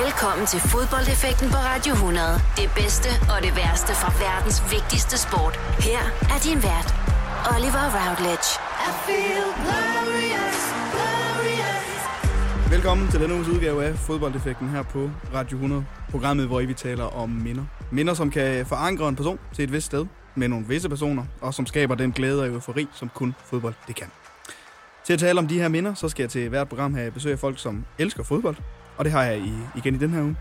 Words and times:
Velkommen 0.00 0.46
til 0.46 0.60
fodboldeffekten 0.60 1.48
på 1.54 1.56
Radio 1.70 1.92
100. 1.92 2.26
Det 2.60 2.68
bedste 2.80 3.08
og 3.32 3.38
det 3.46 3.52
værste 3.60 3.92
fra 4.00 4.10
verdens 4.24 4.58
vigtigste 4.74 5.16
sport. 5.26 5.54
Her 5.88 6.02
er 6.34 6.38
din 6.46 6.58
vært, 6.68 6.88
Oliver 7.52 7.86
Routledge. 7.98 8.48
I 8.88 8.90
feel 9.06 9.46
glorious, 9.64 10.60
glorious. 10.94 11.90
Velkommen 12.74 13.06
til 13.10 13.20
denne 13.20 13.34
uges 13.34 13.48
udgave 13.48 13.84
af 13.84 13.94
Fodboldeffekten 13.94 14.68
her 14.68 14.82
på 14.82 15.10
Radio 15.34 15.56
100. 15.56 15.84
Programmet, 16.10 16.46
hvor 16.46 16.60
vi 16.60 16.74
taler 16.74 17.04
om 17.04 17.28
minder. 17.28 17.64
Minder, 17.90 18.14
som 18.14 18.30
kan 18.30 18.66
forankre 18.66 19.08
en 19.08 19.16
person 19.16 19.38
til 19.54 19.62
et 19.64 19.72
vist 19.72 19.86
sted 19.86 20.06
med 20.34 20.48
nogle 20.48 20.66
visse 20.66 20.88
personer, 20.88 21.24
og 21.40 21.54
som 21.54 21.66
skaber 21.66 21.94
den 21.94 22.12
glæde 22.12 22.42
og 22.42 22.48
eufori, 22.48 22.88
som 22.92 23.10
kun 23.14 23.34
fodbold 23.44 23.74
det 23.88 23.96
kan. 23.96 24.10
Til 25.04 25.12
at 25.12 25.18
tale 25.18 25.38
om 25.38 25.48
de 25.48 25.58
her 25.58 25.68
minder, 25.68 25.94
så 25.94 26.08
skal 26.08 26.22
jeg 26.22 26.30
til 26.30 26.48
hvert 26.48 26.68
program 26.68 26.94
have 26.94 27.10
besøg 27.10 27.32
af 27.32 27.38
folk, 27.38 27.58
som 27.58 27.84
elsker 27.98 28.22
fodbold, 28.22 28.56
og 28.96 29.04
det 29.04 29.12
har 29.12 29.22
jeg 29.22 29.38
i, 29.38 29.52
igen 29.76 29.94
i 29.94 29.98
den 29.98 30.10
her 30.10 30.22
uge. 30.22 30.36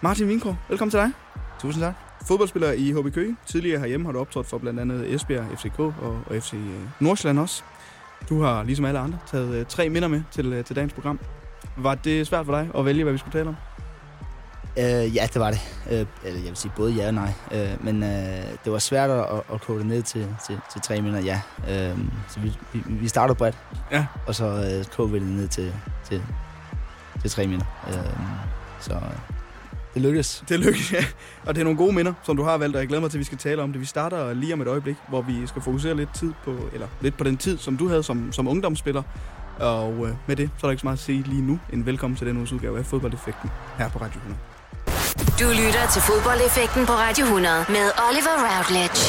Martin 0.00 0.26
Winkro, 0.26 0.54
velkommen 0.68 0.90
til 0.90 1.00
dig. 1.00 1.10
Tusind 1.60 1.84
tak. 1.84 1.94
Fodboldspiller 2.26 2.72
i 2.72 2.92
HB 2.92 3.14
Køge. 3.14 3.36
Tidligere 3.46 3.80
herhjemme 3.80 4.06
har 4.06 4.12
du 4.12 4.18
optrådt 4.18 4.46
for 4.46 4.58
blandt 4.58 4.80
andet 4.80 5.14
Esbjerg, 5.14 5.58
FCK 5.58 5.78
og, 5.78 5.94
og 6.02 6.42
FC 6.42 6.52
øh, 6.54 6.80
Nordsjælland 7.00 7.38
også. 7.38 7.62
Du 8.28 8.42
har, 8.42 8.62
ligesom 8.62 8.84
alle 8.84 8.98
andre, 8.98 9.18
taget 9.26 9.60
uh, 9.60 9.66
tre 9.66 9.88
minder 9.88 10.08
med 10.08 10.22
til, 10.30 10.58
uh, 10.58 10.64
til 10.64 10.76
dagens 10.76 10.92
program. 10.92 11.20
Var 11.76 11.94
det 11.94 12.26
svært 12.26 12.46
for 12.46 12.52
dig 12.52 12.70
at 12.78 12.84
vælge, 12.84 13.02
hvad 13.02 13.12
vi 13.12 13.18
skulle 13.18 13.38
tale 13.38 13.48
om? 13.48 13.56
Uh, 14.76 15.16
ja, 15.16 15.28
det 15.32 15.40
var 15.40 15.50
det. 15.50 15.60
Eller 15.90 16.06
jeg 16.24 16.48
vil 16.48 16.56
sige 16.56 16.72
både 16.76 16.92
ja 16.92 17.06
og 17.06 17.14
nej. 17.14 17.32
Uh, 17.50 17.84
men 17.84 18.02
uh, 18.02 18.08
det 18.64 18.72
var 18.72 18.78
svært 18.78 19.10
at, 19.10 19.26
at 19.52 19.60
kode 19.60 19.78
det 19.78 19.86
ned 19.86 20.02
til, 20.02 20.36
til, 20.46 20.60
til 20.72 20.80
tre 20.80 21.00
minder, 21.00 21.20
ja. 21.20 21.40
Uh, 21.58 21.98
så 22.28 22.40
vi, 22.40 22.52
vi, 22.72 22.82
vi 22.86 23.08
startede 23.08 23.36
bredt, 23.36 23.58
ja. 23.92 24.06
og 24.26 24.34
så 24.34 24.46
uh, 24.46 24.92
kode 24.96 25.10
vi 25.10 25.18
det 25.18 25.28
ned 25.28 25.48
til, 25.48 25.74
til, 26.08 26.22
til 27.22 27.30
tre 27.30 27.46
minder. 27.46 27.64
Uh, 27.86 27.94
så 28.80 28.92
uh, 28.92 29.00
det 29.94 30.02
lykkedes. 30.02 30.44
Det 30.48 30.60
lykkedes, 30.60 30.92
ja. 30.92 31.04
Og 31.46 31.54
det 31.54 31.60
er 31.60 31.64
nogle 31.64 31.78
gode 31.78 31.92
minder, 31.92 32.12
som 32.22 32.36
du 32.36 32.42
har 32.42 32.58
valgt, 32.58 32.76
og 32.76 32.80
jeg 32.80 32.88
glæder 32.88 33.00
mig 33.00 33.10
til, 33.10 33.18
at 33.18 33.20
vi 33.20 33.24
skal 33.24 33.38
tale 33.38 33.62
om 33.62 33.72
det. 33.72 33.80
Vi 33.80 33.86
starter 33.86 34.34
lige 34.34 34.52
om 34.52 34.60
et 34.60 34.68
øjeblik, 34.68 34.96
hvor 35.08 35.22
vi 35.22 35.46
skal 35.46 35.62
fokusere 35.62 35.94
lidt, 35.96 36.14
tid 36.14 36.32
på, 36.44 36.56
eller 36.72 36.86
lidt 37.00 37.16
på 37.16 37.24
den 37.24 37.36
tid, 37.36 37.58
som 37.58 37.76
du 37.76 37.88
havde 37.88 38.02
som, 38.02 38.32
som 38.32 38.48
ungdomsspiller. 38.48 39.02
Og 39.58 39.98
uh, 39.98 40.08
med 40.26 40.36
det, 40.36 40.50
så 40.58 40.66
er 40.66 40.68
der 40.68 40.70
ikke 40.70 40.80
så 40.80 40.86
meget 40.86 40.96
at 40.96 41.02
sige 41.02 41.22
lige 41.22 41.42
nu, 41.42 41.58
en 41.72 41.86
velkommen 41.86 42.16
til 42.16 42.26
den 42.26 42.36
uges 42.36 42.52
udgave 42.52 42.78
af 42.78 42.86
Fodboldeffekten 42.86 43.50
her 43.78 43.88
på 43.88 43.98
Radio 43.98 44.18
100. 44.18 44.40
Du 45.40 45.48
lytter 45.48 45.84
til 45.92 46.02
fodboldeffekten 46.02 46.86
på 46.86 46.92
Radio 46.92 47.24
100 47.24 47.64
med 47.68 47.86
Oliver 48.06 48.36
Routledge. 48.48 49.00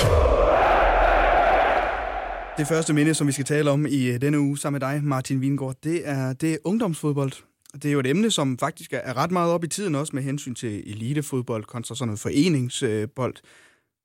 Det 2.58 2.68
første 2.68 2.94
minde, 2.94 3.14
som 3.14 3.28
vi 3.28 3.32
skal 3.32 3.46
tale 3.46 3.72
om 3.72 3.86
i 3.86 4.18
denne 4.18 4.40
uge 4.40 4.58
sammen 4.58 4.80
med 4.80 4.90
dig, 4.90 5.04
Martin 5.04 5.42
Vingård, 5.42 5.76
det 5.84 6.02
er, 6.10 6.34
det 6.34 6.54
er 6.54 6.58
ungdomsfodbold. 6.64 7.32
Det 7.74 7.86
er 7.86 7.92
jo 7.92 8.00
et 8.00 8.08
emne, 8.08 8.32
som 8.32 8.58
faktisk 8.58 8.94
er 8.94 9.18
ret 9.18 9.32
meget 9.32 9.52
op 9.52 9.64
i 9.64 9.68
tiden 9.68 9.96
også 9.96 10.16
med 10.16 10.24
hensyn 10.24 10.56
til 10.56 10.92
elitefodbold 10.92 11.64
kontra 11.64 11.96
sådan 11.96 12.08
noget 12.08 12.20
foreningsbold. 12.20 13.36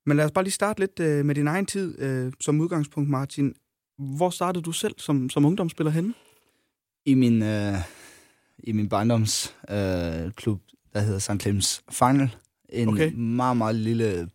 Men 0.05 0.17
lad 0.17 0.25
os 0.25 0.31
bare 0.31 0.43
lige 0.43 0.53
starte 0.53 0.79
lidt 0.79 0.99
øh, 0.99 1.25
med 1.25 1.35
din 1.35 1.47
egen 1.47 1.65
tid 1.65 2.01
øh, 2.01 2.31
som 2.41 2.61
udgangspunkt, 2.61 3.09
Martin. 3.09 3.53
Hvor 3.97 4.29
startede 4.29 4.63
du 4.63 4.71
selv 4.71 4.95
som, 4.97 5.29
som 5.29 5.45
ungdomsspiller 5.45 5.91
henne? 5.91 6.13
I 7.05 7.13
min, 7.13 7.43
øh, 7.43 7.73
i 8.59 8.71
min 8.71 8.89
barndomsklub, 8.89 10.61
øh, 10.61 10.93
der 10.93 10.99
hedder 10.99 11.19
St. 11.19 11.41
Clemens 11.41 11.83
Final. 11.91 12.35
En 12.69 12.89
okay. 12.89 13.13
meget, 13.13 13.57
meget 13.57 13.75
lille 13.75 14.29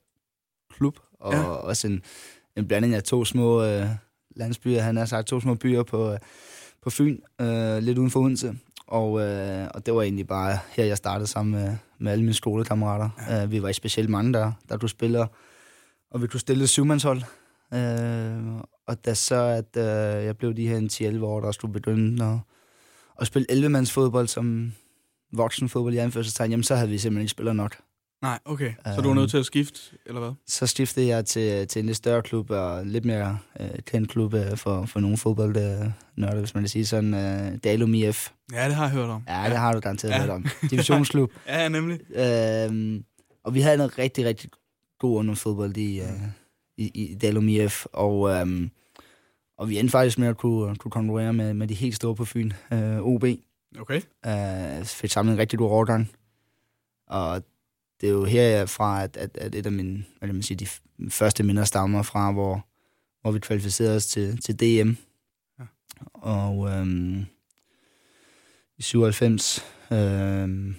klub, 0.70 0.98
og 1.20 1.32
ja. 1.32 1.42
også 1.42 1.86
en, 1.86 2.02
en 2.56 2.68
blanding 2.68 2.94
af 2.94 3.02
to 3.02 3.24
små 3.24 3.62
øh, 3.64 3.86
landsbyer. 4.36 4.80
Han 4.80 4.96
har 4.96 5.04
sagt 5.04 5.26
to 5.26 5.40
små 5.40 5.54
byer 5.54 5.82
på, 5.82 6.16
på 6.82 6.90
Fyn, 6.90 7.18
øh, 7.40 7.78
lidt 7.78 7.98
uden 7.98 8.10
for 8.10 8.20
Odense. 8.20 8.58
Og, 8.92 9.20
øh, 9.20 9.68
og 9.74 9.86
det 9.86 9.94
var 9.94 10.02
egentlig 10.02 10.26
bare 10.26 10.58
her, 10.70 10.84
jeg 10.84 10.96
startede 10.96 11.26
sammen 11.26 11.60
med, 11.60 11.76
med 11.98 12.12
alle 12.12 12.24
mine 12.24 12.34
skolekammerater. 12.34 13.10
Ja. 13.28 13.44
Uh, 13.44 13.50
vi 13.50 13.62
var 13.62 13.68
i 13.68 13.72
specielt 13.72 14.10
mange, 14.10 14.32
der, 14.32 14.52
der 14.68 14.76
du 14.76 14.88
spiller, 14.88 15.26
og 16.10 16.22
vi 16.22 16.26
kunne 16.26 16.40
stille 16.40 16.66
syvmandshold. 16.66 17.22
Uh, 17.70 18.60
og 18.86 19.04
da 19.04 19.14
så, 19.14 19.34
at 19.34 19.76
uh, 19.76 20.24
jeg 20.24 20.36
blev 20.36 20.54
de 20.54 20.68
her 20.68 21.12
10-11 21.20 21.24
år, 21.24 21.40
der 21.40 21.52
skulle 21.52 21.72
begynde 21.72 22.24
at, 22.24 22.38
at 23.20 23.26
spille 23.26 23.46
11-mandsfodbold 23.52 24.26
som 24.26 24.72
voksenfodbold 25.32 25.94
i 25.94 25.98
anførselstegn, 25.98 26.50
jamen 26.50 26.64
så 26.64 26.74
havde 26.74 26.88
vi 26.88 26.98
simpelthen 26.98 27.22
ikke 27.22 27.30
spillet 27.30 27.56
nok. 27.56 27.76
Nej, 28.22 28.38
okay. 28.44 28.72
Så 28.94 29.00
du 29.00 29.08
var 29.08 29.14
nødt 29.14 29.30
til 29.30 29.38
at 29.38 29.46
skifte, 29.46 29.80
eller 30.06 30.20
hvad? 30.20 30.32
Så 30.46 30.66
skiftede 30.66 31.06
jeg 31.06 31.26
til, 31.26 31.68
til 31.68 31.80
en 31.80 31.86
lidt 31.86 31.96
større 31.96 32.22
klub, 32.22 32.50
og 32.50 32.86
lidt 32.86 33.04
mere 33.04 33.38
øh, 33.60 33.68
kendt 33.86 34.10
klub 34.10 34.34
øh, 34.34 34.56
for, 34.56 34.86
for 34.86 35.00
nogle 35.00 35.16
fodboldnørder, 35.16 36.38
hvis 36.38 36.54
man 36.54 36.62
vil 36.62 36.70
sige 36.70 36.86
sådan. 36.86 37.14
Øh, 37.14 37.58
Dalum 37.64 37.94
IF. 37.94 38.30
Ja, 38.52 38.66
det 38.66 38.74
har 38.74 38.84
jeg 38.84 38.92
hørt 38.92 39.10
om. 39.10 39.22
Ja, 39.28 39.44
det 39.48 39.56
har 39.56 39.72
du 39.72 39.80
garanteret 39.80 40.12
ja. 40.12 40.20
hørt 40.20 40.30
om. 40.30 40.46
Divisionsklub. 40.70 41.32
ja, 41.48 41.68
nemlig. 41.68 42.00
Øh, 42.16 43.00
og 43.44 43.54
vi 43.54 43.60
havde 43.60 43.84
en 43.84 43.98
rigtig, 43.98 44.24
rigtig 44.24 44.50
god 44.98 45.18
ungdomsfodbold 45.18 45.76
i, 45.76 46.00
øh, 46.00 46.06
i, 46.76 46.90
i 46.94 47.14
Dalum 47.14 47.48
IF, 47.48 47.86
og, 47.92 48.30
øh, 48.30 48.68
og 49.58 49.68
vi 49.68 49.78
endte 49.78 49.90
faktisk 49.92 50.18
med 50.18 50.28
at 50.28 50.36
kunne, 50.36 50.76
kunne 50.76 50.90
konkurrere 50.90 51.32
med, 51.32 51.54
med 51.54 51.68
de 51.68 51.74
helt 51.74 51.96
store 51.96 52.14
på 52.14 52.24
Fyn, 52.24 52.50
øh, 52.72 52.98
OB. 52.98 53.24
Okay. 53.80 54.00
Øh, 54.26 54.84
fik 54.84 55.10
samlet 55.10 55.32
en 55.32 55.38
rigtig 55.38 55.58
god 55.58 55.70
overgang. 55.70 56.10
Og 57.06 57.42
det 58.02 58.08
er 58.08 58.12
jo 58.12 58.24
herfra, 58.24 59.02
at, 59.02 59.16
at, 59.16 59.36
at 59.36 59.54
et 59.54 59.66
af 59.66 59.72
mine, 59.72 60.04
hvad 60.18 60.28
kan 60.28 60.34
man 60.34 60.42
sige, 60.42 60.56
de 60.56 60.66
første 61.10 61.42
minder 61.42 61.64
stammer 61.64 62.02
fra, 62.02 62.32
hvor, 62.32 62.66
hvor 63.20 63.30
vi 63.30 63.38
kvalificerede 63.38 63.96
os 63.96 64.06
til, 64.06 64.40
til 64.40 64.60
DM. 64.60 64.90
Ja. 65.58 65.64
Og 66.14 66.70
øhm, 66.70 67.26
i 68.78 68.82
97, 68.82 69.64
øhm, 69.92 70.74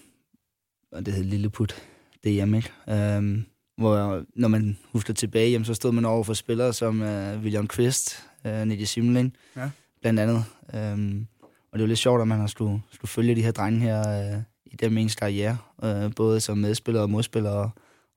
og 0.91 1.05
det 1.05 1.13
hed 1.13 1.23
Lilleput 1.23 1.75
DM, 2.23 2.53
ikke? 2.53 2.71
Øhm, 2.89 3.45
hvor 3.77 4.25
når 4.35 4.47
man 4.47 4.77
husker 4.91 5.13
tilbage, 5.13 5.51
jamen, 5.51 5.65
så 5.65 5.73
stod 5.73 5.91
man 5.91 6.05
over 6.05 6.23
for 6.23 6.33
spillere 6.33 6.73
som 6.73 7.01
uh, 7.01 7.41
William 7.41 7.67
Quist, 7.67 8.25
uh, 8.45 8.67
Nidia 8.67 8.85
Simling, 8.85 9.35
ja. 9.55 9.69
blandt 10.01 10.19
andet. 10.19 10.45
Øhm, 10.75 11.27
og 11.71 11.79
det 11.79 11.83
jo 11.83 11.87
lidt 11.87 11.99
sjovt, 11.99 12.21
at 12.21 12.27
man 12.27 12.39
har 12.39 12.47
skulle, 12.47 12.81
skulle 12.91 13.09
følge 13.09 13.35
de 13.35 13.43
her 13.43 13.51
drenge 13.51 13.79
her, 13.79 14.35
uh, 14.35 14.41
i 14.73 14.75
den 14.75 14.97
ens 14.97 15.15
karriere, 15.15 15.57
øh, 15.83 16.11
både 16.15 16.39
som 16.39 16.57
medspiller 16.57 17.01
og 17.01 17.09
modspiller 17.09 17.49
og, 17.49 17.69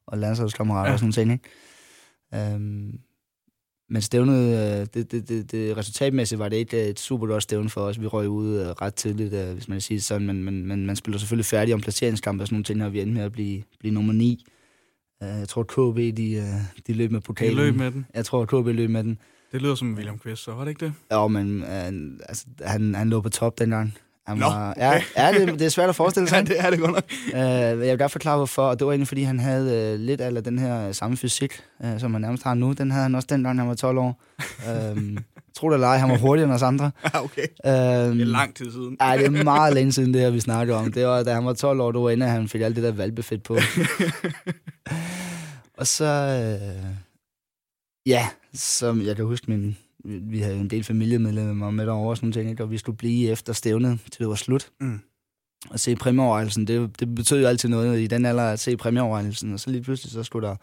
og 0.06 0.18
landsholdskammerater 0.18 0.88
ja. 0.88 0.92
og 0.92 0.98
sådan 0.98 1.12
ting. 1.12 1.32
Ikke? 1.32 2.54
Øhm, 2.54 2.98
men 3.90 4.02
stævnet, 4.02 4.38
øh, 4.38 4.86
det, 4.94 5.12
det, 5.12 5.28
det, 5.28 5.52
det, 5.52 5.76
resultatmæssigt 5.76 6.38
var 6.38 6.48
det 6.48 6.56
ikke 6.56 6.84
et 6.84 7.00
super 7.00 7.26
godt 7.26 7.42
stævne 7.42 7.68
for 7.68 7.80
os. 7.80 8.00
Vi 8.00 8.06
røg 8.06 8.28
ud 8.28 8.60
øh, 8.60 8.66
ret 8.66 8.94
tidligt, 8.94 9.32
øh, 9.32 9.52
hvis 9.52 9.68
man 9.68 9.76
kan 9.76 9.80
sige 9.80 10.00
sådan, 10.00 10.26
men, 10.26 10.44
men, 10.44 10.66
men 10.66 10.86
man 10.86 10.96
spiller 10.96 11.18
selvfølgelig 11.18 11.46
færdig 11.46 11.74
om 11.74 11.80
placeringskampe 11.80 12.42
og 12.42 12.46
sådan 12.46 12.54
nogle 12.54 12.64
ting, 12.64 12.84
og 12.84 12.92
vi 12.92 13.00
endte 13.00 13.14
med 13.14 13.22
at 13.22 13.32
blive, 13.32 13.62
blive 13.78 13.94
nummer 13.94 14.12
9. 14.12 14.46
Uh, 15.20 15.28
jeg 15.28 15.48
tror, 15.48 15.62
KB 15.62 16.16
de, 16.16 16.60
de 16.86 16.92
løb 16.92 17.10
med 17.10 17.20
pokalen. 17.20 17.58
De 17.58 17.64
løb 17.64 17.76
med 17.76 17.90
den? 17.90 18.06
Jeg 18.14 18.24
tror, 18.24 18.44
KB 18.44 18.66
løb 18.66 18.90
med 18.90 19.04
den. 19.04 19.18
Det 19.52 19.62
lyder 19.62 19.74
som 19.74 19.94
William 19.94 20.18
Quist, 20.18 20.42
så 20.42 20.52
var 20.52 20.64
det 20.64 20.68
ikke 20.70 20.84
det? 20.84 20.92
Ja, 21.10 21.26
men 21.26 21.62
uh, 21.62 21.68
altså, 22.28 22.46
han, 22.60 22.94
han 22.94 23.10
lå 23.10 23.20
på 23.20 23.28
top 23.28 23.58
dengang. 23.58 23.94
Han 24.26 24.40
var, 24.40 24.64
Nå, 24.64 24.70
okay. 24.70 24.80
ja, 24.80 25.02
ja 25.16 25.38
det, 25.38 25.58
det 25.58 25.66
er 25.66 25.68
svært 25.68 25.88
at 25.88 25.96
forestille 25.96 26.28
sig. 26.30 26.36
ja, 26.36 26.42
det 26.42 26.60
er 26.60 26.70
det 26.70 26.78
godt 26.78 26.92
nok. 26.92 27.04
Uh, 27.32 27.38
jeg 27.38 27.78
vil 27.78 27.98
godt 27.98 28.12
forklare, 28.12 28.36
hvorfor. 28.36 28.62
Og 28.62 28.78
det 28.78 28.86
var 28.86 28.92
egentlig, 28.92 29.08
fordi 29.08 29.22
han 29.22 29.40
havde 29.40 29.94
uh, 29.94 30.00
lidt 30.00 30.20
af 30.20 30.44
den 30.44 30.58
her 30.58 30.92
samme 30.92 31.16
fysik, 31.16 31.60
uh, 31.84 32.00
som 32.00 32.12
han 32.12 32.20
nærmest 32.20 32.44
har 32.44 32.54
nu. 32.54 32.72
Den 32.72 32.90
havde 32.90 33.02
han 33.02 33.14
også 33.14 33.26
dengang, 33.30 33.58
han 33.58 33.68
var 33.68 33.74
12 33.74 33.98
år. 33.98 34.22
Uh, 34.38 34.98
tro 35.56 35.68
det 35.68 35.74
eller 35.74 35.86
ej, 35.86 35.98
han 35.98 36.10
var 36.10 36.16
hurtigere 36.16 36.48
end 36.48 36.54
os 36.54 36.62
andre. 36.62 36.90
Ja, 37.04 37.22
okay. 37.24 37.46
Uh, 37.64 37.70
det 37.70 38.20
er 38.20 38.24
lang 38.24 38.54
tid 38.54 38.72
siden. 38.72 38.96
Ja, 39.00 39.18
det 39.18 39.26
er 39.26 39.44
meget 39.44 39.74
længe 39.74 39.92
siden, 39.92 40.14
det 40.14 40.20
her, 40.20 40.30
vi 40.30 40.40
snakker 40.40 40.76
om. 40.76 40.92
Det 40.92 41.06
var, 41.06 41.22
da 41.22 41.34
han 41.34 41.44
var 41.44 41.52
12 41.52 41.80
år, 41.80 41.92
det 41.92 42.00
var 42.00 42.10
inden, 42.10 42.28
han 42.28 42.48
fik 42.48 42.60
alt 42.60 42.76
det 42.76 42.84
der 42.84 42.92
valbefedt 42.92 43.42
på. 43.42 43.58
og 45.78 45.86
så... 45.86 46.40
Uh, 46.60 46.96
ja, 48.06 48.28
som 48.54 49.02
jeg 49.02 49.16
kan 49.16 49.24
huske, 49.24 49.50
min, 49.50 49.76
vi 50.06 50.40
havde 50.40 50.56
en 50.56 50.70
del 50.70 50.84
familiemedlemmer 50.84 51.70
med 51.70 51.86
derovre 51.86 52.10
og 52.10 52.16
sådan 52.16 52.32
ting, 52.32 52.50
ikke? 52.50 52.62
og 52.62 52.70
vi 52.70 52.78
skulle 52.78 52.96
blive 52.96 53.30
efter 53.30 53.52
stævnet, 53.52 54.00
til 54.12 54.18
det 54.18 54.28
var 54.28 54.34
slut. 54.34 54.70
Mm. 54.80 55.00
Og 55.70 55.80
se 55.80 55.96
præmieoverrejelsen, 55.96 56.66
det, 56.66 57.00
det 57.00 57.14
betød 57.14 57.40
jo 57.40 57.46
altid 57.46 57.68
noget 57.68 58.00
i 58.00 58.06
den 58.06 58.26
alder 58.26 58.42
at 58.42 58.60
se 58.60 58.76
præmieoverrejelsen, 58.76 59.52
og 59.52 59.60
så 59.60 59.70
lige 59.70 59.82
pludselig 59.82 60.12
så 60.12 60.22
skulle 60.22 60.48
der, 60.48 60.56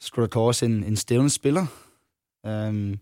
skulle 0.00 0.26
der 0.26 0.30
kåres 0.30 0.62
en, 0.62 0.84
en 0.84 0.96
stævnet 0.96 1.32
spiller. 1.32 1.66
Um, 2.48 2.98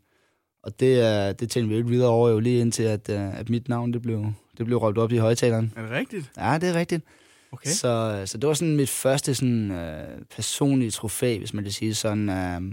og 0.63 0.81
det, 0.81 1.41
det 1.41 1.51
tænkte 1.51 1.69
vi 1.69 1.77
ikke 1.77 1.89
videre 1.89 2.09
over, 2.09 2.29
jo 2.29 2.39
lige 2.39 2.61
indtil, 2.61 2.83
at, 2.83 3.09
øh, 3.09 3.39
at 3.39 3.51
mit 3.51 3.69
navn 3.69 3.93
det 3.93 4.03
blev, 4.03 4.27
det 4.59 4.67
blev 4.67 4.79
råbt 4.79 4.99
op 4.99 5.13
i 5.13 5.17
højtaleren. 5.17 5.73
Er 5.77 5.83
det 5.83 5.91
rigtigt? 5.91 6.31
Ja, 6.37 6.59
det 6.61 6.69
er 6.69 6.75
rigtigt. 6.75 7.05
Okay. 7.53 7.71
Så, 7.71 8.23
så 8.27 8.39
det 8.39 8.49
var 8.49 8.55
sådan 8.55 8.77
mit 8.77 8.91
første 8.91 9.35
sådan, 9.35 9.71
uh, 9.71 10.23
personlige 10.37 10.91
trofæ, 10.91 11.39
hvis 11.39 11.55
man 11.55 11.65
kan 11.65 11.73
sige 11.73 11.95
sådan. 11.95 12.29
Uh, 12.29 12.73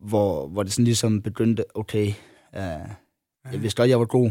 hvor, 0.00 0.48
hvor 0.48 0.62
det 0.62 0.72
sådan 0.72 0.84
ligesom 0.84 1.22
begyndte, 1.22 1.76
okay, 1.76 2.06
uh, 2.52 2.90
jeg 3.52 3.62
vidste 3.62 3.76
godt, 3.82 3.90
jeg 3.90 3.98
var 3.98 4.06
god. 4.06 4.26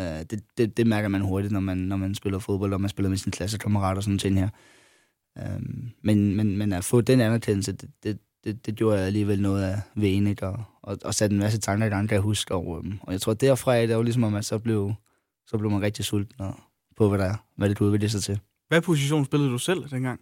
Uh, 0.00 0.02
det, 0.30 0.44
det, 0.58 0.76
det 0.76 0.86
mærker 0.86 1.08
man 1.08 1.20
hurtigt, 1.20 1.52
når 1.52 1.60
man, 1.60 1.78
når 1.78 1.96
man 1.96 2.14
spiller 2.14 2.38
fodbold, 2.38 2.72
og 2.72 2.80
man 2.80 2.90
spiller 2.90 3.10
med 3.10 3.18
sine 3.18 3.32
klassekammerater 3.32 3.96
og 3.96 4.02
sådan 4.02 4.18
ting 4.18 4.38
her. 4.38 4.48
Uh, 5.40 5.62
men, 6.02 6.36
men, 6.36 6.56
men 6.56 6.72
at 6.72 6.84
få 6.84 7.00
den 7.00 7.20
anerkendelse, 7.20 7.72
det, 7.72 7.90
det, 8.02 8.18
det, 8.44 8.66
det 8.66 8.74
gjorde 8.74 8.98
jeg 8.98 9.06
alligevel 9.06 9.42
noget 9.42 9.62
af 9.62 9.80
ved? 9.94 10.42
Og, 10.42 10.64
og, 10.82 10.98
og 11.04 11.14
satte 11.14 11.34
en 11.34 11.40
masse 11.40 11.60
tanker 11.60 11.86
i 11.86 11.90
gang, 11.90 12.08
kan 12.08 12.14
jeg 12.14 12.22
huske. 12.22 12.54
Og, 12.54 12.66
um, 12.68 12.98
og 13.02 13.12
jeg 13.12 13.20
tror, 13.20 13.34
derfra, 13.34 13.80
det 13.80 13.96
var 13.96 14.02
ligesom, 14.02 14.24
at 14.24 14.32
man 14.32 14.42
så 14.42 14.58
blev, 14.58 14.92
så 15.46 15.58
blev 15.58 15.70
man 15.70 15.82
rigtig 15.82 16.04
sulten 16.04 16.40
og 16.40 16.54
på 16.96 17.08
hvad, 17.08 17.18
der 17.18 17.24
er, 17.24 17.36
hvad 17.56 17.68
det 17.68 17.78
du 17.78 17.84
udvikler 17.84 18.08
sig 18.08 18.22
til. 18.22 18.40
Hvad 18.68 18.80
position 18.80 19.24
spillede 19.24 19.50
du 19.50 19.58
selv 19.58 19.90
dengang? 19.90 20.20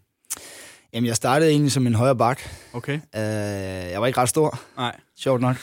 Jamen, 0.93 1.07
jeg 1.07 1.17
startede 1.17 1.51
egentlig 1.51 1.73
som 1.73 1.87
en 1.87 1.95
højre 1.95 2.17
bak. 2.17 2.41
Okay. 2.73 2.95
Uh, 2.95 3.91
jeg 3.93 4.01
var 4.01 4.07
ikke 4.07 4.21
ret 4.21 4.29
stor, 4.29 4.61
Nej. 4.77 5.01
sjovt 5.17 5.41
nok, 5.41 5.57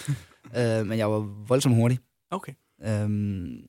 uh, 0.45 0.87
men 0.87 0.97
jeg 0.97 1.11
var 1.11 1.19
voldsomt 1.47 1.75
hurtig. 1.75 1.99
Okay. 2.31 2.53
Um, 2.87 3.61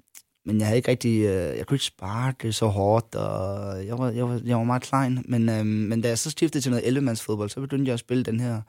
men 0.44 0.58
jeg 0.58 0.66
havde 0.66 0.76
ikke 0.76 0.90
rigtig, 0.90 1.20
uh, 1.20 1.58
jeg 1.58 1.66
kunne 1.66 1.74
ikke 1.74 1.84
sparke 1.84 2.52
så 2.52 2.66
hårdt, 2.66 3.14
og 3.14 3.86
jeg 3.86 3.98
var, 3.98 4.10
jeg 4.10 4.28
var, 4.28 4.40
jeg 4.44 4.56
var 4.56 4.64
meget 4.64 4.82
klein. 4.82 5.24
Men, 5.28 5.48
um, 5.48 5.66
men 5.66 6.00
da 6.00 6.08
jeg 6.08 6.18
så 6.18 6.30
skiftede 6.30 6.62
til 6.62 6.70
noget 6.70 6.86
11 6.86 7.16
fodbold, 7.16 7.50
så 7.50 7.60
begyndte 7.60 7.88
jeg 7.88 7.94
at 7.94 8.00
spille 8.00 8.24
den 8.24 8.40
her 8.40 8.60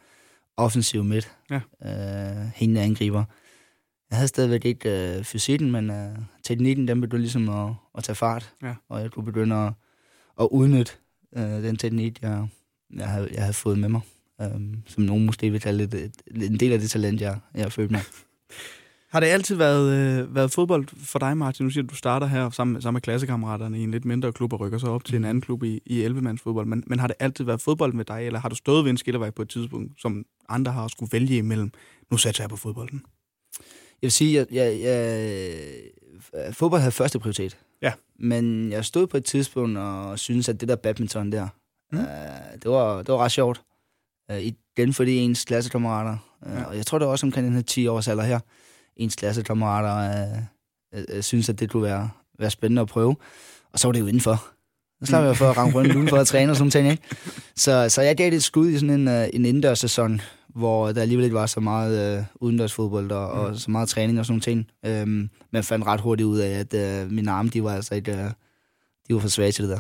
offensiv 0.57 1.03
midt. 1.03 1.31
Ja. 1.49 1.61
Uh, 1.85 2.47
hængende 2.55 2.81
angriber. 2.81 3.23
Jeg 4.09 4.17
havde 4.17 4.27
stadigvæk 4.27 4.65
ikke 4.65 5.15
uh, 5.19 5.23
fysikken, 5.25 5.71
men 5.71 5.89
uh, 5.89 6.23
teknikken, 6.43 6.87
den 6.87 7.01
begyndte 7.01 7.21
ligesom 7.21 7.49
at, 7.49 7.73
at 7.97 8.03
tage 8.03 8.15
fart. 8.15 8.53
Ja. 8.63 8.75
Og 8.89 9.01
jeg 9.01 9.11
kunne 9.11 9.25
begynde 9.25 9.55
at, 9.55 9.73
at 10.41 10.47
udnytte 10.51 10.91
uh, 11.31 11.41
den 11.41 11.77
teknik, 11.77 12.21
jeg, 12.21 12.47
jeg, 12.97 13.07
havde, 13.07 13.29
jeg 13.33 13.41
havde 13.41 13.53
fået 13.53 13.79
med 13.79 13.89
mig. 13.89 14.01
Um, 14.55 14.75
som 14.85 15.03
nogen 15.03 15.25
måske 15.25 15.49
vil 15.51 15.61
kalde 15.61 15.83
et, 15.83 15.93
et, 15.93 16.11
en 16.43 16.59
del 16.59 16.71
af 16.73 16.79
det 16.79 16.89
talent, 16.89 17.21
jeg, 17.21 17.39
jeg 17.55 17.63
har 17.63 17.69
følt 17.69 17.91
mig. 17.91 18.01
Har 19.09 19.19
det 19.19 19.27
altid 19.27 19.55
været, 19.55 19.93
øh, 20.21 20.35
været 20.35 20.51
fodbold 20.51 20.87
for 21.05 21.19
dig, 21.19 21.37
Martin? 21.37 21.63
Nu 21.65 21.69
siger 21.69 21.83
du, 21.83 21.87
du 21.89 21.95
starter 21.95 22.27
her 22.27 22.49
sammen, 22.49 22.73
med- 22.73 22.81
sammen 22.81 22.95
med 22.95 23.01
klassekammeraterne 23.01 23.79
i 23.79 23.83
en 23.83 23.91
lidt 23.91 24.05
mindre 24.05 24.33
klub 24.33 24.53
og 24.53 24.59
rykker 24.59 24.77
så 24.77 24.87
op 24.87 25.03
til 25.03 25.15
en 25.15 25.25
anden 25.25 25.41
klub 25.41 25.63
i, 25.63 25.81
i 25.85 26.05
11-mands 26.05 26.41
fodbold. 26.41 26.65
Men, 26.67 26.83
men 26.87 26.99
har 26.99 27.07
det 27.07 27.15
altid 27.19 27.43
været 27.45 27.61
fodbold 27.61 27.93
med 27.93 28.05
dig, 28.05 28.25
eller 28.25 28.39
har 28.39 28.49
du 28.49 28.55
stået 28.55 28.83
ved 28.83 28.91
en 28.91 28.97
skillevej 28.97 29.29
på 29.29 29.41
et 29.41 29.49
tidspunkt, 29.49 30.01
som 30.01 30.25
andre 30.49 30.71
har 30.71 30.87
skulle 30.87 31.11
vælge 31.11 31.37
imellem? 31.37 31.71
Nu 32.11 32.17
satser 32.17 32.43
jeg 32.43 32.49
på 32.49 32.55
fodbolden. 32.55 33.01
Jeg 34.01 34.07
vil 34.07 34.11
sige, 34.11 34.39
at 34.39 34.47
jeg, 34.51 34.79
jeg, 34.81 35.57
jeg, 36.33 36.53
fodbold 36.53 36.81
havde 36.81 36.91
første 36.91 37.19
prioritet. 37.19 37.57
Ja. 37.81 37.93
Men 38.19 38.71
jeg 38.71 38.85
stod 38.85 39.07
på 39.07 39.17
et 39.17 39.25
tidspunkt 39.25 39.77
og 39.77 40.19
syntes, 40.19 40.49
at 40.49 40.61
det 40.61 40.69
der 40.69 40.75
badminton 40.75 41.31
der, 41.31 41.47
Mm. 41.91 41.97
mm. 41.97 42.03
uh, 42.03 42.59
det, 42.63 42.71
var, 42.71 42.97
det 42.97 43.07
var 43.07 43.17
ret 43.17 43.31
sjovt. 43.31 43.61
Uh, 44.31 44.37
igen 44.39 44.93
fordi 44.93 45.17
ens 45.17 45.45
klassekammerater, 45.45 46.17
uh, 46.45 46.51
Ja. 46.53 46.63
og 46.63 46.77
jeg 46.77 46.85
tror 46.85 46.97
det 46.99 47.05
var 47.05 47.11
også 47.11 47.25
omkring 47.25 47.47
den 47.47 47.55
her 47.55 47.61
10 47.61 47.87
års 47.87 48.07
alder 48.07 48.23
her, 48.23 48.39
ens 48.95 49.15
klassekammerater 49.15 50.25
uh, 50.93 50.99
uh, 50.99 51.15
uh, 51.17 51.21
synes, 51.21 51.49
at 51.49 51.59
det 51.59 51.69
kunne 51.69 51.83
være, 51.83 52.09
være 52.39 52.49
spændende 52.51 52.81
at 52.81 52.87
prøve. 52.87 53.15
Og 53.73 53.79
så 53.79 53.87
var 53.87 53.91
det 53.91 53.99
jo 53.99 54.07
indenfor. 54.07 54.47
Så 54.99 55.05
slap 55.05 55.23
jeg 55.23 55.37
for 55.37 55.49
at 55.49 55.57
ramme 55.57 55.73
rundt 55.73 55.95
udenfor 55.95 56.17
at 56.17 56.27
træne 56.27 56.51
og 56.51 56.55
sådan 56.55 56.71
ting, 56.71 56.91
ikke? 56.91 57.03
Så, 57.55 57.89
så 57.89 58.01
jeg 58.01 58.17
gav 58.17 58.25
det 58.25 58.35
et 58.35 58.43
skud 58.43 58.69
i 58.69 58.79
sådan 58.79 58.89
en, 58.89 59.07
uh, 59.07 59.13
en 59.33 59.45
indendørssæson, 59.45 60.21
hvor 60.55 60.91
der 60.91 61.01
alligevel 61.01 61.23
ikke 61.23 61.35
var 61.35 61.45
så 61.45 61.59
meget 61.59 62.17
øh, 62.19 62.23
udendørsfodbold 62.35 63.11
og, 63.11 63.29
og 63.29 63.55
så 63.55 63.71
meget 63.71 63.89
træning 63.89 64.19
og 64.19 64.25
sådan 64.25 64.41
ting. 64.41 64.67
Øhm, 64.85 65.09
men 65.09 65.29
jeg 65.53 65.65
fandt 65.65 65.85
ret 65.85 66.01
hurtigt 66.01 66.27
ud 66.27 66.39
af, 66.39 66.49
at 66.59 66.73
øh, 66.73 67.11
mine 67.11 67.31
arme, 67.31 67.49
de 67.49 67.63
var 67.63 67.75
altså 67.75 67.95
ikke, 67.95 68.11
øh, 68.11 68.31
de 69.07 69.13
var 69.13 69.19
for 69.19 69.27
svage 69.27 69.51
til 69.51 69.63
det 69.63 69.71
der. 69.71 69.79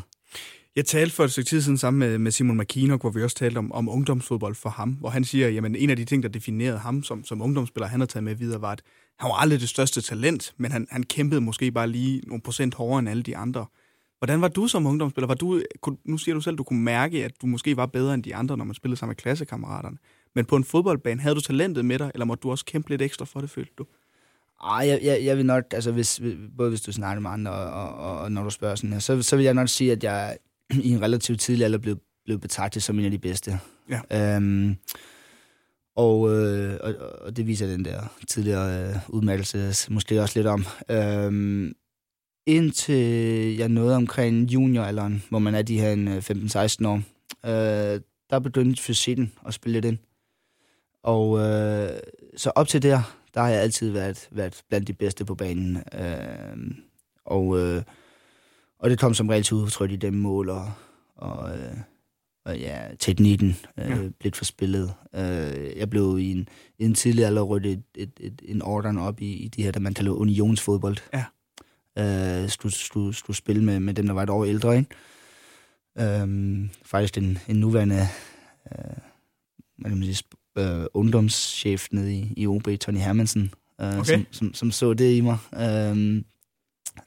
Jeg 0.75 0.85
talte 0.85 1.15
for 1.15 1.23
et 1.23 1.31
stykke 1.31 1.47
tid 1.47 1.61
siden 1.61 1.77
sammen 1.77 1.99
med, 1.99 2.17
med 2.17 2.31
Simon 2.31 2.57
McKinnock, 2.57 3.01
hvor 3.01 3.09
vi 3.09 3.23
også 3.23 3.35
talte 3.35 3.57
om, 3.57 3.71
om 3.71 3.89
ungdomsfodbold 3.89 4.55
for 4.55 4.69
ham, 4.69 4.89
hvor 4.89 5.09
han 5.09 5.23
siger, 5.23 5.47
at 5.47 5.75
en 5.75 5.89
af 5.89 5.95
de 5.95 6.05
ting, 6.05 6.23
der 6.23 6.29
definerede 6.29 6.77
ham 6.77 7.03
som, 7.03 7.23
som 7.23 7.41
ungdomsspiller, 7.41 7.87
han 7.87 7.99
har 7.99 8.07
taget 8.07 8.23
med 8.23 8.35
videre, 8.35 8.61
var, 8.61 8.71
at 8.71 8.81
han 9.19 9.29
var 9.29 9.35
aldrig 9.35 9.59
det 9.59 9.69
største 9.69 10.01
talent, 10.01 10.53
men 10.57 10.71
han, 10.71 10.87
han 10.91 11.03
kæmpede 11.03 11.41
måske 11.41 11.71
bare 11.71 11.87
lige 11.87 12.21
nogle 12.27 12.41
procent 12.41 12.75
hårdere 12.75 12.99
end 12.99 13.09
alle 13.09 13.23
de 13.23 13.37
andre. 13.37 13.65
Hvordan 14.17 14.41
var 14.41 14.47
du 14.47 14.67
som 14.67 14.85
ungdomsspiller? 14.85 15.27
Var 15.27 15.35
du, 15.35 15.61
nu 16.05 16.17
siger 16.17 16.35
du 16.35 16.41
selv, 16.41 16.53
at 16.53 16.57
du 16.57 16.63
kunne 16.63 16.83
mærke, 16.83 17.25
at 17.25 17.31
du 17.41 17.47
måske 17.47 17.77
var 17.77 17.85
bedre 17.85 18.13
end 18.13 18.23
de 18.23 18.35
andre, 18.35 18.57
når 18.57 18.65
man 18.65 18.75
spillede 18.75 18.99
sammen 18.99 19.11
med 19.11 19.15
klassekammeraterne. 19.15 19.97
Men 20.35 20.45
på 20.45 20.55
en 20.55 20.63
fodboldbane, 20.63 21.21
havde 21.21 21.35
du 21.35 21.41
talentet 21.41 21.85
med 21.85 21.99
dig, 21.99 22.11
eller 22.13 22.25
måtte 22.25 22.41
du 22.41 22.51
også 22.51 22.65
kæmpe 22.65 22.89
lidt 22.89 23.01
ekstra 23.01 23.25
for 23.25 23.41
det, 23.41 23.49
følte 23.49 23.73
du? 23.77 23.85
Ej, 24.63 24.87
jeg, 24.87 24.99
jeg, 25.03 25.25
jeg 25.25 25.37
vil 25.37 25.45
nok, 25.45 25.63
altså 25.71 25.91
hvis, 25.91 26.21
både 26.57 26.69
hvis 26.69 26.81
du 26.81 26.91
snakker 26.91 27.21
med 27.21 27.31
andre, 27.31 27.51
og, 27.51 27.93
og, 27.95 28.19
og 28.19 28.31
når 28.31 28.43
du 28.43 28.49
spørger 28.49 28.75
sådan 28.75 28.93
her, 28.93 28.99
så, 28.99 29.21
så 29.21 29.35
vil 29.35 29.45
jeg 29.45 29.53
nok 29.53 29.69
sige, 29.69 29.91
at 29.91 30.03
jeg 30.03 30.37
i 30.73 30.89
en 30.89 31.01
relativt 31.01 31.39
tidlig 31.39 31.65
alder 31.65 31.77
blev, 31.77 31.97
blev 32.25 32.39
betragtet 32.39 32.83
som 32.83 32.99
en 32.99 33.05
af 33.05 33.11
de 33.11 33.19
bedste. 33.19 33.59
Ja. 33.89 34.35
Øhm, 34.35 34.75
og, 35.95 36.33
øh, 36.33 36.77
og, 36.81 36.95
og 37.21 37.37
det 37.37 37.47
viser 37.47 37.67
den 37.67 37.85
der 37.85 38.01
tidligere 38.27 38.89
øh, 38.89 38.95
udmattelse 39.09 39.91
måske 39.91 40.21
også 40.21 40.39
lidt 40.39 40.47
om. 40.47 40.65
Øhm, 40.89 41.73
indtil 42.45 43.57
jeg 43.57 43.69
nåede 43.69 43.95
omkring 43.95 44.53
junioralderen, 44.53 45.23
hvor 45.29 45.39
man 45.39 45.55
er 45.55 45.61
de 45.61 45.79
her 45.79 45.91
en, 45.91 46.07
øh, 46.07 46.17
15-16 46.17 46.87
år, 46.87 47.01
øh, 47.45 48.01
der 48.29 48.39
begyndte 48.39 48.81
fysikken 48.81 49.31
at 49.47 49.53
spille 49.53 49.73
lidt 49.73 49.85
ind. 49.85 49.97
Og 51.03 51.39
øh, 51.39 51.99
så 52.37 52.51
op 52.55 52.67
til 52.67 52.81
der, 52.81 53.15
der 53.33 53.41
har 53.41 53.49
jeg 53.49 53.61
altid 53.61 53.91
været, 53.91 54.27
været 54.31 54.61
blandt 54.69 54.87
de 54.87 54.93
bedste 54.93 55.25
på 55.25 55.35
banen. 55.35 55.77
Øh, 55.93 56.71
og, 57.25 57.59
øh, 57.59 57.83
og 58.81 58.89
det 58.89 58.99
kom 58.99 59.13
som 59.13 59.29
regel 59.29 59.43
til 59.43 59.55
udtryk 59.55 59.91
i 59.91 59.95
dem 59.95 60.13
mål 60.13 60.49
og, 60.49 60.71
og, 61.15 61.57
øh, 61.59 61.73
og 62.45 62.59
ja, 62.59 62.81
teknikken 62.99 63.55
øh, 63.79 63.89
Ja. 63.89 64.09
blev 64.19 64.31
forspillet. 64.33 64.93
Øh, 65.15 65.77
jeg 65.77 65.89
blev 65.89 66.17
i 66.19 66.31
en, 66.31 66.47
i 66.79 66.85
en 66.85 66.93
tidlig 66.93 67.25
alder 67.25 67.41
rødt 67.41 67.65
et, 67.65 67.83
et, 67.97 68.11
et, 68.19 68.41
en 68.45 68.61
ordren 68.61 68.97
op 68.97 69.21
i, 69.21 69.33
i 69.33 69.47
de 69.47 69.63
her, 69.63 69.71
der 69.71 69.79
man 69.79 69.93
kalder 69.93 70.11
unionsfodbold. 70.11 70.97
Ja. 71.13 71.23
Øh, 72.43 72.49
skulle, 72.49 72.75
skulle, 72.75 73.13
skulle 73.15 73.37
spille 73.37 73.63
med, 73.63 73.79
med 73.79 73.93
dem, 73.93 74.05
der 74.05 74.13
var 74.13 74.23
et 74.23 74.29
år 74.29 74.45
ældre, 74.45 74.77
ikke? 74.77 74.89
Øhm, 75.99 76.69
faktisk 76.83 77.17
en, 77.17 77.37
en 77.47 77.55
nuværende 77.55 78.07
øh, 78.71 78.95
kan 79.85 79.97
man 79.97 80.03
sige, 80.13 80.23
øh, 80.57 80.85
ungdomschef 80.93 81.87
nede 81.91 82.13
i, 82.15 82.33
i 82.37 82.47
OB, 82.47 82.67
Tony 82.81 82.97
Hermansen, 82.97 83.53
øh, 83.81 83.99
Okay. 83.99 84.03
som, 84.05 84.25
som, 84.31 84.53
som 84.53 84.71
så 84.71 84.93
det 84.93 85.13
i 85.15 85.21
mig. 85.21 85.37
Øhm, 85.55 86.25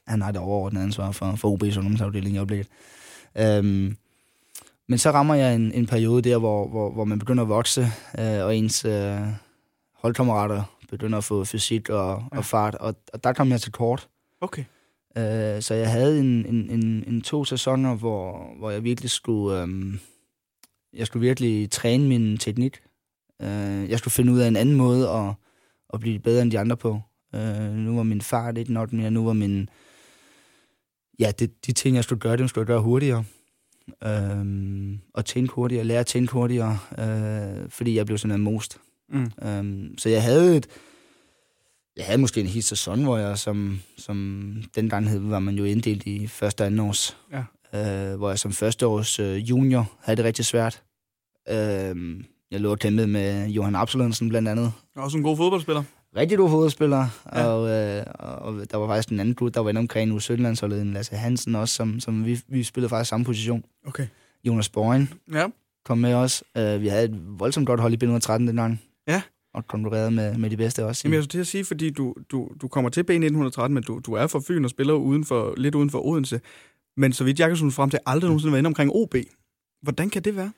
han 0.07 0.21
har 0.21 0.31
det 0.31 0.41
overordnede 0.41 0.83
ansvar 0.83 1.11
for, 1.11 1.35
for 1.35 1.51
OB's 1.55 1.77
ungdomsafdeling 1.77 2.35
i 2.35 2.37
øjeblikket. 2.37 2.67
Øhm, 3.37 3.97
men 4.87 4.97
så 4.97 5.11
rammer 5.11 5.35
jeg 5.35 5.55
en, 5.55 5.71
en 5.71 5.85
periode 5.85 6.29
der, 6.29 6.37
hvor, 6.37 6.67
hvor, 6.67 6.91
hvor 6.91 7.03
man 7.05 7.19
begynder 7.19 7.43
at 7.43 7.49
vokse, 7.49 7.81
øh, 8.19 8.45
og 8.45 8.55
ens 8.57 8.85
øh, 8.85 9.19
holdkammerater 9.93 10.63
begynder 10.89 11.17
at 11.17 11.23
få 11.23 11.45
fysik 11.45 11.89
og, 11.89 12.23
Ja. 12.33 12.37
og 12.37 12.45
fart, 12.45 12.75
og, 12.75 12.95
og 13.13 13.23
der 13.23 13.33
kom 13.33 13.51
jeg 13.51 13.61
til 13.61 13.71
kort. 13.71 14.07
Okay. 14.41 14.63
Øh, 15.17 15.61
så 15.61 15.73
jeg 15.73 15.91
havde 15.91 16.19
en, 16.19 16.45
en, 16.45 16.69
en, 16.69 17.03
en 17.07 17.21
to 17.21 17.45
sæsoner, 17.45 17.95
hvor, 17.95 18.49
hvor 18.57 18.71
jeg 18.71 18.83
virkelig 18.83 19.09
skulle, 19.09 19.61
øhm, 19.61 19.99
jeg 20.93 21.07
skulle 21.07 21.27
virkelig 21.27 21.71
træne 21.71 22.07
min 22.07 22.37
teknik. 22.37 22.79
Øh, 23.41 23.89
jeg 23.89 23.99
skulle 23.99 24.11
finde 24.11 24.33
ud 24.33 24.39
af 24.39 24.47
en 24.47 24.55
anden 24.55 24.75
måde 24.75 25.09
at, 25.09 25.33
at 25.93 25.99
blive 25.99 26.19
bedre 26.19 26.41
end 26.41 26.51
de 26.51 26.59
andre 26.59 26.77
på. 26.77 27.01
Øh, 27.35 27.71
nu 27.75 27.95
var 27.95 28.03
min 28.03 28.21
fart 28.21 28.57
ikke 28.57 28.73
nok 28.73 28.93
mere, 28.93 29.11
nu 29.11 29.25
var 29.25 29.33
min... 29.33 29.69
Ja, 31.19 31.31
det, 31.39 31.65
de 31.65 31.71
ting, 31.71 31.95
jeg 31.95 32.03
skulle 32.03 32.19
gøre, 32.19 32.37
dem 32.37 32.47
skulle 32.47 32.61
jeg 32.61 32.67
gøre 32.67 32.81
hurtigere. 32.81 33.23
Øh, 34.03 34.45
og 35.13 35.25
tænke 35.25 35.53
hurtigere, 35.53 35.83
lære 35.83 35.99
at 35.99 36.05
tænke 36.05 36.33
hurtigere, 36.33 36.77
øh, 36.99 37.69
fordi 37.69 37.95
jeg 37.95 38.05
blev 38.05 38.17
sådan 38.17 38.35
en 38.35 38.43
most. 38.43 38.77
Mm. 39.09 39.31
Um, 39.59 39.97
så 39.97 40.09
jeg 40.09 40.23
havde 40.23 40.57
et, 40.57 40.67
jeg 41.97 42.05
havde 42.05 42.17
måske 42.17 42.41
en 42.41 42.47
hel 42.47 42.63
sæson, 42.63 43.03
hvor 43.03 43.17
jeg 43.17 43.37
som, 43.37 43.79
som 43.97 44.53
dengang 44.75 45.09
hed, 45.09 45.19
var 45.19 45.39
man 45.39 45.55
jo 45.55 45.63
inddelt 45.63 46.03
i 46.05 46.27
første 46.27 46.61
og 46.61 46.65
anden 46.65 46.79
års. 46.79 47.17
Ja. 47.31 47.43
Uh, 47.73 48.17
hvor 48.17 48.29
jeg 48.29 48.39
som 48.39 48.51
første 48.51 48.87
års 48.87 49.19
uh, 49.19 49.49
junior 49.49 49.91
havde 49.99 50.17
det 50.17 50.25
rigtig 50.25 50.45
svært. 50.45 50.83
Uh, 51.49 51.55
jeg 52.51 52.61
lå 52.61 52.71
og 52.71 52.79
kæmpede 52.79 53.07
med 53.07 53.47
Johan 53.47 53.75
Absalonsen 53.75 54.29
blandt 54.29 54.47
andet. 54.47 54.71
Også 54.95 55.17
en 55.17 55.23
god 55.23 55.37
fodboldspiller. 55.37 55.83
Rigtig 56.15 56.37
god 56.37 56.49
fodboldspiller, 56.49 57.07
Ja. 57.33 57.45
og, 57.45 57.61
uh, 57.61 58.57
og 58.57 58.71
der 58.71 58.77
var 58.77 58.87
faktisk 58.87 59.09
en 59.09 59.19
anden 59.19 59.35
gut, 59.35 59.53
der 59.53 59.59
var 59.59 59.69
inde 59.69 59.79
omkring 59.79 60.13
u 60.13 60.19
17 60.19 60.43
landsholdet 60.43 60.81
en 60.81 60.93
Lasse 60.93 61.15
Hansen 61.15 61.55
også, 61.55 61.75
som, 61.75 61.99
som 61.99 62.25
vi, 62.25 62.39
vi 62.47 62.63
spillede 62.63 62.89
faktisk 62.89 63.09
samme 63.09 63.25
position. 63.25 63.63
Okay. 63.87 64.07
Jonas 64.47 64.69
Borgen 64.69 65.13
Ja. 65.33 65.47
kom 65.85 65.97
med 65.97 66.13
også. 66.13 66.43
Uh, 66.59 66.81
vi 66.81 66.87
havde 66.87 67.05
et 67.05 67.21
voldsomt 67.39 67.67
godt 67.67 67.79
hold 67.79 68.03
i 68.03 68.05
B113 68.05 68.31
dengang. 68.33 68.81
Ja. 69.07 69.21
Og 69.53 69.67
konkurrerede 69.67 70.11
med, 70.11 70.37
med 70.37 70.49
de 70.49 70.57
bedste 70.57 70.85
også. 70.85 71.01
Jamen, 71.05 71.13
jeg 71.15 71.23
skulle 71.23 71.31
til 71.31 71.39
at 71.39 71.47
sige, 71.47 71.65
fordi 71.65 71.89
du, 71.89 72.15
du, 72.31 72.49
du 72.61 72.67
kommer 72.67 72.89
til 72.89 73.01
B1913, 73.11 73.67
men 73.67 73.83
du, 73.83 73.99
du 74.05 74.13
er 74.13 74.27
fra 74.27 74.39
Fyn 74.47 74.63
og 74.63 74.69
spiller 74.69 74.93
uden 74.93 75.25
for, 75.25 75.53
lidt 75.57 75.75
uden 75.75 75.89
for 75.89 76.05
Odense. 76.05 76.41
Men 76.97 77.13
så 77.13 77.23
vidt 77.23 77.39
jeg 77.39 77.49
kan 77.57 77.71
frem 77.71 77.89
til, 77.89 77.99
aldrig 78.05 78.27
nogensinde 78.27 78.51
været 78.51 78.59
inde 78.59 78.67
omkring 78.67 78.91
OB. 78.93 79.15
Hvordan 79.81 80.09
kan 80.09 80.21
det 80.21 80.35
være? 80.35 80.51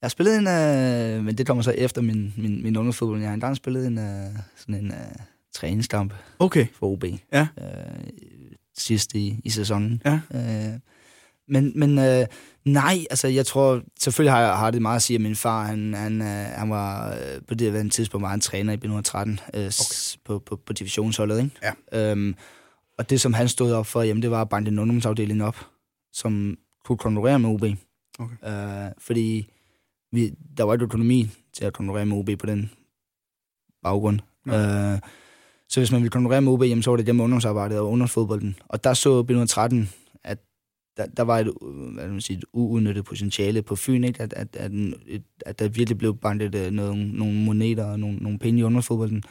Jeg 0.00 0.06
har 0.06 0.08
spillet 0.08 0.36
en, 0.38 0.46
øh, 0.48 1.24
men 1.24 1.38
det 1.38 1.46
kommer 1.46 1.62
så 1.62 1.70
efter 1.70 2.02
min, 2.02 2.34
min, 2.36 2.62
min 2.62 2.76
ungdomsfodbold. 2.76 3.20
Jeg 3.20 3.28
har 3.28 3.34
engang 3.34 3.56
spillet 3.56 3.86
en, 3.86 3.98
øh, 3.98 4.26
sådan 4.56 4.74
en 4.74 4.90
øh, 4.90 4.98
træningskamp 5.54 6.14
Okay. 6.38 6.66
for 6.74 6.86
OB. 6.86 7.04
Ja. 7.32 7.48
Øh, 7.60 8.06
sidst 8.78 9.14
i, 9.14 9.40
i 9.44 9.50
sæsonen. 9.50 10.02
Ja. 10.04 10.20
Øh, 10.34 10.78
men 11.48 11.72
men 11.74 11.98
øh, 11.98 12.26
nej, 12.64 12.98
altså 13.10 13.28
jeg 13.28 13.46
tror, 13.46 13.82
selvfølgelig 14.00 14.32
har, 14.32 14.40
jeg, 14.40 14.56
har 14.56 14.70
det 14.70 14.82
meget 14.82 14.96
at 14.96 15.02
sige, 15.02 15.14
at 15.14 15.20
min 15.20 15.36
far, 15.36 15.64
han, 15.64 15.94
han, 15.94 16.20
øh, 16.22 16.26
han 16.28 16.70
var 16.70 17.12
øh, 17.12 17.40
på 17.48 17.54
det 17.54 17.72
her 17.72 17.88
tidspunkt 17.88 18.22
var 18.22 18.28
han 18.28 18.40
træner 18.40 18.72
i 18.72 18.76
B113 18.76 19.18
øh, 19.58 19.66
okay. 19.66 20.18
på, 20.24 20.38
på, 20.38 20.56
på 20.66 20.72
divisionsholdet. 20.72 21.38
Ikke? 21.42 21.74
Ja. 21.92 22.10
Øhm, 22.10 22.34
og 22.98 23.10
det, 23.10 23.20
som 23.20 23.32
han 23.32 23.48
stod 23.48 23.72
op 23.72 23.86
for, 23.86 24.02
jamen, 24.02 24.22
det 24.22 24.30
var 24.30 24.40
at 24.40 24.48
banke 24.48 24.68
en 24.68 24.78
ungdomsafdeling 24.78 25.44
op, 25.44 25.66
som 26.12 26.56
kunne 26.84 26.98
konkurrere 26.98 27.38
med 27.38 27.50
OB. 27.50 27.64
Okay. 28.18 28.86
Øh, 28.86 28.92
fordi 28.98 29.50
vi, 30.12 30.34
der 30.56 30.64
var 30.64 30.72
ikke 30.72 30.84
økonomi 30.84 31.30
til 31.52 31.64
at 31.64 31.72
konkurrere 31.72 32.06
med 32.06 32.16
OB 32.16 32.30
på 32.38 32.46
den 32.46 32.70
baggrund. 33.82 34.20
Nej. 34.44 34.92
Øh, 34.92 34.98
så 35.68 35.80
hvis 35.80 35.92
man 35.92 36.00
ville 36.00 36.10
konkurrere 36.10 36.40
med 36.40 36.52
OB, 36.52 36.62
jamen, 36.62 36.82
så 36.82 36.90
var 36.90 36.96
det 36.96 37.06
gennem 37.06 37.20
ungdomsarbejdet 37.20 37.78
og 37.78 37.90
ungdomsfodbolden. 37.90 38.56
Og 38.68 38.84
der 38.84 38.94
så 38.94 39.22
B113, 39.22 39.94
at 40.24 40.38
der, 40.96 41.06
der 41.06 41.22
var 41.22 41.38
et, 41.38 41.52
hvad 41.94 42.08
man 42.08 42.20
sige, 42.20 42.38
et 42.38 42.44
uudnyttet 42.52 43.04
potentiale 43.04 43.62
på 43.62 43.76
Fyn, 43.76 44.04
ikke? 44.04 44.22
At, 44.22 44.32
at, 44.32 44.56
at, 44.56 44.72
at, 45.10 45.22
at 45.46 45.58
der 45.58 45.68
virkelig 45.68 45.98
blev 45.98 46.16
bandet 46.16 46.54
uh, 46.54 46.72
nogle, 46.72 47.12
nogle 47.12 47.34
moneter 47.34 47.84
og 47.84 48.00
nogle, 48.00 48.16
nogle 48.16 48.38
penge 48.38 48.60
i 48.60 48.62
ungdomsfodbolden. 48.62 49.22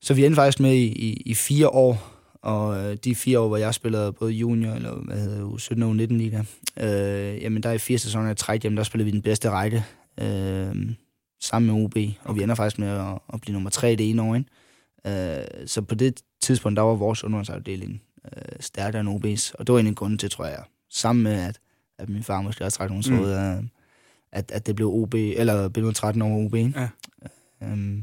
Så 0.00 0.14
vi 0.14 0.24
endte 0.24 0.36
faktisk 0.36 0.60
med 0.60 0.74
i, 0.74 0.86
i, 0.86 1.22
i 1.26 1.34
fire 1.34 1.68
år, 1.68 2.15
og 2.42 2.78
øh, 2.78 2.96
de 3.04 3.14
fire 3.14 3.40
år, 3.40 3.48
hvor 3.48 3.56
jeg 3.56 3.74
spillede 3.74 4.12
både 4.12 4.32
junior, 4.32 4.72
eller 4.72 4.94
hvad 4.94 5.20
hedder 5.20 5.50
det, 5.50 5.60
17 5.60 5.82
og 5.82 5.96
19 5.96 6.18
liga, 6.18 6.42
øh, 6.80 7.42
jamen 7.42 7.62
der 7.62 7.72
i 7.72 7.78
fire 7.78 7.98
sæsoner 7.98 8.30
af 8.30 8.36
træk, 8.36 8.64
jamen 8.64 8.76
der 8.76 8.82
spillede 8.82 9.04
vi 9.04 9.10
den 9.10 9.22
bedste 9.22 9.50
række 9.50 9.84
øh, 10.20 10.90
sammen 11.40 11.74
med 11.74 11.84
OB, 11.84 11.96
og 12.24 12.36
vi 12.36 12.42
ender 12.42 12.54
faktisk 12.54 12.78
med 12.78 12.88
at, 12.88 13.18
at 13.32 13.40
blive 13.40 13.52
nummer 13.52 13.70
tre 13.70 13.96
det 13.96 14.10
ene 14.10 14.22
år. 14.22 14.34
Ikke? 14.34 15.40
Øh, 15.40 15.66
så 15.66 15.82
på 15.82 15.94
det 15.94 16.20
tidspunkt, 16.40 16.76
der 16.76 16.82
var 16.82 16.94
vores 16.94 17.24
undervandsafdeling 17.24 18.02
øh, 18.24 18.42
stærkere 18.60 19.00
end 19.00 19.08
OB's, 19.08 19.52
og 19.58 19.66
det 19.66 19.72
var 19.72 19.78
en 19.78 19.86
af 19.86 19.94
grunden 19.94 20.18
til, 20.18 20.30
tror 20.30 20.44
jeg, 20.44 20.62
sammen 20.90 21.22
med, 21.22 21.32
at, 21.32 21.60
at 21.98 22.08
min 22.08 22.22
far 22.22 22.42
måske 22.42 22.64
også 22.64 22.78
trækket 22.78 23.10
nogle 23.10 23.60
mm. 23.60 23.68
at, 24.32 24.50
at 24.50 24.66
det 24.66 24.76
blev 24.76 24.88
OB, 24.88 25.14
eller 25.14 25.68
blev 25.68 25.92
13 25.92 26.22
over 26.22 26.44
OB. 26.44 26.54
Ja. 26.54 26.88
Øh, 27.62 28.02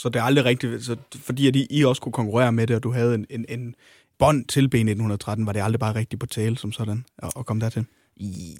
så 0.00 0.08
det 0.08 0.20
er 0.20 0.22
aldrig 0.22 0.44
rigtigt, 0.44 0.84
så 0.84 0.96
fordi 1.14 1.48
at 1.48 1.56
I, 1.56 1.66
I 1.70 1.84
også 1.84 2.02
kunne 2.02 2.12
konkurrere 2.12 2.52
med 2.52 2.66
det, 2.66 2.76
og 2.76 2.82
du 2.82 2.92
havde 2.92 3.14
en, 3.14 3.26
en, 3.30 3.44
en 3.48 3.74
bånd 4.18 4.44
til 4.44 4.70
B1913, 4.74 5.44
var 5.44 5.52
det 5.52 5.60
aldrig 5.60 5.80
bare 5.80 5.94
rigtigt 5.94 6.20
på 6.20 6.26
tale 6.26 6.58
som 6.58 6.72
sådan, 6.72 7.04
at, 7.18 7.32
at 7.38 7.46
komme 7.46 7.60
dertil? 7.60 7.86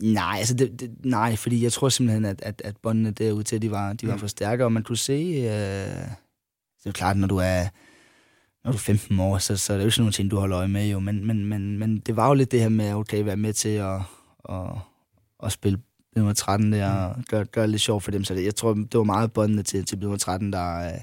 Nej, 0.00 0.37
altså 0.38 0.54
det, 0.54 0.80
det, 0.80 0.90
nej, 1.04 1.37
fordi 1.37 1.62
jeg 1.62 1.73
tror 1.73 1.88
simpelthen, 1.88 2.25
at, 2.25 2.42
at, 2.42 2.62
at 2.64 2.76
båndene 2.76 3.11
derude 3.11 3.44
til, 3.44 3.62
de 3.62 3.70
var, 3.70 3.92
de 3.92 4.06
var 4.06 4.14
mm. 4.14 4.20
for 4.20 4.26
stærke, 4.26 4.64
og 4.64 4.73
man 4.73 4.82
kunne 4.82 4.97
se, 4.97 5.12
øh, 5.12 6.09
det 6.82 6.87
er 6.87 6.92
klart, 6.92 7.16
når 7.16 7.28
du 7.28 7.37
er, 7.37 7.62
når 8.64 8.73
du 8.73 8.76
er 8.76 8.80
15 8.80 9.20
år, 9.20 9.38
så, 9.38 9.56
så 9.56 9.73
er 9.73 9.76
det 9.76 9.85
jo 9.85 9.87
ikke 9.87 9.94
sådan 9.94 10.02
nogle 10.02 10.12
ting, 10.12 10.30
du 10.30 10.38
holder 10.38 10.59
øje 10.59 10.68
med, 10.68 10.88
jo, 10.88 10.99
men, 10.99 11.26
men, 11.26 11.44
men, 11.44 11.78
men 11.78 11.99
det 11.99 12.16
var 12.16 12.28
jo 12.28 12.35
lidt 12.35 12.52
det 12.52 12.61
her 12.61 12.68
med, 12.68 12.94
okay, 12.94 13.25
være 13.25 13.37
med 13.37 13.52
til 13.52 13.68
at, 13.68 14.00
at, 14.49 14.70
at 15.42 15.52
spille 15.52 15.78
nummer 16.16 16.32
13 16.32 16.73
der, 16.73 16.92
og 16.92 17.16
gøre, 17.28 17.44
gøre 17.44 17.62
det 17.62 17.70
lidt 17.70 17.82
sjovt 17.82 18.02
for 18.04 18.11
dem, 18.11 18.25
så 18.25 18.35
det, 18.35 18.44
jeg 18.44 18.54
tror, 18.54 18.75
det 18.75 18.94
var 18.94 19.04
meget 19.04 19.32
båndene 19.32 19.62
til, 19.62 19.85
til 19.85 19.99
nummer 19.99 20.18
13, 20.18 20.52
der, 20.52 20.87
øh, 20.87 21.00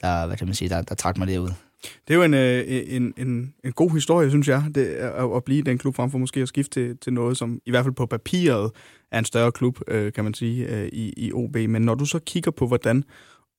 der, 0.00 0.26
hvad 0.26 0.36
kan 0.36 0.46
man 0.46 0.54
sige, 0.54 0.68
der, 0.68 0.82
der 0.82 0.94
trak 0.94 1.18
mig 1.18 1.28
derud. 1.28 1.50
Det 1.82 2.14
er 2.14 2.14
jo 2.14 2.22
en, 2.22 2.34
øh, 2.34 2.64
en, 2.68 3.14
en, 3.16 3.54
en 3.64 3.72
god 3.72 3.90
historie, 3.90 4.30
synes 4.30 4.48
jeg, 4.48 4.64
det, 4.74 4.86
at, 4.86 5.36
at 5.36 5.44
blive 5.44 5.62
den 5.62 5.78
klub 5.78 5.96
frem 5.96 6.10
for 6.10 6.18
måske 6.18 6.40
at 6.40 6.48
skifte 6.48 6.80
til, 6.80 6.98
til 6.98 7.12
noget, 7.12 7.36
som 7.36 7.60
i 7.66 7.70
hvert 7.70 7.84
fald 7.84 7.94
på 7.94 8.06
papiret 8.06 8.70
er 9.12 9.18
en 9.18 9.24
større 9.24 9.52
klub, 9.52 9.80
øh, 9.88 10.12
kan 10.12 10.24
man 10.24 10.34
sige, 10.34 10.66
øh, 10.66 10.88
i, 10.92 11.12
i 11.16 11.32
OB. 11.32 11.56
Men 11.56 11.82
når 11.82 11.94
du 11.94 12.04
så 12.04 12.18
kigger 12.18 12.50
på, 12.50 12.66
hvordan 12.66 13.04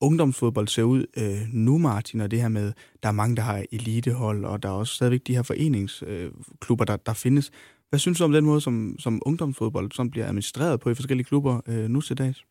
ungdomsfodbold 0.01 0.67
ser 0.67 0.83
ud 0.83 1.05
øh, 1.17 1.47
nu, 1.53 1.77
Martin, 1.77 2.21
og 2.21 2.31
det 2.31 2.41
her 2.41 2.49
med, 2.49 2.73
der 3.03 3.09
er 3.09 3.13
mange, 3.13 3.35
der 3.35 3.41
har 3.41 3.65
elitehold, 3.71 4.45
og 4.45 4.63
der 4.63 4.69
er 4.69 4.73
også 4.73 4.95
stadigvæk 4.95 5.21
de 5.27 5.35
her 5.35 5.43
foreningsklubber, 5.43 6.83
øh, 6.83 6.87
der, 6.87 6.95
der 6.95 7.13
findes. 7.13 7.51
Hvad 7.89 7.99
synes 7.99 8.17
du 8.17 8.23
om 8.23 8.31
den 8.31 8.45
måde, 8.45 8.61
som, 8.61 8.95
som 8.99 9.21
ungdomsfodbold 9.25 9.91
som 9.91 10.11
bliver 10.11 10.25
administreret 10.25 10.79
på 10.79 10.89
i 10.89 10.95
forskellige 10.95 11.25
klubber 11.25 11.61
øh, 11.67 11.89
nu 11.89 12.01
til 12.01 12.17
dags? 12.17 12.45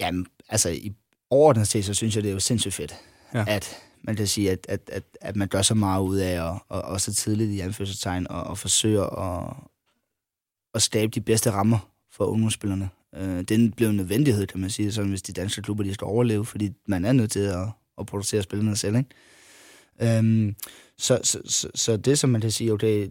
Jamen, 0.00 0.26
altså 0.48 0.70
i 0.70 0.92
overordnet 1.32 1.68
set, 1.68 1.84
så 1.84 1.94
synes 1.94 2.16
jeg, 2.16 2.22
det 2.22 2.28
er 2.28 2.32
jo 2.32 2.40
sindssygt 2.40 2.74
fedt, 2.74 2.94
ja. 3.34 3.44
at 3.48 3.76
man 4.02 4.16
kan 4.16 4.26
sige, 4.26 4.50
at, 4.50 4.66
at, 4.68 4.80
at, 4.92 5.02
at 5.20 5.36
man 5.36 5.48
gør 5.48 5.62
så 5.62 5.74
meget 5.74 6.02
ud 6.02 6.16
af, 6.16 6.40
og, 6.40 6.58
og, 6.68 6.82
og 6.82 7.00
så 7.00 7.14
tidligt 7.14 7.50
i 7.50 7.60
anførselstegn, 7.60 8.26
og, 8.30 8.44
og 8.44 8.58
forsøger 8.58 9.04
at, 9.04 9.56
at 10.74 10.82
skabe 10.82 11.10
de 11.10 11.20
bedste 11.20 11.50
rammer 11.50 11.78
for 12.10 12.24
ungdomsspillerne. 12.24 12.90
Øh, 13.14 13.42
det 13.42 13.74
blev 13.74 13.88
en 13.88 13.96
nødvendighed, 13.96 14.46
kan 14.46 14.60
man 14.60 14.70
sige, 14.70 14.92
sådan, 14.92 15.10
hvis 15.10 15.22
de 15.22 15.32
danske 15.32 15.62
klubber 15.62 15.84
de 15.84 15.94
skal 15.94 16.04
overleve, 16.04 16.44
fordi 16.44 16.72
man 16.86 17.04
er 17.04 17.12
nødt 17.12 17.30
til 17.30 17.40
at, 17.40 17.68
at 17.98 18.06
producere 18.06 18.42
spillerne 18.42 18.76
selv. 18.76 18.96
Ikke? 18.96 20.18
Øhm, 20.18 20.56
så, 20.98 21.20
så, 21.22 21.38
så, 21.44 21.68
så 21.74 21.96
det, 21.96 22.18
som 22.18 22.30
man 22.30 22.40
kan 22.40 22.50
sige, 22.50 22.72
okay, 22.72 23.08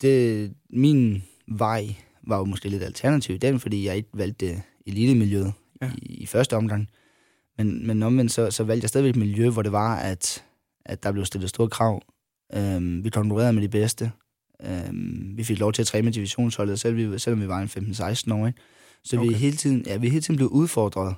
det, 0.00 0.52
min 0.70 1.22
vej 1.48 1.94
var 2.26 2.38
jo 2.38 2.44
måske 2.44 2.68
lidt 2.68 2.82
alternativ 2.82 3.34
i 3.34 3.38
den, 3.38 3.60
fordi 3.60 3.86
jeg 3.86 3.96
ikke 3.96 4.08
valgte 4.14 4.62
elitemiljøet 4.86 5.52
ja. 5.82 5.90
i, 6.02 6.14
i 6.14 6.26
første 6.26 6.56
omgang. 6.56 6.88
Men, 7.64 7.86
men 7.86 8.02
omvendt, 8.02 8.32
så, 8.32 8.50
så 8.50 8.64
valgte 8.64 8.84
jeg 8.84 8.88
stadigvæk 8.88 9.10
et 9.10 9.16
miljø, 9.16 9.50
hvor 9.50 9.62
det 9.62 9.72
var, 9.72 9.96
at, 9.96 10.44
at 10.84 11.02
der 11.02 11.12
blev 11.12 11.24
stillet 11.24 11.50
store 11.50 11.68
krav. 11.68 12.02
Øhm, 12.54 13.04
vi 13.04 13.10
konkurrerede 13.10 13.52
med 13.52 13.62
de 13.62 13.68
bedste. 13.68 14.12
Øhm, 14.64 15.32
vi 15.36 15.44
fik 15.44 15.58
lov 15.58 15.72
til 15.72 15.82
at 15.82 15.86
træne 15.86 16.04
med 16.04 16.12
divisionsholdet, 16.12 16.80
selv 16.80 16.96
vi, 16.96 17.18
selvom 17.18 17.40
vi 17.40 17.48
var 17.48 17.58
en 17.58 17.68
15-16 17.68 18.34
år. 18.34 18.46
Ikke? 18.46 18.60
Så 19.04 19.18
okay. 19.18 19.28
vi 19.28 19.34
hele 19.34 19.56
tiden, 19.56 19.84
ja, 19.86 19.96
vi 19.96 20.08
hele 20.08 20.20
tiden 20.20 20.36
blev 20.36 20.48
udfordret, 20.48 21.14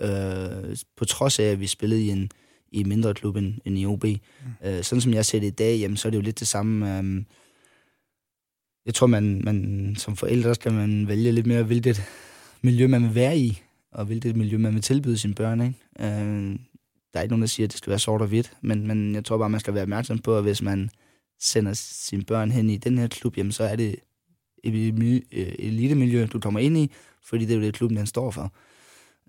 øh, 0.00 0.76
på 0.96 1.04
trods 1.04 1.38
af, 1.38 1.44
at 1.44 1.60
vi 1.60 1.66
spillede 1.66 2.04
i 2.04 2.08
en, 2.08 2.30
i 2.72 2.80
en 2.80 2.88
mindre 2.88 3.14
klub 3.14 3.36
end, 3.36 3.54
end 3.64 3.78
i 3.78 3.86
OB. 3.86 4.04
Mm. 4.04 4.18
Øh, 4.64 4.82
sådan 4.82 5.00
som 5.00 5.12
jeg 5.12 5.24
ser 5.24 5.40
det 5.40 5.46
i 5.46 5.50
dag, 5.50 5.78
jamen, 5.78 5.96
så 5.96 6.08
er 6.08 6.10
det 6.10 6.16
jo 6.16 6.22
lidt 6.22 6.40
det 6.40 6.48
samme. 6.48 6.98
Øh, 6.98 7.22
jeg 8.86 8.94
tror, 8.94 9.06
man, 9.06 9.40
man 9.44 9.94
som 9.98 10.16
forældre 10.16 10.54
skal 10.54 10.72
man 10.72 11.08
vælge 11.08 11.32
lidt 11.32 11.46
mere, 11.46 11.62
hvilket 11.62 12.02
miljø 12.62 12.86
man 12.86 13.02
vil 13.02 13.14
være 13.14 13.38
i 13.38 13.63
og 13.94 14.04
hvilket 14.04 14.36
miljø 14.36 14.58
man 14.58 14.74
vil 14.74 14.82
tilbyde 14.82 15.18
sine 15.18 15.34
børn. 15.34 15.60
Ikke? 15.60 15.74
Øh, 16.00 16.58
der 17.12 17.18
er 17.18 17.22
ikke 17.22 17.32
nogen, 17.32 17.42
der 17.42 17.48
siger, 17.48 17.66
at 17.66 17.70
det 17.70 17.78
skal 17.78 17.90
være 17.90 17.98
sort 17.98 18.20
og 18.20 18.28
hvidt, 18.28 18.52
men, 18.60 18.86
men 18.86 19.14
jeg 19.14 19.24
tror 19.24 19.38
bare, 19.38 19.50
man 19.50 19.60
skal 19.60 19.74
være 19.74 19.82
opmærksom 19.82 20.18
på, 20.18 20.36
at 20.36 20.42
hvis 20.42 20.62
man 20.62 20.90
sender 21.40 21.72
sine 21.72 22.24
børn 22.24 22.50
hen 22.50 22.70
i 22.70 22.76
den 22.76 22.98
her 22.98 23.08
klub, 23.08 23.36
jamen, 23.36 23.52
så 23.52 23.64
er 23.64 23.76
det 23.76 23.96
et 24.64 25.22
øh, 25.32 25.52
elitemiljø, 25.58 26.26
du 26.32 26.40
kommer 26.40 26.60
ind 26.60 26.76
i, 26.76 26.90
fordi 27.24 27.44
det 27.44 27.52
er 27.52 27.56
jo 27.56 27.62
det, 27.62 27.74
klubben 27.74 27.96
den 27.96 28.06
står 28.06 28.30
for. 28.30 28.52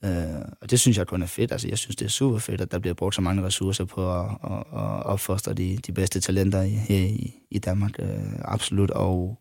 Øh, 0.06 0.42
og 0.62 0.72
det 0.72 0.80
synes 0.80 0.98
jeg 0.98 1.08
kun 1.08 1.22
er 1.22 1.26
fedt. 1.26 1.52
Altså, 1.52 1.68
jeg 1.68 1.78
synes, 1.78 1.96
det 1.96 2.06
er 2.06 2.10
super 2.10 2.40
fedt, 2.40 2.62
at 2.62 2.72
der 2.72 2.80
bliver 2.80 2.94
brugt 2.94 3.16
så 3.16 3.22
mange 3.22 3.44
ressourcer 3.44 3.86
på 3.86 4.20
at, 4.20 4.26
at, 4.44 4.58
at 4.58 5.06
opfostre 5.06 5.54
de, 5.54 5.78
de 5.78 5.92
bedste 5.92 6.20
talenter 6.20 6.62
i, 6.62 6.70
her 6.70 7.00
i, 7.00 7.34
i 7.52 7.60
Danmark. 7.60 8.00
Øh, 8.00 8.34
absolut. 8.40 8.92
Og 8.92 9.40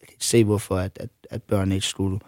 jeg 0.00 0.08
kan 0.08 0.14
ikke 0.14 0.24
se, 0.24 0.44
hvorfor 0.44 0.76
at, 0.76 0.98
at, 1.00 1.10
at 1.30 1.42
børn 1.42 1.72
ikke 1.72 1.86
skulle 1.86 2.18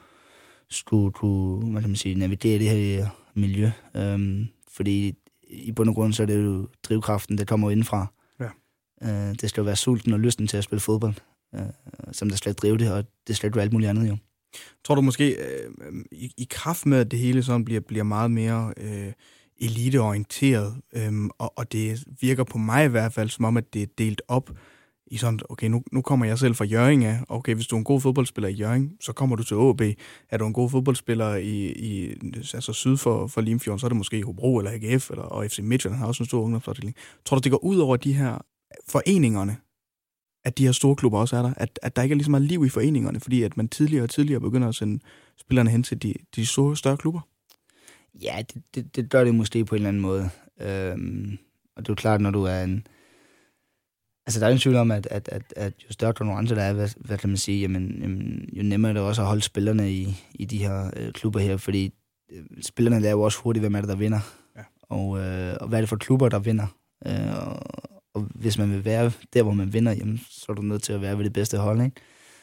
skulle 0.70 1.12
kunne 1.12 1.70
hvad 1.70 1.82
kan 1.82 1.90
man 1.90 1.96
sige, 1.96 2.14
navigere 2.14 2.58
det 2.58 2.68
her 2.68 3.08
miljø. 3.34 3.70
Øhm, 3.96 4.46
fordi 4.72 5.14
i 5.50 5.72
bund 5.72 5.88
og 5.88 5.94
grund, 5.94 6.12
så 6.12 6.22
er 6.22 6.26
det 6.26 6.44
jo 6.44 6.68
drivkraften, 6.82 7.38
der 7.38 7.44
kommer 7.44 7.70
indfra. 7.70 8.06
Ja. 8.40 8.48
Øh, 9.02 9.34
det 9.40 9.48
skal 9.50 9.60
jo 9.60 9.64
være 9.64 9.76
sulten 9.76 10.12
og 10.12 10.20
lysten 10.20 10.46
til 10.46 10.56
at 10.56 10.64
spille 10.64 10.80
fodbold, 10.80 11.14
øh, 11.54 11.60
som 12.12 12.28
der 12.28 12.36
skal 12.36 12.54
drive 12.54 12.78
det, 12.78 12.92
og 12.92 13.04
det 13.26 13.36
skal 13.36 13.52
jo 13.54 13.60
alt 13.60 13.72
muligt 13.72 13.90
andet 13.90 14.08
jo. 14.08 14.16
Tror 14.84 14.94
du 14.94 15.00
måske, 15.00 15.30
øh, 15.30 15.70
i, 16.12 16.32
i 16.36 16.46
kraft 16.50 16.86
med, 16.86 16.98
at 16.98 17.10
det 17.10 17.18
hele 17.18 17.42
sådan 17.42 17.64
bliver, 17.64 17.80
bliver 17.80 18.04
meget 18.04 18.30
mere 18.30 18.74
øh, 18.76 19.12
eliteorienteret, 19.60 20.80
øh, 20.92 21.12
og, 21.38 21.58
og 21.58 21.72
det 21.72 22.04
virker 22.20 22.44
på 22.44 22.58
mig 22.58 22.84
i 22.84 22.88
hvert 22.88 23.12
fald 23.12 23.28
som 23.28 23.44
om, 23.44 23.56
at 23.56 23.74
det 23.74 23.82
er 23.82 23.86
delt 23.98 24.22
op, 24.28 24.50
i 25.10 25.16
sådan, 25.16 25.40
okay, 25.48 25.66
nu, 25.66 25.82
nu 25.92 26.02
kommer 26.02 26.26
jeg 26.26 26.38
selv 26.38 26.54
fra 26.54 26.64
Jøring 26.64 27.04
af. 27.04 27.18
Okay, 27.28 27.54
hvis 27.54 27.66
du 27.66 27.76
er 27.76 27.78
en 27.78 27.84
god 27.84 28.00
fodboldspiller 28.00 28.48
i 28.48 28.52
Jøring, 28.52 28.92
så 29.00 29.12
kommer 29.12 29.36
du 29.36 29.42
til 29.42 29.54
AB. 29.54 29.80
Er 30.30 30.38
du 30.38 30.46
en 30.46 30.52
god 30.52 30.70
fodboldspiller 30.70 31.34
i, 31.34 31.72
i 31.72 32.14
altså 32.54 32.72
syd 32.72 32.96
for, 32.96 33.26
for 33.26 33.40
Limfjorden, 33.40 33.78
så 33.78 33.86
er 33.86 33.88
det 33.88 33.96
måske 33.96 34.22
Hobro 34.22 34.58
eller 34.58 34.70
AGF 34.70 35.10
eller, 35.10 35.24
og 35.24 35.46
FC 35.50 35.58
Midtjylland 35.62 35.98
har 35.98 36.06
også 36.06 36.22
en 36.22 36.26
stor 36.26 36.42
ungdomsafdeling. 36.42 36.96
Tror 37.24 37.36
du, 37.36 37.40
det 37.40 37.52
går 37.52 37.64
ud 37.64 37.78
over 37.78 37.96
de 37.96 38.12
her 38.12 38.38
foreningerne, 38.88 39.56
at 40.44 40.58
de 40.58 40.64
her 40.64 40.72
store 40.72 40.96
klubber 40.96 41.18
også 41.18 41.36
er 41.36 41.42
der? 41.42 41.54
At, 41.56 41.78
at 41.82 41.96
der 41.96 42.02
ikke 42.02 42.12
er 42.12 42.16
lige 42.16 42.24
så 42.24 42.30
meget 42.30 42.44
liv 42.44 42.64
i 42.64 42.68
foreningerne, 42.68 43.20
fordi 43.20 43.42
at 43.42 43.56
man 43.56 43.68
tidligere 43.68 44.02
og 44.02 44.10
tidligere 44.10 44.40
begynder 44.40 44.68
at 44.68 44.74
sende 44.74 45.04
spillerne 45.36 45.70
hen 45.70 45.82
til 45.82 46.02
de, 46.02 46.14
de 46.36 46.46
store, 46.46 46.76
større 46.76 46.96
klubber? 46.96 47.20
Ja, 48.22 48.42
det, 48.54 48.62
det, 48.74 48.96
det 48.96 49.10
gør 49.10 49.24
det 49.24 49.34
måske 49.34 49.64
på 49.64 49.74
en 49.74 49.76
eller 49.76 49.88
anden 49.88 50.02
måde. 50.02 50.30
Øhm, 50.60 51.38
og 51.76 51.82
det 51.82 51.88
er 51.88 51.92
jo 51.92 51.94
klart, 51.94 52.20
når 52.20 52.30
du 52.30 52.42
er 52.42 52.62
en 52.62 52.86
Altså, 54.28 54.40
der 54.40 54.46
er 54.46 54.50
ingen 54.50 54.60
tvivl 54.60 54.76
om, 54.76 54.90
at, 54.90 55.08
at, 55.10 55.28
at, 55.32 55.42
at 55.56 55.72
jo 55.88 55.92
større 55.92 56.12
konkurrence 56.12 56.54
der 56.54 56.62
er, 56.62 56.72
hvad, 56.72 56.88
hvad 56.96 57.18
kan 57.18 57.30
man 57.30 57.36
sige, 57.36 57.60
jamen, 57.60 57.98
jamen, 58.00 58.48
jo 58.52 58.62
nemmere 58.62 58.90
er 58.90 58.92
det 58.92 59.02
også 59.02 59.22
at 59.22 59.26
holde 59.28 59.42
spillerne 59.42 59.92
i, 59.92 60.14
i 60.34 60.44
de 60.44 60.58
her 60.58 60.90
øh, 60.96 61.12
klubber 61.12 61.40
her, 61.40 61.56
fordi 61.56 61.92
øh, 62.32 62.44
spillerne 62.62 63.00
lærer 63.00 63.12
jo 63.12 63.22
også 63.22 63.38
hurtigt, 63.40 63.62
hvem 63.62 63.74
er 63.74 63.80
det, 63.80 63.88
der 63.88 63.96
vinder. 63.96 64.20
Ja. 64.56 64.62
Og, 64.82 65.18
øh, 65.18 65.56
og 65.60 65.68
hvad 65.68 65.78
er 65.78 65.82
det 65.82 65.88
for 65.88 65.96
klubber, 65.96 66.28
der 66.28 66.38
vinder. 66.38 66.66
Øh, 67.06 67.48
og, 67.48 67.62
og 68.14 68.28
hvis 68.34 68.58
man 68.58 68.72
vil 68.72 68.84
være 68.84 69.12
der, 69.34 69.42
hvor 69.42 69.52
man 69.52 69.72
vinder, 69.72 69.92
jamen, 69.92 70.20
så 70.30 70.46
er 70.48 70.54
du 70.54 70.62
nødt 70.62 70.82
til 70.82 70.92
at 70.92 71.02
være 71.02 71.18
ved 71.18 71.24
det 71.24 71.32
bedste 71.32 71.58
hold, 71.58 71.82
ikke? 71.82 71.96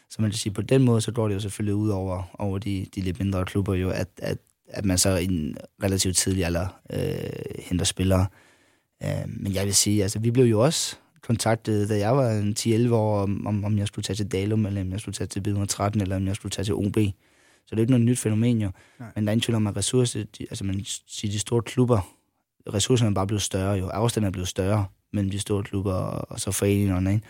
Så 0.10 0.22
man 0.22 0.32
kan 0.32 0.38
sige, 0.38 0.54
på 0.54 0.62
den 0.62 0.84
måde, 0.84 1.02
så 1.02 1.12
går 1.12 1.28
det 1.28 1.36
jo 1.36 1.40
selvfølgelig 1.40 1.76
ud 1.76 1.90
over, 1.90 2.36
over 2.40 2.58
de, 2.58 2.86
de 2.96 3.02
lidt 3.02 3.20
mindre 3.20 3.46
klubber 3.46 3.74
jo, 3.74 3.90
at, 3.90 4.10
at, 4.18 4.38
at 4.68 4.86
man 4.86 4.98
så 4.98 5.16
i 5.16 5.26
en 5.26 5.58
relativt 5.84 6.18
tidlig 6.18 6.46
alder 6.46 6.68
øh, 6.94 7.60
henter 7.60 7.86
spillere. 7.86 8.28
Øh, 9.04 9.10
men 9.28 9.54
jeg 9.54 9.66
vil 9.66 9.76
sige, 9.76 10.04
altså 10.04 10.20
vi 10.20 10.32
blev 10.32 10.46
jo 10.46 10.60
også 10.60 10.98
kontaktet, 11.28 11.90
da 11.90 11.98
jeg 11.98 12.16
var 12.18 12.54
10-11 12.60 12.94
år, 12.94 13.22
om, 13.22 13.64
om 13.64 13.78
jeg 13.78 13.88
skulle 13.88 14.04
tage 14.04 14.18
til 14.18 14.32
Dalum, 14.32 14.66
eller 14.66 14.82
om 14.82 14.92
jeg 14.92 15.00
skulle 15.00 15.16
tage 15.16 15.28
til 15.28 15.40
B113, 15.40 16.02
eller 16.02 16.16
om 16.16 16.28
jeg 16.28 16.36
skulle 16.36 16.52
tage 16.52 16.66
til 16.66 16.74
OB. 16.74 16.98
Så 17.66 17.72
det 17.72 17.78
er 17.78 17.82
ikke 17.82 17.92
noget 17.92 18.06
nyt 18.06 18.20
fænomen 18.20 18.62
jo. 18.62 18.72
Nej. 19.00 19.10
Men 19.16 19.24
der 19.24 19.30
er 19.30 19.34
ingen 19.34 19.42
tvivl 19.42 19.56
om, 19.56 19.68
at 19.68 19.78
ressourcer, 19.78 20.24
de, 20.38 20.44
altså 20.50 20.64
man 20.64 20.82
siger, 21.08 21.32
de 21.32 21.40
store 21.40 21.62
klubber, 21.62 22.16
ressourcerne 22.74 23.10
er 23.10 23.14
bare 23.14 23.28
blevet 23.28 23.42
større 23.42 23.74
jo. 23.74 23.88
Afstanden 23.88 24.28
er 24.28 24.32
blevet 24.32 24.48
større 24.48 24.86
mellem 25.14 25.32
de 25.32 25.40
store 25.40 25.64
klubber 25.64 25.94
og, 25.94 26.32
og 26.32 26.40
så 26.40 26.52
foreningerne. 26.52 27.14
Ikke? 27.14 27.26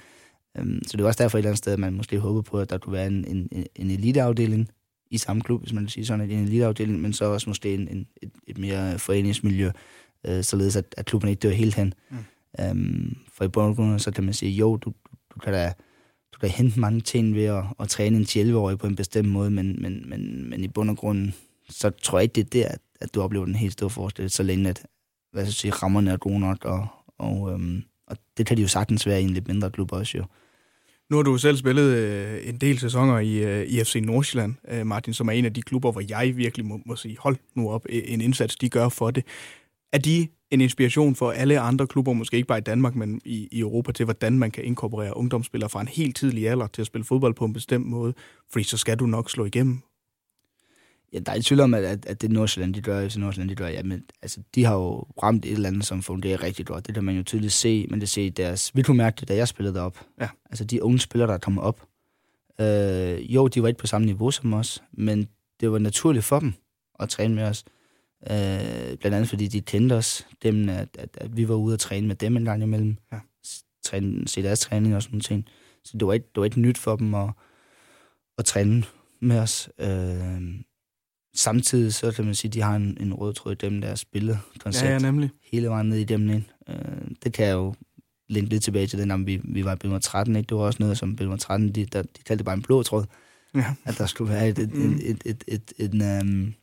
Um, 0.60 0.82
så 0.88 0.98
det 0.98 1.04
er 1.04 1.08
også 1.08 1.24
derfor 1.24 1.38
et 1.38 1.40
eller 1.40 1.50
andet 1.50 1.58
sted, 1.58 1.74
at 1.74 1.80
man 1.80 1.94
måske 1.94 2.20
håber 2.20 2.42
på, 2.42 2.60
at 2.60 2.70
der 2.70 2.78
kunne 2.78 2.94
være 2.94 3.08
en, 3.08 3.26
en, 3.28 3.66
en 3.76 3.92
eliteafdeling 3.92 4.70
i 5.12 5.18
samme 5.18 5.42
klub, 5.42 5.62
hvis 5.62 5.74
man 5.74 5.84
vil 5.84 5.90
sige 5.90 6.06
sådan, 6.06 6.32
en 6.32 6.44
eliteafdeling, 6.44 7.02
men 7.02 7.14
så 7.14 7.26
også 7.26 7.50
måske 7.50 7.74
en, 7.74 7.88
en, 7.88 8.08
et, 8.22 8.32
et 8.48 8.58
mere 8.58 9.00
foreningsmiljø, 9.00 9.72
øh, 10.28 10.44
således 10.44 10.76
at, 10.76 10.96
at 10.98 11.06
klubben 11.06 11.30
ikke 11.30 11.40
dør 11.40 11.50
helt 11.50 11.76
hen. 11.76 11.94
Mm. 12.10 12.18
Øhm, 12.60 13.18
for 13.34 13.46
i 13.46 13.48
bund 13.48 13.68
og 13.68 13.76
grund, 13.76 14.00
så 14.00 14.12
kan 14.12 14.24
man 14.24 14.34
sige, 14.34 14.52
jo, 14.52 14.76
du, 14.76 14.94
du, 15.34 15.40
kan 15.40 15.54
da, 15.54 15.74
du 16.34 16.40
kan 16.40 16.50
hente 16.50 16.80
mange 16.80 17.02
ting 17.02 17.36
ved 17.36 17.44
at, 17.46 17.64
at 17.80 17.90
træne 17.90 18.18
en 18.18 18.28
11 18.36 18.78
på 18.78 18.88
en 18.88 18.96
bestemt 18.96 19.30
måde, 19.30 19.52
men, 19.52 19.82
men, 19.82 20.10
men, 20.10 20.50
men 20.50 20.64
i 20.64 20.68
bund 20.68 20.90
og 20.90 20.98
grund, 20.98 21.32
så 21.70 21.90
tror 21.90 22.20
jeg 22.20 22.24
ikke, 22.24 22.34
det 22.34 22.44
er 22.44 22.68
der, 22.68 22.74
at, 22.74 22.80
at 23.02 23.16
du 23.16 23.22
oplever 23.22 23.46
den 23.46 23.56
helt 23.56 23.74
store 23.74 23.90
forskel, 23.90 24.30
så 24.30 24.44
længe 24.44 24.70
at 24.70 24.86
hvad 25.32 25.44
skal 25.44 25.50
jeg 25.50 25.54
sige, 25.54 25.72
rammerne 25.72 26.12
er 26.12 26.18
gode 26.18 26.40
nok, 26.40 26.66
og, 26.66 26.88
og, 27.18 27.52
øhm, 27.52 27.84
og 28.08 28.18
det 28.38 28.46
kan 28.46 28.58
de 28.58 28.62
jo 28.62 28.68
sagtens 28.68 29.08
være 29.08 29.22
i 29.22 29.24
en 29.24 29.30
lidt 29.30 29.48
mindre 29.48 29.72
klub 29.72 29.92
også 29.92 30.18
jo. 30.18 30.26
Nu 31.10 31.16
har 31.16 31.24
du 31.24 31.38
selv 31.38 31.58
spillet 31.58 31.98
øh, 31.98 32.50
en 32.50 32.58
del 32.58 32.80
sæsoner 32.80 33.20
i, 33.20 33.38
øh, 33.38 33.66
i 33.66 33.84
FC 33.84 33.96
Nordsjælland, 34.04 34.56
øh, 34.68 34.86
Martin, 34.86 35.14
som 35.14 35.28
er 35.28 35.32
en 35.32 35.46
af 35.46 35.54
de 35.54 35.62
klubber, 35.62 35.92
hvor 35.92 36.04
jeg 36.10 36.38
virkelig 36.38 36.66
må, 36.66 36.80
må 36.86 36.96
sige, 36.96 37.18
hold 37.20 37.38
nu 37.56 37.70
op, 37.70 37.86
øh, 37.90 38.02
en 38.06 38.22
indsats, 38.22 38.56
de 38.56 38.70
gør 38.70 38.90
for 38.90 39.12
det. 39.12 39.24
Er 39.94 39.98
de 39.98 40.28
en 40.52 40.62
inspiration 40.62 41.16
for 41.16 41.32
alle 41.32 41.60
andre 41.60 41.88
klubber, 41.88 42.14
måske 42.14 42.36
ikke 42.36 42.48
bare 42.48 42.58
i 42.58 42.62
Danmark, 42.62 42.96
men 42.96 43.22
i, 43.26 43.48
i 43.52 43.60
Europa, 43.60 43.92
til 43.92 44.04
hvordan 44.04 44.40
man 44.40 44.52
kan 44.52 44.64
inkorporere 44.64 45.18
ungdomsspillere 45.18 45.70
fra 45.70 45.82
en 45.82 45.88
helt 45.88 46.16
tidlig 46.16 46.50
alder 46.50 46.68
til 46.68 46.82
at 46.82 46.88
spille 46.88 47.06
fodbold 47.06 47.34
på 47.34 47.46
en 47.46 47.54
bestemt 47.54 47.86
måde? 47.86 48.14
Fordi 48.52 48.64
så 48.64 48.78
skal 48.78 49.00
du 49.00 49.06
nok 49.06 49.30
slå 49.30 49.46
igennem 49.46 49.82
Ja, 51.14 51.20
der 51.20 51.32
er 51.32 51.36
ikke 51.36 51.46
tvivl 51.46 51.62
om, 51.62 51.74
at, 51.74 51.84
at, 51.84 52.06
at 52.06 52.22
det 52.22 52.32
Nordsjælland, 52.32 52.74
de 52.74 52.82
gør, 52.82 53.08
FC 53.10 53.16
Nordsjælland, 53.16 53.50
de 53.50 53.56
gør, 53.56 53.68
ja, 53.68 53.84
men 53.84 54.04
altså, 54.22 54.40
de 54.56 54.66
har 54.66 54.76
jo 54.76 55.00
ramt 55.24 55.46
et 55.46 55.52
eller 55.52 55.70
andet, 55.70 55.86
som 55.86 56.04
fungerer 56.04 56.44
rigtig 56.44 56.66
godt. 56.66 56.88
Det 56.88 56.94
kan 56.94 57.04
man 57.04 57.16
jo 57.16 57.24
tydeligt 57.24 57.54
se, 57.54 57.88
men 57.90 58.02
det 58.02 58.10
ser 58.10 58.24
i 58.24 58.30
deres... 58.30 58.76
Vil 58.76 58.86
du 58.86 58.94
mærke 58.94 59.20
det, 59.20 59.28
da 59.28 59.36
jeg 59.36 59.48
spillede 59.48 59.76
derop? 59.76 60.06
Ja. 60.22 60.30
Altså, 60.50 60.64
de 60.64 60.84
unge 60.84 61.00
spillere, 61.00 61.28
der 61.28 61.34
er 61.34 61.38
kommet 61.38 61.64
op. 61.64 61.88
Øh, 62.62 63.36
jo, 63.36 63.48
de 63.48 63.62
var 63.62 63.68
ikke 63.68 63.80
på 63.80 63.88
samme 63.88 64.06
niveau 64.06 64.32
som 64.32 64.54
os, 64.54 64.84
men 64.94 65.28
det 65.60 65.72
var 65.72 65.80
naturligt 65.80 66.26
for 66.26 66.40
dem 66.40 66.54
at 67.00 67.10
træne 67.10 67.36
med 67.36 67.44
os. 67.44 67.64
Øh, 68.32 68.98
blandt 68.98 69.16
andet 69.16 69.30
fordi 69.30 69.48
de 69.48 69.62
kendte 69.62 69.94
os, 69.94 70.28
dem, 70.44 70.70
at, 70.70 70.90
at, 71.00 71.10
at 71.18 71.38
vi 71.38 71.48
var 71.48 71.56
ude 71.56 71.74
og 71.74 71.80
træne 71.80 72.08
med 72.08 72.16
dem 72.16 72.38
en 72.38 72.46
gang 72.46 72.64
imellem. 72.64 72.98
Ja. 73.12 73.20
Træne, 73.84 74.28
se 74.28 74.44
deres 74.44 74.60
træning 74.60 74.96
og 74.96 75.04
sådan 75.04 75.20
ting. 75.20 75.46
Så 75.84 75.98
det 75.98 76.08
var 76.08 76.14
ikke, 76.14 76.28
det 76.36 76.40
var 76.40 76.46
ikke 76.46 76.62
nyt 76.62 76.78
for 76.78 76.96
dem 76.96 77.14
at, 77.14 77.30
at 78.38 78.46
træne 78.46 78.84
med 79.22 79.40
os. 79.40 79.70
Øh, 79.80 80.42
samtidig 81.36 81.94
så 81.94 82.12
kan 82.12 82.26
man 82.26 82.36
sige, 82.36 82.50
at 82.50 82.54
de 82.54 82.62
har 82.62 82.76
en, 82.76 82.98
en 83.00 83.14
rød 83.14 83.34
tråd 83.34 83.52
i 83.52 83.56
dem, 83.56 83.82
der 83.82 83.96
spillet 83.96 84.40
koncept. 84.60 84.86
Ja, 84.86 84.92
ja, 84.92 85.00
nemlig. 85.00 85.30
Hele 85.52 85.70
vejen 85.70 85.90
ned 85.90 85.98
i 85.98 86.04
dem 86.04 86.30
ind. 86.30 86.44
Øh, 86.70 86.76
det 87.24 87.34
kan 87.34 87.46
jeg 87.46 87.54
jo 87.54 87.74
linke 88.30 88.50
lidt 88.50 88.64
tilbage 88.64 88.88
til 88.88 89.00
den, 89.00 89.12
om 89.12 89.28
vi, 89.28 89.42
vi 89.44 89.66
var 89.66 89.74
i 89.74 89.78
Bilmer 89.78 90.00
13. 90.00 90.36
Ikke? 90.36 90.48
Det 90.48 90.58
var 90.58 90.64
også 90.64 90.84
noget, 90.84 90.98
som 90.98 91.16
Bilmer 91.16 91.38
13, 91.38 91.72
de, 91.72 91.86
der, 91.86 92.02
de 92.02 92.24
kaldte 92.26 92.38
det 92.38 92.46
bare 92.46 92.56
en 92.56 92.62
blå 92.62 92.84
tråd. 92.84 93.06
Ja. 93.56 93.76
At 93.86 93.98
der 93.98 94.06
skulle 94.06 94.34
være 94.34 94.50
et, 94.50 94.60
et, 94.60 94.74
mm. 94.74 94.94
et, 94.94 95.02
et, 95.06 95.24
et, 95.26 95.44
et, 95.48 95.74
et, 95.78 95.94
en, 95.94 96.22
um, 96.22 96.54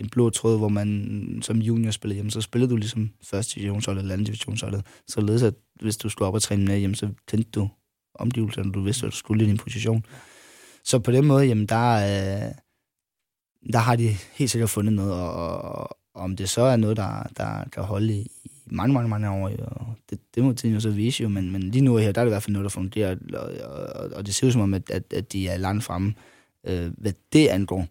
en 0.00 0.08
blå 0.08 0.30
tråd, 0.30 0.58
hvor 0.58 0.68
man 0.68 1.38
som 1.42 1.58
junior 1.58 1.90
spillede 1.90 2.14
hjemme, 2.14 2.30
så 2.30 2.40
spillede 2.40 2.70
du 2.70 2.76
ligesom 2.76 3.10
første 3.22 3.54
divisionsholdet 3.54 4.00
eller 4.00 4.12
anden 4.12 4.24
divisionsholdet. 4.24 4.86
Således 5.08 5.42
at 5.42 5.54
hvis 5.80 5.96
du 5.96 6.08
skulle 6.08 6.28
op 6.28 6.34
og 6.34 6.42
træne 6.42 6.64
med 6.64 6.78
hjemme, 6.78 6.96
så 6.96 7.08
kendte 7.26 7.50
du 7.50 7.68
omgivelserne, 8.14 8.72
du 8.72 8.80
vidste, 8.80 9.06
at 9.06 9.12
du 9.12 9.16
skulle 9.16 9.44
i 9.44 9.48
din 9.48 9.56
position. 9.56 10.04
Så 10.84 10.98
på 10.98 11.12
den 11.12 11.26
måde, 11.26 11.44
jamen 11.44 11.66
der, 11.66 11.94
øh, 11.94 12.52
der 13.72 13.78
har 13.78 13.96
de 13.96 14.08
helt 14.32 14.50
sikkert 14.50 14.70
fundet 14.70 14.92
noget, 14.92 15.12
og, 15.12 15.62
og, 15.62 15.96
om 16.14 16.36
det 16.36 16.50
så 16.50 16.62
er 16.62 16.76
noget, 16.76 16.96
der, 16.96 17.22
der 17.36 17.64
kan 17.72 17.82
holde 17.82 18.14
i, 18.14 18.30
mange, 18.66 18.94
mange, 18.94 19.08
mange 19.08 19.30
år, 19.30 19.48
jo. 19.48 19.66
det, 20.10 20.18
det 20.34 20.44
må 20.44 20.52
tiden 20.52 20.74
jo 20.74 20.80
så 20.80 20.90
vise 20.90 21.22
jo, 21.22 21.28
men, 21.28 21.50
men 21.50 21.62
lige 21.62 21.84
nu 21.84 21.96
her, 21.96 22.12
der 22.12 22.20
er 22.20 22.24
det 22.24 22.30
i 22.30 22.32
hvert 22.32 22.42
fald 22.42 22.52
noget, 22.52 22.64
der 22.64 22.70
fungerer, 22.70 23.16
og, 23.34 23.52
og, 23.94 24.10
og 24.16 24.26
det 24.26 24.34
ser 24.34 24.46
ud 24.46 24.52
som 24.52 24.60
om, 24.60 24.74
at, 24.74 24.90
at, 24.90 25.12
at 25.12 25.32
de 25.32 25.48
er 25.48 25.56
langt 25.56 25.84
fremme, 25.84 26.14
øh, 26.66 26.92
hvad 26.98 27.12
det 27.32 27.48
angår. 27.48 27.86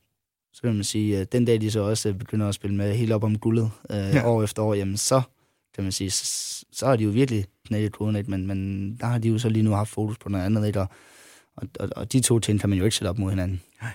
Så 0.59 0.63
kan 0.63 0.75
man 0.75 0.83
sige, 0.83 1.17
at 1.17 1.31
den 1.31 1.45
dag, 1.45 1.61
de 1.61 1.71
så 1.71 1.79
også 1.79 2.13
begynder 2.13 2.47
at 2.47 2.55
spille 2.55 2.75
med 2.75 2.95
helt 2.95 3.11
op 3.11 3.23
om 3.23 3.37
guldet 3.37 3.71
øh, 3.91 3.97
ja. 3.97 4.27
år 4.27 4.43
efter 4.43 4.63
år, 4.63 4.73
jamen 4.73 4.97
så 4.97 5.21
kan 5.75 5.83
man 5.83 5.91
sige, 5.91 6.11
så, 6.11 6.65
så 6.71 6.85
har 6.85 6.95
de 6.95 7.03
jo 7.03 7.09
virkelig 7.09 7.45
knækket 7.67 7.91
koden, 7.91 8.15
ikke? 8.15 8.31
Men, 8.31 8.47
men 8.47 8.91
der 8.99 9.05
har 9.05 9.17
de 9.17 9.29
jo 9.29 9.37
så 9.37 9.49
lige 9.49 9.63
nu 9.63 9.71
haft 9.71 9.89
fokus 9.89 10.17
på 10.17 10.29
noget 10.29 10.45
andet, 10.45 10.67
ikke? 10.67 10.81
Og, 10.81 10.87
og, 11.55 11.67
og, 11.79 11.89
og 11.95 12.13
de 12.13 12.19
to 12.19 12.39
ting 12.39 12.59
kan 12.59 12.69
man 12.69 12.77
jo 12.77 12.83
ikke 12.83 12.95
sætte 12.95 13.09
op 13.09 13.17
mod 13.17 13.29
hinanden. 13.29 13.61
Nej. 13.81 13.91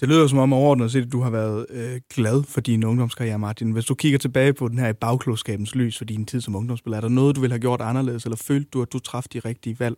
Det 0.00 0.08
lyder 0.08 0.26
som 0.26 0.38
om 0.38 0.52
overordnet 0.52 0.92
set, 0.92 1.06
at 1.06 1.12
du 1.12 1.20
har 1.20 1.30
været 1.30 1.66
øh, 1.70 2.00
glad 2.14 2.42
for 2.42 2.60
din 2.60 2.84
ungdomskarriere, 2.84 3.38
Martin. 3.38 3.70
Hvis 3.70 3.84
du 3.84 3.94
kigger 3.94 4.18
tilbage 4.18 4.52
på 4.52 4.68
den 4.68 4.78
her 4.78 4.88
i 4.88 4.92
bagklodskabens 4.92 5.74
lys 5.74 5.98
for 5.98 6.04
din 6.04 6.26
tid 6.26 6.40
som 6.40 6.54
ungdomsspiller, 6.54 6.96
er 6.96 7.00
der 7.00 7.08
noget, 7.08 7.36
du 7.36 7.40
ville 7.40 7.52
have 7.52 7.60
gjort 7.60 7.80
anderledes, 7.80 8.24
eller 8.24 8.36
følte 8.36 8.70
du, 8.72 8.82
at 8.82 8.92
du 8.92 8.98
træffede 8.98 9.40
de 9.40 9.48
rigtige 9.48 9.80
valg 9.80 9.96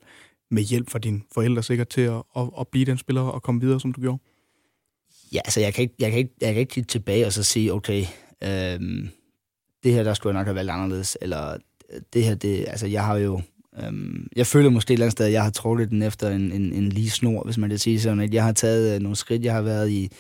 med 0.50 0.62
hjælp 0.62 0.90
fra 0.90 0.98
dine 0.98 1.20
forældre 1.34 1.62
sikkert 1.62 1.88
til 1.88 2.00
at, 2.00 2.22
at, 2.36 2.50
at 2.60 2.68
blive 2.68 2.84
den 2.84 2.98
spiller 2.98 3.22
og 3.22 3.42
komme 3.42 3.60
videre, 3.60 3.80
som 3.80 3.92
du 3.92 4.00
gjorde? 4.00 4.18
Ja, 5.32 5.40
altså 5.44 5.60
jeg 5.60 5.74
kan 5.74 5.82
ikke, 5.82 5.94
jeg 5.98 6.10
kan 6.10 6.18
ikke, 6.18 6.34
jeg 6.40 6.52
kan 6.52 6.60
ikke 6.60 6.70
kigge 6.70 6.86
tilbage 6.86 7.26
og 7.26 7.32
så 7.32 7.42
sige, 7.42 7.72
okay, 7.72 8.04
øhm, 8.44 9.08
det 9.82 9.92
her, 9.92 10.02
der 10.02 10.14
skulle 10.14 10.34
jeg 10.34 10.40
nok 10.40 10.46
have 10.46 10.54
valgt 10.54 10.70
anderledes, 10.70 11.18
eller 11.20 11.52
øh, 11.92 12.00
det 12.12 12.24
her, 12.24 12.34
det, 12.34 12.64
altså 12.68 12.86
jeg 12.86 13.04
har 13.04 13.16
jo, 13.16 13.40
øhm, 13.82 14.26
jeg 14.36 14.46
føler 14.46 14.70
måske 14.70 14.92
et 14.92 14.94
eller 14.94 15.06
andet 15.06 15.12
sted, 15.12 15.26
at 15.26 15.32
jeg 15.32 15.42
har 15.42 15.50
trukket 15.50 15.90
den 15.90 16.02
efter 16.02 16.30
en, 16.30 16.52
en, 16.52 16.72
en 16.72 16.88
lige 16.88 17.10
snor, 17.10 17.44
hvis 17.44 17.58
man 17.58 17.70
kan 17.70 17.78
sige 17.78 18.00
sådan, 18.00 18.20
at 18.20 18.34
jeg 18.34 18.44
har 18.44 18.52
taget 18.52 18.94
øh, 18.94 19.00
nogle 19.00 19.16
skridt, 19.16 19.44
jeg 19.44 19.54
har 19.54 19.62
været 19.62 19.90
i, 19.90 20.10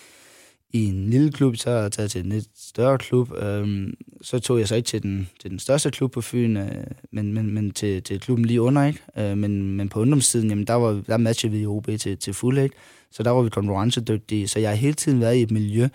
i 0.72 0.84
en 0.84 1.10
lille 1.10 1.32
klub, 1.32 1.56
så 1.56 1.70
har 1.70 1.78
jeg 1.78 1.92
taget 1.92 2.10
til 2.10 2.24
en 2.24 2.28
lidt 2.28 2.48
større 2.54 2.98
klub, 2.98 3.32
øhm, 3.36 3.94
så 4.22 4.38
tog 4.38 4.58
jeg 4.58 4.68
så 4.68 4.74
ikke 4.74 4.86
til 4.86 5.02
den, 5.02 5.28
til 5.40 5.50
den 5.50 5.58
største 5.58 5.90
klub 5.90 6.12
på 6.12 6.20
Fyn, 6.20 6.56
øh, 6.56 6.84
men, 7.12 7.32
men, 7.32 7.54
men 7.54 7.70
til, 7.70 8.02
til 8.02 8.20
klubben 8.20 8.44
lige 8.44 8.60
under, 8.60 8.84
ikke? 8.84 9.00
Øh, 9.18 9.38
men, 9.38 9.76
men 9.76 9.88
på 9.88 10.00
ungdomstiden, 10.00 10.48
jamen 10.48 10.66
der, 10.66 10.74
var, 10.74 11.02
der 11.06 11.16
matchede 11.16 11.52
vi 11.52 11.60
i 11.60 11.66
OB 11.66 11.86
til, 11.86 12.18
til 12.18 12.34
fuld, 12.34 12.58
ikke? 12.58 12.76
Så 13.10 13.22
der 13.22 13.30
var 13.30 13.42
vi 13.42 13.48
konkurrencedygtige, 13.48 14.48
så 14.48 14.60
jeg 14.60 14.70
har 14.70 14.76
hele 14.76 14.94
tiden 14.94 15.20
været 15.20 15.36
i 15.36 15.42
et 15.42 15.50
miljø, 15.50 15.88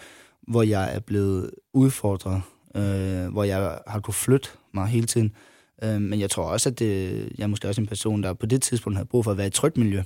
hvor 0.47 0.63
jeg 0.63 0.95
er 0.95 0.99
blevet 0.99 1.51
udfordret, 1.73 2.41
øh, 2.75 3.27
hvor 3.31 3.43
jeg 3.43 3.79
har 3.87 3.99
kunnet 3.99 4.15
flytte 4.15 4.49
mig 4.73 4.87
hele 4.87 5.07
tiden. 5.07 5.31
Øh, 5.83 6.01
men 6.01 6.19
jeg 6.19 6.29
tror 6.29 6.43
også, 6.43 6.69
at 6.69 6.79
det, 6.79 7.11
jeg 7.37 7.43
er 7.43 7.47
måske 7.47 7.67
også 7.67 7.81
en 7.81 7.87
person, 7.87 8.23
der 8.23 8.33
på 8.33 8.45
det 8.45 8.61
tidspunkt 8.61 8.97
havde 8.97 9.07
brug 9.07 9.23
for 9.23 9.31
at 9.31 9.37
være 9.37 9.45
i 9.45 9.47
et 9.47 9.53
trygt 9.53 9.77
miljø. 9.77 10.03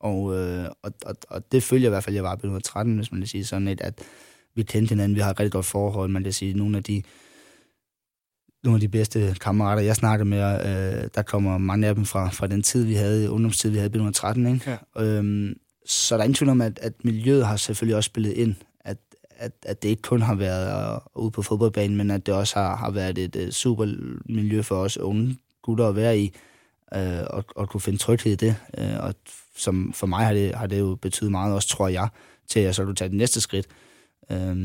Og, 0.00 0.36
øh, 0.38 0.66
og, 0.82 0.92
og, 1.06 1.16
og 1.28 1.52
det 1.52 1.62
følger 1.62 1.88
i 1.88 1.90
hvert 1.90 2.04
fald, 2.04 2.14
jeg 2.14 2.24
var 2.24 2.36
på 2.36 2.60
13, 2.60 2.96
hvis 2.96 3.12
man 3.12 3.20
vil 3.20 3.28
sige 3.28 3.44
sådan 3.44 3.68
et, 3.68 3.80
at 3.80 4.02
vi 4.54 4.62
kendte 4.62 4.88
hinanden, 4.88 5.16
vi 5.16 5.20
har 5.20 5.30
et 5.30 5.40
rigtig 5.40 5.52
godt 5.52 5.66
forhold, 5.66 6.10
man 6.10 6.22
kan 6.22 6.32
sige, 6.32 6.54
nogle 6.54 6.76
af 6.76 6.82
de 6.82 7.02
nogle 8.64 8.76
af 8.76 8.80
de 8.80 8.88
bedste 8.88 9.36
kammerater, 9.40 9.82
jeg 9.82 9.96
snakker 9.96 10.24
med, 10.24 10.38
øh, 10.38 11.08
der 11.14 11.22
kommer 11.22 11.58
mange 11.58 11.86
af 11.86 11.94
dem 11.94 12.04
fra, 12.04 12.28
fra 12.28 12.46
den 12.46 12.62
tid, 12.62 12.84
vi 12.84 12.94
havde, 12.94 13.30
ungdomstid, 13.30 13.70
vi 13.70 13.76
havde 13.78 14.08
i 14.10 14.12
13, 14.12 14.46
ikke? 14.46 14.78
Ja. 14.96 15.04
Øhm, 15.04 15.54
så 15.86 16.14
der 16.14 16.20
er 16.20 16.24
ingen 16.24 16.34
tvivl 16.34 16.50
om, 16.50 16.60
at, 16.60 16.78
at 16.82 17.04
miljøet 17.04 17.46
har 17.46 17.56
selvfølgelig 17.56 17.96
også 17.96 18.06
spillet 18.06 18.32
ind, 18.32 18.54
at, 18.80 18.96
at, 19.30 19.52
at 19.62 19.82
det 19.82 19.88
ikke 19.88 20.02
kun 20.02 20.22
har 20.22 20.34
været 20.34 20.98
uh, 21.14 21.22
ude 21.22 21.30
på 21.30 21.42
fodboldbanen, 21.42 21.96
men 21.96 22.10
at 22.10 22.26
det 22.26 22.34
også 22.34 22.58
har, 22.58 22.76
har 22.76 22.90
været 22.90 23.18
et 23.18 23.36
uh, 23.36 23.50
super 23.50 23.86
miljø 24.26 24.62
for 24.62 24.76
os 24.76 24.98
unge 24.98 25.36
gutter 25.62 25.88
at 25.88 25.96
være 25.96 26.18
i, 26.18 26.32
øh, 26.94 27.26
og, 27.30 27.44
og 27.56 27.68
kunne 27.68 27.80
finde 27.80 27.98
tryghed 27.98 28.32
i 28.32 28.36
det. 28.36 28.56
Øh, 28.78 28.96
og 29.00 29.14
som 29.56 29.92
for 29.92 30.06
mig 30.06 30.26
har 30.26 30.32
det, 30.32 30.54
har 30.54 30.66
det 30.66 30.78
jo 30.78 30.94
betydet 30.94 31.30
meget 31.30 31.54
også, 31.54 31.68
tror 31.68 31.88
jeg, 31.88 32.08
til 32.48 32.60
at 32.60 32.66
jeg 32.66 32.74
så 32.74 32.84
kunne 32.84 32.94
tage 32.94 33.08
det 33.08 33.16
næste 33.16 33.40
skridt. 33.40 33.66
øh, 34.32 34.56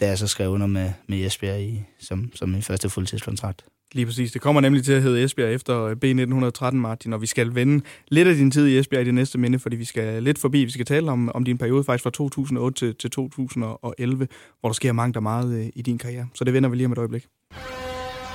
da 0.00 0.06
jeg 0.06 0.18
så 0.18 0.26
skrev 0.26 0.50
under 0.50 0.66
med, 0.66 0.92
med 1.06 1.18
Jesper 1.18 1.54
i, 1.54 1.82
som, 2.00 2.30
som 2.34 2.48
min 2.48 2.62
første 2.62 2.90
fuldtidskontrakt. 2.90 3.64
Lige 3.92 4.06
præcis. 4.06 4.32
Det 4.32 4.40
kommer 4.40 4.60
nemlig 4.60 4.84
til 4.84 4.92
at 4.92 5.02
hedde 5.02 5.24
Esbjerg 5.24 5.54
efter 5.54 5.82
øh, 5.82 5.96
B1913, 6.04 6.70
Martin, 6.74 7.12
og 7.12 7.20
vi 7.20 7.26
skal 7.26 7.54
vende 7.54 7.84
lidt 8.08 8.28
af 8.28 8.34
din 8.34 8.50
tid 8.50 8.66
i 8.66 8.78
Esbjerg 8.78 9.02
i 9.02 9.04
det 9.04 9.14
næste 9.14 9.38
minde, 9.38 9.58
fordi 9.58 9.76
vi 9.76 9.84
skal 9.84 10.22
lidt 10.22 10.38
forbi. 10.38 10.64
Vi 10.64 10.70
skal 10.70 10.86
tale 10.86 11.10
om, 11.10 11.30
om 11.34 11.44
din 11.44 11.58
periode 11.58 11.84
faktisk 11.84 12.02
fra 12.02 12.10
2008 12.10 12.78
til, 12.78 12.94
til 12.94 13.10
2011, 13.10 14.28
hvor 14.60 14.68
der 14.68 14.74
sker 14.74 14.92
mange 14.92 15.14
der 15.14 15.20
meget 15.20 15.58
øh, 15.58 15.66
i 15.74 15.82
din 15.82 15.98
karriere. 15.98 16.26
Så 16.34 16.44
det 16.44 16.52
vender 16.52 16.68
vi 16.68 16.76
lige 16.76 16.86
om 16.86 16.92
et 16.92 16.98
øjeblik. 16.98 17.26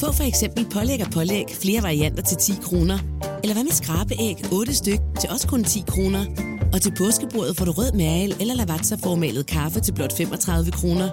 Få 0.00 0.12
for 0.12 0.24
eksempel 0.24 0.66
pålæg 0.74 1.00
og 1.06 1.10
pålæg 1.12 1.46
flere 1.62 1.82
varianter 1.82 2.22
til 2.22 2.36
10 2.36 2.52
kroner. 2.62 2.98
Eller 3.42 3.54
hvad 3.54 3.64
med 3.64 3.72
skrabeæg 3.72 4.36
8 4.52 4.74
styk 4.74 5.00
til 5.20 5.30
også 5.30 5.48
kun 5.48 5.64
10 5.64 5.84
kroner. 5.88 6.24
Og 6.72 6.82
til 6.82 6.92
påskebordet 6.98 7.56
får 7.56 7.64
du 7.64 7.72
rød 7.72 7.92
mal 7.92 8.36
eller 8.40 8.54
lavatserformalet 8.54 9.46
kaffe 9.46 9.80
til 9.80 9.92
blot 9.94 10.16
35 10.16 10.72
kroner. 10.72 11.08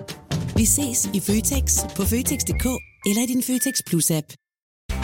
Vi 0.57 0.65
ses 0.65 1.09
i 1.13 1.19
Føtex 1.19 1.65
på 1.95 2.03
Føtex.dk 2.03 2.65
eller 3.05 3.21
i 3.23 3.25
din 3.25 3.43
Føtex 3.43 3.75
Plus-app. 3.89 4.44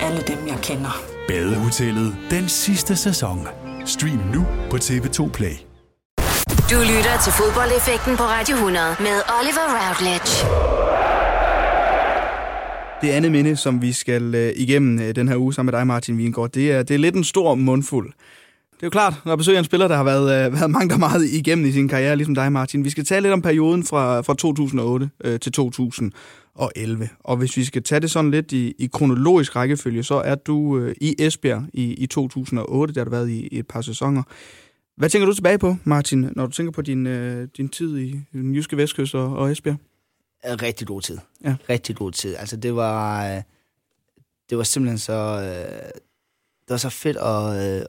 alle 0.00 0.20
dem, 0.26 0.38
jeg 0.46 0.58
kender. 0.62 1.02
Badehotellet 1.28 2.16
den 2.30 2.48
sidste 2.48 2.96
sæson. 2.96 3.48
Stream 3.84 4.20
nu 4.34 4.46
på 4.70 4.76
TV2 4.76 5.30
Play. 5.30 5.56
Du 6.70 6.78
lytter 6.92 7.14
til 7.24 7.32
fodboldeffekten 7.32 8.16
på 8.16 8.22
Radio 8.22 8.54
100 8.56 8.86
med 9.00 9.16
Oliver 9.38 9.66
Routledge. 9.78 10.32
Det 13.02 13.08
andet 13.08 13.32
minde, 13.32 13.56
som 13.56 13.82
vi 13.82 13.92
skal 13.92 14.34
øh, 14.34 14.52
igennem 14.56 15.00
øh, 15.00 15.16
den 15.16 15.28
her 15.28 15.36
uge 15.36 15.54
sammen 15.54 15.72
med 15.72 15.78
dig, 15.78 15.86
Martin 15.86 16.16
Wiengård, 16.16 16.50
det 16.50 16.72
er, 16.72 16.82
det 16.82 16.94
er 16.94 16.98
lidt 16.98 17.14
en 17.14 17.24
stor 17.24 17.54
mundfuld. 17.54 18.12
Det 18.76 18.82
er 18.82 18.86
jo 18.86 18.90
klart, 18.90 19.14
når 19.24 19.36
besøger 19.36 19.58
en 19.58 19.64
spiller, 19.64 19.88
der 19.88 19.96
har 19.96 20.04
været, 20.04 20.46
øh, 20.46 20.52
været 20.52 20.70
mange 20.70 20.88
der 20.88 20.96
meget 20.96 21.24
igennem 21.24 21.66
i 21.66 21.72
sin 21.72 21.88
karriere, 21.88 22.16
ligesom 22.16 22.34
dig, 22.34 22.52
Martin. 22.52 22.84
Vi 22.84 22.90
skal 22.90 23.04
tale 23.04 23.22
lidt 23.22 23.32
om 23.32 23.42
perioden 23.42 23.84
fra, 23.84 24.20
fra 24.20 24.34
2008 24.34 25.10
øh, 25.24 25.40
til 25.40 25.52
2011. 25.52 27.08
Og 27.20 27.36
hvis 27.36 27.56
vi 27.56 27.64
skal 27.64 27.82
tage 27.82 28.00
det 28.00 28.10
sådan 28.10 28.30
lidt 28.30 28.52
i, 28.52 28.74
i 28.78 28.86
kronologisk 28.92 29.56
rækkefølge, 29.56 30.02
så 30.02 30.14
er 30.14 30.34
du 30.34 30.78
øh, 30.78 30.94
i 31.00 31.14
Esbjerg 31.18 31.64
i, 31.72 31.94
i 31.94 32.06
2008, 32.06 32.94
der 32.94 33.00
har 33.00 33.04
du 33.04 33.10
været 33.10 33.30
i, 33.30 33.46
i 33.46 33.58
et 33.58 33.66
par 33.66 33.80
sæsoner. 33.80 34.22
Hvad 34.96 35.08
tænker 35.08 35.26
du 35.26 35.34
tilbage 35.34 35.58
på, 35.58 35.76
Martin, 35.84 36.30
når 36.36 36.46
du 36.46 36.52
tænker 36.52 36.72
på 36.72 36.82
din, 36.82 37.06
øh, 37.06 37.48
din 37.56 37.68
tid 37.68 37.98
i 37.98 38.20
den 38.32 38.54
jyske 38.54 38.76
vestkyst 38.76 39.14
og, 39.14 39.36
og 39.36 39.52
Esbjerg? 39.52 39.76
Rigtig 40.44 40.86
god 40.86 41.00
tid. 41.02 41.18
Ja. 41.44 41.56
Rigtig 41.68 41.96
god 41.96 42.12
tid. 42.12 42.36
Altså, 42.38 42.56
det 42.56 42.76
var, 42.76 43.26
øh, 43.28 43.42
det 44.50 44.58
var 44.58 44.64
simpelthen 44.64 44.98
så, 44.98 45.12
øh, 45.12 45.88
det 46.66 46.70
var 46.70 46.76
så 46.76 46.90
fedt 46.90 47.16
at, 47.16 47.80
øh, 47.80 47.86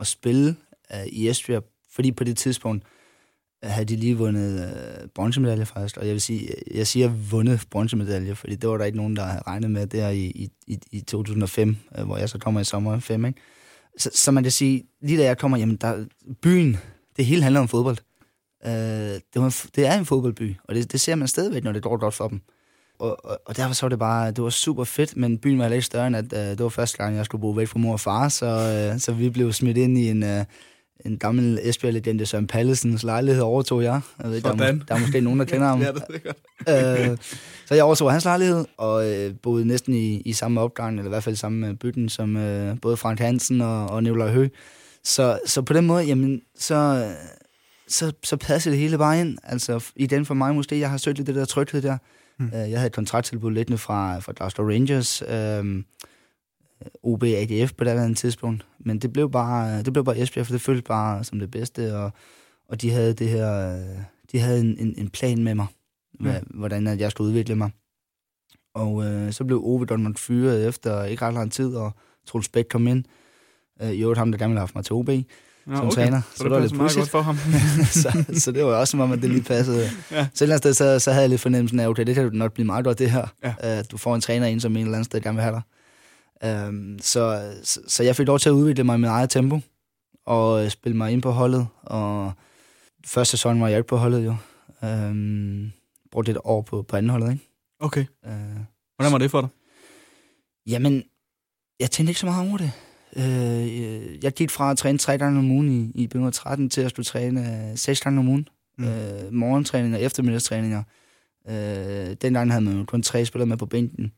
at 0.00 0.06
spille 0.06 0.56
øh, 0.94 1.06
i 1.06 1.28
Esbjerg, 1.28 1.64
fordi 1.90 2.12
på 2.12 2.24
det 2.24 2.36
tidspunkt 2.36 2.84
øh, 3.64 3.70
havde 3.70 3.86
de 3.86 3.96
lige 3.96 4.16
vundet 4.16 4.62
øh, 4.64 5.08
bronzemedalje 5.08 5.66
faktisk, 5.66 5.96
og 5.96 6.06
jeg 6.06 6.12
vil 6.12 6.20
sige, 6.20 6.54
øh, 6.56 6.76
jeg 6.76 6.86
siger 6.86 7.08
vundet 7.08 7.64
bronzemedalje, 7.70 8.34
fordi 8.34 8.54
det 8.54 8.70
var 8.70 8.78
der 8.78 8.84
ikke 8.84 8.98
nogen, 8.98 9.16
der 9.16 9.24
havde 9.24 9.42
regnet 9.46 9.70
med 9.70 9.86
der 9.86 10.08
i, 10.08 10.50
i, 10.66 10.78
i 10.90 11.00
2005, 11.00 11.76
øh, 11.98 12.04
hvor 12.04 12.16
jeg 12.16 12.28
så 12.28 12.38
kommer 12.38 12.60
i 12.60 12.64
sommer 12.64 12.98
5, 12.98 13.24
ikke? 13.24 13.40
Så, 13.98 14.10
så 14.14 14.30
man 14.30 14.42
kan 14.42 14.52
sige, 14.52 14.84
lige 15.02 15.18
da 15.18 15.24
jeg 15.24 15.38
kommer, 15.38 15.58
jamen 15.58 15.76
der, 15.76 16.04
byen, 16.42 16.76
det 17.16 17.26
hele 17.26 17.42
handler 17.42 17.60
om 17.60 17.68
fodbold. 17.68 17.96
Øh, 18.66 18.72
det, 18.72 19.34
var 19.34 19.44
en, 19.44 19.70
det 19.76 19.86
er 19.86 19.98
en 19.98 20.06
fodboldby, 20.06 20.56
og 20.64 20.74
det, 20.74 20.92
det 20.92 21.00
ser 21.00 21.14
man 21.14 21.28
stadigvæk, 21.28 21.64
når 21.64 21.72
det 21.72 21.82
går 21.82 21.96
godt 21.96 22.14
for 22.14 22.28
dem. 22.28 22.40
Og, 22.98 23.24
og, 23.24 23.40
og 23.46 23.56
derfor 23.56 23.74
så 23.74 23.86
var 23.86 23.88
det 23.88 23.98
bare, 23.98 24.30
det 24.30 24.44
var 24.44 24.50
super 24.50 24.84
fedt, 24.84 25.16
men 25.16 25.38
byen 25.38 25.58
var 25.58 25.68
lidt 25.68 25.84
større 25.84 26.06
end, 26.06 26.16
at 26.16 26.32
uh, 26.32 26.38
det 26.38 26.62
var 26.62 26.68
første 26.68 26.98
gang, 26.98 27.16
jeg 27.16 27.24
skulle 27.24 27.40
bo 27.40 27.50
væk 27.50 27.68
fra 27.68 27.78
mor 27.78 27.92
og 27.92 28.00
far, 28.00 28.28
så, 28.28 28.46
uh, 28.92 29.00
så 29.00 29.12
vi 29.12 29.30
blev 29.30 29.52
smidt 29.52 29.76
ind 29.76 29.98
i 29.98 30.10
en, 30.10 30.22
uh, 30.22 30.44
en 31.04 31.18
gammel 31.18 31.58
Esbjerg-legende, 31.62 32.26
Søren 32.26 32.46
Pallesens 32.46 33.02
lejlighed 33.02 33.42
overtog 33.42 33.82
jeg. 33.82 34.00
jeg 34.22 34.30
ved, 34.30 34.40
der, 34.40 34.50
er, 34.50 34.72
der 34.88 34.94
er 34.94 34.98
måske 34.98 35.20
nogen, 35.20 35.38
der 35.38 35.44
kender 35.44 35.66
ham. 35.76 35.80
Ja, 35.82 35.92
det 35.92 36.02
er 36.08 36.18
godt. 36.18 37.10
øh, 37.10 37.16
så 37.66 37.74
jeg 37.74 37.84
overtog 37.84 38.12
hans 38.12 38.24
lejlighed, 38.24 38.64
og 38.76 39.10
øh, 39.10 39.34
boede 39.42 39.64
næsten 39.64 39.94
i, 39.94 40.20
i 40.20 40.32
samme 40.32 40.60
opgang, 40.60 40.96
eller 40.96 41.08
i 41.08 41.08
hvert 41.08 41.24
fald 41.24 41.34
i 41.34 41.38
samme 41.38 41.68
øh, 41.68 41.74
bygning, 41.74 42.10
som 42.10 42.36
øh, 42.36 42.76
både 42.82 42.96
Frank 42.96 43.18
Hansen 43.18 43.60
og, 43.60 43.86
og 43.86 44.02
Nicolai 44.02 44.32
Høgh. 44.32 44.50
Så, 45.04 45.38
så 45.46 45.62
på 45.62 45.72
den 45.72 45.86
måde, 45.86 46.04
jamen, 46.04 46.42
så, 46.58 47.08
så, 47.88 48.12
så 48.24 48.36
passer 48.36 48.70
det 48.70 48.80
hele 48.80 48.98
bare 48.98 49.20
ind. 49.20 49.38
Altså, 49.42 49.84
i 49.96 50.06
den 50.06 50.26
for 50.26 50.34
mig 50.34 50.54
måske, 50.54 50.78
jeg 50.78 50.90
har 50.90 50.98
søgt 50.98 51.16
lidt 51.16 51.26
det 51.26 51.34
der 51.34 51.44
tryghed 51.44 51.82
der. 51.82 51.98
Mm. 52.38 52.46
Uh, 52.46 52.52
jeg 52.52 52.78
havde 52.78 52.86
et 52.86 52.92
kontrakttilbud 52.92 53.50
lidt 53.52 53.80
fra, 53.80 54.18
fra 54.18 54.32
Glasgow 54.36 54.66
Rangers, 54.66 55.22
um, 55.22 55.84
OB 57.02 57.22
AGF 57.22 57.72
på 57.74 57.84
det 57.84 57.90
andet 57.90 58.16
tidspunkt. 58.16 58.66
Men 58.78 58.98
det 58.98 59.12
blev 59.12 59.30
bare, 59.30 59.82
det 59.82 59.92
blev 59.92 60.04
bare 60.04 60.18
Esbjerg, 60.18 60.46
for 60.46 60.54
det 60.54 60.60
føltes 60.60 60.84
bare 60.84 61.24
som 61.24 61.38
det 61.38 61.50
bedste, 61.50 61.96
og, 61.96 62.10
og 62.68 62.82
de 62.82 62.90
havde 62.90 63.14
det 63.14 63.28
her, 63.28 63.76
øh, 63.76 64.02
de 64.32 64.38
havde 64.38 64.60
en, 64.60 64.78
en, 64.78 64.94
en 64.98 65.10
plan 65.10 65.44
med 65.44 65.54
mig, 65.54 65.66
mm. 66.20 66.30
hvordan 66.50 66.86
at 66.86 67.00
jeg 67.00 67.10
skulle 67.10 67.28
udvikle 67.28 67.54
mig. 67.54 67.70
Og 68.74 68.94
uh, 68.94 69.30
så 69.30 69.44
blev 69.44 69.64
Ove 69.64 69.84
Donald 69.84 70.16
fyret 70.16 70.68
efter 70.68 71.04
ikke 71.04 71.24
ret 71.24 71.34
lang 71.34 71.52
tid, 71.52 71.74
og 71.74 71.92
Troels 72.26 72.48
Bæk 72.48 72.64
kom 72.70 72.86
ind. 72.86 73.04
Uh, 73.82 73.90
I 73.90 74.02
øvrigt 74.02 74.18
ham, 74.18 74.32
der 74.32 74.38
gerne 74.38 74.50
ville 74.50 74.58
have 74.58 74.66
haft 74.66 74.74
mig 74.74 74.84
til 74.84 74.94
OB 74.94 75.10
Ja, 75.68 75.76
som 75.76 75.90
træner. 75.90 76.20
Så, 76.20 76.36
så 76.36 76.44
det, 76.44 76.50
var 76.50 76.60
lidt 76.60 76.76
meget 76.76 76.96
godt 76.96 77.08
for 77.08 77.22
ham. 77.22 77.36
så, 78.02 78.24
så 78.32 78.52
det 78.52 78.64
var 78.64 78.74
også 78.74 78.90
som 78.90 79.00
om, 79.00 79.12
at 79.12 79.22
det 79.22 79.30
lige 79.30 79.42
passede. 79.42 79.90
Ja. 80.10 80.26
Så 80.34 80.44
et 80.44 80.46
eller 80.46 80.54
andet 80.54 80.58
sted, 80.58 80.74
så, 80.74 80.98
så 80.98 81.10
havde 81.10 81.22
jeg 81.22 81.30
lidt 81.30 81.40
fornemmelsen 81.40 81.80
af, 81.80 81.88
okay, 81.88 82.06
det 82.06 82.14
kan 82.14 82.30
nok 82.32 82.52
blive 82.52 82.66
meget 82.66 82.84
godt, 82.84 82.98
det 82.98 83.10
her. 83.10 83.26
Ja. 83.44 83.78
Uh, 83.78 83.84
du 83.90 83.96
får 83.96 84.14
en 84.14 84.20
træner 84.20 84.46
ind, 84.46 84.60
som 84.60 84.76
en 84.76 84.82
eller 84.82 84.92
anden 84.92 85.04
sted 85.04 85.20
gerne 85.20 85.36
vil 85.36 85.42
have 85.42 85.62
dig. 86.42 86.68
Um, 86.68 86.98
så, 87.00 87.52
så, 87.64 87.80
så 87.88 88.02
jeg 88.02 88.16
fik 88.16 88.26
lov 88.26 88.38
til 88.38 88.48
at 88.48 88.52
udvikle 88.52 88.84
mig 88.84 88.94
i 88.94 88.98
mit 88.98 89.08
eget 89.08 89.30
tempo, 89.30 89.60
og 90.26 90.62
uh, 90.62 90.68
spille 90.68 90.96
mig 90.96 91.12
ind 91.12 91.22
på 91.22 91.30
holdet. 91.30 91.66
Og 91.82 92.32
første 93.06 93.30
sæson 93.30 93.60
var 93.60 93.68
jeg 93.68 93.78
ikke 93.78 93.88
på 93.88 93.96
holdet, 93.96 94.24
jo. 94.24 94.36
Um, 94.82 95.72
brugte 96.12 96.30
et 96.30 96.38
år 96.44 96.62
på, 96.62 96.82
på 96.82 96.96
anden 96.96 97.10
holdet, 97.10 97.32
ikke? 97.32 97.44
Okay. 97.80 98.04
Uh, 98.26 98.32
Hvordan 98.96 99.12
var 99.12 99.18
det 99.18 99.30
for 99.30 99.40
dig? 99.40 99.50
Jamen, 100.66 101.02
jeg 101.80 101.90
tænkte 101.90 102.10
ikke 102.10 102.20
så 102.20 102.26
meget 102.26 102.48
over 102.48 102.58
det. 102.58 102.72
Øh, 103.16 104.24
jeg 104.24 104.32
gik 104.32 104.50
fra 104.50 104.70
at 104.70 104.78
træne 104.78 104.98
tre 104.98 105.18
gange 105.18 105.38
om 105.38 105.50
ugen 105.50 105.68
i, 105.68 106.02
i 106.02 106.06
Bønger 106.06 106.30
13 106.30 106.70
til 106.70 106.80
at 106.80 106.90
skulle 106.90 107.04
træne 107.04 107.70
øh, 107.70 107.76
seks 107.78 108.00
gange 108.00 108.18
om 108.20 108.28
ugen. 108.28 108.48
Mm. 108.78 108.84
Øh, 108.84 109.32
morgentræning 109.32 109.94
og 109.94 110.02
eftermiddagstræninger. 110.02 110.82
Øh, 111.48 112.16
dengang 112.22 112.50
havde 112.50 112.64
man 112.64 112.78
jo 112.78 112.84
kun 112.84 113.02
tre 113.02 113.24
spillere 113.24 113.46
med 113.46 113.56
på 113.56 113.66
bænken. 113.66 114.12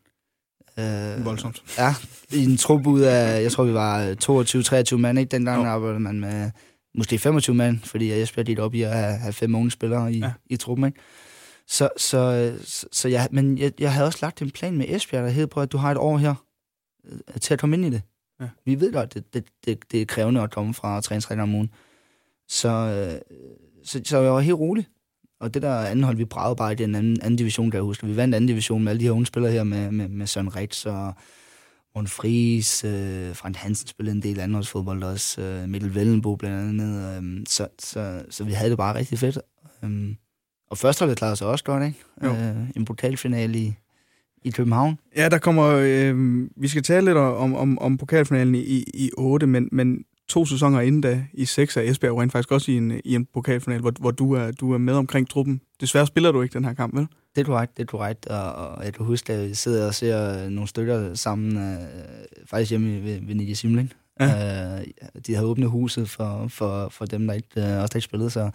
Øh, 0.79 1.25
Voldsomt. 1.25 1.63
Ja, 1.79 1.95
i 2.33 2.45
en 2.45 2.57
trup 2.57 2.87
ud 2.87 3.01
af, 3.01 3.43
jeg 3.43 3.53
tror 3.53 3.65
vi 3.65 3.75
var 3.75 4.15
22-23 4.95 4.97
mand, 4.97 5.19
ikke? 5.19 5.31
Dengang 5.31 5.63
Jo. 5.65 5.69
arbejdede 5.69 6.01
man 6.01 6.21
med 6.21 6.51
måske 6.95 7.19
25 7.19 7.57
mand, 7.57 7.79
fordi 7.85 8.11
jeg 8.11 8.29
spillede 8.29 8.51
lidt 8.51 8.59
op 8.61 8.75
i 8.75 8.83
at 8.83 8.91
have, 8.95 9.17
have 9.19 9.33
fem 9.33 9.55
unge 9.55 9.71
spillere 9.71 10.13
i, 10.13 10.19
Ja. 10.19 10.27
ja. 10.27 10.33
i 10.47 10.57
truppen, 10.57 10.87
ikke? 10.87 11.01
Så, 11.69 11.89
så, 11.97 12.53
så, 12.65 12.87
så 12.93 13.09
jeg, 13.09 13.29
men 13.31 13.59
jeg, 13.59 13.73
jeg 13.81 13.93
havde 13.93 14.07
også 14.07 14.19
lagt 14.23 14.43
en 14.43 14.51
plan 14.51 14.77
med 14.77 14.87
Esbjerg, 14.89 15.25
der 15.25 15.31
hed 15.31 15.47
på, 15.47 15.61
at 15.61 15.73
du 15.73 15.79
har 15.79 15.91
et 15.91 15.97
år 15.99 16.19
her 16.19 16.35
øh, 17.13 17.41
til 17.41 17.55
at 17.55 17.61
komme 17.61 17.77
ind 17.77 17.85
i 17.87 17.91
det. 17.91 18.03
Ja. 18.41 18.49
Vi 18.65 18.81
ved 18.81 18.93
godt, 18.93 19.15
det, 19.15 19.35
det, 19.35 19.45
det, 19.65 19.93
det 19.93 20.03
er 20.03 20.07
krævende 20.07 20.41
at 20.41 20.51
komme 20.51 20.75
fra 20.75 20.99
at 20.99 21.05
træne 21.05 21.21
tre 21.21 21.37
gange 21.37 21.43
om 21.43 21.55
ugen. 21.55 21.71
Så, 22.49 22.69
øh, 22.69 23.37
så, 23.85 24.01
så 24.05 24.21
jeg 24.21 24.33
var 24.33 24.41
helt 24.41 24.59
rolig. 24.59 24.87
Og 25.41 25.55
det 25.55 25.63
der 25.63 25.75
anden 25.75 26.05
hold, 26.05 26.17
vi 26.17 26.25
bragede 26.25 26.57
bare 26.57 26.73
i 26.73 26.75
den 26.75 26.95
anden, 26.95 27.21
anden 27.21 27.37
division, 27.37 27.71
kan 27.71 27.77
jeg 27.77 27.85
huske. 27.85 28.07
Vi 28.07 28.17
vandt 28.17 28.35
anden 28.35 28.49
division 28.49 28.85
med 28.85 28.93
alle 28.93 29.01
de 29.01 29.05
her 29.05 29.13
unge 29.13 29.27
spillere 29.27 29.53
her, 29.53 29.65
med, 29.65 29.91
med, 29.91 30.09
med 30.09 30.27
Søren 30.27 30.57
Ritz 30.57 30.87
og 30.87 31.15
Morten 31.95 32.09
Friis, 32.09 32.85
øh, 32.85 33.37
Frank 33.37 33.57
Hansen 33.57 33.89
spillede 33.89 34.17
en 34.17 34.23
del 34.23 34.41
anholdsfodbold 34.41 35.03
også, 35.03 35.43
øh, 35.43 35.69
Mikkel 35.69 35.95
Vellenbo 35.95 36.37
blandt 36.37 36.81
andet. 36.81 37.23
Øh, 37.23 37.47
så, 37.49 37.69
så, 37.79 38.25
så 38.31 38.45
vi 38.45 38.53
havde 38.53 38.71
det 38.71 38.79
bare 38.79 38.95
rigtig 38.95 39.19
fedt. 39.19 39.39
Øh, 39.85 40.15
og 40.71 40.79
førsteholdet 40.79 41.19
klarede 41.19 41.37
sig 41.37 41.47
også 41.47 41.65
godt, 41.65 41.85
ikke? 41.85 41.99
Jo. 42.25 42.31
Øh, 42.31 42.71
en 42.77 42.85
pokalfinale 42.85 43.59
i, 43.59 43.75
i 44.45 44.51
København. 44.51 44.99
Ja, 45.17 45.29
der 45.29 45.39
kommer... 45.39 45.67
Øh, 45.67 46.45
vi 46.57 46.69
skal 46.69 46.83
tale 46.83 47.05
lidt 47.05 47.17
om, 47.17 47.55
om, 47.55 47.79
om 47.79 47.97
pokalfinalen 47.97 48.55
i, 48.55 48.59
i, 48.59 48.85
i 48.95 49.11
8, 49.17 49.47
men, 49.47 49.69
men 49.73 50.05
to 50.29 50.47
sæsoner 50.47 50.81
inden 50.81 51.01
da, 51.01 51.25
i 51.33 51.45
6 51.45 51.77
er 51.77 51.81
Esbjerg 51.81 52.21
rent 52.21 52.33
faktisk 52.33 52.53
også 52.53 52.73
i 52.73 52.77
en, 52.77 53.01
i 53.05 53.15
en 53.15 53.27
pokalfinal, 53.35 53.81
hvor, 53.81 53.93
hvor 54.01 54.11
du, 54.11 54.33
er, 54.33 54.51
du 54.51 54.73
er 54.73 54.79
med 54.79 54.95
omkring 54.95 55.29
truppen. 55.29 55.61
Desværre 55.81 56.07
spiller 56.07 56.33
du 56.33 56.43
ikke 56.43 56.53
den 56.53 56.65
her 56.65 56.75
kamp, 56.75 56.97
vel? 56.97 57.07
Det 57.35 57.41
er 57.41 57.45
korrekt, 57.45 57.77
det 57.77 57.83
er 57.83 57.87
korrekt. 57.87 58.27
Og, 58.27 58.53
og 58.53 58.85
jeg 58.85 58.95
kan 58.95 59.07
huske, 59.07 59.33
at 59.33 59.49
vi 59.49 59.55
sidder 59.55 59.87
og 59.87 59.95
ser 59.95 60.49
nogle 60.49 60.69
stykker 60.69 61.15
sammen, 61.15 61.57
øh, 61.57 61.79
faktisk 62.47 62.71
hjemme 62.71 63.03
ved, 63.05 63.21
ved 63.27 63.35
Nidia 63.35 63.55
Simling. 63.55 63.93
Ja. 64.21 64.79
Øh, 64.79 64.87
de 65.27 65.35
havde 65.35 65.47
åbnet 65.47 65.69
huset 65.69 66.11
for, 66.11 66.47
for, 66.49 66.89
for 66.89 67.05
dem, 67.05 67.27
der 67.27 67.35
ikke, 67.35 67.49
øh, 67.57 67.83
også 67.83 67.93
der 67.93 67.97
ikke 67.97 68.01
spillede, 68.01 68.31
så, 68.31 68.51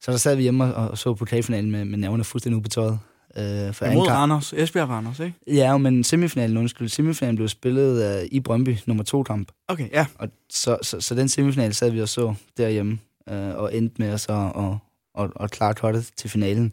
så 0.00 0.10
der 0.10 0.16
sad 0.16 0.36
vi 0.36 0.42
hjemme 0.42 0.74
og, 0.74 0.88
og 0.88 0.98
så 0.98 1.14
pokalfinalen 1.14 1.70
med, 1.70 1.84
med 1.84 1.98
nerverne 1.98 2.24
fuldstændig 2.24 2.56
ude 2.56 2.62
på 2.62 2.68
tøjet. 2.68 2.98
Øh, 3.36 3.42
for 3.74 3.84
Ja, 3.84 3.90
anden 3.90 3.98
mod 3.98 4.06
kamp- 4.06 4.16
Randers. 4.18 4.52
Esbjerg 4.52 4.88
Randers, 4.88 5.20
ikke? 5.20 5.34
Ja, 5.46 5.76
men 5.76 6.04
semifinalen, 6.04 6.56
undskyld, 6.56 6.88
semifinalen 6.88 7.36
blev 7.36 7.48
spillet 7.48 8.20
øh, 8.22 8.28
i 8.32 8.40
Brøndby, 8.40 8.76
nummer 8.86 9.04
to 9.04 9.22
kamp. 9.22 9.52
Okay, 9.68 9.90
ja. 9.92 10.06
Og 10.14 10.28
så, 10.50 10.78
så, 10.82 11.00
så 11.00 11.14
den 11.14 11.28
semifinal 11.28 11.74
sad 11.74 11.90
vi 11.90 12.00
og 12.02 12.08
så 12.08 12.34
derhjemme, 12.56 12.98
øh, 13.28 13.54
og 13.56 13.76
endte 13.76 13.94
med 13.98 14.08
at 14.08 14.20
så 14.20 14.32
og, 14.32 14.78
og, 15.14 15.30
og 15.36 15.50
klare 15.50 15.74
kottet 15.74 16.10
til 16.16 16.30
finalen. 16.30 16.72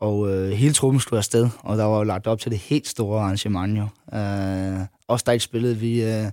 Og 0.00 0.30
øh, 0.30 0.50
hele 0.50 0.74
truppen 0.74 1.00
skulle 1.00 1.18
afsted, 1.18 1.48
og 1.58 1.76
der 1.78 1.84
var 1.84 1.96
jo 1.98 2.02
lagt 2.04 2.26
op 2.26 2.38
til 2.40 2.50
det 2.50 2.58
helt 2.58 2.88
store 2.88 3.20
arrangement 3.20 3.78
jo. 3.78 3.86
Øh, 4.18 4.80
os 5.08 5.22
der 5.22 5.32
ikke 5.32 5.44
spillede, 5.44 5.76
vi, 5.76 6.02
øh, 6.04 6.24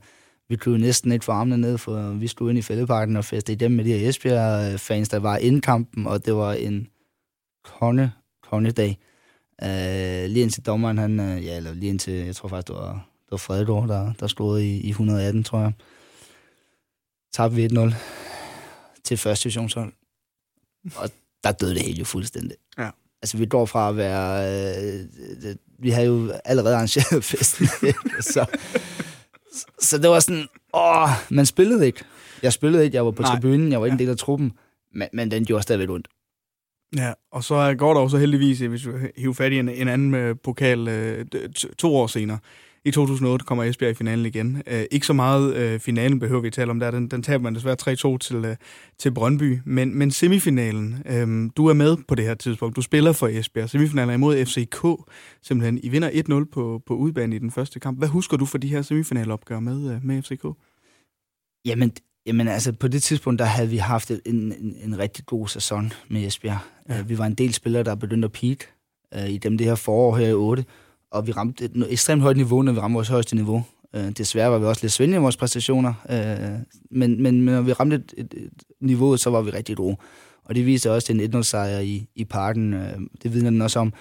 vi 0.49 0.55
kunne 0.55 0.77
næsten 0.81 1.11
ikke 1.11 1.25
få 1.25 1.31
armene 1.31 1.57
ned, 1.57 1.77
for 1.77 2.11
vi 2.11 2.27
stod 2.27 2.49
ind 2.49 2.59
i 2.59 2.61
fældeparken 2.61 3.15
og 3.15 3.25
festede 3.25 3.57
dem 3.65 3.71
med 3.71 3.85
de 3.85 3.93
her 3.97 4.09
Esbjerg-fans, 4.09 5.09
der 5.09 5.19
var 5.19 5.37
inden 5.37 5.61
kampen, 5.61 6.07
og 6.07 6.25
det 6.25 6.35
var 6.35 6.53
en 6.53 6.87
konge, 7.79 8.11
kongedag. 8.49 8.97
Øh, 9.63 10.29
lige 10.29 10.43
indtil 10.43 10.65
dommeren, 10.65 10.97
han, 10.97 11.19
øh, 11.19 11.45
ja, 11.45 11.57
eller 11.57 11.73
lige 11.73 11.89
indtil, 11.89 12.13
jeg 12.13 12.35
tror 12.35 12.49
faktisk, 12.49 12.67
det 12.67 12.75
var, 12.75 12.91
det 12.93 13.31
var 13.31 13.37
Fredegård, 13.37 13.87
der, 13.87 14.13
der 14.19 14.27
stod 14.27 14.59
i, 14.59 14.79
i 14.79 14.89
118, 14.89 15.43
tror 15.43 15.59
jeg. 15.59 15.73
Tabte 17.33 17.55
vi 17.55 17.67
1-0 17.67 17.93
til 19.03 19.17
første 19.17 19.43
divisionshold. 19.43 19.93
Og 20.95 21.09
der 21.43 21.51
døde 21.51 21.75
det 21.75 21.81
hele 21.81 21.99
jo 21.99 22.05
fuldstændig. 22.05 22.57
Ja. 22.77 22.89
Altså, 23.21 23.37
vi 23.37 23.45
går 23.45 23.65
fra 23.65 23.89
at 23.89 23.97
være... 23.97 24.47
Øh, 24.93 24.99
øh, 25.43 25.55
vi 25.79 25.89
havde 25.89 26.07
jo 26.07 26.31
allerede 26.45 26.75
arrangeret 26.75 27.23
festen. 27.23 27.67
så, 28.33 28.45
så 29.79 29.97
det 29.97 30.09
var 30.09 30.19
sådan... 30.19 30.47
Åh, 30.73 31.09
man 31.29 31.45
spillede 31.45 31.85
ikke. 31.85 32.03
Jeg 32.43 32.53
spillede 32.53 32.85
ikke, 32.85 32.95
jeg 32.95 33.05
var 33.05 33.11
på 33.11 33.21
Nej. 33.21 33.31
tribunen, 33.31 33.71
jeg 33.71 33.79
var 33.79 33.85
ikke 33.85 33.93
en 33.93 33.99
del 33.99 34.09
af 34.09 34.17
truppen, 34.17 34.51
men, 34.93 35.07
men 35.13 35.31
den 35.31 35.45
gjorde 35.45 35.63
stadigvæk 35.63 35.89
ondt. 35.89 36.07
Ja, 36.97 37.13
og 37.31 37.43
så 37.43 37.55
øh, 37.55 37.77
går 37.77 37.93
der 37.93 38.01
jo 38.01 38.09
så 38.09 38.17
heldigvis, 38.17 38.61
øh, 38.61 38.69
hvis 38.69 38.87
vi 38.87 38.91
hiver 39.17 39.33
fat 39.33 39.51
i 39.51 39.59
en, 39.59 39.69
en 39.69 39.87
anden 39.87 40.13
øh, 40.13 40.35
pokal 40.43 40.87
øh, 40.87 41.25
to 41.77 41.95
år 41.95 42.07
senere. 42.07 42.39
I 42.85 42.91
2008 42.91 43.45
kommer 43.45 43.63
Esbjerg 43.63 43.91
i 43.91 43.93
finalen 43.93 44.25
igen. 44.25 44.63
Øh, 44.67 44.83
ikke 44.91 45.05
så 45.05 45.13
meget 45.13 45.55
øh, 45.55 45.79
finalen 45.79 46.19
behøver 46.19 46.41
vi 46.41 46.47
at 46.47 46.53
tale 46.53 46.71
om 46.71 46.79
der. 46.79 46.91
Den, 46.91 47.07
den 47.07 47.23
taber 47.23 47.43
man 47.43 47.55
desværre 47.55 48.13
3-2 48.15 48.17
til, 48.17 48.45
øh, 48.45 48.55
til 48.97 49.11
Brøndby. 49.13 49.59
Men, 49.65 49.97
men 49.97 50.11
semifinalen, 50.11 51.03
øh, 51.05 51.49
du 51.57 51.67
er 51.67 51.73
med 51.73 51.97
på 52.07 52.15
det 52.15 52.25
her 52.25 52.33
tidspunkt. 52.33 52.75
Du 52.75 52.81
spiller 52.81 53.11
for 53.11 53.27
Esbjerg. 53.27 53.69
Semifinalen 53.69 54.09
er 54.09 54.13
imod 54.13 54.45
FCK. 54.45 55.11
Simpelthen, 55.41 55.79
I 55.83 55.89
vinder 55.89 56.43
1-0 56.45 56.51
på, 56.53 56.81
på 56.85 56.95
udbanen 56.95 57.33
i 57.33 57.39
den 57.39 57.51
første 57.51 57.79
kamp. 57.79 57.97
Hvad 57.97 58.07
husker 58.07 58.37
du 58.37 58.45
for 58.45 58.57
de 58.57 58.67
her 58.67 58.81
semifinalopgør 58.81 59.59
med, 59.59 59.95
øh, 59.95 60.05
med 60.05 60.21
FCK? 60.21 60.45
Jamen, 61.65 61.91
jamen 62.25 62.47
altså, 62.47 62.71
på 62.71 62.87
det 62.87 63.03
tidspunkt, 63.03 63.39
der 63.39 63.45
havde 63.45 63.69
vi 63.69 63.77
haft 63.77 64.11
en, 64.11 64.21
en, 64.25 64.75
en 64.83 64.99
rigtig 64.99 65.25
god 65.25 65.47
sæson 65.47 65.93
med 66.09 66.27
Esbjerg. 66.27 66.59
Ja. 66.89 66.95
Ja. 66.95 67.01
Vi 67.01 67.17
var 67.17 67.25
en 67.25 67.33
del 67.33 67.53
spillere, 67.53 67.83
der 67.83 67.95
begyndte 67.95 68.25
at 68.25 68.31
peak 68.31 68.57
uh, 69.15 69.29
i 69.29 69.37
dem 69.37 69.57
det 69.57 69.67
her 69.67 69.75
forår 69.75 70.17
her 70.17 70.27
i 70.27 70.33
8, 70.33 70.65
og 71.11 71.27
vi 71.27 71.31
ramte 71.31 71.65
et 71.65 71.85
ekstremt 71.89 72.21
højt 72.21 72.37
niveau, 72.37 72.61
når 72.61 72.71
vi 72.71 72.79
ramte 72.79 72.93
vores 72.93 73.07
højeste 73.07 73.35
niveau. 73.35 73.63
Uh, 73.97 74.09
desværre 74.09 74.51
var 74.51 74.57
vi 74.57 74.65
også 74.65 74.83
lidt 74.83 74.93
svindende 74.93 75.17
i 75.17 75.21
vores 75.21 75.37
præstationer, 75.37 75.93
uh, 76.09 76.59
men, 76.97 77.23
men, 77.23 77.41
men 77.41 77.53
når 77.53 77.61
vi 77.61 77.73
ramte 77.73 77.95
et, 77.95 78.13
et, 78.17 78.33
et 78.33 78.51
niveau, 78.79 79.17
så 79.17 79.29
var 79.29 79.41
vi 79.41 79.51
rigtig 79.51 79.77
gode. 79.77 79.97
Og 80.43 80.55
det 80.55 80.65
viste 80.65 80.91
også 80.91 81.13
en 81.13 81.35
1-0-sejr 81.35 81.79
i, 81.79 82.07
i 82.15 82.25
parken. 82.25 82.73
Uh, 82.73 83.01
det 83.23 83.33
vidner 83.33 83.49
den 83.49 83.61
også 83.61 83.79
om. 83.79 83.93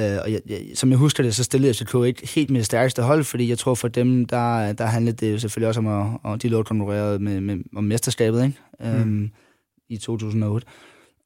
Uh, 0.00 0.04
og 0.04 0.32
jeg, 0.32 0.40
jeg, 0.46 0.60
som 0.74 0.90
jeg 0.90 0.98
husker 0.98 1.22
det, 1.22 1.34
så 1.34 1.44
stillede 1.44 1.74
FCK 1.74 1.94
ikke 2.06 2.28
helt 2.34 2.50
med 2.50 2.58
det 2.58 2.66
stærkeste 2.66 3.02
hold, 3.02 3.24
fordi 3.24 3.48
jeg 3.48 3.58
tror 3.58 3.74
for 3.74 3.88
dem, 3.88 4.24
der, 4.24 4.72
der 4.72 4.86
handlede 4.86 5.16
det 5.26 5.32
jo 5.32 5.38
selvfølgelig 5.38 5.68
også 5.68 5.80
om, 5.80 5.86
at, 6.24 6.32
at 6.32 6.42
de 6.42 6.48
lå 6.48 6.62
konkurreret 6.62 7.20
med, 7.20 7.40
med, 7.40 7.58
om 7.76 7.84
mesterskabet 7.84 8.44
ikke? 8.44 9.04
Mm. 9.04 9.30
i 9.88 9.96
2008. 9.96 10.66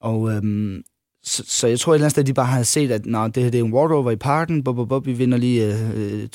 Og 0.01 0.21
um, 0.21 0.83
så, 1.23 1.45
så 1.47 1.67
jeg 1.67 1.81
tror 1.81 1.93
et 1.93 1.97
eller 1.97 2.05
andet 2.05 2.11
sted, 2.11 2.23
at 2.23 2.27
de 2.27 2.35
bare 2.35 2.47
havde 2.47 2.65
set, 2.65 2.91
at 2.91 3.07
Nå, 3.07 3.29
det 3.29 3.43
her 3.43 3.51
det 3.51 3.61
er 3.61 3.65
en 3.65 3.73
walkover 3.73 4.11
i 4.11 4.17
parken, 4.17 4.65
bop, 4.65 4.77
bop, 4.77 4.89
bop, 4.89 5.07
vi 5.07 5.13
vinder 5.13 5.39
lige 5.39 5.69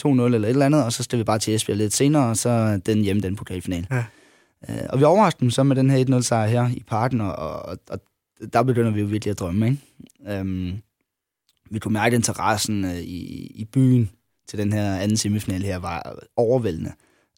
uh, 0.06 0.12
2-0 0.12 0.22
eller 0.22 0.40
et 0.40 0.50
eller 0.50 0.66
andet, 0.66 0.84
og 0.84 0.94
så 0.94 1.04
skal 1.04 1.20
vi 1.20 1.24
bare 1.24 1.40
til 1.40 1.56
Esbjerg 1.56 1.78
lidt 1.78 1.94
senere, 1.94 2.30
og 2.30 2.38
så 2.38 2.82
den 2.86 3.02
hjemme, 3.02 3.22
den 3.22 3.36
pokalfinale. 3.36 3.88
Ja. 3.92 4.04
Uh, 4.70 4.86
og 4.90 5.00
vi 5.00 5.04
overraskede 5.04 5.42
dem 5.42 5.50
så 5.50 5.64
med 5.64 5.76
den 5.76 5.90
her 5.90 6.06
1-0-sejr 6.06 6.48
her 6.48 6.70
i 6.70 6.84
parken, 6.88 7.22
og, 7.22 7.36
og, 7.36 7.78
og 7.90 8.00
der 8.54 8.64
begynder 8.64 8.92
vi 8.92 9.00
jo 9.00 9.06
virkelig 9.06 9.32
at 9.32 9.40
drømme, 9.40 9.66
ikke? 9.68 10.42
Um, 10.42 10.74
vi 11.74 11.80
kunne 11.80 11.94
mærke 11.94 12.16
interessen 12.16 12.84
uh, 12.84 12.98
i, 12.98 13.52
i 13.56 13.66
byen 13.66 14.10
til 14.48 14.60
den 14.60 14.74
her 14.74 14.96
anden 14.96 15.18
semifinal 15.18 15.64
her 15.64 15.78
var 15.78 16.20
overvældende. 16.36 16.92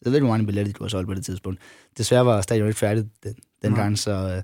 Jeg 0.04 0.10
ved 0.12 0.18
ikke, 0.18 0.24
hvor 0.24 0.34
mange 0.34 0.46
billetter 0.46 0.72
de 0.72 0.76
kunne 0.76 0.84
have 0.84 0.90
solgt 0.90 1.08
på 1.08 1.14
det 1.14 1.24
tidspunkt. 1.24 1.60
Desværre 1.98 2.26
var 2.26 2.40
stadion 2.40 2.68
ikke 2.68 2.78
færdigt 2.78 3.06
den, 3.22 3.34
dengang, 3.62 3.98
så, 3.98 4.10
øh, 4.10 4.42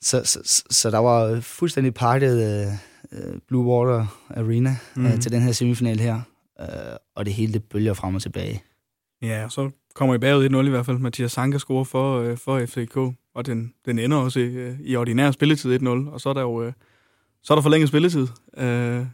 så, 0.00 0.24
så, 0.24 0.40
så, 0.44 0.62
så 0.70 0.90
der 0.90 0.98
var 0.98 1.40
fuldstændig 1.40 1.94
pakket 1.94 2.66
uh, 3.12 3.18
Blue 3.48 3.66
Water 3.66 4.06
Arena 4.30 4.76
mm. 4.96 5.02
Mhm. 5.02 5.12
uh, 5.12 5.20
til 5.20 5.32
den 5.32 5.42
her 5.42 5.52
semifinal 5.52 6.00
her, 6.00 6.20
uh, 6.60 6.96
og 7.14 7.26
det 7.26 7.34
hele 7.34 7.52
det 7.52 7.64
bølger 7.64 7.94
frem 7.94 8.14
og 8.14 8.22
tilbage. 8.22 8.62
Ja, 9.22 9.44
og 9.44 9.52
så 9.52 9.70
kommer 9.94 10.14
I 10.14 10.18
bagud 10.18 10.48
1-0 10.50 10.66
i 10.66 10.70
hvert 10.70 10.86
fald. 10.86 10.98
Mathias 10.98 11.32
Sanka 11.32 11.58
scorer 11.58 11.84
for, 11.84 12.20
øh, 12.20 12.36
for 12.36 12.66
FCK, 12.66 12.96
og 13.34 13.46
den, 13.46 13.74
den 13.86 13.98
ender 13.98 14.16
også 14.16 14.40
i, 14.40 14.42
øh, 14.42 14.80
i 14.80 14.96
ordinær 14.96 15.30
spilletid 15.30 15.80
1-0, 15.80 15.86
og 15.86 16.20
så 16.20 16.28
er 16.28 16.32
der 16.32 16.40
jo 16.40 16.62
øh, 16.62 16.72
så 17.42 17.52
er 17.52 17.54
der 17.54 17.62
forlænget 17.62 17.88
spilletid. 17.88 18.26
Øh, 18.56 19.06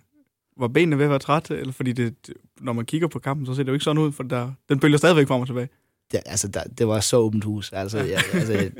var 0.56 0.68
benene 0.68 0.98
ved 0.98 1.04
at 1.04 1.10
være 1.10 1.18
træt? 1.18 1.50
Eller 1.50 1.72
fordi 1.72 1.92
det, 1.92 2.26
det- 2.26 2.34
når 2.60 2.72
man 2.72 2.84
kigger 2.84 3.08
på 3.08 3.18
kampen, 3.18 3.46
så 3.46 3.54
ser 3.54 3.62
det 3.62 3.68
jo 3.68 3.72
ikke 3.72 3.84
sådan 3.84 4.02
ud, 4.02 4.12
for 4.12 4.22
der, 4.22 4.52
den 4.68 4.80
bølger 4.80 4.98
stadigvæk 4.98 5.28
frem 5.28 5.40
og 5.40 5.46
tilbage. 5.46 5.68
Det, 6.12 6.20
altså, 6.26 6.48
der, 6.48 6.62
det 6.78 6.88
var 6.88 7.00
så 7.00 7.16
åbent 7.16 7.44
hus. 7.44 7.72
Altså, 7.72 7.98
jeg, 7.98 8.22
altså, 8.32 8.52
jeg, 8.52 8.70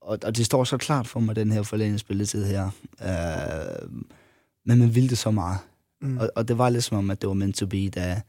og, 0.00 0.18
og 0.24 0.36
det 0.36 0.46
står 0.46 0.64
så 0.64 0.76
klart 0.76 1.06
for 1.06 1.20
mig, 1.20 1.36
den 1.36 1.52
her 1.52 1.62
forlængede 1.62 1.98
spilletid 1.98 2.44
her. 2.46 2.64
Uh, 3.00 3.92
men 4.66 4.78
man 4.78 4.94
ville 4.94 5.08
det 5.08 5.18
så 5.18 5.30
meget. 5.30 5.58
Mm. 6.02 6.18
Og, 6.18 6.30
og 6.36 6.48
det 6.48 6.58
var 6.58 6.68
lidt 6.68 6.84
som 6.84 6.98
om, 6.98 7.10
at 7.10 7.20
det 7.20 7.28
var 7.28 7.34
meant 7.34 7.56
to 7.56 7.66
be, 7.66 7.88
da, 7.88 8.20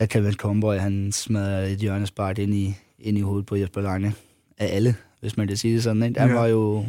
da 0.00 0.06
Calvin 0.06 0.34
Comboy, 0.34 0.74
han 0.76 1.12
smadrede 1.12 1.72
et 1.72 1.78
hjørnespark 1.78 2.38
ind 2.38 2.54
i, 2.54 2.74
ind 2.98 3.18
i 3.18 3.20
hovedet 3.20 3.46
på 3.46 3.56
Jesper 3.56 3.80
Lange. 3.80 4.14
Af 4.58 4.76
alle, 4.76 4.96
hvis 5.20 5.36
man 5.36 5.48
kan 5.48 5.56
sige 5.56 5.74
det 5.74 5.82
sådan. 5.82 6.02
Ikke? 6.02 6.20
Han 6.20 6.28
Ja. 6.30 6.34
var 6.34 6.46
jo... 6.46 6.86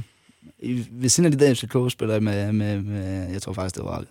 Ved 0.92 1.10
siden 1.10 1.34
af 1.34 1.38
de 1.38 1.46
der 1.46 1.54
FCK-spillere 1.54 2.20
med, 2.20 2.52
med, 2.52 2.82
med, 2.82 3.32
jeg 3.32 3.42
tror 3.42 3.54
faktisk, 3.54 3.76
det 3.76 3.84
var 3.84 4.06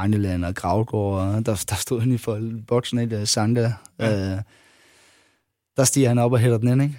Heinleland 0.00 0.44
og 0.44 0.54
Gravgaard, 0.54 1.44
der, 1.44 1.64
der 1.68 1.76
stod 1.76 2.00
han 2.00 2.12
i 2.12 2.18
for 2.18 2.40
boksen, 2.66 2.98
ikke? 2.98 3.26
Sanga. 3.26 3.72
Ja. 3.98 4.32
Øh, 4.32 4.42
der 5.76 5.84
stiger 5.84 6.08
han 6.08 6.18
op 6.18 6.32
og 6.32 6.38
hælder 6.38 6.58
den 6.58 6.68
ind, 6.68 6.82
ikke? 6.82 6.98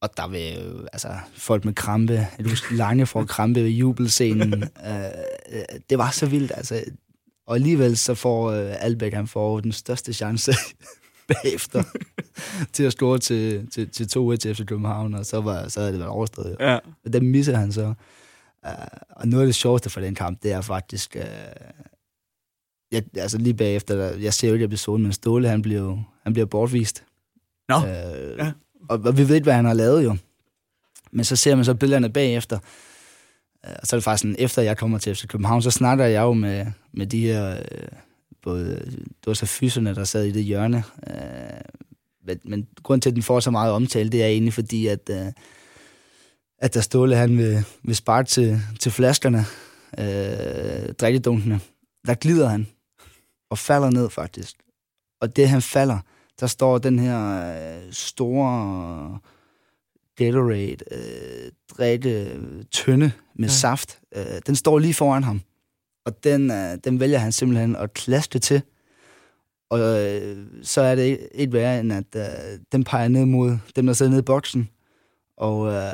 Og 0.00 0.16
der 0.16 0.28
vil 0.28 0.58
altså, 0.92 1.08
folk 1.36 1.64
med 1.64 1.74
krampe, 1.74 2.26
huske, 2.48 2.76
Lange 2.76 3.06
får 3.06 3.24
krampe 3.24 3.60
ved 3.60 3.70
jubelscenen. 3.70 4.52
øh, 4.88 5.04
øh, 5.52 5.62
det 5.90 5.98
var 5.98 6.10
så 6.10 6.26
vildt, 6.26 6.52
altså. 6.54 6.84
Og 7.46 7.54
alligevel 7.54 7.96
så 7.96 8.14
får 8.14 8.50
øh, 8.50 8.74
Albeck, 8.84 9.14
han 9.14 9.26
får 9.26 9.60
den 9.60 9.72
største 9.72 10.12
chance 10.12 10.52
bagefter 11.28 11.82
til 12.72 12.84
at 12.84 12.92
score 12.92 13.18
til, 13.18 13.68
til, 13.70 13.88
til 13.90 14.04
2-1 14.04 14.36
til 14.36 14.54
FC 14.54 14.66
København, 14.66 15.14
og 15.14 15.26
så, 15.26 15.40
var, 15.40 15.68
så 15.68 15.80
havde 15.80 15.92
det 15.92 16.00
været 16.00 16.12
overstået. 16.12 16.56
Jo. 16.60 16.66
Ja. 16.66 16.78
Og 17.04 17.12
den 17.12 17.26
misser 17.26 17.56
han 17.56 17.72
så. 17.72 17.94
Uh, 18.66 18.72
og 19.10 19.28
noget 19.28 19.42
af 19.42 19.46
det 19.46 19.54
sjoveste 19.54 19.90
for 19.90 20.00
den 20.00 20.14
kamp, 20.14 20.42
det 20.42 20.52
er 20.52 20.60
faktisk... 20.60 21.16
Uh, 21.20 21.22
jeg, 22.92 23.02
altså 23.16 23.38
lige 23.38 23.54
bagefter, 23.54 23.96
der, 23.96 24.16
jeg 24.16 24.34
ser 24.34 24.48
jo 24.48 24.54
ikke 24.54 24.64
episoden, 24.64 25.02
men 25.02 25.12
Ståle, 25.12 25.48
han 25.48 25.62
bliver, 25.62 25.80
jo- 25.80 26.02
han 26.22 26.32
bliver 26.32 26.46
bortvist. 26.46 27.04
Nå, 27.68 27.76
Uh, 27.76 28.38
ja. 28.38 28.52
og, 28.88 29.00
og 29.04 29.18
vi 29.18 29.28
ved 29.28 29.34
ikke, 29.34 29.44
hvad 29.44 29.54
han 29.54 29.64
har 29.64 29.74
lavet 29.74 30.04
jo. 30.04 30.16
Men 31.10 31.24
så 31.24 31.36
ser 31.36 31.54
man 31.54 31.64
så 31.64 31.74
billederne 31.74 32.10
bagefter. 32.10 32.58
Og 33.62 33.86
så 33.86 33.96
er 33.96 33.98
det 33.98 34.04
faktisk 34.04 34.22
sådan, 34.22 34.36
efter 34.38 34.62
jeg 34.62 34.76
kommer 34.78 34.98
til 34.98 35.14
FC 35.14 35.26
København, 35.26 35.62
så 35.62 35.70
snakker 35.70 36.04
jeg 36.04 36.20
jo 36.22 36.32
med, 36.32 36.66
med 36.92 37.06
de 37.06 37.20
her... 37.20 37.56
Uh, 37.56 37.98
både, 38.42 38.70
det 38.94 39.26
var 39.26 39.34
så 39.34 39.46
fyserne, 39.46 39.94
der 39.94 40.04
sad 40.04 40.24
i 40.24 40.30
det 40.32 40.44
hjørne. 40.44 40.82
Uh, 41.06 41.14
men, 42.44 42.68
grunden 42.82 43.00
til, 43.00 43.10
at 43.10 43.14
den 43.14 43.22
får 43.22 43.40
så 43.40 43.50
meget 43.50 43.72
omtale, 43.72 44.10
det 44.10 44.22
er 44.22 44.26
egentlig 44.26 44.54
fordi, 44.54 44.86
at, 44.86 45.10
uh, 45.10 45.26
at 46.58 46.74
der 46.74 46.80
Ståle, 46.80 47.16
han 47.16 47.38
vil, 47.38 47.64
vil 47.82 47.96
spare 47.96 48.24
til, 48.24 48.60
til 48.80 48.92
flaskerne, 48.92 49.44
øh, 49.98 50.92
drikkedunkene. 50.92 51.60
Der 52.06 52.14
glider 52.14 52.48
han 52.48 52.66
og 53.50 53.58
falder 53.58 53.90
ned 53.90 54.10
faktisk. 54.10 54.56
Og 55.20 55.36
det 55.36 55.48
han 55.48 55.62
falder, 55.62 55.98
der 56.40 56.46
står 56.46 56.78
den 56.78 56.98
her 56.98 57.50
øh, 57.86 57.92
store 57.92 59.18
Gatorade 60.16 60.76
øh, 60.90 61.50
drikke 61.76 62.38
tønde 62.72 63.12
med 63.34 63.48
ja. 63.48 63.54
saft. 63.54 64.00
Øh, 64.16 64.24
den 64.46 64.56
står 64.56 64.78
lige 64.78 64.94
foran 64.94 65.24
ham. 65.24 65.40
Og 66.06 66.24
den, 66.24 66.50
øh, 66.50 66.78
den 66.84 67.00
vælger 67.00 67.18
han 67.18 67.32
simpelthen 67.32 67.76
at 67.76 67.92
klaske 67.94 68.38
til. 68.38 68.62
Og 69.70 69.80
øh, 69.80 70.36
så 70.62 70.80
er 70.80 70.94
det 70.94 71.28
ikke, 71.34 71.52
værre, 71.52 71.80
end 71.80 71.92
at 71.92 72.04
øh, 72.16 72.58
den 72.72 72.84
peger 72.84 73.08
ned 73.08 73.24
mod 73.24 73.58
dem, 73.76 73.86
der 73.86 73.92
sidder 73.92 74.10
nede 74.10 74.20
i 74.20 74.22
boksen. 74.22 74.68
Og 75.36 75.66
øh, 75.66 75.92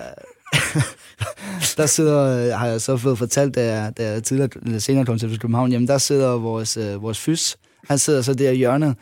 der 1.76 1.86
sidder, 1.86 2.46
øh, 2.46 2.58
har 2.58 2.66
jeg 2.66 2.80
så 2.80 2.96
fået 2.96 3.18
fortalt, 3.18 3.54
da 3.54 3.74
jeg, 3.74 3.96
da 3.96 4.12
jeg 4.12 4.22
tidligere, 4.22 4.50
eller 4.62 4.78
senere 4.78 5.06
kom 5.06 5.18
til 5.18 5.40
København, 5.40 5.72
jamen 5.72 5.88
der 5.88 5.98
sidder 5.98 6.38
vores, 6.38 6.76
øh, 6.76 7.02
vores 7.02 7.20
fys. 7.20 7.56
Han 7.88 7.98
sidder 7.98 8.22
så 8.22 8.34
der 8.34 8.50
i 8.50 8.56
hjørnet, 8.56 8.96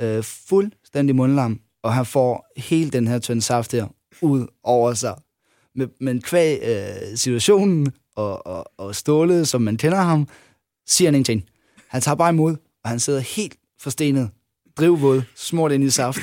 øh, 0.00 0.24
fuldstændig 0.24 1.16
mundlam, 1.16 1.60
og 1.82 1.94
han 1.94 2.06
får 2.06 2.46
hele 2.56 2.90
den 2.90 3.08
her 3.08 3.18
tynde 3.18 3.42
saft 3.42 3.72
her 3.72 3.86
ud 4.22 4.46
over 4.62 4.94
sig. 4.94 5.14
Men, 5.74 5.90
men 6.00 6.22
kvæg 6.22 6.60
øh, 6.62 7.16
situationen 7.16 7.92
og, 8.16 8.46
og, 8.46 8.72
og 8.78 8.94
stålet, 8.94 9.48
som 9.48 9.62
man 9.62 9.76
kender 9.76 9.98
ham, 9.98 10.28
siger 10.86 11.08
han 11.08 11.14
ingenting. 11.14 11.44
Han 11.88 12.00
tager 12.00 12.14
bare 12.14 12.30
imod, 12.30 12.56
og 12.84 12.90
han 12.90 13.00
sidder 13.00 13.20
helt 13.20 13.56
forstenet, 13.80 14.30
drivvåd, 14.78 15.22
smurt 15.36 15.72
ind 15.72 15.84
i 15.84 15.90
saft. 15.90 16.18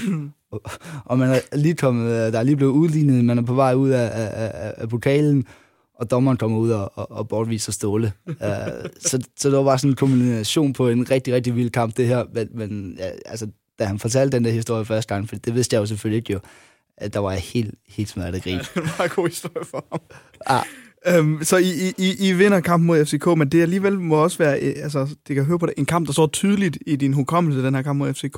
Og- 1.06 1.18
man 1.18 1.30
er 1.30 1.58
lige 1.58 1.76
kommet, 1.76 2.04
øh, 2.12 2.34
der 2.34 2.40
er 2.40 2.44
lige 2.44 2.56
blevet 2.56 2.72
udlignet, 2.72 3.26
man 3.26 3.38
er 3.38 3.42
på 3.42 3.54
vej 3.54 3.74
ud 3.74 3.90
af, 3.90 4.10
af, 4.14 4.30
af, 4.46 4.74
af 4.78 4.90
pokalen, 4.90 5.46
og 6.00 6.12
dommeren 6.12 6.38
kommer 6.38 6.58
ud 6.58 6.70
og, 6.70 6.92
og, 6.98 7.12
og 7.12 7.28
bortviser 7.28 7.72
Ståle. 7.72 8.12
uh, 8.28 8.34
så, 9.00 9.22
så 9.38 9.50
det 9.50 9.58
var 9.58 9.64
bare 9.64 9.78
sådan 9.78 9.90
en 9.92 9.96
kombination 9.96 10.74
på 10.74 10.90
en 10.90 11.12
rigtig, 11.12 11.34
rigtig 11.34 11.56
vild 11.56 11.70
kamp, 11.70 11.98
det 11.98 12.08
her. 12.08 12.24
Men, 12.34 12.48
men 12.54 12.96
ja, 13.00 13.10
altså, 13.26 13.48
da 13.80 13.86
han 13.86 14.00
fortalte 14.00 14.38
den 14.38 14.46
der 14.46 14.52
historie 14.52 14.86
første 14.86 15.14
gang, 15.16 15.30
for 15.30 15.36
det 15.36 15.56
vidste 15.56 15.74
jeg 15.74 15.82
jo 15.82 15.86
selvfølgelig 15.86 16.18
ikke 16.18 16.34
jo, 16.34 16.40
at 16.98 17.14
der 17.14 17.20
var 17.20 17.32
jeg 17.32 17.40
helt, 17.42 17.76
helt 17.88 18.10
smadret 18.10 18.36
af 18.36 18.42
grin. 18.42 18.58
det 18.60 18.70
er 18.76 18.82
en 18.82 18.88
meget 18.98 19.12
god 19.12 19.28
historie 19.28 19.66
for 19.66 19.86
ham. 19.92 20.02
Ah, 20.46 20.66
Øhm, 21.08 21.40
så 21.44 21.58
I, 21.58 21.64
I- 21.64 21.94
I, 21.98 22.30
I 22.30 22.34
vinder 22.34 22.60
kampen 22.60 22.88
mod 22.88 23.06
FCK, 23.06 23.26
men 23.38 23.50
det 23.50 23.62
alligevel 23.62 24.00
må 24.00 24.16
også 24.16 24.38
være, 24.38 24.60
øh, 24.62 24.74
altså, 24.84 25.16
det 25.28 25.36
kan 25.36 25.46
høre 25.46 25.60
på 25.60 25.66
det, 25.66 25.74
en 25.78 25.86
kamp, 25.86 26.08
der 26.08 26.14
står 26.14 26.28
tydeligt 26.28 26.78
i 26.88 26.96
din 26.96 27.14
hukommelse, 27.14 27.64
den 27.64 27.76
her 27.76 27.82
kamp 27.82 27.98
mod 27.98 28.14
FCK. 28.14 28.38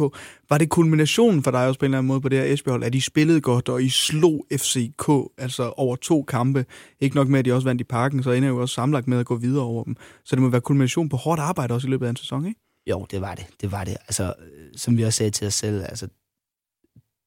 Var 0.50 0.58
det 0.58 0.70
kulminationen 0.70 1.44
for 1.44 1.52
dig 1.52 1.68
også 1.68 1.80
på 1.80 1.86
en 1.86 1.88
eller 1.88 1.98
anden 1.98 2.08
måde 2.08 2.22
på 2.22 2.30
det 2.30 2.38
her 2.40 2.54
Esbjerg, 2.54 2.84
at 2.84 2.96
I 2.96 3.00
spillede 3.00 3.42
godt, 3.42 3.70
og 3.70 3.84
I 3.84 3.90
slog 3.90 4.46
FCK, 4.54 5.10
altså 5.38 5.74
over 5.78 5.96
to 5.96 6.24
kampe? 6.24 6.66
Ikke 7.00 7.16
nok 7.16 7.28
med, 7.28 7.40
at 7.40 7.46
de 7.46 7.54
også 7.54 7.68
vandt 7.68 7.82
i 7.82 7.84
parken, 7.84 8.24
så 8.24 8.32
ender 8.32 8.50
I 8.50 8.52
jo 8.52 8.58
også 8.62 8.74
samlet 8.76 9.08
med 9.08 9.20
at 9.20 9.26
gå 9.26 9.36
videre 9.36 9.64
over 9.64 9.84
dem. 9.84 9.96
Så 10.26 10.36
det 10.36 10.44
må 10.44 10.50
være 10.50 10.62
kulmination 10.62 11.10
på 11.10 11.18
hårdt 11.18 11.42
arbejde 11.42 11.74
også 11.74 11.88
i 11.88 11.90
løbet 11.92 12.06
af 12.06 12.10
en 12.10 12.16
sæson, 12.16 12.46
ikke? 12.46 12.60
Jo, 12.90 13.06
det 13.12 13.22
var 13.22 13.36
det. 13.36 13.46
Det 13.62 13.72
var 13.72 13.84
det. 13.84 13.98
Altså, 14.08 14.24
øh, 14.24 14.68
som 14.76 14.98
vi 14.98 15.04
også 15.04 15.18
sagde 15.18 15.32
til 15.32 15.48
os 15.48 15.54
selv, 15.54 15.82
altså, 15.90 16.08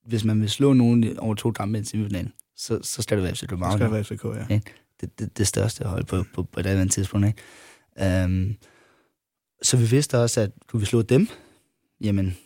hvis 0.09 0.25
man 0.25 0.41
vil 0.41 0.51
slå 0.51 0.73
nogen 0.73 1.19
over 1.19 1.35
to 1.35 1.51
kampe 1.51 1.79
i 1.79 1.81
en 1.81 1.85
semifinal, 1.85 2.31
så, 2.57 2.79
så 2.83 3.03
skal 3.03 3.17
det 3.17 3.25
være 3.25 3.35
FC 3.35 3.47
København. 3.47 3.81
Det 3.81 3.87
skal 3.87 3.93
være 3.93 4.05
FCK, 4.05 4.51
ja. 4.51 4.55
Ikke? 4.55 4.73
Det, 5.03 5.19
det, 5.19 5.39
det 5.39 5.47
største 5.47 5.85
hold 5.85 6.05
på, 6.05 6.25
på, 6.35 6.43
på 6.43 6.61
et 6.61 6.67
andet 6.67 6.93
tidspunkt. 6.93 7.27
Ikke? 7.27 8.25
Um, 8.25 8.57
så 9.63 9.77
vi 9.77 9.85
vidste 9.85 10.19
også, 10.19 10.41
at 10.41 10.51
kunne 10.69 10.81
vi 10.81 10.87
slå 10.87 11.03
dem, 11.03 11.29
jamen, 12.01 12.37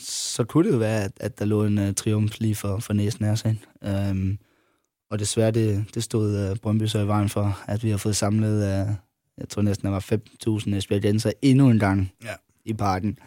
så 0.00 0.44
kunne 0.44 0.66
det 0.68 0.72
jo 0.74 0.78
være, 0.78 1.04
at, 1.04 1.12
at 1.20 1.38
der 1.38 1.44
lå 1.44 1.64
en 1.64 1.78
uh, 1.78 1.94
triumf 1.94 2.40
lige 2.40 2.54
for, 2.54 2.78
for 2.78 2.92
næsen 2.92 3.24
af 3.24 3.30
os. 3.30 3.44
Ikke? 3.44 4.10
Um, 4.10 4.38
og 5.10 5.18
desværre, 5.18 5.50
det, 5.50 5.84
det 5.94 6.02
stod 6.02 6.50
uh, 6.50 6.56
Brøndby 6.56 6.84
så 6.86 6.98
i 6.98 7.06
vejen 7.06 7.28
for, 7.28 7.60
at 7.66 7.84
vi 7.84 7.90
har 7.90 7.96
fået 7.96 8.16
samlet, 8.16 8.54
uh, 8.56 8.94
jeg 9.38 9.48
tror 9.48 9.62
næsten, 9.62 9.86
der 9.86 9.92
var 9.92 10.06
5.000 10.70 10.74
Esbjergenser 10.74 11.32
endnu 11.42 11.70
en 11.70 11.78
gang 11.78 12.12
Ja. 12.24 12.34
i 12.64 12.72
parken. 12.74 13.18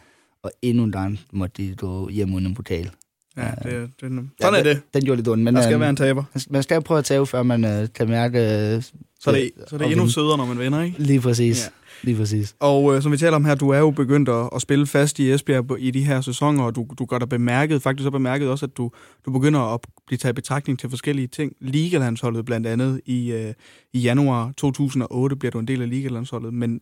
Og 0.44 0.52
endnu 0.62 0.84
en 0.84 0.92
gang 0.92 1.20
måtte 1.32 1.64
de 1.64 1.76
gå 1.76 2.10
hjem 2.10 2.34
uden 2.34 2.46
en 2.48 2.54
pokal. 2.56 2.92
Ja, 3.38 3.52
det, 3.64 3.72
det, 3.72 3.90
sådan 4.00 4.32
Ja, 4.42 4.48
er 4.48 4.64
det. 4.64 4.82
Den 4.94 5.06
gjorde 5.06 5.16
lidt 5.18 5.28
ondt. 5.28 5.44
Men, 5.44 5.56
Der 5.56 5.62
skal 5.62 5.74
øhm, 5.74 5.82
være 5.82 5.90
en 5.90 5.96
taber. 5.96 6.24
Man 6.50 6.64
skal 6.64 6.82
prøve 6.82 6.98
at 6.98 7.06
tage, 7.06 7.26
før 7.28 7.44
man 7.44 7.66
øh, 7.66 7.88
kan 7.96 8.10
mærke... 8.10 8.40
Øh, 8.40 8.82
Så 9.20 9.30
er 9.30 9.36
det, 9.36 9.52
så 9.68 9.76
er 9.76 9.78
det 9.78 9.92
endnu 9.92 10.08
sødere, 10.08 10.38
når 10.38 10.46
man 10.46 10.60
vinder, 10.60 10.82
ikke? 10.82 11.00
Lige 11.00 11.22
præcis. 11.22 11.64
Ja. 11.64 11.70
Lige 12.04 12.18
præcis. 12.18 12.56
Og 12.60 12.96
øh, 12.96 13.02
som 13.02 13.12
vi 13.12 13.18
taler 13.18 13.36
om 13.36 13.46
her, 13.46 13.56
du 13.56 13.70
er 13.70 13.80
jo 13.80 13.92
begyndt 13.92 14.30
at, 14.30 14.50
at 14.56 14.62
spille 14.62 14.86
fast 14.88 15.20
i 15.20 15.32
Esbjerg 15.32 15.80
i 15.80 15.92
de 15.92 16.04
her 16.04 16.22
sæsoner, 16.22 16.64
og 16.64 16.76
du, 16.76 16.88
du 17.00 17.06
gør 17.06 17.20
dig 17.20 17.30
bemærket, 17.30 17.82
faktisk 17.82 18.04
så 18.04 18.12
bemærket 18.12 18.50
også, 18.50 18.66
at 18.66 18.78
du, 18.78 18.92
du 19.26 19.32
begynder 19.32 19.60
at 19.74 19.80
blive 20.08 20.18
taget 20.18 20.36
betragtning 20.36 20.80
til 20.80 20.90
forskellige 20.90 21.28
ting. 21.28 21.54
Ligalandsholdet 21.62 22.46
blandt 22.46 22.68
andet 22.68 23.02
i, 23.06 23.32
øh, 23.32 23.54
i 23.94 24.00
januar 24.00 24.52
2008 24.58 25.36
bliver 25.36 25.52
du 25.52 25.60
en 25.60 25.68
del 25.68 25.82
af 25.82 25.90
Ligalandsholdet, 25.90 26.54
men 26.54 26.82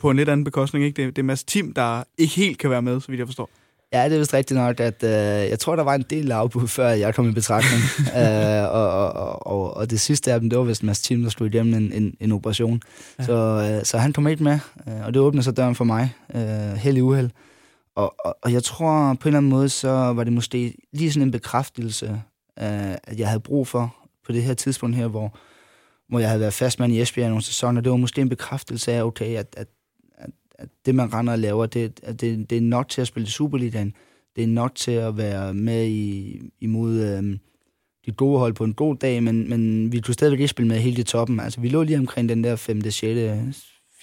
på 0.00 0.10
en 0.10 0.16
lidt 0.16 0.28
anden 0.28 0.44
bekostning, 0.44 0.84
ikke? 0.84 1.02
Det, 1.02 1.16
det 1.16 1.22
er 1.22 1.26
Mads 1.26 1.44
Tim, 1.44 1.72
der 1.74 2.04
ikke 2.18 2.34
helt 2.34 2.58
kan 2.58 2.70
være 2.70 2.82
med, 2.82 3.00
så 3.00 3.08
vidt 3.08 3.18
jeg 3.18 3.28
forstår. 3.28 3.50
Ja, 3.92 4.04
det 4.04 4.14
er 4.14 4.18
vist 4.18 4.34
rigtigt 4.34 4.58
nok, 4.58 4.80
at 4.80 5.02
øh, 5.02 5.10
jeg 5.50 5.58
tror, 5.58 5.76
der 5.76 5.82
var 5.82 5.94
en 5.94 6.04
del 6.10 6.32
afbud, 6.32 6.68
før 6.68 6.88
jeg 6.88 7.14
kom 7.14 7.28
i 7.28 7.32
betragtning. 7.32 7.82
øh, 8.20 8.74
og, 8.74 8.90
og, 8.90 9.46
og, 9.46 9.76
og, 9.76 9.90
det 9.90 10.00
sidste 10.00 10.32
af 10.32 10.40
dem, 10.40 10.50
det 10.50 10.58
var 10.58 10.64
vist 10.64 10.82
Mads 10.82 11.00
Tim, 11.00 11.22
der 11.22 11.30
slog 11.30 11.48
igennem 11.48 11.74
en, 11.74 11.92
en, 11.92 12.14
en 12.20 12.32
operation. 12.32 12.82
Ja. 13.18 13.22
Ja. 13.22 13.26
Så, 13.26 13.72
øh, 13.78 13.84
så 13.84 13.98
han 13.98 14.12
kom 14.12 14.28
ikke 14.28 14.44
med, 14.44 14.58
øh, 14.88 15.06
og 15.06 15.14
det 15.14 15.22
åbnede 15.22 15.44
så 15.44 15.50
døren 15.50 15.74
for 15.74 15.84
mig. 15.84 16.14
Øh, 16.34 16.72
held 16.72 16.96
i 16.96 17.00
uheld. 17.00 17.30
Og, 17.96 18.14
og, 18.24 18.36
og 18.42 18.52
jeg 18.52 18.62
tror 18.62 19.14
på 19.14 19.28
en 19.28 19.28
eller 19.28 19.38
anden 19.38 19.50
måde, 19.50 19.68
så 19.68 19.88
var 19.88 20.24
det 20.24 20.32
måske 20.32 20.74
lige 20.92 21.12
sådan 21.12 21.26
en 21.26 21.30
bekræftelse, 21.30 22.22
øh, 22.58 22.94
at 23.04 23.18
jeg 23.18 23.28
havde 23.28 23.40
brug 23.40 23.66
for 23.66 23.94
på 24.26 24.32
det 24.32 24.42
her 24.42 24.54
tidspunkt 24.54 24.96
her, 24.96 25.06
hvor, 25.06 25.38
hvor 26.08 26.18
jeg 26.18 26.28
havde 26.28 26.40
været 26.40 26.54
fastmand 26.54 26.92
i 26.92 27.00
Esbjerg 27.00 27.26
i 27.26 27.28
nogle 27.28 27.42
sæsoner. 27.42 27.80
Det 27.80 27.90
var 27.90 27.96
måske 27.96 28.20
en 28.20 28.28
bekræftelse 28.28 28.92
af, 28.92 29.02
okay, 29.02 29.36
at, 29.36 29.54
at, 29.56 29.66
at, 30.58 30.68
det, 30.86 30.94
man 30.94 31.12
render 31.12 31.32
og 31.32 31.38
laver, 31.38 31.66
det, 31.66 32.00
at 32.02 32.20
det, 32.20 32.50
det 32.50 32.58
er 32.58 32.62
nok 32.62 32.88
til 32.88 33.00
at 33.00 33.06
spille 33.06 33.28
Superligaen. 33.28 33.94
Det 34.36 34.44
er 34.44 34.48
nok 34.48 34.74
til 34.74 34.92
at 34.92 35.16
være 35.16 35.54
med 35.54 35.86
i, 35.86 36.40
imod 36.60 37.00
øh, 37.00 37.38
de 38.06 38.12
gode 38.12 38.38
hold 38.38 38.54
på 38.54 38.64
en 38.64 38.74
god 38.74 38.96
dag, 38.96 39.22
men, 39.22 39.48
men 39.48 39.92
vi 39.92 40.00
kunne 40.00 40.14
stadigvæk 40.14 40.40
ikke 40.40 40.48
spille 40.48 40.68
med 40.68 40.78
helt 40.78 40.98
i 40.98 41.02
toppen. 41.02 41.40
Altså, 41.40 41.60
vi 41.60 41.68
lå 41.68 41.82
lige 41.82 41.98
omkring 41.98 42.28
den 42.28 42.44
der 42.44 42.56
5., 42.56 42.90
6., 42.90 43.02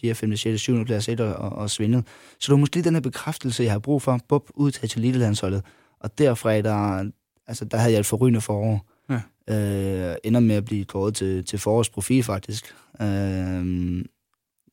4., 0.02 0.16
5., 0.16 0.36
6., 0.36 0.62
7. 0.62 0.86
plads 0.86 1.10
et 1.10 1.20
og, 1.20 1.50
og, 1.50 1.70
svindede. 1.70 2.04
Så 2.40 2.46
det 2.48 2.52
var 2.52 2.58
måske 2.58 2.82
den 2.82 2.94
her 2.94 3.02
bekræftelse, 3.02 3.64
jeg 3.64 3.72
har 3.72 3.80
brug 3.80 4.02
for, 4.02 4.20
bup, 4.30 4.50
udtaget 4.54 4.90
til 4.90 5.02
Lillelandsholdet. 5.02 5.64
Og 6.00 6.18
derfra, 6.18 6.62
der, 6.62 7.10
altså, 7.48 7.66
der 7.66 7.78
havde 7.78 7.94
jeg 7.94 8.00
et 8.00 8.06
forrygende 8.06 8.42
forår. 8.42 8.86
Ja. 9.10 9.22
Øh, 9.50 10.16
ender 10.24 10.40
med 10.40 10.56
at 10.56 10.66
blive 10.66 10.86
kåret 10.86 11.16
til, 11.16 11.46
til 11.46 11.60
forårets 11.60 11.90
profil, 11.90 12.24
faktisk. 12.24 12.76
Øh, 13.02 14.06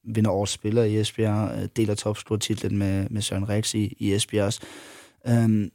vinder 0.04 0.30
årets 0.30 0.52
spiller 0.52 0.84
i 0.84 1.00
Esbjerg, 1.00 1.58
øh, 1.58 1.68
deler 1.76 1.94
topscore-titlen 1.94 2.78
med, 2.78 3.08
med 3.10 3.22
Søren 3.22 3.48
Rex 3.48 3.74
i, 3.74 3.96
i 3.98 4.12
Esbjerg 4.12 4.46
også. 4.46 4.60
Øhm, 5.28 5.70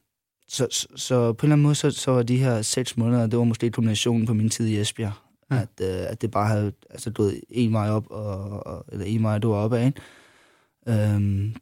så, 0.48 0.68
så, 0.72 0.88
så 0.96 1.34
på 1.34 1.46
en 1.46 1.48
eller 1.48 1.54
anden 1.54 1.64
måde, 1.64 1.76
så, 1.76 1.92
så 1.92 2.12
var 2.12 2.24
de 2.24 2.38
her 2.38 2.62
seks 2.62 2.98
måneder, 2.98 3.28
det 3.28 3.40
var 3.40 3.46
måske 3.46 3.72
kombinationen 3.72 4.26
på 4.26 4.34
min 4.34 4.50
tid 4.50 4.68
i 4.68 4.80
Esbjerg. 4.80 5.14
Ja. 5.52 5.58
At, 5.58 5.70
øh, 5.82 6.12
at 6.12 6.22
det 6.22 6.32
bare 6.32 6.48
havde 6.48 6.74
altså, 6.90 7.12
gået 7.12 7.42
en 7.50 7.74
vej 7.74 7.90
op, 7.90 8.06
og, 8.10 8.68
og, 8.68 8.86
eller 8.92 9.06
en 9.06 9.24
vej, 9.24 9.38
du 9.38 9.50
var 9.50 9.58
oppe 9.58 9.78
af, 9.78 9.86
ikke? 9.86 11.14
Øhm, 11.14 11.56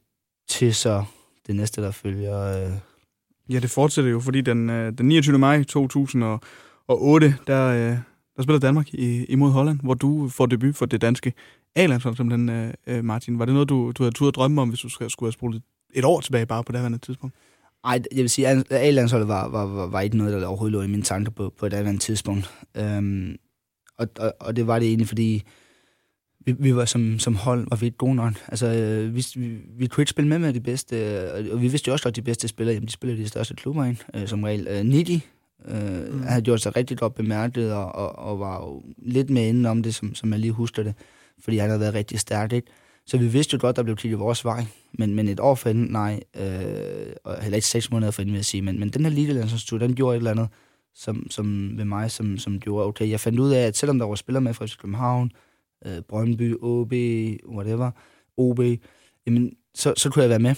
til 0.49 0.75
så 0.75 1.03
det 1.47 1.55
næste, 1.55 1.81
der 1.81 1.91
følger... 1.91 2.41
Øh, 2.41 2.71
Ja, 3.49 3.59
det 3.59 3.69
fortsætter 3.69 4.11
jo, 4.11 4.19
fordi 4.19 4.41
den, 4.41 4.69
øh, 4.69 4.93
den 4.97 5.07
29. 5.07 5.37
maj 5.37 5.63
2008, 5.63 7.35
der, 7.47 7.67
øh, 7.67 7.97
der 8.35 8.43
spiller 8.43 8.59
Danmark 8.59 8.93
i, 8.93 9.25
imod 9.25 9.51
Holland, 9.51 9.79
hvor 9.83 9.93
du 9.93 10.29
får 10.29 10.45
debut 10.45 10.75
for 10.75 10.85
det 10.85 11.01
danske 11.01 11.33
A-landshold, 11.75 12.15
simpelthen, 12.15 12.49
øh, 12.49 12.73
øh, 12.87 13.03
Martin. 13.03 13.39
Var 13.39 13.45
det 13.45 13.53
noget, 13.53 13.69
du, 13.69 13.91
du 13.91 14.03
havde 14.03 14.15
tur 14.15 14.27
at 14.27 14.35
drømme 14.35 14.61
om, 14.61 14.69
hvis 14.69 14.79
du 14.79 14.89
skulle 14.89 15.11
skulle 15.11 15.27
have 15.27 15.33
spolet 15.33 15.61
et 15.93 16.05
år 16.05 16.21
tilbage 16.21 16.45
bare 16.45 16.63
på 16.63 16.71
det 16.71 16.81
her 16.81 16.97
tidspunkt? 16.97 17.35
Ej, 17.85 18.01
jeg 18.11 18.21
vil 18.21 18.29
sige, 18.29 18.47
at 18.47 18.65
A-landsholdet 18.69 19.27
var, 19.27 19.47
var, 19.47 19.65
var, 19.65 19.87
var 19.87 20.01
ikke 20.01 20.17
noget, 20.17 20.33
der 20.33 20.47
overhovedet 20.47 20.71
lå 20.71 20.81
i 20.81 20.87
mine 20.87 21.03
tanker 21.03 21.31
på, 21.31 21.53
på 21.59 21.65
et 21.65 21.73
andet 21.73 22.01
tidspunkt. 22.01 22.51
Øhm, 22.77 23.35
og, 23.97 24.07
og, 24.19 24.33
og 24.39 24.55
det 24.55 24.67
var 24.67 24.79
det 24.79 24.87
egentlig, 24.87 25.07
fordi 25.07 25.43
vi, 26.45 26.55
vi 26.59 26.75
var 26.75 26.85
som, 26.85 27.19
som 27.19 27.35
hold, 27.35 27.67
var 27.69 27.77
vi 27.77 27.85
ikke 27.85 27.97
gode 27.97 28.15
nok. 28.15 28.33
Altså, 28.47 28.67
øh, 28.67 29.15
vi, 29.15 29.25
vi, 29.35 29.57
vi 29.77 29.87
kunne 29.87 30.01
ikke 30.01 30.09
spille 30.09 30.29
med 30.29 30.39
med 30.39 30.53
de 30.53 30.59
bedste, 30.59 30.95
øh, 30.95 31.53
og 31.53 31.61
vi 31.61 31.67
vidste 31.67 31.87
jo 31.87 31.93
også 31.93 32.03
godt, 32.03 32.11
at 32.11 32.15
de 32.15 32.21
bedste 32.21 32.47
spillere, 32.47 32.73
jamen, 32.73 32.87
de 32.87 32.91
spiller 32.91 33.15
i 33.15 33.19
de 33.19 33.27
største 33.27 33.55
klubber, 33.55 33.85
ikke? 33.85 34.05
Øh, 34.13 34.27
som 34.27 34.43
regel. 34.43 34.67
Øh, 34.67 34.83
Nidi 34.85 35.21
øh, 35.67 36.13
mm. 36.13 36.21
havde 36.21 36.41
gjort 36.41 36.61
sig 36.61 36.75
rigtig 36.75 36.97
godt 36.97 37.15
bemærket, 37.15 37.73
og, 37.73 37.95
og, 37.95 38.19
og 38.19 38.39
var 38.39 38.55
jo 38.55 38.83
lidt 38.97 39.29
med 39.29 39.47
inden 39.47 39.65
om 39.65 39.83
det, 39.83 39.95
som, 39.95 40.15
som 40.15 40.31
jeg 40.31 40.39
lige 40.39 40.51
husker 40.51 40.83
det, 40.83 40.93
fordi 41.39 41.57
han 41.57 41.69
havde 41.69 41.79
været 41.79 41.93
rigtig 41.93 42.19
stærk, 42.19 42.53
ikke? 42.53 42.67
Så 43.07 43.17
vi 43.17 43.27
vidste 43.27 43.53
jo 43.53 43.61
godt, 43.61 43.75
der 43.75 43.83
blev 43.83 43.95
kigget 43.95 44.19
vores 44.19 44.45
vej. 44.45 44.65
Men, 44.93 45.15
men 45.15 45.27
et 45.27 45.39
år 45.39 45.55
for 45.55 45.69
inden, 45.69 45.87
nej. 45.91 46.19
Øh, 46.35 47.13
og 47.23 47.41
heller 47.41 47.55
ikke 47.55 47.67
seks 47.67 47.91
måneder 47.91 48.11
for 48.11 48.21
inden, 48.21 48.33
vil 48.33 48.37
jeg 48.37 48.45
sige. 48.45 48.61
Men, 48.61 48.79
men 48.79 48.89
den 48.89 49.05
her 49.05 49.11
Ligelandstur, 49.11 49.77
den 49.77 49.95
gjorde 49.95 50.15
et 50.15 50.17
eller 50.17 50.31
andet 50.31 50.47
som, 50.95 51.29
som 51.29 51.77
ved 51.77 51.85
mig, 51.85 52.11
som, 52.11 52.37
som 52.37 52.59
gjorde, 52.59 52.85
okay, 52.85 53.09
jeg 53.09 53.19
fandt 53.19 53.39
ud 53.39 53.51
af, 53.51 53.67
at 53.67 53.77
selvom 53.77 53.99
der 53.99 54.05
var 54.05 54.15
spillere 54.15 54.41
med 54.41 54.53
fra 54.53 54.67
København, 54.81 55.31
øh, 55.85 56.01
Brøndby, 56.01 56.55
OB, 56.61 56.93
whatever, 57.55 57.91
OB, 58.37 58.59
jamen, 59.25 59.53
så, 59.75 59.93
så 59.97 60.09
kunne 60.09 60.21
jeg 60.21 60.29
være 60.29 60.39
med. 60.39 60.55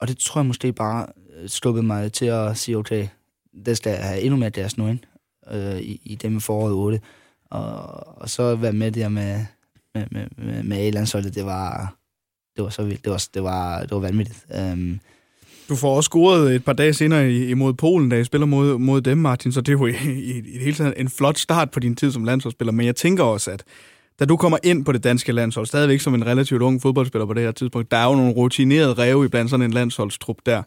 Og 0.00 0.08
det 0.08 0.18
tror 0.18 0.40
jeg 0.40 0.46
måske 0.46 0.72
bare 0.72 1.06
øh, 1.36 1.48
skubbede 1.48 1.86
mig 1.86 2.12
til 2.12 2.26
at 2.26 2.56
sige, 2.56 2.76
okay, 2.76 3.08
det 3.66 3.76
skal 3.76 3.90
jeg 3.90 4.04
have 4.04 4.20
endnu 4.20 4.36
mere 4.36 4.50
deres 4.50 4.78
nu 4.78 4.88
ind, 4.88 4.98
øh, 5.50 5.80
i, 5.80 6.00
i 6.04 6.14
dem 6.14 6.40
foråret 6.40 6.72
8. 6.72 7.00
Og, 7.50 7.76
og 8.18 8.30
så 8.30 8.56
være 8.56 8.72
med 8.72 8.92
der 8.92 9.08
med, 9.08 9.44
med, 9.94 10.04
med, 10.10 10.26
med, 10.36 10.62
med 10.62 10.76
A-landsholdet, 10.76 11.34
det 11.34 11.44
var, 11.46 11.94
det 12.56 12.64
var 12.64 12.70
så 12.70 12.82
vildt. 12.84 13.04
Det 13.04 13.10
var, 13.12 13.24
det 13.34 13.42
var, 13.42 13.80
det 13.80 13.90
var 13.90 13.98
vanvittigt. 13.98 14.38
Um, 14.72 15.00
Du 15.68 15.76
får 15.76 15.96
også 15.96 16.08
scoret 16.08 16.54
et 16.54 16.64
par 16.64 16.72
dage 16.72 16.92
senere 16.94 17.30
i- 17.30 17.48
imod 17.50 17.72
Polen, 17.74 18.08
da 18.08 18.16
I 18.20 18.24
spiller 18.24 18.46
mod, 18.46 18.78
mod 18.78 19.00
dem, 19.00 19.18
Martin, 19.18 19.52
så 19.52 19.60
det 19.60 19.68
er 19.68 19.78
jo 19.78 19.86
i, 19.86 19.90
i, 19.90 20.38
i 20.38 20.40
det 20.40 20.60
hele 20.60 20.74
taget 20.76 20.94
en 20.96 21.08
flot 21.08 21.38
start 21.38 21.70
på 21.70 21.80
din 21.80 21.96
tid 21.96 22.12
som 22.12 22.24
landsholdsspiller. 22.24 22.72
Men 22.72 22.86
jeg 22.86 22.96
tænker 22.96 23.24
også, 23.24 23.50
at 23.50 23.64
da 24.20 24.24
du 24.24 24.36
kommer 24.36 24.58
ind 24.62 24.84
på 24.84 24.92
det 24.92 25.04
danske 25.04 25.32
landshold, 25.32 25.66
stadigvæk 25.66 26.00
som 26.00 26.14
en 26.14 26.26
relativt 26.26 26.62
ung 26.62 26.82
fodboldspiller 26.82 27.26
på 27.26 27.34
det 27.34 27.42
her 27.42 27.52
tidspunkt, 27.52 27.90
der 27.90 27.96
er 27.96 28.04
jo 28.04 28.14
nogle 28.14 28.32
rutinerede 28.32 28.92
ræve 28.92 29.24
i 29.24 29.28
blandt 29.28 29.50
sådan 29.50 29.64
en 29.64 29.70
landsholdstrup 29.72 30.36
der. 30.46 30.62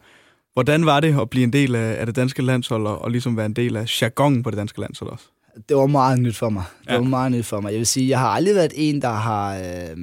Hvordan 0.52 0.86
var 0.86 1.00
det 1.00 1.20
at 1.20 1.30
blive 1.30 1.44
en 1.44 1.52
del 1.52 1.74
af, 1.74 1.96
af 2.00 2.06
det 2.06 2.16
danske 2.16 2.42
landshold, 2.42 2.86
og, 2.86 3.02
og 3.02 3.10
ligesom 3.10 3.36
være 3.36 3.46
en 3.46 3.52
del 3.52 3.76
af 3.76 4.02
jargonen 4.02 4.42
på 4.42 4.50
det 4.50 4.56
danske 4.58 4.80
landshold 4.80 5.10
også? 5.10 5.24
Det 5.68 5.76
var 5.76 5.86
meget 5.86 6.20
nyt 6.20 6.36
for 6.36 6.48
mig. 6.48 6.64
Det 6.84 6.90
Ja. 6.90 6.96
var 6.98 7.04
meget 7.04 7.32
nyt 7.32 7.46
for 7.46 7.60
mig. 7.60 7.70
Jeg 7.70 7.78
vil 7.78 7.86
sige, 7.86 8.08
jeg 8.08 8.18
har 8.18 8.28
aldrig 8.28 8.54
været 8.54 8.72
en, 8.76 9.02
der 9.02 9.08
har 9.08 9.56
øh, 9.56 9.96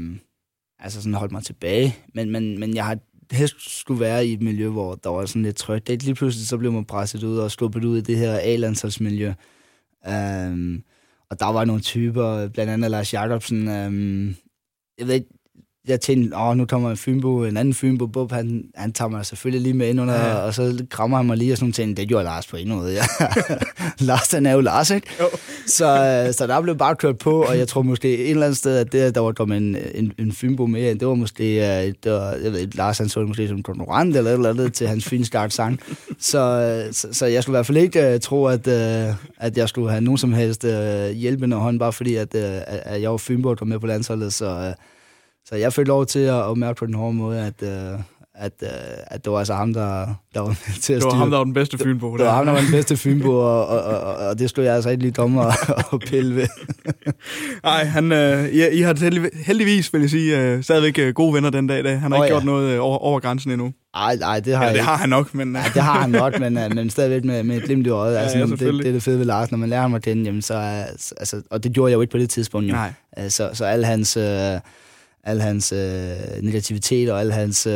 altså 0.80 1.02
sådan 1.02 1.13
holdt 1.13 1.32
mig 1.32 1.44
tilbage, 1.44 1.96
men, 2.15 2.30
men, 2.32 2.60
men 2.60 2.76
jeg 2.76 2.86
har 2.86 2.98
helst 3.32 3.80
skulle 3.80 4.00
være 4.00 4.28
i 4.28 4.34
et 4.34 4.41
miljø, 4.41 4.70
hvor 4.70 4.96
der 4.96 5.10
var 5.10 5.26
sådan 5.26 5.41
lidt 5.44 5.56
trygt. 5.56 5.88
Det 5.88 6.04
lige 6.04 6.15
pludselig, 6.15 6.48
så 6.48 6.58
blev 6.58 6.72
man 6.72 6.86
presset 6.86 7.24
ud 7.24 7.38
og 7.38 7.52
sluppet 7.52 7.84
ud 7.86 7.98
i 7.98 8.02
det 8.02 8.18
her 8.18 8.39
A-landsholdsmiljø. 8.41 9.34
Um, 10.08 10.84
og 11.30 11.39
der 11.39 11.52
var 11.52 11.65
nogle 11.65 11.82
typer, 11.82 12.48
blandt 12.48 12.72
andet 12.74 12.91
Lars 12.91 13.13
Jacobsen. 13.13 13.68
Um, 13.68 14.36
jeg 15.00 15.08
ved 15.08 15.13
ikke, 15.13 15.30
jeg 15.88 16.02
tænkte, 16.02 16.38
åh, 16.38 16.58
nu 16.58 16.65
kommer 16.65 16.89
en 16.91 16.98
Fynbo, 16.98 17.43
en 17.43 17.58
anden 17.58 17.74
Fynbo, 17.74 18.06
Bub, 18.08 18.32
han, 18.32 18.63
han 18.76 18.93
tager 18.93 19.10
mig 19.10 19.26
selvfølgelig 19.26 19.62
lige 19.62 19.74
med 19.74 19.89
ind 19.89 20.02
under, 20.02 20.13
Ja. 20.13 20.36
og 20.36 20.54
så 20.54 20.86
krammer 20.89 21.17
han 21.17 21.26
mig 21.26 21.38
lige 21.38 21.52
og 21.52 21.58
sådan 21.58 21.71
ting. 21.71 21.98
Det 21.98 22.08
gjorde 22.08 22.24
Lars 22.24 22.48
på 22.48 22.58
en 22.58 22.69
måde, 22.69 22.93
ja. 22.93 23.04
Lars, 24.00 24.32
han 24.32 24.45
er 24.45 24.52
jo 24.54 24.60
Lars, 24.62 24.89
ikke? 24.89 25.08
Jo. 25.19 25.26
Så, 25.67 25.86
øh, 26.28 26.34
så 26.34 26.48
der 26.48 26.62
blev 26.62 26.78
bare 26.78 26.95
kørt 26.95 27.17
på, 27.17 27.43
og 27.43 27.58
jeg 27.58 27.68
tror 27.68 27.82
måske 27.82 28.18
et 28.18 28.30
eller 28.30 28.45
andet 28.45 28.57
sted, 28.57 28.78
at 28.78 28.91
det, 28.91 29.16
der 29.16 29.22
var 29.22 29.32
kommet 29.32 29.57
en, 29.57 29.78
en, 29.95 30.12
en 30.20 30.32
Fynbo 30.32 30.66
med, 30.66 30.95
det 30.95 31.07
var 31.07 31.14
måske, 31.14 31.55
øh, 31.86 31.93
det 32.03 32.12
var, 32.12 32.32
jeg 32.43 32.51
ved 32.53 32.68
Lars 32.74 32.97
han 32.97 33.09
så 33.09 33.20
det 33.20 33.28
måske 33.28 33.47
som 33.47 33.64
konkurrent 33.64 34.16
eller 34.16 34.32
et 34.32 34.36
eller 34.36 34.49
andet 34.49 34.74
til 34.74 34.88
hans 34.88 35.05
fine 35.05 35.26
start 35.26 35.53
sang. 35.53 35.80
Så, 36.20 36.39
øh, 36.88 36.93
så, 36.93 37.07
så, 37.12 37.26
jeg 37.26 37.43
skulle 37.43 37.53
i 37.53 37.57
hvert 37.57 37.66
fald 37.66 37.78
ikke 37.78 38.14
uh, 38.14 38.20
tro, 38.20 38.45
at, 38.45 38.68
uh, 38.68 39.16
at 39.38 39.57
jeg 39.57 39.70
skulle 39.70 39.89
have 39.89 40.01
nogen 40.01 40.18
som 40.18 40.34
helst 40.34 40.64
uh, 40.64 41.09
hjælpende 41.09 41.57
hånd, 41.57 41.80
bare 41.80 41.93
fordi, 41.93 42.16
at, 42.16 42.36
uh, 42.36 42.41
at 42.68 43.01
jeg 43.01 43.12
var 43.12 43.18
Fynbo 43.18 43.49
og 43.49 43.57
kom 43.57 43.68
med 43.68 43.80
på 43.80 43.88
landsholdet. 43.88 44.34
Så, 44.34 44.57
uh, 44.57 44.74
så 45.46 45.56
jeg 45.56 45.74
fik 45.74 45.88
lov 45.88 46.06
til 46.06 46.20
at, 46.20 46.50
at 46.50 46.58
mærke 46.58 46.78
på 46.80 46.86
den 46.86 46.93
hårde 46.93 47.14
måde, 47.14 47.39
at, 47.39 47.54
uh, 47.93 48.00
at, 48.38 48.52
øh, 48.64 48.70
at 49.08 49.26
det 49.26 49.32
var 49.32 49.39
altså 49.39 49.54
ham, 49.54 49.74
der, 49.74 50.06
der 50.34 50.39
var 50.39 50.48
med 50.48 50.82
til 50.82 50.93
at 50.93 50.98
Det 50.98 51.06
var 51.06 51.10
styre. 51.10 51.20
ham, 51.20 51.30
der 51.32 51.38
var 51.38 51.43
den 51.43 51.54
bedste 51.54 51.78
fynbo. 51.78 52.12
Det, 52.12 52.20
det 52.20 52.26
var 52.28 52.34
ham, 52.36 52.46
der 52.46 52.54
var 52.54 52.60
den 52.62 52.72
bedste 52.72 52.98
fynbo, 52.98 53.30
og, 53.32 53.68
og, 53.68 53.82
og, 53.84 54.16
og, 54.16 54.39
det 54.39 54.50
stod 54.50 54.64
jeg 54.64 54.76
altså 54.76 54.89
ikke 54.89 55.02
lige 55.04 55.12
dommer 55.12 55.52
og 55.91 56.00
pille 56.00 56.36
ved. 56.36 56.48
Nej, 57.64 57.84
han, 57.84 58.12
øh, 58.12 58.46
I, 58.50 58.68
I 58.70 58.82
har 58.82 59.00
heldig, 59.00 59.30
heldigvis, 59.46 59.93
vil 59.93 60.02
jeg 60.02 60.10
sige, 60.10 60.39
øh, 60.41 60.64
stadigvæk 60.64 61.00
øh, 61.00 61.14
gode 61.14 61.34
venner 61.34 61.50
den 61.50 61.68
dag 61.68 61.80
i 61.80 61.84
dag. 61.84 62.00
Han 62.00 62.12
har 62.12 62.20
Åh, 62.20 62.26
ikke 62.26 62.34
ja. 62.36 62.39
gjort 62.39 62.46
noget 62.46 62.70
øh, 62.74 62.80
over, 62.84 62.98
over 62.98 63.20
grænsen 63.20 63.52
endnu. 63.52 63.74
Ej, 63.96 64.16
nej, 64.16 64.39
det 64.39 64.56
har 64.58 64.66
Ja, 64.66 64.74
det 64.74 64.82
har 64.82 64.96
han 64.98 65.10
nok, 65.10 65.34
men... 65.34 65.56
øh, 65.56 65.62
Ja, 65.66 65.70
det 65.74 65.82
har 65.82 66.02
han 66.02 66.10
nok, 66.10 66.39
men, 66.39 66.58
øh, 66.58 66.76
men 66.76 66.89
stadigvæk 66.89 67.24
med, 67.26 67.43
med 67.43 67.58
et 67.58 67.64
glimt 67.64 67.88
i 67.88 67.89
øjet. 67.89 68.16
Ja, 68.16 68.20
Altså, 68.20 68.38
ja, 68.38 68.46
det, 68.46 68.60
det, 68.60 68.74
det 68.74 68.88
er 68.88 68.91
det 68.91 69.04
fede 69.04 69.20
ved 69.20 69.26
Lars. 69.26 69.52
Når 69.52 69.58
man 69.58 69.70
lærer 69.70 69.82
ham 69.82 69.93
at 69.93 70.02
kende, 70.02 70.24
jamen, 70.24 70.41
så 70.41 70.54
altså, 71.18 71.41
og 71.52 71.64
det 71.64 71.72
gjorde 71.74 71.91
jeg 71.91 71.96
jo 71.96 72.02
ikke 72.02 72.12
på 72.12 72.18
det 72.18 72.30
tidspunkt. 72.30 72.70
Jo. 72.70 72.74
Nej. 72.74 72.93
Øh, 73.20 73.30
Så, 73.30 73.50
så 73.54 73.66
al 73.66 73.86
hans, 73.86 74.18
øh, 74.18 74.24
al 75.26 75.41
hans 75.41 75.71
øh, 75.71 76.41
negativitet 76.41 77.11
og 77.11 77.19
al 77.19 77.32
hans, 77.32 77.67
øh, 77.67 77.73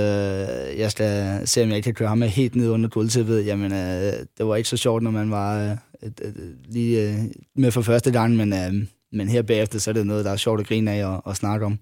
jeg 0.78 0.92
skal 0.92 1.42
se, 1.48 1.64
om 1.64 1.70
jeg 1.70 1.76
ikke 1.76 1.86
kan 1.86 1.94
køre 1.94 2.08
ham 2.08 2.18
med 2.18 2.28
helt 2.28 2.56
ned 2.56 2.70
under 2.70 2.90
gulvtæppet, 2.90 3.46
jamen, 3.46 3.74
øh, 3.74 4.14
det 4.38 4.48
var 4.48 4.56
ikke 4.56 4.70
så 4.70 4.78
sjovt, 4.78 5.04
når 5.04 5.12
man 5.12 5.32
var 5.32 5.72
øh, 6.04 6.12
øh, 6.22 6.32
lige 6.70 7.10
øh, 7.10 7.18
med 7.56 7.72
for 7.72 7.82
første 7.82 8.12
gang, 8.12 8.36
men, 8.36 8.54
øh, 8.54 8.74
men 9.12 9.30
her 9.30 9.42
bagefter, 9.42 9.80
så 9.80 9.92
er 9.92 9.94
det 9.94 10.08
noget, 10.08 10.26
der 10.26 10.32
er 10.32 10.36
sjovt 10.36 10.60
at 10.60 10.68
grine 10.68 10.92
af 10.92 11.06
og, 11.06 11.22
og 11.26 11.36
snakke 11.36 11.66
om. 11.66 11.80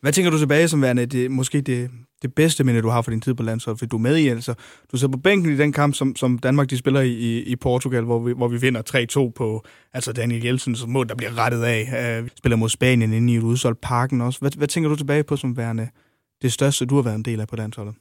Hvad 0.00 0.12
tænker 0.12 0.30
du 0.30 0.38
tilbage 0.38 0.68
som 0.68 0.82
værende 0.82 1.06
det, 1.06 1.30
måske 1.30 1.60
det, 1.60 1.90
det 2.22 2.34
bedste 2.34 2.64
minde, 2.64 2.82
du 2.82 2.88
har 2.88 3.02
for 3.02 3.10
din 3.10 3.20
tid 3.20 3.34
på 3.34 3.42
landsholdet? 3.42 3.78
For 3.78 3.86
du 3.86 3.96
er 3.96 4.00
med 4.00 4.16
i, 4.16 4.28
altså. 4.28 4.54
Du 4.92 4.96
sidder 4.96 5.12
på 5.12 5.18
bænken 5.18 5.52
i 5.52 5.56
den 5.56 5.72
kamp, 5.72 5.94
som, 5.94 6.16
som 6.16 6.38
Danmark 6.38 6.70
de 6.70 6.76
spiller 6.76 7.00
i, 7.00 7.12
i, 7.12 7.42
i 7.42 7.56
Portugal, 7.56 8.04
hvor 8.04 8.18
vi, 8.18 8.32
hvor 8.32 8.48
vi 8.48 8.60
vinder 8.60 9.28
3-2 9.28 9.32
på 9.36 9.64
altså 9.92 10.12
Daniel 10.12 10.44
Jelsens 10.44 10.86
mål, 10.86 11.08
der 11.08 11.14
bliver 11.14 11.38
rettet 11.38 11.62
af. 11.62 12.18
Uh, 12.18 12.24
vi 12.24 12.30
spiller 12.38 12.56
mod 12.56 12.68
Spanien 12.68 13.12
inde 13.12 13.32
i 13.32 13.36
et 13.36 13.42
udsolgt 13.42 13.80
parken 13.80 14.20
også. 14.20 14.40
Hvad, 14.40 14.50
hvad 14.56 14.68
tænker 14.68 14.90
du 14.90 14.96
tilbage 14.96 15.24
på 15.24 15.36
som 15.36 15.56
værende 15.56 15.88
det 16.42 16.52
største, 16.52 16.86
du 16.86 16.94
har 16.94 17.02
været 17.02 17.16
en 17.16 17.22
del 17.22 17.40
af 17.40 17.48
på 17.48 17.56
landsholdet? 17.56 17.94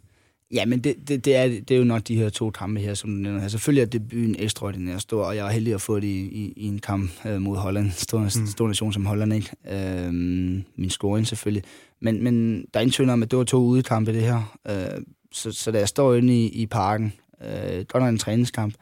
Ja, 0.53 0.65
men 0.65 0.79
det, 0.79 0.95
det, 1.07 1.25
det, 1.25 1.35
er, 1.35 1.47
det 1.47 1.71
er 1.71 1.77
jo 1.77 1.83
nok 1.83 2.01
de 2.07 2.15
her 2.15 2.29
to 2.29 2.49
kampe 2.49 2.79
her, 2.79 2.93
som 2.93 3.09
du 3.09 3.15
nævner 3.15 3.39
her. 3.39 3.47
Selvfølgelig 3.47 3.81
er 3.81 3.85
debuten 3.85 4.35
ekstraordinært 4.39 5.01
stor, 5.01 5.23
og 5.23 5.35
jeg 5.35 5.47
er 5.47 5.51
heldig 5.51 5.73
at 5.73 5.81
få 5.81 5.99
det 5.99 6.07
i, 6.07 6.19
i, 6.19 6.53
i 6.57 6.65
en 6.67 6.79
kamp 6.79 7.11
øh, 7.25 7.41
mod 7.41 7.57
Holland. 7.57 7.91
Stor, 7.91 8.19
mm. 8.19 8.47
stor 8.47 8.67
nation 8.67 8.93
som 8.93 9.05
Holland, 9.05 9.33
ikke? 9.33 9.49
Øhm, 9.69 10.63
min 10.75 10.89
scoring 10.89 11.27
selvfølgelig. 11.27 11.63
Men, 12.01 12.23
men 12.23 12.61
der 12.61 12.79
er 12.79 12.79
ingen 12.79 12.93
tvivl 12.93 13.09
om, 13.09 13.23
at 13.23 13.31
det 13.31 13.37
var 13.37 13.43
to 13.45 13.57
udekampe, 13.57 14.13
det 14.13 14.21
her. 14.21 14.57
Øh, 14.67 15.01
så, 15.31 15.51
så 15.51 15.71
da 15.71 15.79
jeg 15.79 15.87
står 15.87 16.15
inde 16.15 16.45
i, 16.45 16.49
i 16.49 16.65
parken, 16.65 17.13
øh, 17.43 17.85
godt 17.85 18.03
nok 18.03 18.09
en 18.09 18.17
træningskamp, 18.17 18.73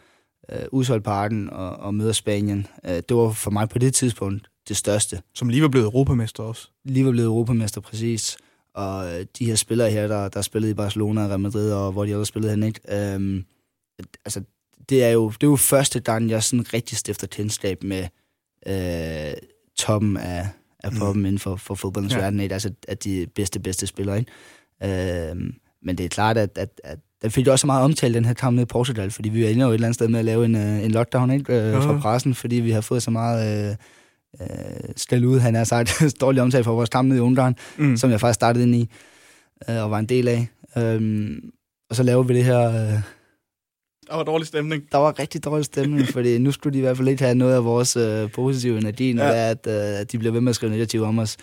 øh, 0.52 0.66
udsolgt 0.72 1.04
parken 1.04 1.50
og, 1.50 1.70
og 1.76 1.94
møder 1.96 2.12
Spanien, 2.12 2.68
øh, 2.86 2.96
det 3.10 3.18
var 3.18 3.32
for 3.32 3.52
mig 3.52 3.70
på 3.70 3.80
det 3.80 3.94
tidspunkt 3.94 4.48
det 4.68 4.78
største. 4.78 5.22
Som 5.36 5.50
lige 5.50 5.62
var 5.62 5.68
blevet 5.68 5.86
europamester 5.86 6.44
også. 6.44 6.70
Lige 6.84 7.06
var 7.06 7.12
blevet 7.12 7.28
europamester, 7.28 7.82
præcis. 7.82 8.38
Og 8.76 9.14
øh, 9.20 9.26
de 9.40 9.46
her 9.46 9.56
spillere 9.56 9.92
her, 9.92 10.08
der, 10.08 10.28
der 10.30 10.42
spillede 10.42 10.72
i 10.72 10.74
Barcelona 10.74 11.24
og 11.24 11.30
Real 11.30 11.40
Madrid, 11.40 11.72
og 11.72 11.92
hvor 11.92 12.06
de 12.06 12.12
ellers 12.12 12.28
spillede 12.28 12.52
hen, 12.52 12.64
ikke? 12.64 13.14
Øhm, 13.14 13.44
altså, 14.26 14.42
det 14.90 15.04
er, 15.04 15.10
jo, 15.10 15.30
det 15.30 15.44
er 15.44 15.48
jo 15.48 15.56
første 15.56 16.00
gang, 16.00 16.30
jeg 16.30 16.44
sådan 16.44 16.74
rigtig 16.74 16.98
stifter 16.98 17.28
kendskab 17.28 17.84
med 17.84 18.08
øh, 18.68 19.34
toppen 19.78 20.18
af, 20.18 20.48
af 20.84 20.92
poppen 20.92 21.22
mm. 21.22 21.26
inden 21.26 21.40
for, 21.40 21.56
for 21.56 21.76
fodboldens 21.76 22.14
Ja. 22.14 22.20
verden, 22.20 22.40
ikke? 22.40 22.54
Altså, 22.54 22.72
at 22.88 23.04
de 23.04 23.28
bedste, 23.36 23.60
bedste 23.60 23.88
spillere, 23.88 24.20
ikke? 24.20 25.30
Øhm, 25.32 25.54
men 25.84 25.98
det 25.98 26.04
er 26.04 26.10
klart, 26.10 26.38
at, 26.38 26.58
at, 26.58 26.82
at 26.84 27.00
den 27.22 27.32
fik 27.32 27.48
jo 27.48 27.52
også 27.52 27.68
meget 27.68 27.84
omtalt, 27.84 28.16
den 28.16 28.26
her 28.26 28.34
kamp 28.34 28.56
nede 28.56 28.64
i 28.64 28.66
Portugal, 28.66 29.12
fordi 29.12 29.30
vi 29.30 29.44
er 29.46 29.50
inde 29.50 29.62
jo 29.64 29.70
et 29.70 29.74
eller 29.74 29.88
andet 29.88 29.96
sted 29.96 30.08
med 30.08 30.20
at 30.20 30.26
lave 30.26 30.46
en, 30.46 30.56
øh, 30.56 30.84
en 30.84 30.92
lockdown 30.92 31.32
ikke? 31.32 31.54
Øh, 31.54 31.72
Ja. 31.72 31.80
fra 31.80 32.00
pressen, 32.00 32.36
fordi 32.36 32.56
vi 32.56 32.72
har 32.72 32.82
fået 32.82 33.04
så 33.04 33.12
meget 33.12 33.70
øh, 33.72 33.76
øh, 34.42 34.90
skæld 34.98 35.26
ud, 35.26 35.40
han 35.40 35.56
har 35.56 35.64
sagt, 35.64 36.04
dårlig 36.22 36.42
omtale 36.42 36.64
for 36.64 36.76
vores 36.76 36.90
kamp 36.90 37.08
nede 37.08 37.18
i 37.18 37.22
Ungarn, 37.22 37.56
Mm. 37.78 37.98
som 37.98 38.12
jeg 38.12 38.20
faktisk 38.20 38.36
startede 38.36 38.64
ind 38.64 38.76
i 38.76 38.90
øh, 39.70 39.84
og 39.84 39.92
var 39.92 40.00
en 40.00 40.06
del 40.06 40.28
af. 40.28 40.48
Øhm, 40.78 41.40
og 41.90 41.96
så 41.96 42.04
laver 42.04 42.24
vi 42.24 42.34
det 42.34 42.44
her... 42.44 42.60
Øh, 42.70 43.00
Der 44.10 44.16
var 44.16 44.24
dårlig 44.24 44.48
stemning. 44.48 44.84
der 44.92 44.98
var 44.98 45.20
rigtig 45.20 45.46
dårlig 45.46 45.66
stemning, 45.66 46.08
fordi 46.14 46.38
nu 46.38 46.52
skulle 46.52 46.74
de 46.74 46.78
i 46.78 46.82
hvert 46.82 46.98
fald 46.98 47.08
ikke 47.08 47.24
have 47.24 47.36
noget 47.36 47.56
af 47.56 47.66
vores 47.66 47.96
øh, 47.98 48.32
positive 48.32 48.78
energi, 48.78 49.14
når 49.14 49.24
Ja. 49.24 49.30
det 49.50 49.68
er, 49.68 49.90
at, 49.92 50.00
øh, 50.02 50.06
de 50.12 50.18
bliver 50.18 50.32
ved 50.32 50.42
med 50.42 50.50
at 50.50 50.56
skrive 50.56 50.72
negativt 50.72 51.04
om 51.04 51.20
os. 51.20 51.38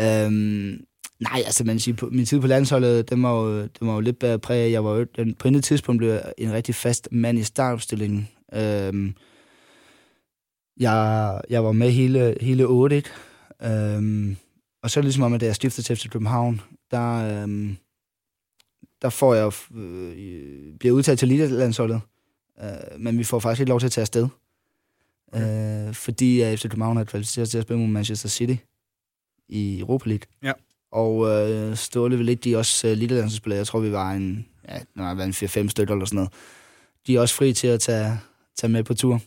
Øhm, 0.00 0.80
nej, 1.20 1.42
altså 1.46 1.64
man 1.64 1.78
siger, 1.78 2.08
min 2.10 2.26
tid 2.26 2.40
på 2.40 2.46
landsholdet, 2.46 3.10
den 3.10 3.22
var 3.22 3.32
jo, 3.32 3.60
den 3.60 3.88
var 3.88 3.94
jo 3.94 4.00
lidt 4.00 4.18
bedre 4.18 4.38
præg. 4.38 4.72
Jeg 4.72 4.84
var 4.84 4.94
jo, 4.94 5.06
den, 5.16 5.34
på 5.34 5.48
et 5.48 5.64
tidspunkt 5.64 5.98
blev 5.98 6.10
jeg 6.10 6.22
en 6.38 6.52
rigtig 6.52 6.74
fast 6.74 7.08
mand 7.12 7.38
i 7.38 7.42
startopstillingen. 7.42 8.28
Øhm, 8.54 9.14
jeg, 10.76 11.40
jeg 11.50 11.64
var 11.64 11.72
med 11.72 11.90
hele, 11.90 12.36
hele 12.40 12.64
8, 12.64 12.96
ikke? 12.96 13.10
Øhm, 13.62 14.36
og 14.82 14.90
så 14.90 15.00
ligesom 15.00 15.22
om, 15.22 15.32
at 15.32 15.40
da 15.40 15.46
jeg 15.46 15.54
skiftede 15.54 15.86
til 15.86 15.96
FC 15.96 16.08
København, 16.08 16.60
der, 16.90 17.42
øhm, 17.42 17.76
der 19.02 19.08
får 19.08 19.34
jeg, 19.34 19.52
øh, 19.76 20.78
bliver 20.78 20.94
udtaget 20.94 21.18
til 21.18 21.28
Liga-landsholdet. 21.28 22.00
Øh, 22.62 23.00
men 23.00 23.18
vi 23.18 23.24
får 23.24 23.38
faktisk 23.38 23.60
ikke 23.60 23.70
lov 23.70 23.80
til 23.80 23.86
at 23.86 23.92
tage 23.92 24.02
afsted. 24.02 24.28
Okay. 25.32 25.88
Øh, 25.88 25.94
fordi 25.94 26.40
at 26.40 26.58
FC 26.58 26.62
København 26.62 26.96
har 26.96 27.04
kvalificeret 27.04 27.48
til 27.48 27.58
at 27.58 27.64
spille 27.64 27.80
mod 27.80 27.88
Manchester 27.88 28.28
City 28.28 28.54
i 29.48 29.80
Europa 29.80 30.08
League. 30.08 30.26
Ja. 30.42 30.52
Og 30.92 31.28
øh, 31.28 31.76
Ståle 31.76 32.18
vil 32.18 32.28
ikke, 32.28 32.40
de 32.40 32.56
også 32.56 32.88
uh, 32.88 32.92
Liga-landsholdsspillere. 32.92 33.58
Jeg 33.58 33.66
tror, 33.66 33.80
vi 33.80 33.92
var 33.92 34.12
en, 34.12 34.46
ja, 34.68 34.80
når 34.94 35.06
jeg 35.06 35.16
var 35.16 35.24
en 35.24 35.30
4-5 35.30 35.68
stykker 35.68 35.94
eller 35.94 36.06
sådan 36.06 36.16
noget. 36.16 36.32
De 37.06 37.16
er 37.16 37.20
også 37.20 37.34
fri 37.34 37.52
til 37.52 37.66
at 37.66 37.80
tage, 37.80 38.20
tage 38.56 38.70
med 38.70 38.84
på 38.84 38.94
tur. 38.94 39.20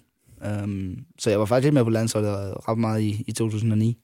Um, 0.46 0.98
så 1.20 1.30
jeg 1.30 1.40
var 1.40 1.46
faktisk 1.46 1.66
ikke 1.66 1.74
med 1.74 1.84
på 1.84 1.90
landsholdet 1.90 2.54
ret 2.68 2.78
meget 2.78 3.02
i, 3.02 3.24
i 3.28 3.32
2009. 3.32 3.98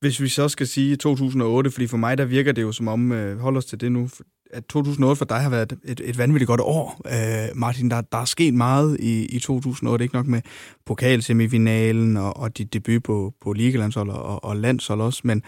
Hvis 0.00 0.20
vi 0.20 0.28
så 0.28 0.48
skal 0.48 0.66
sige 0.66 0.96
2008, 0.96 1.70
fordi 1.70 1.86
for 1.86 1.96
mig 1.96 2.18
der 2.18 2.24
virker 2.24 2.52
det 2.52 2.62
jo 2.62 2.72
som 2.72 2.88
om, 2.88 3.12
øh, 3.12 3.38
hold 3.38 3.56
os 3.56 3.64
til 3.64 3.80
det 3.80 3.92
nu, 3.92 4.08
at 4.52 4.64
2008 4.64 5.18
for 5.18 5.24
dig 5.24 5.36
har 5.36 5.50
været 5.50 5.78
et, 5.84 6.00
et 6.04 6.18
vanvittigt 6.18 6.46
godt 6.46 6.60
år. 6.60 7.00
Øh, 7.06 7.56
Martin, 7.56 7.90
der, 7.90 8.00
der 8.00 8.18
er 8.18 8.24
sket 8.24 8.54
meget 8.54 9.00
i, 9.00 9.26
i 9.26 9.38
2008, 9.38 10.04
ikke 10.04 10.14
nok 10.14 10.26
med 10.26 10.42
pokalsemifinalen 10.86 12.16
og, 12.16 12.36
og 12.36 12.58
dit 12.58 12.72
debut 12.72 13.02
på, 13.02 13.34
på 13.40 13.52
ligelandshold 13.52 14.10
og, 14.10 14.44
og 14.44 14.56
landshold 14.56 15.00
også, 15.00 15.20
men 15.24 15.42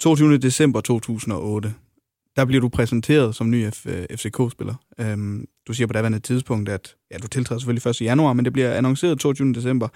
22. 0.00 0.38
december 0.38 0.80
2008, 0.80 1.74
der 2.36 2.44
bliver 2.44 2.60
du 2.60 2.68
præsenteret 2.68 3.34
som 3.34 3.50
ny 3.50 3.70
F, 3.70 3.86
øh, 3.86 4.06
FCK-spiller. 4.16 4.74
Øhm, 4.98 5.48
du 5.66 5.72
siger 5.72 5.86
på 5.86 5.92
daværende 5.92 6.18
tidspunkt, 6.18 6.68
at 6.68 6.96
ja, 7.10 7.16
du 7.18 7.28
tiltræder 7.28 7.58
selvfølgelig 7.58 7.90
1. 7.90 8.00
januar, 8.00 8.32
men 8.32 8.44
det 8.44 8.52
bliver 8.52 8.74
annonceret 8.74 9.18
22. 9.18 9.52
december. 9.52 9.88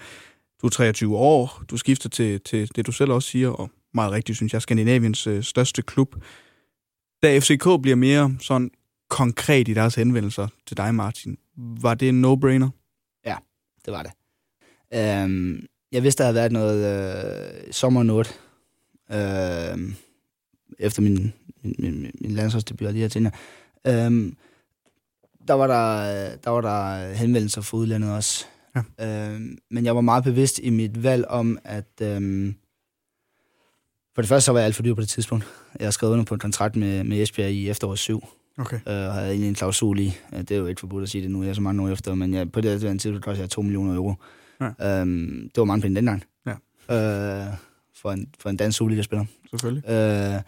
Du 0.61 0.67
er 0.67 0.71
23 0.71 1.17
år, 1.17 1.63
du 1.69 1.77
skifter 1.77 2.09
til, 2.09 2.41
til 2.41 2.75
det, 2.75 2.87
du 2.87 2.91
selv 2.91 3.11
også 3.11 3.29
siger, 3.29 3.49
og 3.49 3.69
meget 3.93 4.11
rigtigt, 4.11 4.35
synes 4.35 4.53
jeg, 4.53 4.61
Skandinaviens 4.61 5.27
øh, 5.27 5.43
største 5.43 5.81
klub. 5.81 6.15
Da 7.23 7.39
FCK 7.39 7.63
bliver 7.81 7.95
mere 7.95 8.35
sådan 8.41 8.71
konkret 9.09 9.67
i 9.67 9.73
deres 9.73 9.95
henvendelser 9.95 10.47
til 10.67 10.77
dig, 10.77 10.95
Martin, 10.95 11.37
var 11.57 11.93
det 11.93 12.09
en 12.09 12.25
no-brainer? 12.25 12.69
Ja, 13.25 13.35
det 13.85 13.93
var 13.93 14.03
det. 14.03 14.11
Øhm, 14.93 15.65
jeg 15.91 16.03
vidste, 16.03 16.23
der 16.23 16.27
havde 16.27 16.35
været 16.35 16.51
noget 16.51 16.79
øh, 17.65 17.73
sommernote 17.73 18.29
øh, 19.11 19.93
efter 20.79 21.01
min, 21.01 21.33
min, 21.63 21.75
min, 21.79 22.11
min 22.21 22.31
landsholdsdebut 22.31 22.87
og 22.87 22.93
de 22.93 22.99
her 22.99 23.07
ting. 23.07 23.31
her. 23.85 24.07
Um, 24.07 24.37
der 25.47 25.53
var 25.53 25.67
der, 25.67 26.35
der 26.43 26.49
var 26.49 26.61
der 26.61 27.13
henvendelser 27.13 27.61
fra 27.61 27.77
udlandet 27.77 28.11
også. 28.13 28.45
Ja. 28.99 29.35
Um, 29.35 29.57
men 29.71 29.85
jeg 29.85 29.95
var 29.95 30.01
meget 30.01 30.23
bevidst 30.23 30.59
i 30.63 30.69
mit 30.69 31.03
valg 31.03 31.25
om, 31.27 31.59
at 31.63 32.01
um, 32.17 32.55
for 34.15 34.21
det 34.21 34.29
første 34.29 34.45
så 34.45 34.51
var 34.51 34.59
jeg 34.59 34.65
alt 34.65 34.75
for 34.75 34.83
dyr 34.83 34.93
på 34.93 35.01
det 35.01 35.09
tidspunkt. 35.09 35.45
Jeg 35.79 35.85
har 35.85 35.91
skrevet 35.91 36.13
under 36.13 36.25
på 36.25 36.33
en 36.33 36.39
kontrakt 36.39 36.75
med, 36.75 37.03
med 37.03 37.21
Esbjerg 37.21 37.51
i 37.51 37.69
efteråret 37.69 37.99
7. 37.99 38.27
Okay. 38.57 38.75
Øh, 38.75 38.81
og 39.07 39.13
havde 39.13 39.27
egentlig 39.29 39.49
en 39.49 39.55
klausul 39.55 39.99
i. 39.99 40.13
Øh, 40.33 40.39
Det 40.39 40.51
er 40.51 40.55
jo 40.57 40.65
ikke 40.65 40.79
forbudt 40.79 41.03
at 41.03 41.09
sige 41.09 41.21
det 41.23 41.31
nu, 41.31 41.43
jeg 41.43 41.49
er 41.49 41.53
så 41.53 41.61
mange 41.61 41.83
år 41.83 41.89
efter, 41.89 42.15
men 42.15 42.33
jeg, 42.33 42.51
på 42.51 42.61
det 42.61 42.71
her 42.81 42.97
tidspunkt 42.97 43.23
koster 43.23 43.43
jeg 43.43 43.49
2 43.49 43.61
millioner 43.61 43.95
euro. 43.95 44.13
Ja. 44.61 45.01
Øhm, 45.01 45.41
det 45.55 45.57
var 45.57 45.65
mange 45.65 45.81
penge 45.81 45.95
dengang. 45.95 46.23
Ja. 46.45 46.51
Øh, 46.95 47.53
for, 47.95 48.11
en, 48.11 48.27
for 48.39 48.49
en 48.49 48.57
dansk 48.57 48.77
Superliga-spiller. 48.77 49.25
Selvfølgelig. 49.49 49.89
Øh, 49.89 50.41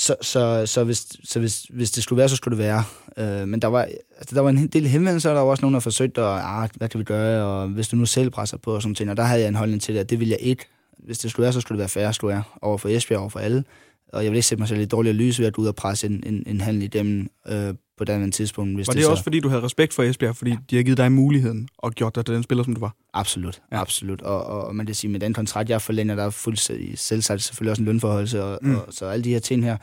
så, 0.00 0.16
så, 0.20 0.66
så, 0.66 0.84
hvis, 0.84 1.06
så 1.24 1.40
hvis, 1.40 1.62
hvis 1.62 1.90
det 1.90 2.02
skulle 2.02 2.18
være, 2.18 2.28
så 2.28 2.36
skulle 2.36 2.58
det 2.58 2.64
være. 2.64 2.84
Øh, 3.16 3.48
men 3.48 3.62
der 3.62 3.68
var, 3.68 3.82
altså, 4.18 4.34
der 4.34 4.40
var 4.40 4.50
en 4.50 4.66
del 4.66 4.86
henvendelser, 4.86 5.30
og 5.30 5.36
der 5.36 5.42
var 5.42 5.50
også 5.50 5.62
nogen, 5.62 5.74
der 5.74 5.80
forsøgte, 5.80 6.20
at, 6.20 6.40
ah, 6.44 6.68
hvad 6.76 6.88
kan 6.88 7.00
vi 7.00 7.04
gøre, 7.04 7.44
og 7.44 7.68
hvis 7.68 7.88
du 7.88 7.96
nu 7.96 8.06
selv 8.06 8.30
presser 8.30 8.56
på 8.56 8.74
og 8.74 8.82
sådan 8.82 8.94
ting, 8.94 9.10
og 9.10 9.16
der 9.16 9.22
havde 9.22 9.40
jeg 9.40 9.48
en 9.48 9.54
holdning 9.54 9.82
til 9.82 9.94
det, 9.94 10.00
at 10.00 10.10
det 10.10 10.20
ville 10.20 10.32
jeg 10.32 10.40
ikke. 10.40 10.64
Hvis 10.98 11.18
det 11.18 11.30
skulle 11.30 11.44
være, 11.44 11.52
så 11.52 11.60
skulle 11.60 11.76
det 11.76 11.80
være 11.80 11.88
færre, 11.88 12.12
skulle 12.14 12.34
jeg, 12.34 12.42
over 12.62 12.78
for 12.78 12.88
Esbjerg, 12.88 13.20
over 13.20 13.28
for 13.28 13.38
alle. 13.38 13.64
Og 14.12 14.24
jeg 14.24 14.30
ville 14.30 14.38
ikke 14.38 14.46
sætte 14.46 14.60
mig 14.60 14.68
selv 14.68 14.80
i 14.80 14.84
dårligere 14.84 15.16
lys 15.16 15.38
ved 15.38 15.46
at 15.46 15.52
gå 15.52 15.62
ud 15.62 15.66
og 15.66 15.74
presse 15.74 16.06
en, 16.06 16.22
en, 16.26 16.44
en 16.46 16.60
handel 16.60 16.82
igennem 16.82 17.28
øh, 17.48 17.74
på 18.00 18.04
den 18.04 18.32
tidspunkt. 18.32 18.74
Hvis 18.74 18.86
Var 18.86 18.92
det, 18.92 18.96
det 18.98 19.04
så... 19.04 19.10
også, 19.10 19.22
fordi 19.22 19.40
du 19.40 19.48
havde 19.48 19.62
respekt 19.62 19.94
for 19.94 20.02
Esbjerg, 20.02 20.36
fordi 20.36 20.56
de 20.70 20.76
har 20.76 20.82
givet 20.82 20.98
dig 20.98 21.12
muligheden 21.12 21.68
og 21.78 21.92
gjort 21.92 22.14
dig 22.14 22.24
til 22.26 22.34
den 22.34 22.42
spiller, 22.42 22.64
som 22.64 22.74
du 22.74 22.80
var? 22.80 22.96
Absolut, 23.14 23.62
ja. 23.72 23.80
absolut. 23.80 24.22
Og, 24.22 24.44
og, 24.44 24.64
og 24.64 24.76
man 24.76 24.86
kan 24.86 24.94
sige, 24.94 25.10
med 25.10 25.20
den 25.20 25.34
kontrakt, 25.34 25.70
jeg 25.70 25.82
forlænger, 25.82 26.14
der 26.14 26.24
er 26.24 26.30
fuldstændig 26.30 26.98
selvsagt 26.98 27.42
selvfølgelig 27.42 27.70
også 27.70 27.82
en 27.82 27.86
lønforholdelse, 27.86 28.44
og, 28.44 28.58
Mm. 28.62 28.74
og, 28.74 28.86
så 28.90 29.06
alle 29.06 29.24
de 29.24 29.30
her 29.30 29.38
ting 29.38 29.64
her, 29.64 29.76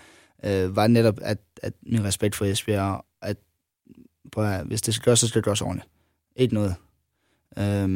øh, 0.45 0.76
var 0.76 0.88
netop, 0.88 1.18
at, 1.22 1.38
at 1.63 1.74
min 1.84 2.03
respekt 2.03 2.36
for 2.36 2.45
Esbjerg, 2.45 3.05
at 3.22 3.38
at, 4.38 4.43
høre, 4.45 4.63
hvis 4.63 4.82
det 4.82 4.93
skal 4.93 5.05
gøres, 5.05 5.20
så 5.20 5.28
skal 5.28 5.39
det 5.39 5.45
gøres 5.45 5.61
ordentligt. 5.61 5.89
Ikke 6.36 6.53
noget. 6.53 6.76
Øhm, 7.59 7.89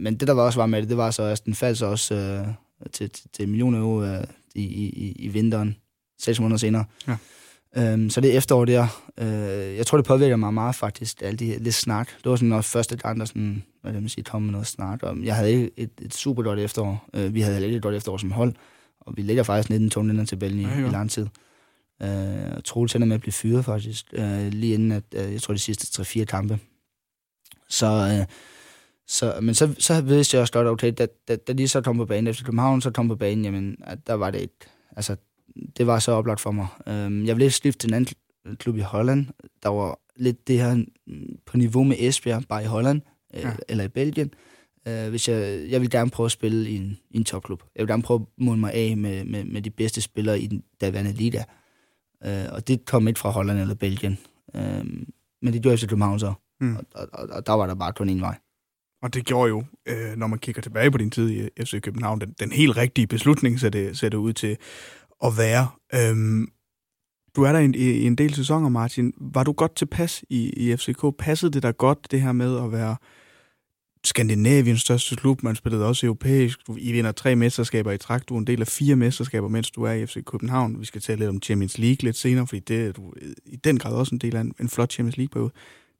men 0.00 0.16
det, 0.16 0.28
der 0.28 0.34
var 0.34 0.42
også 0.42 0.58
var 0.58 0.66
med 0.66 0.80
det, 0.82 0.88
det 0.88 0.96
var 0.96 1.10
så 1.10 1.22
også, 1.22 1.42
den 1.46 1.54
faldt 1.54 1.78
så 1.78 1.86
også 1.86 2.14
øh, 2.14 2.46
til, 2.92 3.10
til, 3.10 3.28
til 3.32 3.48
millioner 3.48 3.78
euro 3.78 4.02
øh, 4.04 4.24
i, 4.54 4.62
i, 4.62 4.88
i- 4.88 5.12
i 5.18 5.28
vinteren, 5.28 5.76
seks 6.18 6.40
måneder 6.40 6.58
senere. 6.58 6.84
Ja. 7.08 7.16
Øhm, 7.76 8.10
så 8.10 8.20
det 8.20 8.36
efterår 8.36 8.64
der, 8.64 9.02
øh, 9.18 9.76
jeg 9.76 9.86
tror, 9.86 9.98
det 9.98 10.06
påvirker 10.06 10.36
mig 10.36 10.54
meget 10.54 10.74
faktisk, 10.74 11.22
alt 11.22 11.40
det 11.40 11.62
lidt 11.62 11.74
snak. 11.74 12.08
Det 12.08 12.30
var 12.30 12.36
sådan 12.36 12.52
også 12.52 12.70
første 12.70 12.96
gang, 12.96 13.20
der 13.20 13.24
sådan, 13.24 13.62
hvad 13.82 13.92
det 13.92 14.02
man 14.02 14.08
sige, 14.08 14.24
kom 14.24 14.42
med 14.42 14.52
noget 14.52 14.66
snak. 14.66 15.02
Og 15.02 15.16
jeg 15.24 15.36
havde 15.36 15.52
ikke 15.52 15.70
et, 15.76 15.90
et 16.02 16.14
super 16.14 16.42
godt 16.42 16.58
efterår. 16.58 17.08
Øh, 17.14 17.34
vi 17.34 17.40
havde 17.40 17.54
heller 17.54 17.66
ikke 17.66 17.76
et 17.76 17.82
godt 17.82 17.94
efterår 17.94 18.16
som 18.16 18.30
hold, 18.30 18.54
og 19.00 19.16
vi 19.16 19.22
ligger 19.22 19.42
faktisk 19.42 19.70
19 19.70 19.90
tunnelen 19.90 20.26
til 20.26 20.36
Bælgen 20.36 20.60
i, 20.60 20.62
Ja, 20.62 20.86
i 20.86 20.90
lang 20.90 21.10
tid. 21.10 21.26
Øh, 22.02 22.62
Troels 22.64 22.94
ender 22.94 23.06
med 23.06 23.14
at 23.14 23.20
blive 23.20 23.32
fyret 23.32 23.64
faktisk, 23.64 24.06
øh, 24.12 24.46
lige 24.46 24.74
inden, 24.74 24.92
at, 24.92 25.02
øh, 25.14 25.32
jeg 25.32 25.42
tror, 25.42 25.54
de 25.54 25.60
sidste 25.60 26.02
3-4 26.02 26.24
kampe. 26.24 26.58
Så, 27.68 27.86
øh, 27.86 28.26
så, 29.06 29.38
men 29.42 29.54
så, 29.54 29.74
så 29.78 30.00
vidste 30.00 30.34
jeg 30.34 30.40
også 30.40 30.52
godt, 30.52 30.66
okay, 30.66 30.92
da, 30.98 31.06
da, 31.28 31.36
da 31.36 31.52
de 31.52 31.68
så 31.68 31.80
kom 31.80 31.96
på 31.96 32.04
banen 32.04 32.26
efter 32.26 32.44
København, 32.44 32.80
så 32.80 32.90
kom 32.90 33.08
på 33.08 33.16
banen, 33.16 33.44
jamen, 33.44 33.76
at 33.84 34.06
der 34.06 34.14
var 34.14 34.30
det 34.30 34.42
et, 34.42 34.50
altså, 34.96 35.16
det 35.76 35.86
var 35.86 35.98
så 35.98 36.12
oplagt 36.12 36.40
for 36.40 36.50
mig. 36.50 36.66
Øhm, 36.86 37.26
jeg 37.26 37.36
ville 37.36 37.50
skifte 37.50 37.78
til 37.78 37.90
en 37.90 37.94
anden 37.94 38.14
kl- 38.14 38.54
klub 38.54 38.76
i 38.76 38.80
Holland, 38.80 39.26
der 39.62 39.68
var 39.68 39.98
lidt 40.16 40.48
det 40.48 40.58
her 40.60 40.74
mm, 40.74 41.36
på 41.46 41.56
niveau 41.56 41.84
med 41.84 41.96
Esbjerg, 41.98 42.42
bare 42.48 42.62
i 42.62 42.66
Holland, 42.66 43.00
øh, 43.34 43.40
Ja. 43.40 43.50
eller 43.68 43.84
i 43.84 43.88
Belgien. 43.88 44.30
Øh, 44.88 45.08
hvis 45.08 45.28
jeg, 45.28 45.66
jeg 45.70 45.80
vil 45.80 45.90
gerne 45.90 46.10
prøve 46.10 46.24
at 46.24 46.30
spille 46.32 46.70
i 46.70 46.76
en, 46.76 46.98
i 47.10 47.16
en 47.16 47.24
topklub. 47.24 47.62
Jeg 47.76 47.82
vil 47.82 47.88
gerne 47.88 48.02
prøve 48.02 48.20
at 48.20 48.44
måle 48.44 48.60
mig 48.60 48.72
af 48.74 48.96
med, 48.96 49.24
med, 49.24 49.44
med 49.44 49.62
de 49.62 49.70
bedste 49.70 50.00
spillere 50.00 50.40
i 50.40 50.46
den 50.46 50.62
daværende 50.80 51.12
liga. 51.12 51.42
Øh, 52.26 52.44
og 52.52 52.68
det 52.68 52.84
kom 52.84 53.08
ikke 53.08 53.20
fra 53.20 53.30
Holland 53.30 53.58
eller 53.58 53.74
Belgien. 53.74 54.18
Øh, 54.54 54.84
men 55.42 55.52
det 55.52 55.62
gjorde 55.62 55.72
jeg 55.72 55.78
til 55.78 55.88
København 55.88 56.18
så. 56.20 56.32
Mm. 56.60 56.76
Og, 56.76 56.84
og, 56.94 57.08
og, 57.12 57.28
og 57.30 57.46
der 57.46 57.52
var 57.52 57.66
der 57.66 57.74
bare 57.74 57.92
kun 57.92 58.08
en 58.08 58.20
vej. 58.20 58.38
Og 59.02 59.14
det 59.14 59.24
gjorde 59.26 59.48
jo, 59.48 59.64
øh, 59.88 60.16
når 60.16 60.26
man 60.26 60.38
kigger 60.38 60.62
tilbage 60.62 60.90
på 60.90 60.98
din 60.98 61.10
tid 61.10 61.30
i 61.30 61.64
FC 61.64 61.80
København, 61.80 62.20
den, 62.20 62.34
den 62.40 62.52
helt 62.52 62.76
rigtige 62.76 63.06
beslutning 63.06 63.60
ser 63.60 63.68
det, 63.68 63.98
ser 63.98 64.08
det 64.08 64.16
ud 64.16 64.32
til 64.32 64.56
at 65.24 65.32
være. 65.38 65.68
Øhm, 65.94 66.48
du 67.36 67.42
er 67.42 67.52
der 67.52 67.58
i 67.58 67.64
en, 67.64 67.74
i 67.74 68.06
en 68.06 68.14
del 68.14 68.34
sæsoner, 68.34 68.68
Martin. 68.68 69.12
Var 69.20 69.44
du 69.44 69.52
godt 69.52 69.76
tilpas 69.76 70.24
i, 70.28 70.50
i 70.50 70.76
FCK? 70.76 71.04
Passede 71.18 71.52
det 71.52 71.62
dig 71.62 71.76
godt, 71.76 72.10
det 72.10 72.20
her 72.20 72.32
med 72.32 72.64
at 72.64 72.72
være 72.72 72.96
Skandinaviens 74.04 74.80
største 74.80 75.16
klub? 75.16 75.42
Man 75.42 75.56
spillede 75.56 75.86
også 75.86 76.06
europæisk. 76.06 76.66
Du, 76.66 76.76
I 76.76 76.92
vinder 76.92 77.12
tre 77.12 77.36
mesterskaber 77.36 77.92
i 77.92 77.98
træk. 77.98 78.28
Du 78.28 78.34
er 78.34 78.38
en 78.38 78.46
del 78.46 78.60
af 78.60 78.66
fire 78.66 78.96
mesterskaber, 78.96 79.48
mens 79.48 79.70
du 79.70 79.82
er 79.82 79.92
i 79.92 80.06
FC 80.06 80.24
København. 80.24 80.80
Vi 80.80 80.84
skal 80.86 81.00
tale 81.00 81.18
lidt 81.18 81.28
om 81.28 81.42
Champions 81.42 81.78
League 81.78 81.98
lidt 82.02 82.16
senere, 82.16 82.46
fordi 82.46 82.60
det 82.60 82.86
er 82.86 82.92
du 82.92 83.12
i 83.46 83.56
den 83.56 83.78
grad 83.78 83.94
også 83.94 84.14
en 84.14 84.18
del 84.18 84.36
af 84.36 84.40
en, 84.40 84.54
en 84.60 84.68
flot 84.68 84.92
Champions 84.92 85.16
League-periode. 85.16 85.50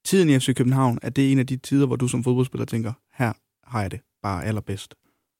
Tiden 0.04 0.28
i 0.28 0.38
FC 0.38 0.54
København, 0.54 0.98
er 1.02 1.10
det 1.10 1.32
en 1.32 1.38
af 1.38 1.46
de 1.46 1.56
tider, 1.56 1.86
hvor 1.86 1.96
du 1.96 2.08
som 2.08 2.24
fodboldspiller 2.24 2.64
tænker, 2.64 2.92
her 3.14 3.32
har 3.64 3.80
jeg 3.80 3.90
det 3.90 4.00
bare 4.22 4.44
allerbedst? 4.44 4.94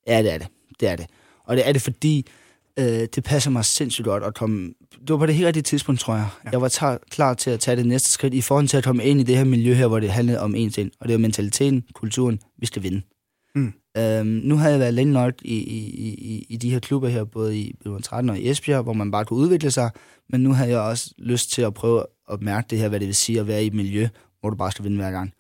Ja, 0.07 0.23
det 0.23 0.33
er 0.33 0.39
det. 0.39 0.49
Det 0.81 0.89
er 0.89 0.97
det. 0.97 1.07
Og 1.45 1.57
det 1.57 1.69
er 1.69 1.73
det, 1.73 1.83
fordi 1.83 2.27
øh, 2.79 3.09
det 3.15 3.25
passer 3.25 3.51
mig 3.51 3.65
sindssygt 3.65 4.05
godt 4.05 4.25
at 4.25 4.35
komme... 4.35 4.73
Det 5.01 5.11
var 5.11 5.17
på 5.17 5.27
det 5.27 5.35
helt 5.35 5.47
rigtige 5.47 5.63
tidspunkt, 5.63 6.01
tror 6.01 6.15
jeg. 6.15 6.29
Ja. 6.45 6.51
Jeg 6.53 6.61
var 6.61 6.69
tar, 6.69 6.99
klar 7.11 7.35
til 7.35 7.51
at 7.51 7.61
tage 7.61 7.77
det 7.77 7.87
næste 7.87 8.11
skridt 8.11 8.35
i 8.35 8.41
forhold 8.41 8.69
til 8.69 8.77
at 8.77 8.85
komme 8.85 9.05
ind 9.05 9.21
i 9.21 9.23
det 9.23 9.37
her 9.37 9.45
miljø 9.45 9.75
her, 9.75 9.87
hvor 9.87 10.01
det 10.01 10.11
handlede 10.11 10.41
om 10.41 10.55
én 10.55 10.71
ting. 10.71 10.91
Og 11.01 11.09
det 11.09 11.13
var 11.13 11.19
mentaliteten, 11.19 11.85
kulturen. 11.95 12.41
Vi 12.59 12.67
skal 12.67 12.83
vinde. 12.83 13.03
Mm. 13.55 13.73
Øhm, 13.99 14.27
nu 14.27 14.57
havde 14.57 14.73
jeg 14.73 14.81
været 14.81 14.95
længe 14.95 15.13
nok 15.13 15.35
i, 15.43 15.55
i, 15.55 15.79
i, 16.09 16.47
i 16.49 16.57
de 16.57 16.71
her 16.71 16.79
klubber 16.79 17.09
her, 17.09 17.25
både 17.25 17.59
i 17.59 17.75
B13 17.87 18.31
og 18.31 18.39
i 18.39 18.51
Esbjerg, 18.51 18.83
hvor 18.83 18.93
man 18.93 19.11
bare 19.11 19.25
kunne 19.25 19.39
udvikle 19.39 19.71
sig. 19.71 19.91
Men 20.29 20.41
nu 20.41 20.53
havde 20.53 20.71
jeg 20.71 20.81
også 20.81 21.15
lyst 21.19 21.51
til 21.51 21.63
at 21.63 21.75
prøve 21.75 22.05
at 22.31 22.43
mærke 22.43 22.67
det 22.71 22.79
her, 22.79 22.89
hvad 22.89 23.01
det 23.01 23.07
vil 23.07 23.15
sige 23.15 23.41
at 23.41 23.47
være 23.47 23.65
i 23.65 23.67
et 23.67 23.75
miljø, 23.75 24.09
hvor 24.41 24.51
du 24.51 24.57
bare 24.57 24.71
skal 24.71 24.85
vinde 24.85 24.97
hver 24.97 25.11
gang. 25.11 25.33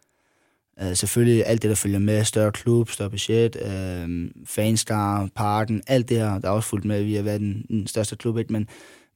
Øh, 0.83 0.97
selvfølgelig 0.97 1.47
alt 1.47 1.63
det, 1.63 1.69
der 1.69 1.75
følger 1.75 1.99
med, 1.99 2.25
større 2.25 2.53
klub, 2.53 2.91
større 2.91 3.11
budget, 3.11 3.57
øh, 3.57 4.31
fanskar, 4.45 5.29
parken, 5.35 5.83
alt 5.87 6.09
det 6.09 6.17
her, 6.17 6.39
der 6.39 6.49
er 6.49 6.53
også 6.53 6.69
fulgt 6.69 6.85
med, 6.85 7.03
vi 7.03 7.15
har 7.15 7.23
været 7.23 7.41
den, 7.41 7.67
den 7.69 7.87
største 7.87 8.17
klub, 8.17 8.39
ikke? 8.39 8.53
Men, 8.53 8.69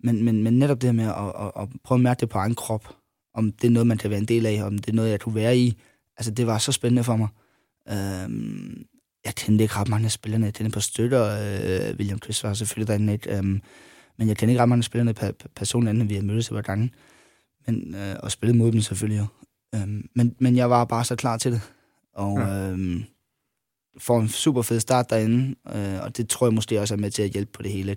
men, 0.04 0.24
men, 0.24 0.42
men 0.42 0.58
netop 0.58 0.80
det 0.80 0.88
her 0.88 0.92
med 0.92 1.04
at, 1.04 1.46
at, 1.46 1.62
at 1.62 1.68
prøve 1.84 1.96
at 1.96 2.02
mærke 2.02 2.20
det 2.20 2.28
på 2.28 2.38
egen 2.38 2.54
krop, 2.54 2.88
om 3.34 3.52
det 3.52 3.66
er 3.66 3.70
noget, 3.70 3.86
man 3.86 3.98
kan 3.98 4.10
være 4.10 4.18
en 4.18 4.24
del 4.24 4.46
af, 4.46 4.62
om 4.62 4.78
det 4.78 4.88
er 4.88 4.96
noget, 4.96 5.10
jeg 5.10 5.20
kunne 5.20 5.34
være 5.34 5.58
i, 5.58 5.76
altså 6.16 6.30
det 6.30 6.46
var 6.46 6.58
så 6.58 6.72
spændende 6.72 7.04
for 7.04 7.16
mig. 7.16 7.28
Øh, 7.88 8.30
jeg 9.24 9.34
kendte 9.34 9.62
ikke 9.62 9.76
ret 9.76 9.88
mange 9.88 10.04
af 10.04 10.12
spillerne, 10.12 10.46
jeg 10.46 10.54
kendte 10.54 10.74
på 10.74 10.80
støtter, 10.80 11.24
øh, 11.24 11.96
William 11.96 12.18
Chris 12.22 12.44
var 12.44 12.54
selvfølgelig 12.54 12.88
derinde, 12.88 13.12
ikke? 13.12 13.36
Øh, 13.36 13.44
men 14.18 14.28
jeg 14.28 14.36
kendte 14.36 14.52
ikke 14.52 14.62
ret 14.62 14.68
mange 14.68 14.80
af 14.80 14.84
spillerne 14.84 15.14
per, 15.14 15.30
per 15.56 15.76
end 15.76 16.08
vi 16.08 16.14
havde 16.14 16.26
mødtes 16.26 16.48
et 16.48 16.54
par 16.54 16.62
gange, 16.62 16.92
men, 17.66 17.94
øh, 17.94 18.16
og 18.22 18.32
spillet 18.32 18.56
mod 18.56 18.72
dem 18.72 18.80
selvfølgelig 18.80 19.18
jo. 19.18 19.26
Øhm, 19.74 20.08
men, 20.14 20.36
men 20.38 20.56
jeg 20.56 20.70
var 20.70 20.84
bare 20.84 21.04
så 21.04 21.16
klar 21.16 21.36
til 21.36 21.52
det. 21.52 21.60
Og 22.14 22.38
ja. 22.38 22.70
øhm, 22.70 23.04
får 23.98 24.20
en 24.20 24.28
super 24.28 24.62
fed 24.62 24.80
start 24.80 25.10
derinde, 25.10 25.54
øh, 25.74 26.02
og 26.02 26.16
det 26.16 26.28
tror 26.28 26.46
jeg 26.46 26.54
måske 26.54 26.80
også 26.80 26.94
er 26.94 26.98
med 26.98 27.10
til 27.10 27.22
at 27.22 27.30
hjælpe 27.30 27.52
på 27.52 27.62
det 27.62 27.70
hele. 27.72 27.90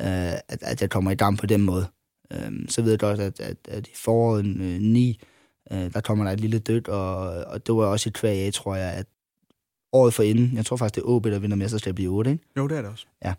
Øh, 0.00 0.32
at, 0.48 0.62
at 0.62 0.80
jeg 0.80 0.90
kommer 0.90 1.10
i 1.10 1.14
gang 1.14 1.38
på 1.38 1.46
den 1.46 1.62
måde. 1.62 1.86
Øhm, 2.32 2.68
så 2.68 2.82
ved 2.82 2.90
jeg 2.90 2.98
godt, 2.98 3.20
at, 3.20 3.40
at, 3.40 3.56
at 3.68 3.86
i 3.86 3.92
foråret 3.96 4.46
øh, 4.46 4.80
9, 4.80 5.20
øh, 5.72 5.92
der 5.92 6.00
kommer 6.00 6.24
der 6.24 6.32
et 6.32 6.40
lille 6.40 6.58
dødt, 6.58 6.88
og, 6.88 7.18
og 7.44 7.66
det 7.66 7.74
var 7.74 7.84
også 7.84 8.08
et 8.08 8.14
kvæg 8.14 8.38
af, 8.46 8.52
tror 8.52 8.76
jeg, 8.76 8.92
at 8.92 9.06
året 9.92 10.14
for 10.14 10.22
inden, 10.22 10.56
jeg 10.56 10.66
tror 10.66 10.76
faktisk, 10.76 10.94
det 10.94 11.00
er 11.00 11.06
OB, 11.06 11.24
der 11.24 11.38
vinder 11.38 11.56
mesterskabet 11.56 12.02
i 12.02 12.06
8, 12.08 12.30
ikke? 12.30 12.44
Jo, 12.56 12.68
det 12.68 12.76
er 12.78 12.82
det 12.82 12.90
også. 12.90 13.06
Ja. 13.24 13.34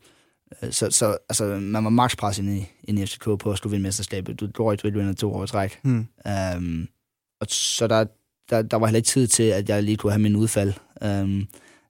Øh, 0.63 0.71
Så, 0.71 0.91
så 0.91 1.17
altså, 1.29 1.45
man 1.45 1.83
var 1.83 1.89
max 1.89 2.17
pres 2.17 2.39
inde 2.39 2.57
i, 2.57 2.65
inde 2.83 3.01
i 3.01 3.05
FCK 3.05 3.23
på 3.23 3.51
at 3.51 3.57
skulle 3.57 3.71
vinde 3.71 3.83
mesterskabet. 3.83 4.39
Du 4.39 4.51
tror 4.51 4.71
ikke, 4.71 4.89
du 4.89 4.97
vinder 4.99 5.13
to 5.13 5.33
år 5.33 5.43
i 5.43 5.47
træk. 5.47 5.79
Hmm. 5.83 6.07
Um, 6.57 6.87
og 7.41 7.47
så 7.49 7.87
der, 7.87 8.05
der, 8.49 8.61
der 8.61 8.77
var 8.77 8.87
heller 8.87 8.97
ikke 8.97 9.07
tid 9.07 9.27
til, 9.27 9.43
at 9.43 9.69
jeg 9.69 9.83
lige 9.83 9.97
kunne 9.97 10.11
have 10.11 10.21
min 10.21 10.35
udfald. 10.35 10.73
Um, 11.05 11.47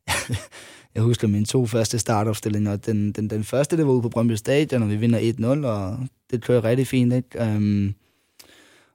jeg 0.95 1.03
husker 1.03 1.27
mine 1.27 1.45
to 1.45 1.65
første 1.65 1.99
startopstillinger. 1.99 2.75
Den, 2.75 3.11
den, 3.11 3.29
den 3.29 3.43
første, 3.43 3.77
det 3.77 3.85
var 3.85 3.91
ude 3.91 4.01
på 4.01 4.09
Brøndby 4.09 4.33
Stadion, 4.33 4.83
og 4.83 4.89
vi 4.89 4.95
vinder 4.95 5.59
1-0, 5.63 5.67
og 5.67 5.97
det 6.31 6.43
kører 6.43 6.63
rigtig 6.63 6.87
fint. 6.87 7.13
Ikke? 7.13 7.41
Um, 7.41 7.95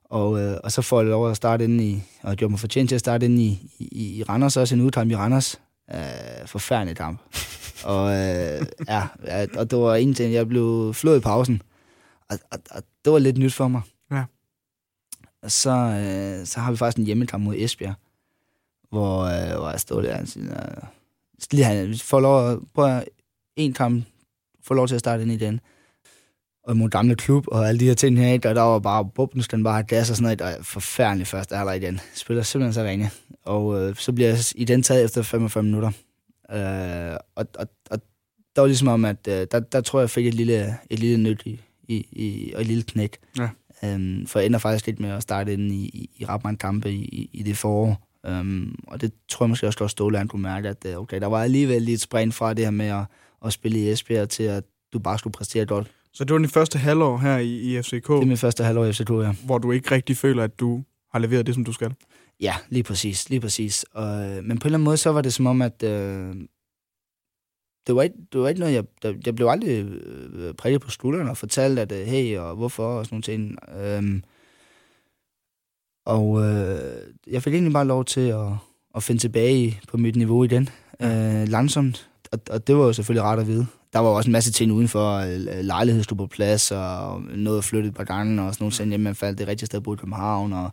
og, 0.09 0.39
øh, 0.39 0.57
og 0.63 0.71
så 0.71 0.81
får 0.81 1.01
jeg 1.01 1.09
lov 1.09 1.29
at 1.29 1.37
starte 1.37 1.63
ind 1.63 1.81
i, 1.81 2.03
og 2.23 2.29
jeg 2.29 2.37
gjorde 2.37 2.51
mig 2.51 2.59
fortjent 2.59 2.89
til 2.89 2.95
at 2.95 2.99
starte 2.99 3.25
ind 3.25 3.39
i, 3.39 3.71
i, 3.79 4.19
i 4.19 4.23
Randers, 4.23 4.57
også 4.57 4.75
en 4.75 4.81
udkamp 4.81 5.11
i 5.11 5.15
Randers. 5.15 5.61
Øh, 5.93 6.47
forfærdelig 6.47 6.95
kamp. 6.95 7.21
og, 7.93 8.11
øh, 8.11 8.65
ja, 8.87 9.03
ja, 9.25 9.45
og 9.57 9.71
det 9.71 9.79
var 9.79 9.95
en 9.95 10.13
ting, 10.13 10.33
jeg 10.33 10.47
blev 10.47 10.93
flået 10.93 11.17
i 11.17 11.19
pausen. 11.19 11.61
Og, 12.29 12.39
og, 12.51 12.59
og 12.71 12.83
det 13.05 13.13
var 13.13 13.19
lidt 13.19 13.37
nyt 13.37 13.53
for 13.53 13.67
mig. 13.67 13.81
Så, 15.47 15.69
øh, 15.69 16.45
så 16.45 16.59
har 16.59 16.71
vi 16.71 16.77
faktisk 16.77 16.97
en 16.97 17.05
hjemmekamp 17.05 17.43
mod 17.43 17.55
Esbjerg, 17.57 17.93
hvor, 18.89 19.21
øh, 19.23 19.59
hvor 19.59 19.69
jeg 19.69 19.79
stod 19.79 20.03
der 20.03 20.21
og 20.21 20.27
siger, 20.27 20.63
øh, 20.63 20.83
lige 21.51 21.63
han, 21.63 21.89
vi 21.89 21.97
får 21.97 22.19
lov 22.19 22.51
at 22.51 22.59
prøve 22.73 23.03
en 23.55 23.73
kamp, 23.73 24.05
får 24.63 24.75
lov 24.75 24.87
til 24.87 24.95
at 24.95 24.99
starte 24.99 25.23
ind 25.23 25.31
i 25.31 25.37
den. 25.37 25.59
Og 26.63 26.77
mod 26.77 26.89
gamle 26.89 27.15
klub 27.15 27.47
og 27.47 27.67
alle 27.67 27.79
de 27.79 27.85
her 27.85 27.93
ting 27.93 28.17
her, 28.17 28.37
der, 28.37 28.49
og 28.49 28.55
der 28.55 28.61
var 28.61 28.79
bare 28.79 29.09
bubben, 29.15 29.41
den 29.41 29.63
bare 29.63 29.83
gas 29.83 30.09
og 30.09 30.15
sådan 30.15 30.37
noget, 30.39 30.57
og 30.57 30.65
forfærdelig 30.65 31.27
første 31.27 31.55
halvleg 31.55 31.81
den. 31.81 31.99
Spiller 32.15 32.43
simpelthen 32.43 32.73
så 32.73 32.83
ringe. 32.83 33.11
Og 33.43 33.81
øh, 33.81 33.95
så 33.95 34.13
bliver 34.13 34.29
jeg 34.29 34.37
i 34.55 34.65
den 34.65 34.83
taget 34.83 35.05
efter 35.05 35.21
45 35.21 35.63
minutter. 35.63 35.91
Øh, 36.51 37.17
og, 37.35 37.47
og, 37.59 37.67
og 37.89 37.99
der 38.55 38.61
var 38.61 38.67
ligesom 38.67 38.87
om, 38.87 39.05
at 39.05 39.27
øh, 39.27 39.47
der, 39.51 39.59
der 39.59 39.81
tror 39.81 39.99
jeg, 39.99 40.01
jeg 40.01 40.09
fik 40.09 40.27
et 40.27 40.33
lille, 40.33 40.77
et 40.89 40.99
lille 40.99 41.17
nyt 41.17 41.41
i, 41.45 41.59
i, 41.87 41.95
i, 42.11 42.53
og 42.55 42.61
et 42.61 42.67
lille 42.67 42.83
knæk. 42.83 43.17
Ja. 43.37 43.49
Um, 43.83 44.25
for 44.27 44.39
jeg 44.39 44.45
ender 44.45 44.59
faktisk 44.59 44.85
lidt 44.85 44.99
med 44.99 45.09
at 45.09 45.23
starte 45.23 45.53
ind 45.53 45.71
i, 45.71 45.85
i, 45.85 46.09
i 46.17 46.25
ret 46.25 46.43
mange 46.43 46.57
kampe 46.57 46.91
i, 46.91 47.29
i, 47.33 47.43
det 47.43 47.57
forår. 47.57 48.07
Um, 48.29 48.75
og 48.87 49.01
det 49.01 49.11
tror 49.29 49.45
jeg 49.45 49.49
måske 49.49 49.67
også 49.67 49.79
godt 49.79 49.91
Ståle, 49.91 50.17
han 50.17 50.27
kunne 50.27 50.41
mærke, 50.41 50.69
at 50.69 50.85
øh, 50.85 50.97
okay, 50.97 51.21
der 51.21 51.27
var 51.27 51.43
alligevel 51.43 51.81
lidt 51.81 52.01
spring 52.01 52.33
fra 52.33 52.53
det 52.53 52.65
her 52.65 52.71
med 52.71 52.85
at, 52.85 53.05
at 53.45 53.53
spille 53.53 53.79
i 53.79 53.89
Esbjerg 53.91 54.29
til, 54.29 54.43
at 54.43 54.63
du 54.93 54.99
bare 54.99 55.17
skulle 55.17 55.33
præstere 55.33 55.65
godt. 55.65 55.91
Så 56.13 56.23
det 56.23 56.33
var 56.33 56.39
din 56.39 56.49
første 56.49 56.77
halvår 56.77 57.17
her 57.17 57.37
i, 57.37 57.77
i 57.77 57.81
FCK, 57.81 58.07
Det 58.07 58.09
er 58.09 58.25
min 58.25 58.37
første 58.37 58.63
halvår 58.63 58.85
i 58.85 58.93
FCK, 58.93 59.09
ja. 59.09 59.33
hvor 59.45 59.57
du 59.57 59.71
ikke 59.71 59.91
rigtig 59.91 60.17
føler, 60.17 60.43
at 60.43 60.59
du 60.59 60.83
har 61.11 61.19
leveret 61.19 61.45
det, 61.45 61.55
som 61.55 61.63
du 61.65 61.73
skal. 61.73 61.93
Ja, 62.41 62.53
lige 62.69 62.83
præcis, 62.83 63.29
lige 63.29 63.39
præcis. 63.39 63.85
Og, 63.91 64.25
øh, 64.25 64.43
men 64.43 64.59
på 64.59 64.63
en 64.63 64.67
eller 64.67 64.77
anden 64.77 64.83
måde, 64.83 64.97
så 64.97 65.11
var 65.11 65.21
det 65.21 65.33
som 65.33 65.47
om, 65.47 65.61
at 65.61 65.83
øh, 65.83 66.35
det, 67.87 67.95
var 67.95 68.01
ikke, 68.01 68.15
det 68.33 68.41
var 68.41 68.47
ikke 68.47 68.59
noget, 68.59 68.73
jeg, 68.73 68.83
der, 69.03 69.13
jeg 69.25 69.35
blev 69.35 69.47
aldrig 69.47 69.85
øh, 70.33 70.53
prikket 70.53 70.81
på 70.81 70.89
skulderen 70.89 71.29
og 71.29 71.37
fortalt, 71.37 71.79
at 71.79 71.91
øh, 71.91 72.05
hey, 72.05 72.37
og 72.37 72.55
hvorfor, 72.55 72.83
og 72.83 73.05
sådan 73.05 73.15
nogle 73.15 73.23
ting. 73.23 73.57
Øhm, 73.81 74.23
og 76.05 76.43
øh, 76.45 77.01
jeg 77.27 77.43
fik 77.43 77.53
egentlig 77.53 77.73
bare 77.73 77.87
lov 77.87 78.05
til 78.05 78.27
at, 78.27 78.47
at 78.95 79.03
finde 79.03 79.21
tilbage 79.21 79.79
på 79.87 79.97
mit 79.97 80.15
niveau 80.15 80.43
igen, 80.43 80.69
øh, 80.99 81.47
langsomt. 81.47 82.09
Og, 82.31 82.39
og 82.49 82.67
det 82.67 82.77
var 82.77 82.85
jo 82.85 82.93
selvfølgelig 82.93 83.23
rart 83.23 83.39
at 83.39 83.47
vide. 83.47 83.65
Der 83.93 83.99
var 83.99 84.09
også 84.09 84.29
en 84.29 84.31
masse 84.31 84.51
ting 84.51 84.71
udenfor, 84.71 85.17
øh, 85.17 85.63
lejlighed 85.65 86.03
stod 86.03 86.17
på 86.17 86.27
plads, 86.27 86.71
og 86.71 87.21
noget 87.21 87.57
at 87.57 87.63
flytte 87.63 87.89
et 87.89 87.95
par 87.95 88.03
gange, 88.03 88.41
og 88.43 88.53
sådan 88.53 88.63
nogle 88.63 88.91
ting, 88.91 89.03
man 89.03 89.15
faldt 89.15 89.39
det 89.39 89.47
rigtige 89.47 89.65
sted 89.65 89.81
bo 89.81 89.93
i 89.93 89.97
København, 89.97 90.53
og 90.53 90.71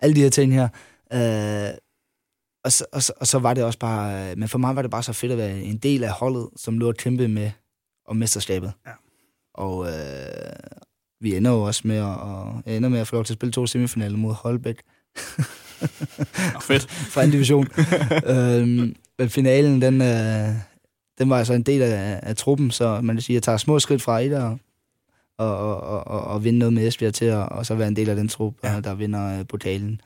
alle 0.00 0.16
de 0.16 0.20
her 0.20 0.30
ting 0.30 0.54
her. 0.54 0.68
Øh, 1.12 1.74
og, 2.64 2.72
så, 2.72 2.84
og, 2.92 3.02
så, 3.02 3.12
og 3.16 3.26
så 3.26 3.38
var 3.38 3.54
det 3.54 3.64
også 3.64 3.78
bare, 3.78 4.30
øh, 4.30 4.38
men 4.38 4.48
for 4.48 4.58
mig 4.58 4.76
var 4.76 4.82
det 4.82 4.90
bare 4.90 5.02
så 5.02 5.12
fedt 5.12 5.32
at 5.32 5.38
være 5.38 5.60
en 5.60 5.76
del 5.76 6.04
af 6.04 6.10
holdet, 6.10 6.48
som 6.56 6.78
lå 6.78 6.88
at 6.88 6.96
kæmpe 6.96 7.28
med 7.28 7.50
om 8.06 8.16
mesterskabet. 8.16 8.72
Ja. 8.86 8.92
Og 9.54 9.86
øh, 9.86 9.92
vi 11.20 11.36
ender 11.36 11.50
jo 11.50 11.62
også 11.62 11.82
med 11.84 11.96
at, 11.96 12.04
og, 12.04 12.62
jeg 12.66 12.76
ender 12.76 12.88
med 12.88 13.00
at 13.00 13.06
få 13.06 13.16
lov 13.16 13.24
til 13.24 13.32
at 13.32 13.38
spille 13.38 13.52
to 13.52 13.66
semifinaler 13.66 14.16
mod 14.16 14.32
Holbæk. 14.34 14.82
Og 16.54 16.62
fedt. 16.62 16.90
Fra 17.12 17.22
en 17.22 17.30
division. 17.30 17.68
øhm, 18.34 18.96
men 19.18 19.28
finalen, 19.28 19.82
den, 19.82 20.02
øh, 20.02 20.54
den 21.18 21.30
var 21.30 21.38
altså 21.38 21.52
en 21.52 21.62
del 21.62 21.82
af, 21.82 22.20
af 22.22 22.36
truppen, 22.36 22.70
så 22.70 23.00
man 23.00 23.16
kan 23.16 23.22
sige, 23.22 23.34
at 23.34 23.36
jeg 23.36 23.42
tager 23.42 23.58
små 23.58 23.78
skridt 23.78 24.02
fra 24.02 24.20
et 24.20 24.34
og, 24.34 24.58
og, 25.38 25.58
og, 25.58 25.80
og, 25.80 26.06
og, 26.06 26.20
og 26.20 26.44
vinde 26.44 26.58
noget 26.58 26.72
med 26.72 26.88
Esbjerg 26.88 27.14
til, 27.14 27.32
og, 27.32 27.44
og 27.44 27.66
så 27.66 27.74
være 27.74 27.88
en 27.88 27.96
del 27.96 28.08
af 28.08 28.16
den 28.16 28.28
trup, 28.28 28.54
ja. 28.64 28.80
der 28.80 28.94
vinder 28.94 29.38
øh, 29.38 29.46
pokalen 29.46 30.00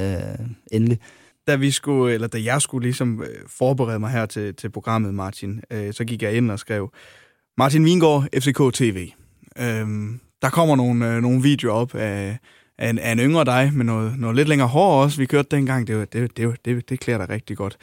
øh, 0.00 0.46
endelig. 0.72 0.98
Da 1.46 1.56
vi 1.56 1.70
skulle, 1.70 2.14
eller 2.14 2.28
da 2.28 2.42
jeg 2.42 2.62
skulle 2.62 2.82
ligesom 2.82 3.22
øh, 3.22 3.48
forberede 3.48 3.98
mig 3.98 4.10
her 4.10 4.26
til, 4.26 4.54
til 4.54 4.70
programmet, 4.70 5.14
Martin, 5.14 5.60
øh, 5.70 5.92
så 5.94 6.04
gik 6.04 6.22
jeg 6.22 6.34
ind 6.36 6.50
og 6.50 6.58
skrev, 6.58 6.92
Martin 7.58 7.84
Vingård, 7.84 8.26
FCK 8.34 8.74
TV. 8.74 9.08
Øhm, 9.58 10.20
der 10.42 10.50
kommer 10.50 10.76
nogle, 10.76 11.14
øh, 11.14 11.22
nogle 11.22 11.42
videoer 11.42 11.74
op 11.74 11.94
af, 11.94 12.38
af, 12.78 12.90
en, 12.90 12.98
af 12.98 13.12
en 13.12 13.18
yngre 13.18 13.44
dig, 13.44 13.70
med 13.74 13.84
noget, 13.84 14.18
noget 14.18 14.36
lidt 14.36 14.48
længere 14.48 14.68
hår 14.68 15.02
også. 15.02 15.18
Vi 15.18 15.26
kørte 15.26 15.56
dengang, 15.56 15.86
det, 15.86 16.12
det, 16.12 16.36
det, 16.36 16.64
det, 16.64 16.88
det 16.88 17.00
klæder 17.00 17.18
dig 17.18 17.28
rigtig 17.28 17.56
godt. 17.56 17.76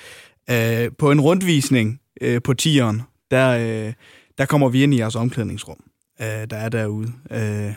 Øh, 0.50 0.92
på 0.98 1.12
en 1.12 1.22
rundvisning 1.22 2.00
øh, 2.22 2.42
på 2.42 2.54
tieren, 2.54 3.02
der, 3.32 3.50
øh, 3.50 3.94
der 4.38 4.46
kommer 4.46 4.70
vi 4.70 4.84
ind 4.84 4.94
i 4.94 4.98
jeres 4.98 5.16
omklædningsrum, 5.16 5.84
øh, 6.22 6.28
der 6.28 6.58
er 6.58 6.70
derude. 6.70 7.14
Øh, 7.32 7.74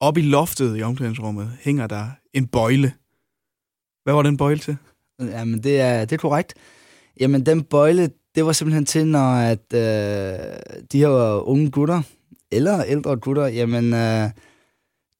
op 0.00 0.18
i 0.18 0.22
loftet 0.22 0.78
i 0.78 0.82
omklædningsrummet 0.82 1.52
hænger 1.60 1.86
der 1.86 2.06
en 2.32 2.46
bøjle. 2.46 2.92
Hvad 4.04 4.14
var 4.14 4.22
den 4.22 4.36
bøjle 4.36 4.58
til? 4.58 4.76
Jamen, 5.28 5.62
det 5.62 5.80
er, 5.80 6.04
det 6.04 6.12
er 6.12 6.20
korrekt. 6.20 6.54
Jamen, 7.20 7.46
den 7.46 7.62
bøjle, 7.62 8.10
det 8.34 8.46
var 8.46 8.52
simpelthen 8.52 8.84
til, 8.84 9.06
når 9.06 9.34
at, 9.34 9.74
øh, 9.74 10.38
de 10.92 10.98
her 10.98 11.48
unge 11.48 11.70
gutter, 11.70 12.02
eller 12.52 12.84
ældre 12.84 13.16
gutter, 13.16 13.46
jamen, 13.46 13.94
øh, 13.94 14.30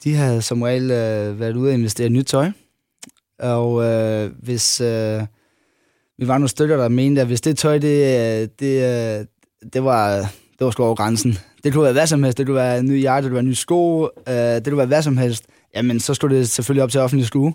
de 0.04 0.14
havde 0.14 0.42
som 0.42 0.62
regel 0.62 0.90
øh, 0.90 1.40
været 1.40 1.56
ude 1.56 1.70
og 1.70 1.74
investere 1.74 2.06
i 2.06 2.10
nyt 2.10 2.26
tøj. 2.26 2.50
Og 3.38 3.84
øh, 3.84 4.30
hvis 4.42 4.80
øh, 4.80 5.22
vi 6.18 6.28
var 6.28 6.38
nogle 6.38 6.48
stykker, 6.48 6.76
der 6.76 6.88
mente, 6.88 7.20
at 7.20 7.26
hvis 7.26 7.40
det 7.40 7.58
tøj, 7.58 7.78
det, 7.78 8.60
det, 8.60 8.82
øh, 9.20 9.26
det 9.72 9.84
var, 9.84 10.16
det 10.58 10.64
var 10.64 10.70
sgu 10.70 10.84
over 10.84 10.94
grænsen. 10.94 11.38
Det 11.64 11.72
kunne 11.72 11.84
være 11.84 11.92
hvad 11.92 12.06
som 12.06 12.22
helst. 12.22 12.38
Det 12.38 12.46
kunne 12.46 12.56
være 12.56 12.82
ny 12.82 13.02
jakke, 13.02 13.24
det 13.24 13.30
kunne 13.30 13.34
være 13.34 13.50
ny 13.50 13.52
sko, 13.52 14.02
øh, 14.02 14.34
det 14.34 14.64
kunne 14.64 14.76
være 14.76 14.86
hvad 14.86 15.02
som 15.02 15.16
helst. 15.16 15.44
Jamen, 15.76 16.00
så 16.00 16.14
skulle 16.14 16.38
det 16.38 16.48
selvfølgelig 16.48 16.82
op 16.82 16.90
til 16.90 17.00
offentlig 17.00 17.26
skue. 17.26 17.54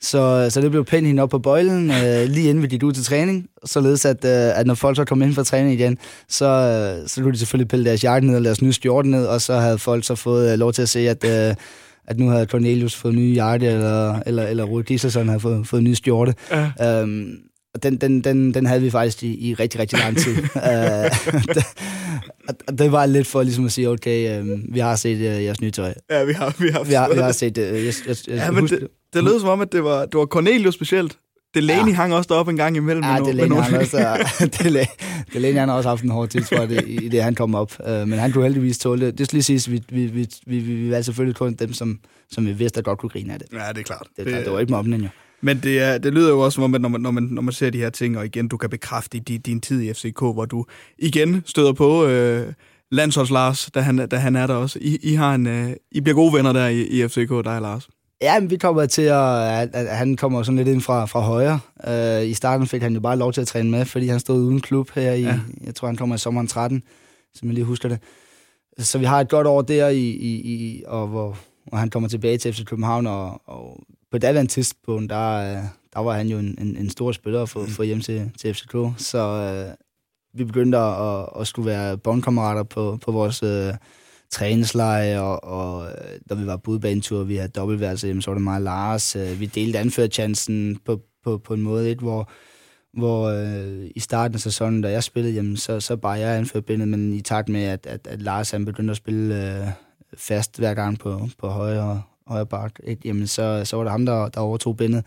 Så, 0.00 0.46
så 0.50 0.60
det 0.60 0.70
blev 0.70 0.84
pænt 0.84 1.06
hende 1.06 1.22
op 1.22 1.30
på 1.30 1.38
bøjlen, 1.38 1.90
øh, 1.90 2.28
lige 2.28 2.48
inden 2.48 2.62
vi 2.62 2.68
gik 2.68 2.82
ud 2.82 2.92
til 2.92 3.04
træning, 3.04 3.46
således 3.64 4.04
at, 4.04 4.24
øh, 4.24 4.58
at 4.58 4.66
når 4.66 4.74
folk 4.74 4.96
så 4.96 5.04
kom 5.04 5.22
ind 5.22 5.34
for 5.34 5.42
træning 5.42 5.80
igen, 5.80 5.98
så, 6.28 6.46
øh, 6.46 7.08
så 7.08 7.22
kunne 7.22 7.32
de 7.32 7.38
selvfølgelig 7.38 7.68
pille 7.68 7.84
deres 7.84 8.04
jakke 8.04 8.26
ned 8.26 8.36
og 8.36 8.44
deres 8.44 8.62
nye 8.62 8.72
skjorte 8.72 9.10
ned, 9.10 9.26
og 9.26 9.40
så 9.40 9.54
havde 9.54 9.78
folk 9.78 10.04
så 10.04 10.14
fået 10.14 10.52
øh, 10.52 10.58
lov 10.58 10.72
til 10.72 10.82
at 10.82 10.88
se, 10.88 11.08
at, 11.08 11.24
øh, 11.24 11.54
at 12.06 12.18
nu 12.18 12.28
havde 12.28 12.46
Cornelius 12.46 12.96
fået 12.96 13.14
nye 13.14 13.32
jakke, 13.34 13.66
eller, 13.66 14.20
eller, 14.26 14.46
eller 14.46 14.64
Rudi 14.64 14.84
Gislason 14.84 15.28
havde 15.28 15.40
fået, 15.40 15.66
fået 15.66 15.82
nye 15.82 15.94
skjorte. 15.94 16.34
Ja. 16.80 17.00
Øhm, 17.00 17.38
og 17.76 17.82
den, 17.82 17.96
den, 17.96 18.20
den, 18.20 18.54
den 18.54 18.66
havde 18.66 18.80
vi 18.80 18.90
faktisk 18.90 19.22
i, 19.22 19.48
i 19.48 19.54
rigtig, 19.54 19.80
rigtig 19.80 19.98
lang 19.98 20.16
tid. 20.16 20.36
det, 21.54 21.64
og 22.68 22.78
det 22.78 22.92
var 22.92 23.06
lidt 23.06 23.26
for 23.26 23.42
ligesom 23.42 23.64
at 23.64 23.72
sige, 23.72 23.88
okay, 23.88 24.40
øh, 24.40 24.74
vi 24.74 24.78
har 24.78 24.96
set 24.96 25.16
uh, 25.16 25.44
jeres 25.44 25.60
nye 25.60 25.70
tøj. 25.70 25.94
Ja, 26.10 26.24
vi 26.24 26.32
har, 26.32 26.54
vi 26.58 26.68
har, 26.68 26.84
vi 26.84 26.92
har, 26.92 27.08
vi 27.14 27.20
har 27.20 27.32
set. 27.32 27.58
Uh, 27.58 27.64
jeg, 27.64 27.74
jeg, 27.84 27.94
jeg, 28.06 28.16
ja, 28.28 28.50
men 28.50 28.66
det, 28.66 28.88
det 29.14 29.24
lød 29.24 29.40
som 29.40 29.48
om, 29.48 29.60
at 29.60 29.72
det 29.72 29.84
var, 29.84 30.06
det 30.06 30.14
var 30.14 30.26
Cornelius 30.26 30.74
specielt. 30.74 31.18
Delaney 31.54 31.90
ja. 31.90 31.96
hang 31.96 32.14
også 32.14 32.28
deroppe 32.28 32.50
en 32.50 32.56
gang 32.56 32.76
imellem. 32.76 33.04
Ja, 33.04 33.18
Delaney, 33.18 33.48
med 33.48 33.62
han 33.62 33.80
også, 33.80 34.46
Delaney, 35.32 35.58
han 35.58 35.68
har 35.68 35.76
også 35.76 35.88
haft 35.88 36.02
en 36.02 36.10
hård 36.10 36.28
tid, 36.28 36.40
tror 36.40 36.58
jeg, 36.58 36.68
det, 36.68 36.84
i 36.88 37.08
det, 37.08 37.22
han 37.22 37.34
kom 37.34 37.54
op. 37.54 37.72
Uh, 37.78 38.08
men 38.08 38.18
han 38.18 38.32
kunne 38.32 38.44
heldigvis 38.44 38.78
tåle 38.78 39.06
det. 39.06 39.18
Det 39.18 39.26
skal 39.26 39.36
lige 39.36 39.42
siges, 39.42 39.70
vi, 39.70 39.82
vi, 39.88 40.06
vi, 40.06 40.28
vi, 40.46 40.58
vi, 40.58 40.90
valgte 40.90 41.04
selvfølgelig 41.04 41.36
kun 41.36 41.54
dem, 41.54 41.72
som, 41.72 41.98
som 42.30 42.46
vi 42.46 42.52
vidste, 42.52 42.76
der 42.76 42.82
godt 42.82 42.98
kunne 42.98 43.10
grine 43.10 43.32
af 43.32 43.38
det. 43.38 43.48
Ja, 43.52 43.68
det 43.68 43.78
er 43.78 43.82
klart. 43.82 44.06
Det, 44.16 44.26
det, 44.26 44.44
det 44.44 44.52
var 44.52 44.60
ikke 44.60 44.72
mobben 44.72 44.94
jo. 44.94 45.08
Men 45.40 45.60
det, 45.62 45.80
er, 45.80 45.98
det 45.98 46.14
lyder 46.14 46.30
jo 46.30 46.40
også 46.40 46.54
som 46.54 46.64
om, 46.64 46.74
at 46.74 46.80
når 46.80 46.88
man, 46.88 47.00
når, 47.00 47.10
man, 47.10 47.22
når 47.22 47.42
man 47.42 47.52
ser 47.52 47.70
de 47.70 47.78
her 47.78 47.90
ting, 47.90 48.18
og 48.18 48.26
igen, 48.26 48.48
du 48.48 48.56
kan 48.56 48.70
bekræfte 48.70 49.18
din, 49.18 49.40
din 49.40 49.60
tid 49.60 49.82
i 49.82 49.92
FCK, 49.92 50.18
hvor 50.18 50.44
du 50.44 50.64
igen 50.98 51.42
støder 51.46 51.72
på 51.72 52.06
øh, 52.06 52.52
landsholds 52.90 53.30
Lars, 53.30 53.70
da 53.74 53.80
han, 53.80 54.08
da 54.08 54.16
han 54.16 54.36
er 54.36 54.46
der 54.46 54.54
også. 54.54 54.78
I, 54.82 54.98
I, 55.02 55.14
har 55.14 55.34
en, 55.34 55.46
øh, 55.46 55.70
I 55.90 56.00
bliver 56.00 56.14
gode 56.14 56.32
venner 56.32 56.52
der 56.52 56.66
i, 56.66 56.80
i 56.82 57.08
FCK, 57.08 57.30
dig 57.30 57.56
og 57.56 57.62
Lars. 57.62 57.88
Ja, 58.22 58.40
men 58.40 58.50
vi 58.50 58.56
kommer 58.56 58.86
til 58.86 59.02
at, 59.02 59.42
at, 59.42 59.68
at 59.72 59.96
han 59.96 60.16
kommer 60.16 60.42
sådan 60.42 60.56
lidt 60.56 60.68
ind 60.68 60.80
fra, 60.80 61.06
fra 61.06 61.20
højre. 61.20 61.60
Uh, 61.86 62.28
I 62.28 62.34
starten 62.34 62.66
fik 62.66 62.82
han 62.82 62.94
jo 62.94 63.00
bare 63.00 63.16
lov 63.16 63.32
til 63.32 63.40
at 63.40 63.46
træne 63.46 63.70
med, 63.70 63.84
fordi 63.84 64.06
han 64.06 64.20
stod 64.20 64.42
uden 64.42 64.60
klub 64.60 64.90
her 64.94 65.12
i, 65.12 65.22
ja. 65.22 65.40
jeg 65.64 65.74
tror 65.74 65.88
han 65.88 65.96
kommer 65.96 66.14
i 66.14 66.18
sommeren 66.18 66.46
13, 66.46 66.82
som 67.34 67.48
jeg 67.48 67.54
lige 67.54 67.64
husker 67.64 67.88
det. 67.88 67.98
Så 68.78 68.98
vi 68.98 69.04
har 69.04 69.20
et 69.20 69.28
godt 69.28 69.46
år 69.46 69.62
der, 69.62 69.88
i, 69.88 70.00
i, 70.00 70.34
i 70.34 70.82
og 70.86 71.06
hvor, 71.06 71.38
hvor 71.64 71.78
han 71.78 71.90
kommer 71.90 72.08
tilbage 72.08 72.38
til 72.38 72.52
FC 72.52 72.64
København, 72.64 73.06
og, 73.06 73.42
og 73.46 73.80
på 74.10 74.18
daværende 74.18 74.52
tidspunkt, 74.52 75.10
der, 75.10 75.60
der 75.94 76.00
var 76.00 76.12
han 76.12 76.28
jo 76.28 76.38
en, 76.38 76.58
en, 76.60 76.76
en 76.76 76.90
stor 76.90 77.12
spiller 77.12 77.46
for, 77.46 77.60
mm. 77.60 77.66
for 77.66 77.82
hjem 77.82 78.00
til, 78.00 78.30
til 78.40 78.54
FCK, 78.54 78.76
så 78.96 79.66
uh, 79.68 79.74
vi 80.38 80.44
begyndte 80.44 80.78
at, 80.78 81.28
at 81.40 81.46
skulle 81.46 81.66
være 81.66 81.98
bondkammerater 81.98 82.62
på, 82.62 82.98
på 83.04 83.12
vores 83.12 83.42
uh, 83.42 83.74
træningsleje, 84.30 85.20
og, 85.20 85.44
og 85.44 85.88
da 86.30 86.34
vi 86.34 86.46
var 86.46 86.56
på 86.56 86.70
udbanetur, 86.70 87.24
vi 87.24 87.36
havde 87.36 87.48
dobbeltværelse, 87.48 88.22
så 88.22 88.30
var 88.30 88.34
det 88.34 88.44
mig 88.44 88.56
og 88.56 88.62
Lars. 88.62 89.16
Uh, 89.16 89.40
vi 89.40 89.46
delte 89.46 89.78
anførchancen 89.78 90.78
på, 90.84 91.00
på, 91.24 91.38
på 91.38 91.54
en 91.54 91.62
måde, 91.62 91.90
ikke, 91.90 92.02
hvor, 92.02 92.30
hvor 92.92 93.32
uh, 93.32 93.86
i 93.96 94.00
starten 94.00 94.34
af 94.34 94.40
sæsonen, 94.40 94.82
da 94.82 94.90
jeg 94.90 95.02
spillede, 95.02 95.34
jamen, 95.34 95.56
så, 95.56 95.80
så 95.80 95.96
bare 95.96 96.18
jeg 96.18 96.38
anførte 96.38 96.76
men 96.76 97.12
i 97.12 97.20
takt 97.20 97.48
med, 97.48 97.62
at, 97.62 97.86
at, 97.86 98.06
at 98.06 98.22
Lars 98.22 98.50
han 98.50 98.64
begyndte 98.64 98.90
at 98.90 98.96
spille 98.96 99.60
uh, 99.62 99.68
fast 100.18 100.58
hver 100.58 100.74
gang 100.74 100.98
på, 100.98 101.28
på 101.38 101.48
højre, 101.48 102.02
højre 102.28 102.46
bak, 102.46 102.72
ikke? 102.84 103.02
Jamen, 103.04 103.26
så, 103.26 103.62
så 103.64 103.76
var 103.76 103.84
det 103.84 103.90
ham, 103.90 104.06
der, 104.06 104.28
der 104.28 104.40
overtog 104.40 104.76
bindet. 104.76 105.04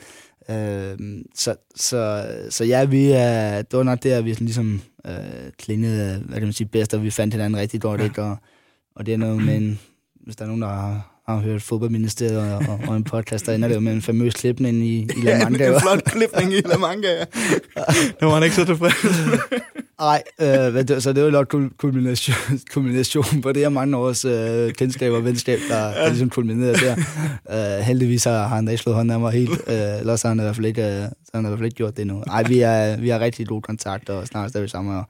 Øh, 0.49 0.97
så, 1.35 1.55
så, 1.75 2.25
så 2.49 2.63
ja, 2.63 2.85
vi 2.85 3.11
er, 3.11 3.61
det 3.61 3.77
var 3.77 3.83
nok 3.83 4.03
der, 4.03 4.21
vi 4.21 4.33
ligesom 4.33 4.81
øh, 5.05 5.13
klingede, 5.57 6.23
hvad 6.25 6.37
kan 6.37 6.47
man 6.47 6.53
sige, 6.53 6.67
bedst, 6.67 6.93
og 6.93 7.03
vi 7.03 7.11
fandt 7.11 7.33
hinanden 7.33 7.59
rigtig 7.59 7.81
godt, 7.81 8.01
ikke? 8.01 8.23
Og, 8.23 8.37
og 8.95 9.05
det 9.05 9.13
er 9.13 9.17
noget 9.17 9.43
med 9.43 9.55
en, 9.55 9.79
hvis 10.25 10.35
der 10.35 10.43
er 10.43 10.47
nogen, 10.47 10.61
der 10.61 10.67
har, 10.67 11.21
har 11.27 11.37
hørt 11.37 11.61
fodboldministeriet 11.61 12.53
og, 12.53 12.63
og, 12.69 12.79
og 12.87 12.95
en 12.95 13.03
podcast, 13.03 13.45
der 13.45 13.53
ender 13.53 13.67
det 13.67 13.75
jo 13.75 13.79
med 13.79 13.93
en 13.93 14.01
famøs 14.01 14.33
klipning 14.33 14.77
i, 14.77 14.99
i 14.99 15.21
La 15.23 15.37
Manga. 15.43 15.63
Ja, 15.63 15.75
en 15.75 15.81
flot 15.81 16.03
klipning 16.03 16.53
i 16.53 16.61
La 16.61 16.77
Manga, 16.77 17.07
ja. 17.07 17.25
det 18.19 18.27
var 18.27 18.33
han 18.33 18.43
ikke 18.43 18.55
så 18.55 18.65
tilfreds 18.65 18.95
Nej, 19.99 20.23
øh, 20.41 21.01
så 21.01 21.13
det 21.13 21.23
var 21.23 21.29
nok 21.29 21.55
kulmination, 21.77 22.35
kulmination 22.73 23.41
på 23.41 23.51
det 23.51 23.61
her 23.61 23.69
mange 23.69 23.97
års 23.97 24.25
øh, 24.25 24.73
kendskab 24.73 25.11
og 25.11 25.25
venskab, 25.25 25.59
der, 25.69 25.93
der 25.93 26.09
ligesom 26.09 26.29
kulminerede 26.29 26.73
der. 26.73 26.95
Øh, 27.51 27.83
heldigvis 27.83 28.23
har, 28.23 28.47
har 28.47 28.55
han 28.55 28.65
da 28.65 28.71
ikke 28.71 28.83
slået 28.83 28.95
hånden 28.95 29.13
af 29.13 29.19
mig 29.19 29.31
helt, 29.31 29.61
øh, 29.67 29.99
ellers 29.99 30.21
har 30.21 30.29
han 30.29 30.39
i 30.39 30.41
hvert 30.41 30.55
fald 30.55 30.65
ikke, 30.65 30.85
øh, 30.85 31.03
så 31.03 31.31
han 31.33 31.45
i 31.45 31.47
hvert 31.47 31.59
fald 31.59 31.65
ikke 31.65 31.75
gjort 31.75 31.95
det 31.95 32.01
endnu. 32.01 32.23
Nej, 32.27 32.43
vi, 32.43 32.59
er, 32.59 32.97
vi 32.97 33.09
har 33.09 33.19
rigtig 33.19 33.47
god 33.47 33.61
kontakt, 33.61 34.09
og 34.09 34.27
snart 34.27 34.55
er 34.55 34.61
vi 34.61 34.67
sammen, 34.67 34.95
og, 34.95 35.03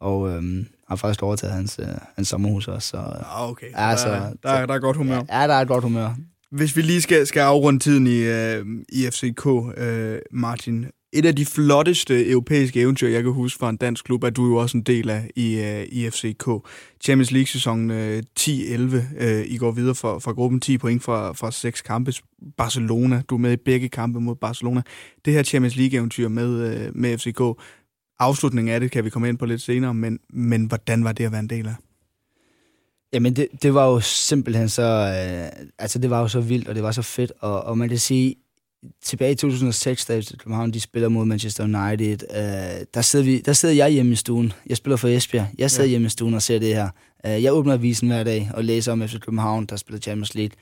og 0.00 0.30
øh, 0.30 0.42
har 0.88 0.96
faktisk 0.96 1.22
overtaget 1.22 1.54
hans, 1.54 1.78
øh, 1.82 1.88
hans 2.16 2.28
sommerhus 2.28 2.68
også. 2.68 2.88
Så, 2.88 2.96
ah, 2.96 3.50
okay. 3.50 3.66
Ja, 3.78 3.96
så, 3.96 4.08
der, 4.08 4.32
der, 4.42 4.50
er, 4.50 4.66
der 4.66 4.74
er 4.74 4.78
godt 4.78 4.96
humør. 4.96 5.22
Ja, 5.32 5.46
der 5.48 5.54
er 5.54 5.60
et 5.60 5.68
godt 5.68 5.84
humør. 5.84 6.14
Hvis 6.50 6.76
vi 6.76 6.82
lige 6.82 7.02
skal, 7.02 7.26
skal 7.26 7.40
afrunde 7.40 7.78
tiden 7.78 8.06
i, 8.06 8.18
øh, 8.18 8.64
i 8.88 9.06
FCK, 9.10 9.46
øh, 9.76 10.18
Martin, 10.30 10.86
et 11.12 11.26
af 11.26 11.36
de 11.36 11.46
flotteste 11.46 12.30
europæiske 12.30 12.80
eventyr, 12.80 13.08
jeg 13.08 13.22
kan 13.22 13.32
huske 13.32 13.58
fra 13.58 13.70
en 13.70 13.76
dansk 13.76 14.04
klub, 14.04 14.24
er 14.24 14.30
du 14.30 14.46
jo 14.46 14.56
også 14.56 14.76
en 14.76 14.82
del 14.82 15.10
af 15.10 15.30
i, 15.36 15.58
uh, 15.58 15.82
i 15.82 16.10
FCK. 16.10 16.48
Champions 17.00 17.30
League-sæsonen 17.30 17.90
uh, 17.90 18.18
10-11. 18.40 19.24
Uh, 19.24 19.46
I 19.46 19.56
går 19.56 19.70
videre 19.70 19.94
fra, 19.94 20.18
fra 20.18 20.32
gruppen 20.32 20.60
10 20.60 20.78
point 20.78 21.02
fra, 21.02 21.32
fra 21.32 21.50
seks 21.50 21.82
kampe. 21.82 22.12
Barcelona, 22.56 23.22
du 23.30 23.34
er 23.34 23.38
med 23.38 23.52
i 23.52 23.56
begge 23.56 23.88
kampe 23.88 24.20
mod 24.20 24.34
Barcelona. 24.34 24.82
Det 25.24 25.32
her 25.32 25.42
Champions 25.42 25.76
League-eventyr 25.76 26.28
med, 26.28 26.88
uh, 26.88 26.96
med 26.96 27.18
FCK, 27.18 27.62
afslutningen 28.18 28.74
af 28.74 28.80
det 28.80 28.90
kan 28.90 29.04
vi 29.04 29.10
komme 29.10 29.28
ind 29.28 29.38
på 29.38 29.46
lidt 29.46 29.62
senere, 29.62 29.94
men, 29.94 30.18
men 30.30 30.64
hvordan 30.64 31.04
var 31.04 31.12
det 31.12 31.24
at 31.24 31.32
være 31.32 31.40
en 31.40 31.50
del 31.50 31.66
af? 31.66 31.74
Jamen, 33.12 33.36
det, 33.36 33.48
det 33.62 33.74
var 33.74 33.86
jo 33.86 34.00
simpelthen 34.00 34.68
så... 34.68 34.82
Øh, 34.82 35.64
altså, 35.78 35.98
det 35.98 36.10
var 36.10 36.20
jo 36.20 36.28
så 36.28 36.40
vildt, 36.40 36.68
og 36.68 36.74
det 36.74 36.82
var 36.82 36.92
så 36.92 37.02
fedt, 37.02 37.32
og, 37.40 37.62
og 37.62 37.78
man 37.78 37.88
kan 37.88 37.98
sige, 37.98 38.34
tilbage 39.02 39.32
i 39.32 39.34
2006, 39.34 40.04
da 40.04 40.22
København 40.38 40.70
de 40.70 40.80
spiller 40.80 41.08
mod 41.08 41.24
Manchester 41.24 41.64
United, 41.64 42.18
øh, 42.30 42.86
der, 42.94 43.00
sidder 43.00 43.24
vi, 43.24 43.40
der 43.40 43.52
sidder 43.52 43.74
jeg 43.74 43.90
hjemme 43.90 44.12
i 44.12 44.16
stuen. 44.16 44.52
Jeg 44.66 44.76
spiller 44.76 44.96
for 44.96 45.08
Esbjerg. 45.08 45.46
Jeg 45.58 45.70
sidder 45.70 45.86
ja. 45.86 45.90
hjemme 45.90 46.06
i 46.06 46.08
stuen 46.08 46.34
og 46.34 46.42
ser 46.42 46.58
det 46.58 46.74
her. 46.74 46.88
Øh, 47.26 47.42
jeg 47.42 47.52
åbner 47.52 47.72
avisen 47.72 48.08
hver 48.08 48.24
dag 48.24 48.50
og 48.54 48.64
læser 48.64 48.92
om 48.92 49.08
FC 49.08 49.20
København, 49.20 49.66
der 49.66 49.76
spiller 49.76 50.00
Champions 50.00 50.34
League. 50.34 50.56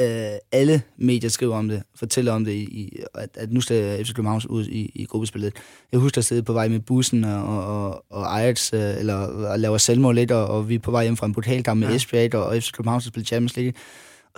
Øh, 0.00 0.38
alle 0.52 0.82
medier 0.96 1.30
skriver 1.30 1.56
om 1.56 1.68
det, 1.68 1.82
fortæller 1.94 2.32
om 2.32 2.44
det, 2.44 2.52
i, 2.52 2.96
at, 3.14 3.30
at 3.34 3.52
nu 3.52 3.60
skal 3.60 4.04
FC 4.04 4.14
København 4.14 4.42
ud 4.48 4.66
i, 4.66 4.92
i 4.94 5.04
gruppespillet. 5.04 5.54
Jeg 5.92 6.00
husker 6.00 6.18
at 6.18 6.24
sidde 6.24 6.42
på 6.42 6.52
vej 6.52 6.68
med 6.68 6.80
bussen 6.80 7.24
og, 7.24 7.66
og, 7.66 8.04
og 8.10 8.40
Ajax, 8.40 8.74
øh, 8.74 8.98
eller 8.98 9.14
og 9.14 9.58
laver 9.58 9.78
selvmål 9.78 10.14
lidt, 10.14 10.30
og, 10.30 10.46
og 10.46 10.68
vi 10.68 10.74
er 10.74 10.78
på 10.78 10.90
vej 10.90 11.02
hjem 11.02 11.16
fra 11.16 11.26
en 11.26 11.34
pokalkamp 11.34 11.80
med 11.80 11.88
ja. 11.88 11.94
Esbjerg, 11.94 12.34
og, 12.34 12.46
og 12.46 12.62
FC 12.62 12.72
København 12.72 13.00
skal 13.00 13.08
spille 13.08 13.26
Champions 13.26 13.56
League. 13.56 13.72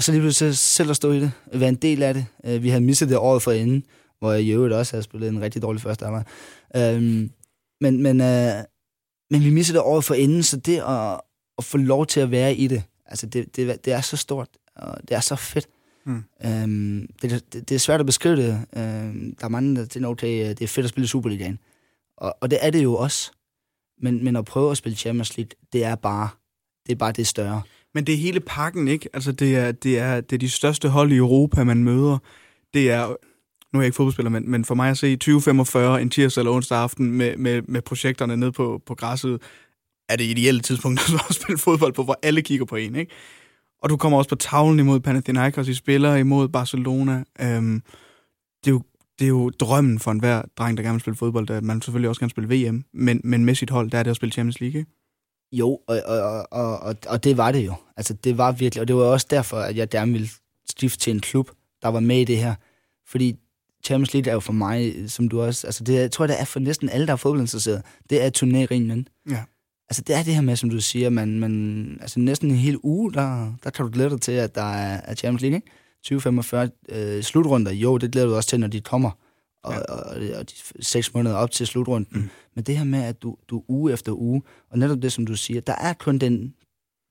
Og 0.00 0.04
så 0.04 0.12
lige 0.12 0.20
pludselig 0.20 0.56
selv 0.56 0.90
at 0.90 0.96
stå 0.96 1.12
i 1.12 1.20
det, 1.20 1.32
være 1.52 1.68
en 1.68 1.74
del 1.74 2.02
af 2.02 2.14
det. 2.14 2.26
Øh, 2.44 2.62
vi 2.62 2.68
havde 2.68 2.84
misset 2.84 3.08
det 3.08 3.16
året 3.16 3.42
for 3.42 3.52
inden, 3.52 3.84
hvor 4.18 4.32
jeg 4.32 4.42
i 4.42 4.52
øvrigt 4.52 4.74
også 4.74 4.92
havde 4.92 5.02
spillet 5.02 5.28
en 5.28 5.40
rigtig 5.40 5.62
dårlig 5.62 5.82
første 5.82 6.04
halvleg. 6.04 6.24
Øhm, 6.76 7.30
men, 7.80 8.02
men, 8.02 8.20
øh, 8.20 8.64
men 9.30 9.44
vi 9.44 9.50
missede 9.50 9.78
det 9.78 9.84
året 9.84 10.04
for 10.04 10.14
inden, 10.14 10.42
så 10.42 10.56
det 10.56 10.78
at, 10.78 11.20
at 11.58 11.64
få 11.64 11.76
lov 11.76 12.06
til 12.06 12.20
at 12.20 12.30
være 12.30 12.54
i 12.54 12.66
det, 12.66 12.82
altså 13.06 13.26
det, 13.26 13.56
det, 13.56 13.84
det 13.84 13.92
er 13.92 14.00
så 14.00 14.16
stort, 14.16 14.48
og 14.76 14.98
det 15.08 15.16
er 15.16 15.20
så 15.20 15.36
fedt. 15.36 15.68
Mm. 16.04 16.24
Øhm, 16.44 17.08
det, 17.22 17.44
det, 17.52 17.68
det 17.68 17.74
er 17.74 17.78
svært 17.78 18.00
at 18.00 18.06
beskrive 18.06 18.36
det. 18.36 18.66
Øhm, 18.76 19.36
der 19.36 19.44
er 19.44 19.48
mange, 19.48 19.76
der 19.76 19.84
tænker, 19.84 20.08
okay, 20.08 20.48
det 20.48 20.62
er 20.62 20.68
fedt 20.68 20.84
at 20.84 20.90
spille 20.90 21.08
Superligaen. 21.08 21.58
Og, 22.16 22.36
og 22.40 22.50
det 22.50 22.58
er 22.62 22.70
det 22.70 22.82
jo 22.82 22.94
også. 22.94 23.32
Men, 24.02 24.24
men 24.24 24.36
at 24.36 24.44
prøve 24.44 24.70
at 24.70 24.76
spille 24.76 24.96
Champions 24.96 25.36
League, 25.36 25.50
det 25.72 25.84
er 25.84 25.94
bare 25.94 26.28
det, 26.86 26.92
er 26.92 26.96
bare 26.96 27.12
det 27.12 27.26
større. 27.26 27.62
Men 27.94 28.04
det 28.06 28.12
er 28.12 28.18
hele 28.18 28.40
pakken, 28.40 28.88
ikke? 28.88 29.08
Altså, 29.12 29.32
det 29.32 29.56
er, 29.56 29.72
det 29.72 29.98
er, 29.98 30.20
det 30.20 30.32
er 30.36 30.38
de 30.38 30.50
største 30.50 30.88
hold 30.88 31.12
i 31.12 31.16
Europa, 31.16 31.64
man 31.64 31.84
møder. 31.84 32.18
Det 32.74 32.90
er, 32.90 33.06
nu 33.72 33.78
er 33.78 33.82
jeg 33.82 33.86
ikke 33.86 33.96
fodboldspiller, 33.96 34.30
men, 34.30 34.50
men 34.50 34.64
for 34.64 34.74
mig 34.74 34.90
at 34.90 34.98
se 34.98 35.16
2045 35.16 36.02
en 36.02 36.10
tirsdag 36.10 36.40
eller 36.40 36.52
onsdag 36.52 36.78
aften 36.78 37.12
med, 37.12 37.36
med, 37.36 37.62
med 37.62 37.82
projekterne 37.82 38.36
ned 38.36 38.52
på, 38.52 38.82
på 38.86 38.94
græsset, 38.94 39.42
er 40.08 40.16
det 40.16 40.24
ideelle 40.24 40.60
tidspunkt 40.60 41.00
at 41.28 41.34
spille 41.34 41.58
fodbold 41.58 41.92
på, 41.92 42.04
hvor 42.04 42.18
alle 42.22 42.42
kigger 42.42 42.64
på 42.64 42.76
en, 42.76 42.94
ikke? 42.94 43.12
Og 43.82 43.90
du 43.90 43.96
kommer 43.96 44.18
også 44.18 44.28
på 44.28 44.36
tavlen 44.36 44.78
imod 44.78 45.00
Panathinaikos, 45.00 45.68
I 45.68 45.74
spiller 45.74 46.14
imod 46.14 46.48
Barcelona. 46.48 47.24
Øhm, 47.40 47.82
det, 48.64 48.66
er 48.66 48.70
jo, 48.70 48.82
det 49.18 49.24
er 49.24 49.28
jo 49.28 49.50
drømmen 49.50 49.98
for 49.98 50.10
enhver 50.10 50.42
dreng, 50.58 50.76
der 50.76 50.82
gerne 50.82 50.94
vil 50.94 51.00
spille 51.00 51.16
fodbold, 51.16 51.50
at 51.50 51.64
man 51.64 51.82
selvfølgelig 51.82 52.08
også 52.08 52.20
gerne 52.20 52.30
spille 52.30 52.68
VM, 52.68 52.84
men, 52.92 53.20
men 53.24 53.44
med 53.44 53.54
sit 53.54 53.70
hold, 53.70 53.90
der 53.90 53.98
er 53.98 54.02
det 54.02 54.10
at 54.10 54.16
spille 54.16 54.32
Champions 54.32 54.60
League, 54.60 54.80
ikke? 54.80 54.90
Jo, 55.52 55.80
og, 55.86 56.02
og, 56.06 56.46
og, 56.50 56.78
og, 56.80 56.96
og 57.06 57.24
det 57.24 57.36
var 57.36 57.52
det 57.52 57.66
jo. 57.66 57.74
Altså, 57.96 58.14
det 58.14 58.38
var 58.38 58.52
virkelig, 58.52 58.80
og 58.80 58.88
det 58.88 58.96
var 58.96 59.02
også 59.02 59.26
derfor, 59.30 59.56
at 59.56 59.76
jeg 59.76 59.88
gerne 59.88 60.12
ville 60.12 60.28
stifte 60.70 60.98
til 60.98 61.14
en 61.14 61.20
klub, 61.20 61.50
der 61.82 61.88
var 61.88 62.00
med 62.00 62.20
i 62.20 62.24
det 62.24 62.38
her. 62.38 62.54
Fordi 63.06 63.36
Champions 63.84 64.14
League 64.14 64.30
er 64.30 64.34
jo 64.34 64.40
for 64.40 64.52
mig, 64.52 64.94
som 65.10 65.28
du 65.28 65.42
også... 65.42 65.66
Altså, 65.66 65.84
det 65.84 65.96
er, 65.96 66.00
jeg 66.00 66.10
tror, 66.10 66.26
det 66.26 66.40
er 66.40 66.44
for 66.44 66.60
næsten 66.60 66.88
alle, 66.88 67.06
der 67.06 67.12
er 67.12 67.16
fodboldinteresseret. 67.16 67.82
Det 68.10 68.24
er 68.24 68.30
turneringen. 68.30 69.08
Ja. 69.30 69.42
Altså, 69.88 70.02
det 70.02 70.16
er 70.16 70.22
det 70.22 70.34
her 70.34 70.40
med, 70.40 70.56
som 70.56 70.70
du 70.70 70.80
siger, 70.80 71.10
man, 71.10 71.40
man, 71.40 71.98
altså 72.00 72.20
næsten 72.20 72.50
en 72.50 72.56
hel 72.56 72.78
uge, 72.82 73.12
der, 73.12 73.52
der 73.64 73.70
kan 73.70 73.84
du 73.84 73.92
glæde 73.92 74.10
dig 74.10 74.20
til, 74.20 74.32
at 74.32 74.54
der 74.54 74.72
er, 74.72 75.00
er 75.04 75.14
Champions 75.14 75.42
League, 75.42 75.56
ikke? 75.56 75.70
2045 76.02 76.70
øh, 76.88 77.22
slutrunder, 77.22 77.72
jo, 77.72 77.98
det 77.98 78.12
glæder 78.12 78.26
du 78.26 78.34
også 78.34 78.48
til, 78.48 78.60
når 78.60 78.66
de 78.66 78.80
kommer, 78.80 79.10
og, 79.62 79.72
ja. 79.72 79.80
og, 79.80 79.98
og, 79.98 80.16
og 80.38 80.50
de 80.50 80.54
seks 80.80 81.14
måneder 81.14 81.36
op 81.36 81.50
til 81.50 81.66
slutrunden. 81.66 82.20
Mm. 82.20 82.28
Men 82.54 82.64
det 82.64 82.76
her 82.76 82.84
med, 82.84 83.02
at 83.02 83.22
du, 83.22 83.36
du 83.48 83.62
uge 83.68 83.92
efter 83.92 84.12
uge, 84.12 84.42
og 84.70 84.78
netop 84.78 85.02
det, 85.02 85.12
som 85.12 85.26
du 85.26 85.36
siger, 85.36 85.60
der 85.60 85.74
er 85.74 85.92
kun 85.92 86.18
den 86.18 86.54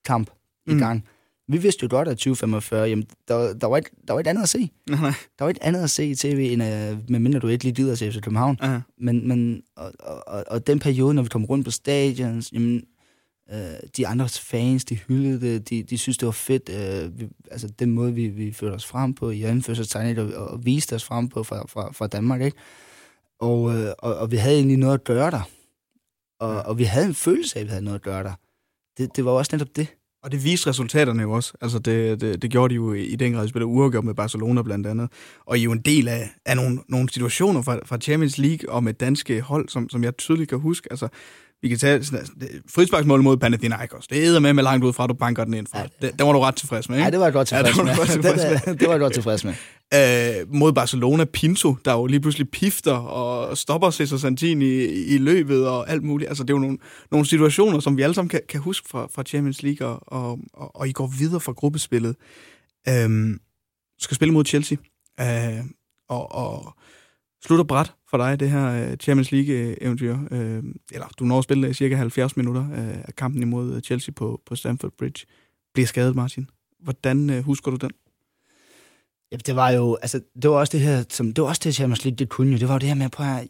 kamp 0.06 0.30
i 0.68 0.74
mm. 0.74 0.80
gang. 0.80 1.08
Vi 1.48 1.58
vidste 1.58 1.84
jo 1.84 1.88
godt, 1.92 2.08
at 2.08 2.18
2045, 2.18 2.90
jamen, 2.90 3.06
der, 3.28 3.54
der, 3.54 3.68
var 3.68 3.78
et, 3.78 3.88
der 4.08 4.14
var 4.14 4.20
et 4.20 4.28
andet 4.28 4.44
at 4.44 4.50
se. 4.50 4.60
Nej. 4.90 5.14
Der 5.40 5.46
var 5.46 5.50
et 5.50 5.58
andet 5.62 5.84
at 5.84 5.90
se 5.90 6.06
i 6.06 6.16
tv, 6.16 6.50
end 6.52 6.64
uh, 6.64 7.12
medmindre 7.12 7.40
du 7.40 7.48
ikke 7.48 7.64
lige 7.64 7.76
gider 7.76 7.96
til 7.96 8.12
FC 8.12 8.22
København. 8.22 8.58
Uh-huh. 8.64 8.82
Men, 8.98 9.28
men 9.28 9.62
og, 9.76 9.94
og, 10.00 10.44
og, 10.48 10.68
den 10.68 10.80
periode, 10.80 11.14
når 11.14 11.22
vi 11.22 11.30
kom 11.30 11.46
rundt 11.46 11.66
på 11.66 11.72
stadions, 11.72 12.54
jamen, 12.54 12.84
øh, 13.54 13.90
de 13.98 14.08
andre 14.08 14.30
fans, 14.30 14.86
de 14.86 14.96
hyldede 14.96 15.42
det, 15.42 15.70
de, 15.70 15.84
de 15.84 15.98
synes, 15.98 16.18
det 16.18 16.26
var 16.26 16.32
fedt. 16.32 16.70
Øh, 16.70 17.20
vi, 17.20 17.28
altså 17.52 17.68
den 17.68 17.92
måde, 17.92 18.14
vi, 18.14 18.28
vi 18.28 18.54
førte 18.54 18.74
os 18.74 18.86
frem 18.86 19.14
på 19.14 19.30
i 19.30 19.44
anførselstegnet, 19.44 20.36
og, 20.36 20.48
og 20.48 20.66
viste 20.66 20.94
os 20.94 21.04
frem 21.04 21.30
på 21.30 21.44
fra, 21.44 21.66
fra, 21.68 21.92
fra 21.92 22.08
Danmark, 22.08 22.42
ikke? 22.42 22.58
Og, 23.40 23.76
øh, 23.76 23.92
og, 24.00 24.16
og 24.16 24.32
vi 24.32 24.38
havde 24.38 24.56
egentlig 24.56 24.78
noget 24.78 24.94
at 24.94 25.04
gøre 25.04 25.32
der. 25.32 25.50
Og, 26.40 26.62
og 26.62 26.78
vi 26.78 26.84
havde 26.84 27.06
en 27.06 27.14
følelse 27.14 27.56
af, 27.56 27.62
at 27.62 27.66
vi 27.66 27.70
havde 27.70 27.84
noget 27.84 27.96
at 27.96 28.04
gøre 28.04 28.24
der. 28.24 28.34
Det, 28.98 29.16
det 29.16 29.26
var 29.26 29.32
også 29.32 29.50
netop 29.56 29.76
det. 29.76 29.88
Og 30.24 30.32
det 30.32 30.44
viste 30.44 30.70
resultaterne 30.70 31.22
jo 31.22 31.32
også. 31.32 31.54
Altså 31.62 31.80
det, 31.80 32.22
det, 32.22 32.42
det 32.42 32.52
gjorde 32.52 32.70
de 32.72 32.76
jo 32.76 32.94
i 32.94 33.16
den 33.16 33.34
grad, 33.34 33.44
de 33.44 33.50
spillede 33.50 33.68
uafgjort 33.68 34.04
med 34.04 34.14
Barcelona 34.14 34.62
blandt 34.62 34.88
andet. 34.88 35.10
Og 35.46 35.58
I 35.58 35.60
er 35.62 35.64
jo 35.64 35.72
en 35.72 35.82
del 35.82 36.08
af, 36.08 36.30
af 36.46 36.56
nogle, 36.56 36.80
nogle 36.88 37.10
situationer 37.10 37.62
fra, 37.62 37.80
fra 37.86 37.98
Champions 37.98 38.38
League 38.38 38.70
og 38.70 38.84
med 38.84 38.94
danske 38.94 39.42
hold, 39.42 39.70
som, 39.70 39.90
som 39.90 40.04
jeg 40.04 40.18
tydeligt 40.18 40.50
kan 40.50 40.60
huske. 40.60 40.88
Altså, 40.92 41.08
vi 41.62 41.70
kan 41.70 41.78
tage 41.78 42.04
frisparksmål 42.70 43.24
mod 43.24 43.38
Panathinaikos. 43.38 44.08
Det 44.08 44.28
er 44.28 44.40
med 44.40 44.54
med 44.54 44.64
langt 44.64 44.86
ud 44.86 44.94
fra, 44.94 45.04
at 45.04 45.10
du 45.10 45.14
banker 45.14 45.44
den 45.44 45.54
ind 45.54 45.68
fra. 45.68 45.80
Ja. 45.80 45.86
Det, 46.02 46.20
det 46.20 46.26
var 46.26 46.34
du 46.34 46.40
ret 46.40 46.56
tilfreds 46.56 46.90
med, 46.90 46.98
ikke? 46.98 47.06
Ja, 47.06 47.12
det 47.12 47.20
var 47.20 47.26
jeg 47.26 47.34
godt 47.34 47.48
tilfreds 47.48 47.78
ja, 47.78 47.84
det 47.84 47.96
var 47.98 48.04
med. 48.04 48.06
tilfreds 48.06 48.66
med. 48.66 48.74
det, 48.74 48.80
det 48.80 48.88
var 48.88 48.94
jeg 48.94 49.00
godt 49.00 49.14
tilfreds 49.14 49.44
med. 49.44 49.54
Øh, 49.94 50.54
mod 50.54 50.74
Barcelona, 50.74 51.26
Pinto, 51.26 51.76
der 51.86 51.94
jo 51.94 52.06
lige 52.06 52.20
pludselig 52.20 52.50
pifter 52.50 52.94
og 52.94 53.58
stopper 53.58 53.90
Cesar 53.92 54.18
Santini 54.18 54.66
i, 54.66 55.06
i 55.06 55.18
løbet 55.18 55.68
og 55.68 55.90
alt 55.90 56.04
muligt. 56.04 56.30
Altså, 56.30 56.44
det 56.44 56.50
er 56.50 56.54
jo 56.54 56.60
nogle, 56.60 56.78
nogle 57.12 57.26
situationer, 57.26 57.80
som 57.80 57.98
vi 57.98 58.02
alle 58.02 58.14
sammen 58.14 58.30
kan, 58.30 58.42
kan 58.50 58.60
huske 58.60 58.90
fra, 58.90 59.08
fra 59.16 59.24
Champions 59.24 59.64
League, 59.64 59.88
og, 59.88 60.00
og, 60.08 60.40
og, 60.54 60.76
og 60.76 60.88
I 60.88 60.92
går 60.92 61.08
videre 61.20 61.40
fra 61.40 61.52
gruppespillet. 61.52 62.16
Øh, 62.90 63.36
skal 64.00 64.16
spille 64.16 64.34
mod 64.34 64.46
Chelsea. 64.46 64.78
Øh, 65.22 65.64
og, 66.10 66.32
og 66.32 66.74
slutter 67.46 67.66
bræt 67.66 67.94
for 68.10 68.18
dig, 68.18 68.40
det 68.40 68.50
her 68.50 68.92
øh, 68.92 68.98
Champions 68.98 69.32
League-eventyr. 69.32 70.18
Øh, 70.32 70.64
eller 70.92 71.08
du 71.20 71.26
når 71.26 71.38
at 71.38 71.44
spille 71.44 71.68
øh, 71.68 71.74
cirka 71.74 71.96
70 71.96 72.38
minutter 72.38 72.68
af 73.08 73.16
kampen 73.16 73.42
imod 73.42 73.82
Chelsea 73.82 74.14
på, 74.16 74.42
på 74.46 74.56
Stamford 74.56 74.92
Bridge. 74.98 75.26
Bliver 75.74 75.88
skadet, 75.88 76.16
Martin. 76.16 76.50
Hvordan 76.80 77.44
husker 77.44 77.72
du 77.72 77.78
den? 77.78 77.92
Ja, 79.32 79.38
det 79.38 79.56
var 79.56 79.70
jo, 79.70 79.98
altså, 80.02 80.22
det 80.42 80.50
var 80.50 80.56
også 80.56 80.72
det 80.72 80.80
her, 80.80 81.04
som, 81.10 81.34
det 81.34 81.42
var 81.42 81.48
også 81.48 81.62
det, 81.64 81.76
Champions 81.76 82.06
League, 82.06 82.16
det 82.16 82.30
kunne 82.30 82.52
jo. 82.52 82.58
Det 82.58 82.68
var 82.68 82.74
jo 82.74 82.80
det 82.80 82.88
her 82.88 82.96
med, 82.96 83.10
på 83.10 83.24
at 83.24 83.48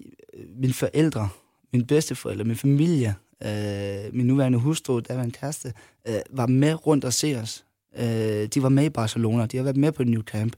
mine 0.55 0.73
forældre, 0.73 1.29
mine 1.73 1.85
bedsteforældre, 1.85 2.45
min 2.45 2.55
familie, 2.55 3.15
øh, 3.45 4.15
min 4.15 4.27
nuværende 4.27 4.57
hustru, 4.57 4.99
der 4.99 5.15
var 5.15 5.23
en 5.23 5.31
kæreste, 5.31 5.73
øh, 6.07 6.19
var 6.29 6.47
med 6.47 6.87
rundt 6.87 7.05
og 7.05 7.13
se 7.13 7.35
os. 7.35 7.65
Øh, 7.99 8.45
de 8.45 8.63
var 8.63 8.69
med 8.69 8.85
i 8.85 8.89
Barcelona, 8.89 9.45
de 9.45 9.57
har 9.57 9.63
været 9.63 9.77
med 9.77 9.91
på 9.91 10.03
New 10.03 10.21
Camp. 10.21 10.55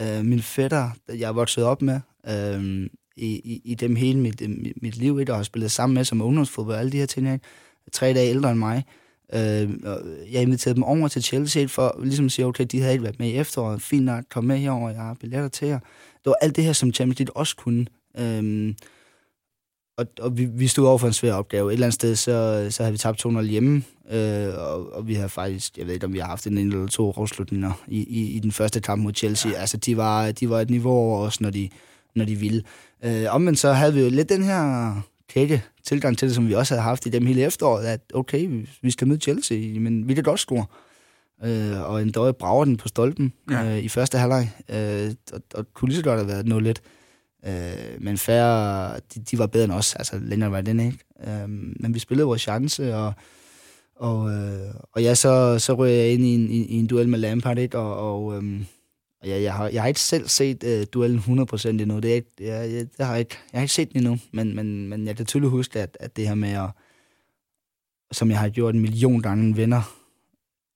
Øh, 0.00 0.24
min 0.24 0.42
fætter, 0.42 0.90
jeg 1.08 1.28
er 1.28 1.32
vokset 1.32 1.64
op 1.64 1.82
med, 1.82 2.00
øh, 2.28 2.88
i, 3.16 3.26
i, 3.26 3.60
i 3.64 3.74
dem 3.74 3.96
hele 3.96 4.20
mit, 4.20 4.40
mit, 4.40 4.82
mit 4.82 4.96
liv, 4.96 5.14
og 5.28 5.36
har 5.36 5.42
spillet 5.42 5.70
sammen 5.70 5.94
med 5.94 6.04
som 6.04 6.22
ungdomsfodbold, 6.22 6.78
alle 6.78 6.92
de 6.92 6.96
her 6.98 7.06
ting, 7.06 7.32
ikke? 7.32 7.44
tre 7.92 8.14
dage 8.14 8.30
ældre 8.30 8.50
end 8.50 8.58
mig. 8.58 8.84
Øh, 9.34 9.70
jeg 10.32 10.42
inviterede 10.42 10.74
dem 10.74 10.82
over 10.82 11.08
til 11.08 11.22
Chelsea 11.22 11.66
for 11.66 12.00
ligesom 12.02 12.26
at 12.26 12.32
sige, 12.32 12.46
okay, 12.46 12.64
de 12.64 12.80
havde 12.80 12.92
ikke 12.92 13.04
været 13.04 13.18
med 13.18 13.28
i 13.28 13.36
efteråret, 13.36 13.82
fint 13.82 14.04
nok, 14.04 14.24
kom 14.30 14.44
med 14.44 14.58
herover, 14.58 14.90
jeg 14.90 15.00
har 15.00 15.14
billetter 15.14 15.48
til 15.48 15.68
jer. 15.68 15.78
Det 16.24 16.26
var 16.26 16.36
alt 16.40 16.56
det 16.56 16.64
her, 16.64 16.72
som 16.72 16.92
Champions 16.92 17.18
League 17.18 17.36
også 17.36 17.56
kunne. 17.56 17.86
Øh, 18.18 18.74
og, 19.96 20.06
og 20.20 20.38
vi, 20.38 20.44
vi 20.44 20.66
stod 20.66 20.86
over 20.86 20.98
for 20.98 21.06
en 21.06 21.12
svær 21.12 21.34
opgave. 21.34 21.70
Et 21.70 21.72
eller 21.72 21.86
andet 21.86 21.94
sted, 21.94 22.16
så, 22.16 22.66
så 22.70 22.82
havde 22.82 22.92
vi 22.92 22.98
tabt 22.98 23.18
200 23.18 23.48
hjemme, 23.48 23.82
øh, 24.10 24.48
og, 24.58 24.92
og 24.92 25.08
vi 25.08 25.14
havde 25.14 25.28
faktisk, 25.28 25.78
jeg 25.78 25.86
ved 25.86 25.94
ikke, 25.94 26.06
om 26.06 26.12
vi 26.12 26.18
har 26.18 26.26
haft 26.26 26.46
en 26.46 26.58
eller 26.58 26.86
to 26.86 27.12
afslutninger 27.16 27.72
i, 27.88 27.98
i, 27.98 28.36
i 28.36 28.38
den 28.38 28.52
første 28.52 28.80
kamp 28.80 29.02
mod 29.02 29.12
Chelsea. 29.14 29.50
Ja. 29.50 29.58
Altså, 29.58 29.76
de 29.76 29.96
var, 29.96 30.32
de 30.32 30.50
var 30.50 30.60
et 30.60 30.70
niveau 30.70 30.92
over 30.92 31.18
os, 31.18 31.40
når 31.40 31.50
de, 31.50 31.68
når 32.14 32.24
de 32.24 32.36
ville. 32.36 32.62
Øh, 33.04 33.24
omvendt 33.28 33.58
så 33.58 33.72
havde 33.72 33.94
vi 33.94 34.00
jo 34.00 34.08
lidt 34.08 34.28
den 34.28 34.42
her 34.42 34.94
kække 35.28 35.62
tilgang 35.84 36.18
til 36.18 36.28
det, 36.28 36.34
som 36.34 36.48
vi 36.48 36.54
også 36.54 36.74
havde 36.74 36.82
haft 36.82 37.06
i 37.06 37.08
dem 37.08 37.26
hele 37.26 37.42
efteråret, 37.42 37.86
at 37.86 38.00
okay, 38.14 38.46
vi, 38.48 38.68
vi 38.82 38.90
skal 38.90 39.08
møde 39.08 39.20
Chelsea, 39.20 39.80
men 39.80 40.08
vi 40.08 40.14
kan 40.14 40.24
godt 40.24 40.40
score. 40.40 40.64
Øh, 41.44 41.90
og 41.90 42.02
en 42.02 42.10
døje 42.10 42.32
brager 42.32 42.64
den 42.64 42.76
på 42.76 42.88
stolpen 42.88 43.32
ja. 43.50 43.64
øh, 43.64 43.78
i 43.78 43.88
første 43.88 44.18
halvleg, 44.18 44.50
øh, 44.68 45.14
og, 45.32 45.40
og 45.54 45.66
kunne 45.74 45.88
lige 45.88 45.96
så 45.96 46.04
godt 46.04 46.18
have 46.18 46.28
været 46.28 46.46
noget 46.46 46.64
lidt. 46.64 46.82
Øh, 47.46 48.00
men 48.00 48.18
færre, 48.18 48.94
de, 49.14 49.20
de 49.30 49.38
var 49.38 49.46
bedre 49.46 49.64
end 49.64 49.72
os, 49.72 49.94
altså 49.94 50.18
længere 50.22 50.52
var 50.52 50.60
den 50.60 50.80
ikke. 50.80 50.98
Øh, 51.26 51.48
men 51.48 51.94
vi 51.94 51.98
spillede 51.98 52.26
vores 52.26 52.42
chance, 52.42 52.96
og, 52.96 53.12
og, 53.96 54.30
øh, 54.30 54.74
og 54.92 55.02
ja, 55.02 55.14
så, 55.14 55.58
så 55.58 55.74
røg 55.74 55.90
jeg 55.90 56.12
ind 56.12 56.24
i 56.24 56.34
en, 56.34 56.50
i, 56.50 56.64
i 56.64 56.74
en 56.74 56.86
duel 56.86 57.08
med 57.08 57.18
Lampard, 57.18 57.58
ikke? 57.58 57.78
og, 57.78 58.14
og 58.14 58.42
øh, 59.24 59.30
jeg, 59.30 59.42
jeg, 59.42 59.54
har, 59.54 59.68
jeg 59.68 59.82
har 59.82 59.88
ikke 59.88 60.00
selv 60.00 60.28
set 60.28 60.64
uh, 60.64 60.82
duellen 60.92 61.18
100% 61.18 61.68
endnu. 61.68 61.98
Det, 61.98 62.10
er 62.10 62.14
ikke, 62.14 62.30
jeg, 62.40 62.72
jeg, 62.72 62.86
det 62.98 63.06
har 63.06 63.12
jeg, 63.12 63.20
ikke, 63.20 63.38
jeg 63.52 63.58
har 63.58 63.62
ikke 63.62 63.74
set 63.74 63.92
den 63.92 63.98
endnu, 63.98 64.18
men, 64.32 64.56
men, 64.56 64.88
men 64.88 65.06
jeg 65.06 65.16
kan 65.16 65.26
tydeligt 65.26 65.50
huske, 65.50 65.80
at, 65.80 65.96
at 66.00 66.16
det 66.16 66.28
her 66.28 66.34
med 66.34 66.48
at, 66.48 66.70
som 68.12 68.30
jeg 68.30 68.38
har 68.38 68.48
gjort 68.48 68.74
en 68.74 68.80
million 68.80 69.22
gange, 69.22 69.56
venner 69.56 69.82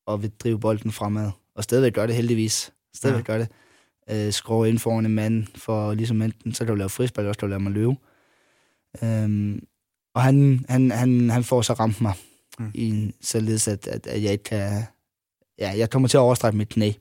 og 0.07 0.23
vil 0.23 0.31
drive 0.31 0.61
bolden 0.61 0.93
fremad. 0.93 1.31
Og 1.55 1.65
stadigvæk 1.65 1.93
gør 1.93 2.07
det 2.07 2.15
heldigvis. 2.15 2.73
Stadigvæk 2.95 3.29
ja. 3.29 3.33
gør 3.33 3.39
det. 3.39 3.49
Uh, 4.27 4.33
skrue 4.33 4.69
ind 4.69 4.79
foran 4.79 5.07
en 5.07 5.15
mand, 5.15 5.47
for 5.55 5.95
ligesom 5.95 6.23
enten, 6.23 6.55
så 6.55 6.65
kan 6.65 6.73
du 6.73 6.75
lave 6.75 6.89
frisball, 6.89 7.23
eller 7.23 7.31
også 7.31 7.39
kan 7.39 7.49
du 7.49 7.51
lave 7.51 7.61
mig 7.61 7.73
løbe. 7.73 7.97
Um, 9.03 9.63
og 10.15 10.23
han, 10.23 10.67
han, 10.69 10.91
han, 10.91 11.31
han 11.31 11.45
får 11.45 11.63
så 11.63 11.73
ramt 11.73 12.01
mig, 12.01 12.13
mm. 12.59 12.71
i, 12.75 13.13
således 13.21 13.69
at, 13.69 13.87
at, 13.87 14.07
at 14.07 14.23
jeg 14.23 14.33
ikke 14.33 14.45
kan... 14.45 14.83
Ja, 15.59 15.73
jeg 15.77 15.91
kommer 15.91 16.09
til 16.09 16.17
at 16.17 16.21
overstrække 16.21 16.59
mit 16.59 16.69
knæ. 16.69 16.93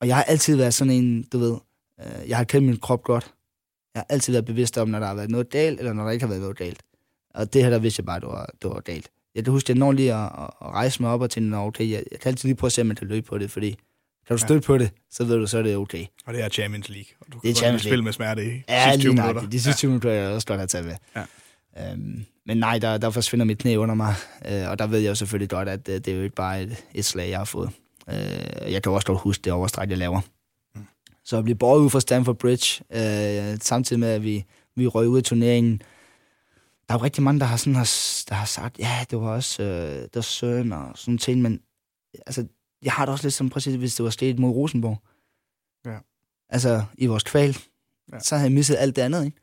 Og 0.00 0.08
jeg 0.08 0.16
har 0.16 0.22
altid 0.22 0.56
været 0.56 0.74
sådan 0.74 0.92
en, 0.92 1.22
du 1.22 1.38
ved, 1.38 1.56
øh, 2.00 2.28
jeg 2.28 2.36
har 2.36 2.44
kendt 2.44 2.66
min 2.66 2.76
krop 2.76 3.02
godt. 3.02 3.34
Jeg 3.94 4.00
har 4.00 4.06
altid 4.08 4.32
været 4.32 4.44
bevidst 4.44 4.78
om, 4.78 4.88
når 4.88 4.98
der 4.98 5.06
har 5.06 5.14
været 5.14 5.30
noget 5.30 5.50
galt, 5.50 5.78
eller 5.78 5.92
når 5.92 6.04
der 6.04 6.10
ikke 6.10 6.22
har 6.22 6.28
været 6.28 6.40
noget 6.40 6.56
galt. 6.56 6.82
Og 7.34 7.52
det 7.52 7.62
her, 7.62 7.70
der 7.70 7.78
vidste 7.78 8.00
jeg 8.00 8.06
bare, 8.06 8.20
det 8.20 8.28
var, 8.28 8.50
det 8.62 8.70
var 8.70 8.80
galt. 8.80 9.10
Jeg 9.34 9.44
kan 9.44 9.52
huske, 9.52 9.70
jeg 9.70 9.78
når 9.78 9.92
lige 9.92 10.14
at, 10.14 10.24
at, 10.24 10.50
rejse 10.62 11.02
mig 11.02 11.10
op 11.10 11.20
og 11.20 11.30
tænke, 11.30 11.56
okay, 11.56 11.90
jeg, 11.90 12.04
jeg 12.12 12.20
kan 12.20 12.28
altid 12.28 12.48
lige 12.48 12.56
prøve 12.56 12.68
at 12.68 12.72
se, 12.72 12.80
om 12.80 12.88
jeg 12.88 12.96
kan 12.96 13.06
løbe 13.06 13.26
på 13.26 13.38
det, 13.38 13.50
fordi 13.50 13.70
kan 14.26 14.36
du 14.36 14.38
støtte 14.38 14.54
ja. 14.54 14.60
på 14.60 14.78
det, 14.78 14.90
så 15.10 15.24
ved 15.24 15.36
du, 15.36 15.46
så 15.46 15.58
er 15.58 15.62
det 15.62 15.76
okay. 15.76 16.04
Og 16.26 16.34
det 16.34 16.44
er 16.44 16.48
Champions 16.48 16.88
League. 16.88 17.06
Og 17.20 17.26
du 17.32 17.40
det 17.42 17.50
er 17.50 17.54
Champions 17.54 17.84
League. 17.84 17.92
spille 17.92 18.04
med 18.04 18.12
smerte 18.12 18.46
i 18.46 18.62
ja, 18.68 18.92
sidste 18.92 19.00
20 19.00 19.14
minutter. 19.14 19.48
De 19.48 19.60
sidste 19.60 19.78
20 19.78 19.88
minutter 19.88 20.10
er 20.10 20.14
jeg 20.14 20.30
også 20.30 20.46
godt 20.46 20.58
have 20.58 20.66
taget 20.66 20.86
med. 20.86 20.96
Ja. 21.16 21.92
Øhm, 21.92 22.24
men 22.46 22.56
nej, 22.56 22.78
der, 22.78 22.98
der 22.98 23.10
forsvinder 23.10 23.46
mit 23.46 23.58
knæ 23.58 23.76
under 23.76 23.94
mig, 23.94 24.14
øh, 24.48 24.70
og 24.70 24.78
der 24.78 24.86
ved 24.86 24.98
jeg 24.98 25.08
jo 25.08 25.14
selvfølgelig 25.14 25.50
godt, 25.50 25.68
at 25.68 25.88
øh, 25.88 25.94
det 25.94 26.08
er 26.08 26.16
jo 26.16 26.22
ikke 26.22 26.34
bare 26.34 26.62
et, 26.62 26.84
et 26.94 27.04
slag, 27.04 27.30
jeg 27.30 27.38
har 27.38 27.44
fået. 27.44 27.70
Øh, 28.08 28.72
jeg 28.72 28.82
kan 28.82 28.92
også 28.92 29.06
godt 29.06 29.20
huske 29.20 29.42
det 29.42 29.52
overstræk, 29.52 29.90
jeg 29.90 29.98
laver. 29.98 30.20
Så 31.24 31.36
at 31.36 31.44
blive 31.44 31.56
båret 31.56 31.80
ud 31.80 31.90
fra 31.90 32.00
Stamford 32.00 32.36
Bridge, 32.36 32.84
øh, 32.90 33.58
samtidig 33.60 34.00
med, 34.00 34.08
at 34.08 34.22
vi, 34.22 34.44
vi 34.76 34.86
røg 34.86 35.08
ud 35.08 35.18
af 35.18 35.24
turneringen. 35.24 35.78
Der 36.88 36.94
er 36.94 36.98
jo 36.98 37.04
rigtig 37.04 37.22
mange, 37.22 37.40
der 37.40 37.46
har, 37.46 37.56
sådan, 37.56 37.74
har, 37.74 37.90
der 38.28 38.34
har 38.34 38.46
sagt, 38.46 38.78
ja, 38.78 39.04
det 39.10 39.20
var 39.20 39.28
også 39.28 39.62
øh, 39.62 40.02
det 40.02 40.14
var 40.14 40.20
søn 40.20 40.72
og 40.72 40.92
sådan 40.94 41.18
ting, 41.18 41.42
men 41.42 41.60
altså, 42.26 42.46
jeg 42.82 42.92
har 42.92 43.04
det 43.04 43.12
også 43.12 43.24
lidt 43.24 43.34
som 43.34 43.50
præcis, 43.50 43.74
hvis 43.74 43.94
det 43.94 44.04
var 44.04 44.10
sket 44.10 44.38
mod 44.38 44.50
Rosenborg. 44.50 44.98
Ja. 45.86 45.98
Altså, 46.48 46.84
i 46.98 47.06
vores 47.06 47.22
kval, 47.22 47.56
ja. 48.12 48.20
så 48.20 48.36
havde 48.36 48.48
jeg 48.48 48.54
misset 48.54 48.76
alt 48.78 48.96
det 48.96 49.02
andet, 49.02 49.24
ikke? 49.24 49.36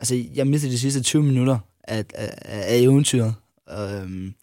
Altså, 0.00 0.24
jeg 0.34 0.46
mistede 0.46 0.72
de 0.72 0.78
sidste 0.78 1.02
20 1.02 1.22
minutter 1.22 1.58
af, 1.84 2.04
af, 2.14 2.38
af 2.44 2.76
eventyret. 2.76 3.34
Øhm, 3.70 4.34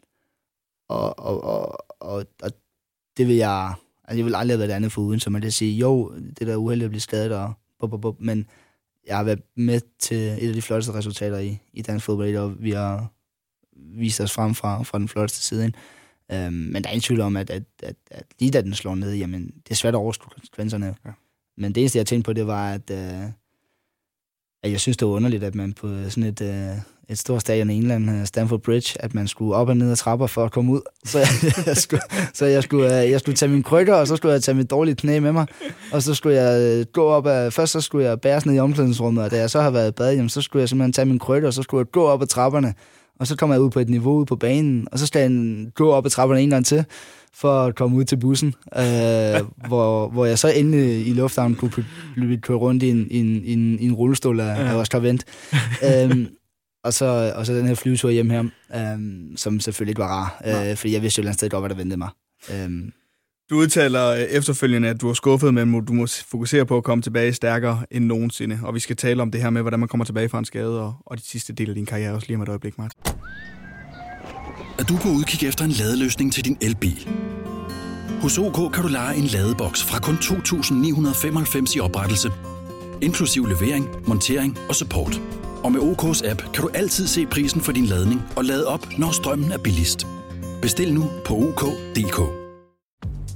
og, 0.88 1.20
og, 1.20 1.44
og, 1.44 1.86
og, 2.00 2.26
og 2.42 2.52
det 3.18 3.28
vil 3.28 3.36
jeg... 3.36 3.74
Altså, 4.04 4.18
jeg 4.18 4.26
vil 4.26 4.36
aldrig 4.36 4.54
have 4.54 4.60
været 4.60 4.70
det 4.70 4.76
andet 4.76 4.92
for 4.92 5.02
uden, 5.02 5.20
så 5.20 5.30
man 5.30 5.42
kan 5.42 5.52
sige, 5.52 5.78
jo, 5.78 6.16
det 6.16 6.48
der 6.48 6.54
er 6.54 6.58
uheldigt 6.58 6.86
at 6.86 6.92
blive 6.92 7.02
skadet, 7.02 7.32
og 7.32 7.54
bup, 7.80 7.90
bup, 7.90 8.02
bup, 8.02 8.16
men 8.20 8.46
jeg 9.08 9.18
har 9.18 9.24
været 9.24 9.42
med 9.56 9.82
til 10.00 10.18
et 10.18 10.48
af 10.48 10.54
de 10.54 10.62
flotteste 10.62 10.94
resultater 10.94 11.38
i, 11.38 11.58
i 11.74 11.82
dansk 11.82 12.06
fodbold, 12.06 12.36
og 12.36 12.64
vi 12.64 12.72
har 12.72 13.12
vist 13.76 14.22
os 14.22 14.32
frem 14.32 14.56
fra, 14.56 14.84
fra 14.84 15.00
den 15.00 15.08
flotteste 15.08 15.44
side. 15.44 15.72
Øhm, 16.32 16.54
men 16.54 16.84
der 16.84 16.90
er 16.90 16.94
ingen 16.94 17.02
tvivl 17.02 17.22
om, 17.22 17.38
at, 17.38 17.50
at, 17.50 17.64
at, 17.84 17.96
at 18.12 18.26
lige 18.40 18.52
da 18.52 18.62
den 18.62 18.74
slår 18.74 18.96
ned, 18.96 19.14
jamen, 19.14 19.46
det 19.46 19.72
er 19.72 19.76
svært 19.76 19.94
at 19.94 19.98
overskue 19.98 20.30
konsekvenserne. 20.30 20.96
Ja. 21.06 21.12
Men 21.58 21.76
det 21.76 21.82
eneste, 21.82 21.98
jeg 21.98 22.08
tænkte 22.08 22.28
på, 22.28 22.34
det 22.34 22.48
var, 22.48 22.74
at, 22.74 22.92
øh, 22.92 23.30
at 24.66 24.72
jeg 24.72 24.80
synes, 24.80 24.98
det 24.98 25.08
var 25.08 25.14
underligt, 25.14 25.44
at 25.44 25.56
man 25.56 25.74
på 25.74 25.88
sådan 26.10 26.24
et, 26.24 26.42
øh, 26.42 26.78
et 27.10 27.18
stort 27.18 27.42
stadion 27.42 27.70
i 27.70 27.76
England, 27.76 28.04
Stanford 28.06 28.28
Stamford 28.28 28.60
Bridge, 28.60 29.02
at 29.02 29.16
man 29.16 29.28
skulle 29.28 29.56
op 29.56 29.70
og 29.70 29.78
ned 29.78 29.92
ad 29.92 29.96
trapper 29.96 30.28
for 30.28 30.46
at 30.46 30.52
komme 30.52 30.72
ud. 30.72 30.82
Så 31.06 31.20
jeg, 31.20 31.28
jeg 31.66 31.78
skulle, 31.78 32.02
så 32.34 32.46
jeg 32.46 32.64
skulle, 32.64 33.04
øh, 33.04 33.12
jeg 33.12 33.20
skulle 33.20 33.36
tage 33.36 33.50
mine 33.50 33.64
krykker, 33.64 33.94
og 33.96 34.08
så 34.08 34.16
skulle 34.16 34.34
jeg 34.34 34.44
tage 34.44 34.56
mit 34.56 34.70
dårlige 34.70 34.96
knæ 34.96 35.20
med 35.20 35.32
mig. 35.32 35.48
Og 35.92 36.04
så 36.04 36.14
skulle 36.14 36.42
jeg 36.42 36.80
øh, 36.80 36.86
gå 36.94 37.04
op 37.04 37.28
ad, 37.28 37.52
først 37.52 37.72
så 37.72 37.82
skulle 37.82 38.08
jeg 38.08 38.22
bæres 38.22 38.46
ned 38.46 38.56
i 38.56 38.60
omklædningsrummet, 38.60 39.24
og 39.24 39.32
da 39.32 39.38
jeg 39.38 39.50
så 39.50 39.62
har 39.62 39.70
været 39.70 39.88
i 39.88 39.92
bad, 39.92 40.14
jamen, 40.14 40.30
så 40.30 40.42
skulle 40.42 40.62
jeg 40.62 40.70
simpelthen 40.70 40.94
tage 40.94 41.06
min 41.06 41.20
krykker, 41.20 41.48
og 41.48 41.54
så 41.54 41.64
skulle 41.64 41.80
jeg 41.80 41.92
gå 41.92 42.06
op 42.06 42.22
ad 42.22 42.28
trapperne. 42.28 42.74
Og 43.20 43.28
så 43.28 43.36
kommer 43.36 43.56
jeg 43.56 43.62
ud 43.62 43.70
på 43.70 43.80
et 43.80 43.90
niveau 43.90 44.14
ude 44.14 44.26
på 44.26 44.36
banen, 44.36 44.88
og 44.92 45.00
så 45.00 45.06
skal 45.06 45.32
jeg 45.32 45.68
gå 45.76 45.92
op 45.92 46.06
ad 46.06 46.10
trapperne 46.10 46.42
en 46.42 46.50
gang 46.50 46.66
til, 46.66 46.86
for 47.36 47.66
at 47.66 47.76
komme 47.76 47.98
ud 47.98 48.04
til 48.04 48.18
bussen, 48.18 48.54
øh, 48.78 49.42
hvor, 49.68 50.10
hvor 50.10 50.26
jeg 50.26 50.40
så 50.40 50.50
inde 50.50 51.02
i 51.02 51.14
lufthavnen 51.14 51.56
kunne 51.56 51.72
blive 52.16 52.38
kørt 52.38 52.58
rundt 52.58 52.84
i 52.84 52.90
en, 52.90 53.08
en, 53.12 53.46
i 53.46 53.54
en, 53.54 53.80
en 53.80 53.94
rullestol 53.94 54.40
af, 54.40 54.46
ja. 54.46 54.68
af 54.68 54.76
Oscar 54.76 55.00
Vendt. 55.00 55.26
øhm, 55.84 56.28
og 56.84 56.94
så, 56.94 57.34
og 57.36 57.46
så 57.46 57.54
den 57.54 57.68
her 57.68 57.76
flyvetur 57.76 58.10
hjem 58.10 58.30
her, 58.30 58.44
øhm, 58.76 59.38
som 59.38 59.60
selvfølgelig 59.60 59.92
ikke 59.92 60.02
var 60.02 60.08
rar, 60.08 60.42
øh, 60.70 60.78
fordi 60.78 60.94
jeg 60.94 61.02
vidste 61.02 61.20
jo 61.20 61.22
et 61.22 61.24
eller 61.24 61.30
andet 61.30 61.40
sted 61.40 61.50
godt, 61.50 61.62
hvad 61.62 61.70
der 61.70 61.76
ventede 61.76 61.98
mig. 61.98 62.10
Øhm. 62.54 62.92
Du 63.50 63.56
udtaler 63.56 64.10
øh, 64.10 64.20
efterfølgende, 64.20 64.90
at 64.90 65.02
du 65.02 65.10
er 65.10 65.14
skuffet, 65.14 65.54
men 65.54 65.86
du 65.86 65.94
må 65.94 66.08
fokusere 66.26 66.66
på 66.66 66.78
at 66.78 66.84
komme 66.84 67.02
tilbage 67.02 67.34
stærkere 67.34 67.86
end 67.92 68.06
nogensinde. 68.06 68.60
Og 68.64 68.76
vi 68.76 68.80
skal 68.80 68.96
tale 68.96 69.22
om 69.22 69.32
det 69.32 69.42
her 69.42 69.50
med, 69.50 69.62
hvordan 69.62 69.80
man 69.80 69.90
kommer 69.90 70.06
tilbage 70.06 70.30
fra 70.30 70.40
en 70.40 70.46
skade, 70.46 70.82
og, 70.82 70.94
og 71.06 71.18
de 71.18 71.24
sidste 71.24 71.54
del 71.54 71.70
af 71.70 71.76
din 71.76 71.86
karriere 71.86 72.14
også 72.14 72.28
lige 72.28 72.38
om 72.38 72.44
et 72.44 72.50
øjeblik, 72.50 72.78
Martin. 72.78 73.00
Er 74.80 74.84
du 74.84 74.98
på 74.98 75.10
udkig 75.10 75.48
efter 75.48 75.66
en 75.66 75.72
ladeløsning 75.72 76.34
til 76.34 76.46
din 76.46 76.58
elbil? 76.62 77.10
Hos 78.22 78.38
OK 78.38 78.74
kan 78.74 78.84
du 78.84 78.88
lege 78.88 79.18
en 79.18 79.24
ladeboks 79.24 79.84
fra 79.84 80.00
kun 80.00 80.16
2.995 80.16 81.76
i 81.76 81.80
oprettelse, 81.80 82.32
inklusiv 83.02 83.46
levering, 83.46 83.88
montering 84.08 84.58
og 84.70 84.76
support. 84.76 85.22
Og 85.64 85.72
med 85.72 85.82
OK's 85.82 86.30
app 86.30 86.42
kan 86.54 86.64
du 86.64 86.70
altid 86.74 87.08
se 87.08 87.26
prisen 87.26 87.62
for 87.62 87.72
din 87.72 87.86
ladning 87.86 88.22
og 88.36 88.46
lade 88.46 88.68
op, 88.68 88.88
når 88.98 89.12
strømmen 89.12 89.52
er 89.52 89.58
billigst. 89.58 90.08
Bestil 90.62 90.94
nu 90.94 91.10
på 91.26 91.34
OK.dk. 91.34 92.20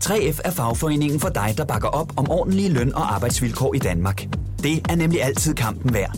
3F 0.06 0.40
er 0.46 0.52
fagforeningen 0.52 1.20
for 1.20 1.30
dig, 1.30 1.54
der 1.58 1.66
bakker 1.66 1.88
op 1.88 2.14
om 2.18 2.30
ordentlige 2.30 2.70
løn- 2.70 2.96
og 2.96 3.14
arbejdsvilkår 3.16 3.74
i 3.74 3.80
Danmark. 3.80 4.28
Det 4.64 4.82
er 4.90 4.96
nemlig 4.96 5.24
altid 5.24 5.54
kampen 5.54 5.94
værd. 5.94 6.18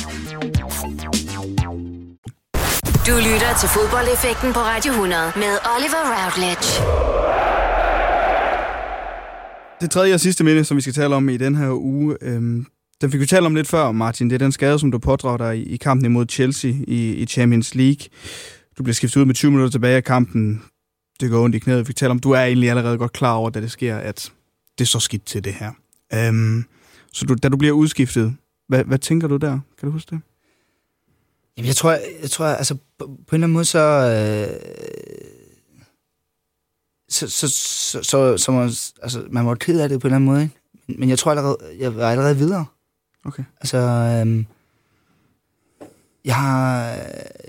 Du 3.07 3.15
lytter 3.15 3.51
til 3.59 3.69
fodboldeffekten 3.69 4.53
på 4.53 4.59
Radio 4.59 4.91
100 4.91 5.21
med 5.35 5.53
Oliver 5.75 6.03
Routledge. 6.15 6.67
Det 9.81 9.91
tredje 9.91 10.13
og 10.13 10.19
sidste 10.19 10.43
minde, 10.43 10.65
som 10.65 10.77
vi 10.77 10.81
skal 10.81 10.93
tale 10.93 11.15
om 11.15 11.29
i 11.29 11.37
den 11.37 11.55
her 11.55 11.71
uge, 11.71 12.17
øhm, 12.21 12.65
den 13.01 13.11
fik 13.11 13.19
vi 13.19 13.25
talt 13.25 13.45
om 13.45 13.55
lidt 13.55 13.67
før, 13.67 13.91
Martin. 13.91 14.29
Det 14.29 14.35
er 14.35 14.39
den 14.39 14.51
skade, 14.51 14.79
som 14.79 14.91
du 14.91 14.97
pådrager 14.97 15.37
dig 15.37 15.71
i, 15.71 15.77
kampen 15.77 16.05
imod 16.05 16.25
Chelsea 16.29 16.71
i, 16.87 17.13
i 17.13 17.25
Champions 17.25 17.75
League. 17.75 18.07
Du 18.77 18.83
bliver 18.83 18.93
skiftet 18.93 19.21
ud 19.21 19.25
med 19.25 19.35
20 19.35 19.51
minutter 19.51 19.71
tilbage 19.71 19.95
af 19.95 20.03
kampen. 20.03 20.63
Det 21.19 21.29
går 21.29 21.43
ondt 21.43 21.55
i 21.55 21.59
knæet. 21.59 21.79
Vi 21.79 21.85
fik 21.85 21.95
talt 21.95 22.11
om, 22.11 22.19
du 22.19 22.31
er 22.31 22.41
egentlig 22.43 22.69
allerede 22.69 22.97
godt 22.97 23.13
klar 23.13 23.33
over, 23.33 23.49
da 23.49 23.61
det 23.61 23.71
sker, 23.71 23.97
at 23.97 24.31
det 24.77 24.83
er 24.83 24.87
så 24.87 24.99
skidt 24.99 25.25
til 25.25 25.43
det 25.43 25.53
her. 25.53 25.71
Øhm, 26.13 26.65
så 27.13 27.25
du, 27.25 27.35
da 27.43 27.49
du 27.49 27.57
bliver 27.57 27.73
udskiftet, 27.73 28.35
hvad, 28.67 28.83
hvad 28.83 28.99
tænker 28.99 29.27
du 29.27 29.37
der? 29.37 29.59
Kan 29.79 29.87
du 29.87 29.91
huske 29.91 30.09
det? 30.09 30.21
Jamen, 31.57 31.67
jeg 31.67 31.75
tror, 31.75 31.91
jeg 32.21 32.29
tror 32.29 32.45
altså, 32.45 32.75
på, 32.75 33.05
på 33.05 33.05
en 33.07 33.15
eller 33.33 33.45
anden 33.45 33.53
måde, 33.53 33.65
så, 33.65 33.79
øh, 33.79 34.71
så, 37.09 37.27
så, 37.27 37.47
så, 37.47 38.03
så, 38.03 38.37
så 38.37 38.51
man, 38.51 38.71
altså, 39.01 39.23
man 39.29 39.45
var 39.45 39.55
ked 39.55 39.79
af 39.79 39.89
det 39.89 40.01
på 40.01 40.07
en 40.07 40.09
eller 40.09 40.15
anden 40.15 40.29
måde, 40.29 40.43
ikke? 40.43 40.55
Men 40.99 41.09
jeg 41.09 41.19
tror 41.19 41.31
allerede, 41.31 41.57
jeg 41.79 41.95
var 41.95 42.09
allerede 42.11 42.37
videre. 42.37 42.65
Okay. 43.25 43.43
Altså, 43.61 43.77
øh, 43.77 44.45
jeg 46.25 46.35
har, 46.35 46.85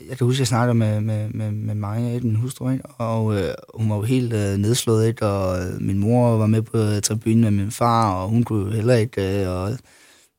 jeg 0.08 0.18
kan 0.18 0.26
huske, 0.26 0.40
jeg 0.40 0.46
snakkede 0.46 0.74
med, 0.74 1.00
med, 1.00 1.28
med, 1.28 1.50
med 1.50 1.74
Maja, 1.74 2.18
den 2.18 2.36
hustru, 2.36 2.70
ikke? 2.70 2.86
og 2.86 3.40
øh, 3.40 3.54
hun 3.74 3.90
var 3.90 3.96
jo 3.96 4.02
helt 4.02 4.32
øh, 4.32 4.56
nedslået, 4.56 5.06
ikke? 5.06 5.26
og 5.26 5.58
øh, 5.58 5.80
min 5.80 5.98
mor 5.98 6.36
var 6.36 6.46
med 6.46 6.62
på 6.62 7.00
tribunen 7.00 7.40
med 7.40 7.50
min 7.50 7.70
far, 7.70 8.14
og 8.14 8.28
hun 8.28 8.44
kunne 8.44 8.74
heller 8.74 8.94
ikke, 8.94 9.42
øh, 9.42 9.48
og 9.48 9.78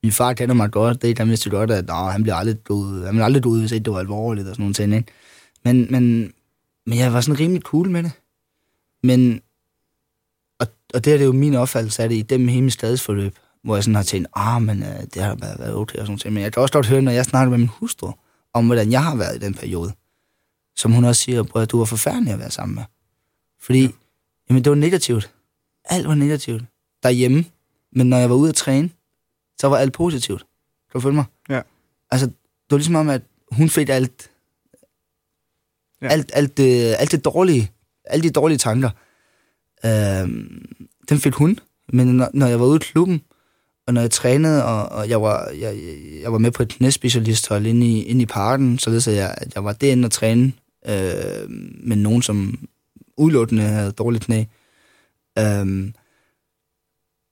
min 0.03 0.11
far 0.11 0.33
kender 0.33 0.55
mig 0.55 0.71
godt, 0.71 1.01
det 1.01 1.19
er 1.19 1.25
vidste 1.25 1.49
godt, 1.49 1.71
at 1.71 1.89
han 1.89 2.23
bliver 2.23 2.35
aldrig 2.35 2.67
død, 2.67 3.05
han 3.05 3.13
bliver 3.13 3.25
aldrig 3.25 3.43
død, 3.43 3.59
hvis 3.59 3.71
ikke 3.71 3.83
det 3.83 3.93
var 3.93 3.99
alvorligt 3.99 4.47
og 4.47 4.55
sådan 4.55 4.63
nogle 4.63 4.73
ting, 4.73 4.95
ikke? 4.95 5.11
Men, 5.65 5.87
men, 5.89 6.33
men 6.85 6.97
jeg 6.97 7.13
var 7.13 7.21
sådan 7.21 7.39
rimelig 7.39 7.61
cool 7.61 7.89
med 7.89 8.03
det. 8.03 8.11
Men, 9.03 9.41
og, 10.59 10.67
og 10.93 11.05
det 11.05 11.13
er 11.13 11.17
det 11.17 11.25
jo 11.25 11.31
min 11.31 11.55
opfattelse 11.55 12.03
af 12.03 12.09
det 12.09 12.15
i 12.15 12.21
dem 12.21 12.47
hele 12.47 12.63
mit 12.63 12.73
skadesforløb, 12.73 13.35
hvor 13.63 13.75
jeg 13.75 13.83
sådan 13.83 13.95
har 13.95 14.03
tænkt, 14.03 14.27
ah, 14.35 14.61
men 14.61 14.83
uh, 14.83 15.03
det 15.13 15.21
har 15.21 15.35
bare 15.35 15.59
været 15.59 15.75
okay 15.75 15.99
og 15.99 16.07
sådan 16.07 16.19
noget. 16.23 16.33
Men 16.33 16.43
jeg 16.43 16.53
kan 16.53 16.61
også 16.61 16.73
godt 16.73 16.87
høre, 16.87 17.01
når 17.01 17.11
jeg 17.11 17.25
snakker 17.25 17.49
med 17.49 17.57
min 17.57 17.67
hustru, 17.67 18.11
om 18.53 18.65
hvordan 18.65 18.91
jeg 18.91 19.03
har 19.03 19.15
været 19.15 19.35
i 19.35 19.39
den 19.39 19.53
periode. 19.53 19.93
Som 20.75 20.91
hun 20.91 21.05
også 21.05 21.21
siger, 21.21 21.43
at 21.55 21.71
du 21.71 21.77
var 21.77 21.85
forfærdelig 21.85 22.33
at 22.33 22.39
være 22.39 22.51
sammen 22.51 22.75
med. 22.75 22.83
Fordi, 23.61 23.81
ja. 23.81 23.89
jamen 24.49 24.63
det 24.63 24.69
var 24.69 24.75
negativt. 24.75 25.33
Alt 25.85 26.07
var 26.07 26.15
negativt. 26.15 26.63
Derhjemme. 27.03 27.45
Men 27.91 28.09
når 28.09 28.17
jeg 28.17 28.29
var 28.29 28.35
ude 28.35 28.49
at 28.49 28.55
træne, 28.55 28.89
så 29.63 29.69
var 29.69 29.77
alt 29.77 29.93
positivt. 29.93 30.45
Kan 30.91 30.93
du 30.93 30.99
følge 30.99 31.15
mig? 31.15 31.25
Ja. 31.49 31.61
Altså, 32.11 32.27
det 32.27 32.71
var 32.71 32.77
ligesom 32.77 32.95
om, 32.95 33.09
at 33.09 33.21
hun 33.51 33.69
fik 33.69 33.89
alt, 33.89 34.31
ja. 36.01 36.07
alt, 36.07 36.31
alt, 36.33 36.57
det, 36.57 36.95
alt 36.99 37.11
det 37.11 37.25
dårlige, 37.25 37.71
alle 38.05 38.23
de 38.23 38.29
dårlige 38.29 38.57
tanker, 38.57 38.89
øh, 39.85 40.27
dem 41.09 41.17
fik 41.17 41.33
hun. 41.33 41.59
Men 41.93 42.07
når, 42.07 42.29
når 42.33 42.47
jeg 42.47 42.59
var 42.59 42.65
ude 42.65 42.75
i 42.75 42.79
klubben, 42.79 43.21
og 43.87 43.93
når 43.93 44.01
jeg 44.01 44.11
trænede, 44.11 44.65
og, 44.65 44.85
og 44.85 45.09
jeg, 45.09 45.21
var, 45.21 45.49
jeg, 45.49 45.79
jeg 46.21 46.31
var 46.31 46.37
med 46.37 46.51
på 46.51 46.63
et 46.63 46.69
knæspecialisthold 46.69 47.65
inde 47.65 47.87
i, 47.87 48.03
inde 48.03 48.21
i 48.21 48.25
parken, 48.25 48.79
så 48.79 49.11
jeg, 49.11 49.35
at 49.37 49.55
jeg 49.55 49.63
var 49.63 49.73
derinde 49.73 50.05
og 50.05 50.11
træne 50.11 50.53
øh, 50.85 51.49
med 51.83 51.95
nogen, 51.95 52.21
som 52.21 52.67
udelukkende 53.17 53.63
havde 53.63 53.91
dårligt 53.91 54.23
knæ. 54.23 54.43
Øh, 55.39 55.93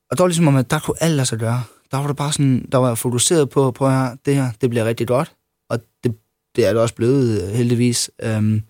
og 0.10 0.18
det 0.18 0.20
var 0.20 0.28
ligesom 0.28 0.48
om, 0.48 0.56
at 0.56 0.72
der 0.72 0.80
kunne 0.80 1.04
alt 1.04 1.16
lade 1.16 1.26
sig 1.26 1.40
gøre 1.40 1.64
der 1.92 1.98
var 1.98 2.08
det 2.08 2.16
bare 2.16 2.32
sådan, 2.32 2.70
der 2.72 2.78
var 2.78 2.96
fokuseret 2.96 3.50
på, 3.50 3.72
på 3.72 3.90
her, 3.90 4.16
det 4.26 4.36
her, 4.36 4.52
det 4.62 4.70
bliver 4.70 4.86
rigtig 4.86 5.08
godt, 5.08 5.36
og 5.70 5.80
det, 6.04 6.16
det 6.56 6.66
er 6.66 6.74
det 6.74 6.82
også 6.82 6.96
blevet, 6.96 7.44
øh, 7.44 7.50
heldigvis. 7.50 8.12
Øhm, 8.24 8.62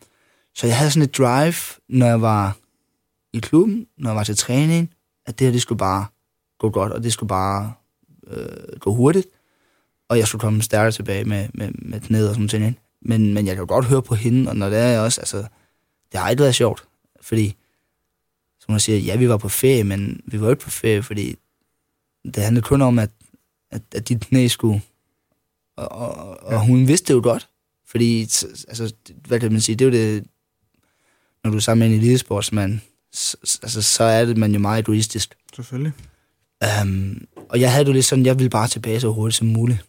så 0.55 0.67
jeg 0.67 0.77
havde 0.77 0.91
sådan 0.91 1.09
et 1.09 1.17
drive, 1.17 1.55
når 1.89 2.05
jeg 2.05 2.21
var 2.21 2.57
i 3.33 3.39
klubben, 3.39 3.87
når 3.97 4.09
jeg 4.09 4.15
var 4.15 4.23
til 4.23 4.35
træning, 4.35 4.93
at 5.25 5.39
det 5.39 5.47
her, 5.47 5.51
det 5.51 5.61
skulle 5.61 5.79
bare 5.79 6.05
gå 6.59 6.69
godt, 6.69 6.91
og 6.91 7.03
det 7.03 7.13
skulle 7.13 7.27
bare 7.27 7.73
øh, 8.27 8.79
gå 8.79 8.93
hurtigt, 8.93 9.27
og 10.09 10.17
jeg 10.17 10.27
skulle 10.27 10.39
komme 10.39 10.61
stærkere 10.61 10.91
tilbage 10.91 11.25
med, 11.25 11.47
med, 11.53 11.71
med 11.73 11.99
knæet 11.99 12.29
og 12.29 12.35
sådan 12.35 12.61
noget. 12.61 12.75
Men, 13.01 13.33
men 13.33 13.47
jeg 13.47 13.55
kan 13.55 13.61
jo 13.61 13.73
godt 13.73 13.85
høre 13.85 14.01
på 14.01 14.15
hende, 14.15 14.49
og 14.49 14.55
når 14.55 14.69
det 14.69 14.79
er 14.79 14.99
også, 14.99 15.21
altså, 15.21 15.37
det 16.11 16.19
har 16.19 16.29
ikke 16.29 16.41
været 16.41 16.55
sjovt, 16.55 16.87
fordi, 17.21 17.55
som 18.59 18.71
man 18.71 18.79
siger, 18.79 18.99
ja, 18.99 19.15
vi 19.15 19.29
var 19.29 19.37
på 19.37 19.49
ferie, 19.49 19.83
men 19.83 20.21
vi 20.25 20.41
var 20.41 20.49
ikke 20.49 20.63
på 20.63 20.69
ferie, 20.69 21.03
fordi 21.03 21.35
det 22.25 22.43
handlede 22.43 22.65
kun 22.65 22.81
om, 22.81 22.99
at, 22.99 23.09
at, 23.71 23.81
at 23.95 24.09
dit 24.09 24.19
knæ 24.19 24.47
skulle... 24.47 24.81
Og, 25.75 25.91
og, 25.91 26.43
og 26.43 26.53
ja. 26.53 26.65
hun 26.65 26.87
vidste 26.87 27.07
det 27.07 27.13
jo 27.13 27.23
godt. 27.23 27.49
Fordi, 27.87 28.21
altså, 28.67 28.93
hvad 29.27 29.39
kan 29.39 29.51
man 29.51 29.61
sige, 29.61 29.75
det 29.75 29.85
er 29.85 29.89
jo 29.89 30.05
det... 30.05 30.27
Når 31.43 31.51
du 31.51 31.57
er 31.57 31.61
sammen 31.61 31.89
med 31.89 31.97
en 31.97 32.03
elitesportsmand, 32.03 32.79
så, 33.13 33.37
altså, 33.63 33.81
så 33.81 34.03
er 34.03 34.25
det 34.25 34.37
man 34.37 34.53
jo 34.53 34.59
meget 34.59 34.79
egoistisk. 34.79 35.35
Selvfølgelig. 35.55 35.93
Um, 36.83 37.27
og 37.49 37.59
jeg 37.59 37.71
havde 37.71 37.85
det 37.85 37.93
lidt 37.93 38.05
sådan, 38.05 38.25
jeg 38.25 38.39
ville 38.39 38.49
bare 38.49 38.67
tilbage 38.67 38.99
så 38.99 39.11
hurtigt 39.11 39.37
som 39.37 39.47
muligt. 39.47 39.85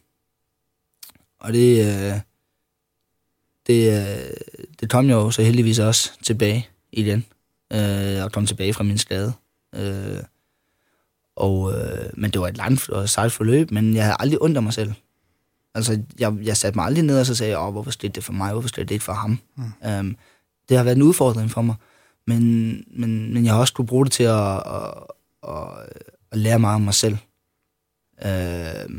Og 1.40 1.52
det, 1.52 1.78
øh, 1.78 2.20
det, 3.66 3.92
øh, 3.92 4.30
det 4.80 4.90
kom 4.90 5.08
jeg 5.08 5.14
jo 5.14 5.30
så 5.30 5.42
heldigvis 5.42 5.78
også 5.78 6.12
tilbage 6.22 6.68
igen. 6.92 7.24
Øh, 7.72 8.24
og 8.24 8.32
kom 8.32 8.46
tilbage 8.46 8.74
fra 8.74 8.84
min 8.84 8.98
skade. 8.98 9.32
Øh, 9.74 10.18
og, 11.36 11.72
øh, 11.72 12.10
men 12.14 12.30
det 12.30 12.40
var 12.40 12.48
et 12.48 12.56
langt 12.56 12.88
og 12.88 13.08
sejt 13.08 13.32
forløb, 13.32 13.70
men 13.70 13.94
jeg 13.94 14.04
havde 14.04 14.16
aldrig 14.20 14.42
ondt 14.42 14.62
mig 14.62 14.72
selv. 14.72 14.92
Altså, 15.74 16.02
jeg, 16.18 16.36
jeg 16.42 16.56
satte 16.56 16.78
mig 16.78 16.84
aldrig 16.84 17.04
ned 17.04 17.20
og 17.20 17.26
så 17.26 17.34
sagde, 17.34 17.58
åh, 17.58 17.72
hvorfor 17.72 17.90
skete 17.90 18.12
det 18.12 18.24
for 18.24 18.32
mig, 18.32 18.52
hvorfor 18.52 18.68
skete 18.68 18.84
det 18.84 18.90
ikke 18.90 19.04
for 19.04 19.12
ham? 19.12 19.38
Mm. 19.56 19.64
Um, 19.98 20.16
det 20.68 20.76
har 20.76 20.84
været 20.84 20.96
en 20.96 21.02
udfordring 21.02 21.50
for 21.50 21.62
mig, 21.62 21.74
men, 22.26 22.70
men, 22.96 23.34
men 23.34 23.44
jeg 23.44 23.52
har 23.52 23.60
også 23.60 23.74
kunne 23.74 23.86
bruge 23.86 24.04
det 24.04 24.12
til 24.12 24.24
at, 24.24 24.56
at, 24.56 24.94
at, 25.48 25.68
at 26.32 26.38
lære 26.38 26.58
meget 26.58 26.74
om 26.74 26.80
mig 26.80 26.94
selv. 26.94 27.16
Uh, 28.24 28.92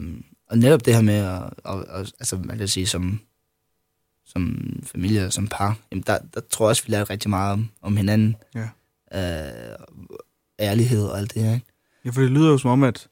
og 0.49 0.57
netop 0.57 0.85
det 0.85 0.93
her 0.95 1.01
med, 1.01 1.15
at, 1.15 1.43
at, 1.65 1.79
at, 1.89 2.13
altså, 2.19 2.37
man 2.37 2.57
kan 2.57 2.67
sige, 2.67 2.87
som, 2.87 3.19
som 4.25 4.57
familie, 4.83 5.31
som 5.31 5.47
par, 5.47 5.77
jamen 5.91 6.03
der, 6.07 6.17
der 6.33 6.41
tror 6.51 6.65
jeg 6.65 6.69
også, 6.69 6.83
vi 6.85 6.91
lærer 6.91 7.09
rigtig 7.09 7.29
meget 7.29 7.53
om, 7.53 7.69
om 7.81 7.97
hinanden. 7.97 8.35
Ja. 8.55 8.69
Uh, 9.15 9.85
ærlighed 10.59 11.05
og 11.05 11.17
alt 11.17 11.33
det 11.33 11.43
her, 11.43 11.53
ikke? 11.53 11.72
Ja, 12.05 12.09
for 12.09 12.21
det 12.21 12.31
lyder 12.31 12.49
jo 12.49 12.57
som 12.57 12.71
om, 12.71 12.83
at 12.83 13.07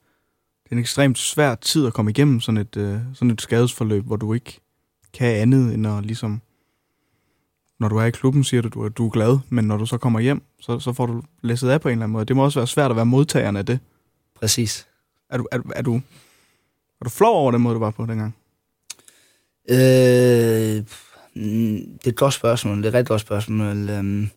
det 0.64 0.72
er 0.72 0.76
en 0.76 0.80
ekstremt 0.80 1.18
svær 1.18 1.56
tid 1.56 1.88
at 1.88 1.94
komme 1.94 2.12
igennem 2.12 2.40
sådan 2.40 2.58
et, 2.58 2.78
uh, 2.78 3.00
sådan 3.14 3.32
et 3.32 3.42
skadesforløb, 3.42 4.06
hvor 4.06 4.16
du 4.16 4.34
ikke 4.34 4.60
kan 5.14 5.36
andet 5.36 5.74
end 5.74 5.88
at 5.88 6.06
ligesom... 6.06 6.42
Når 7.80 7.88
du 7.88 7.98
er 7.98 8.06
i 8.06 8.12
klubben, 8.12 8.44
siger 8.44 8.62
du, 8.62 8.70
du 8.70 8.82
er, 8.82 8.90
du 8.90 9.06
er 9.06 9.10
glad, 9.10 9.40
men 9.50 9.66
når 9.66 9.78
du 9.78 9.86
så 9.86 9.98
kommer 9.98 10.20
hjem, 10.20 10.42
så, 10.60 10.80
så 10.80 10.94
får 10.94 11.06
du 11.06 11.22
læsset 11.42 11.70
af 11.70 11.82
på 11.82 11.90
en 11.90 11.92
eller 11.92 12.04
anden 12.04 12.14
måde. 12.14 12.26
Det 12.26 12.36
må 12.36 12.44
også 12.44 12.60
være 12.60 12.68
svært 12.68 12.92
at 12.92 12.96
være 12.96 13.06
modtageren 13.06 13.56
af 13.56 13.66
det. 13.66 13.80
Præcis. 14.36 14.88
Er 15.30 15.38
du, 15.38 15.48
er, 15.52 15.60
er 15.76 15.82
du, 15.82 15.96
er 17.00 17.04
du 17.04 17.10
flov 17.10 17.36
over 17.36 17.52
den 17.52 17.62
måde, 17.62 17.74
du 17.74 17.80
var 17.80 17.92
på 17.92 18.06
dengang? 18.06 18.36
Øh, 19.70 20.86
det 21.36 22.06
er 22.06 22.10
et 22.10 22.16
godt 22.16 22.34
spørgsmål. 22.34 22.78
Det 22.78 22.86
er 22.86 22.90
et 22.90 22.94
rigtig 22.94 23.08
godt 23.08 23.22
spørgsmål. 23.22 23.90
Øhm, 23.90 24.30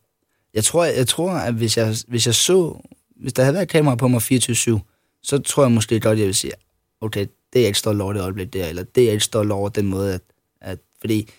jeg 0.55 0.65
tror, 0.65 0.85
jeg 0.85 1.09
tror 1.09 1.31
at 1.31 1.55
hvis 1.55 1.77
jeg, 1.77 1.95
hvis 2.09 2.27
jeg 2.27 2.35
så... 2.35 2.81
Hvis 3.17 3.33
der 3.33 3.43
havde 3.43 3.55
været 3.55 3.69
kamera 3.69 3.95
på 3.95 4.09
mig 4.09 4.23
24-7, 4.23 4.79
så 5.23 5.39
tror 5.39 5.63
jeg 5.63 5.73
måske 5.73 6.01
godt, 6.01 6.19
jeg 6.19 6.27
vil 6.27 6.35
sige, 6.35 6.53
okay, 7.01 7.21
det 7.21 7.59
er 7.59 7.61
jeg 7.61 7.67
ikke 7.67 7.79
stolt 7.79 8.01
over 8.01 8.13
det 8.13 8.23
øjeblik 8.23 8.53
der, 8.53 8.67
eller 8.67 8.83
det 8.83 9.01
er 9.01 9.05
jeg 9.05 9.13
ikke 9.13 9.25
stolt 9.25 9.53
over 9.53 9.69
den 9.69 9.87
måde, 9.87 10.15
at, 10.15 10.23
at 10.61 10.79
fordi 11.01 11.31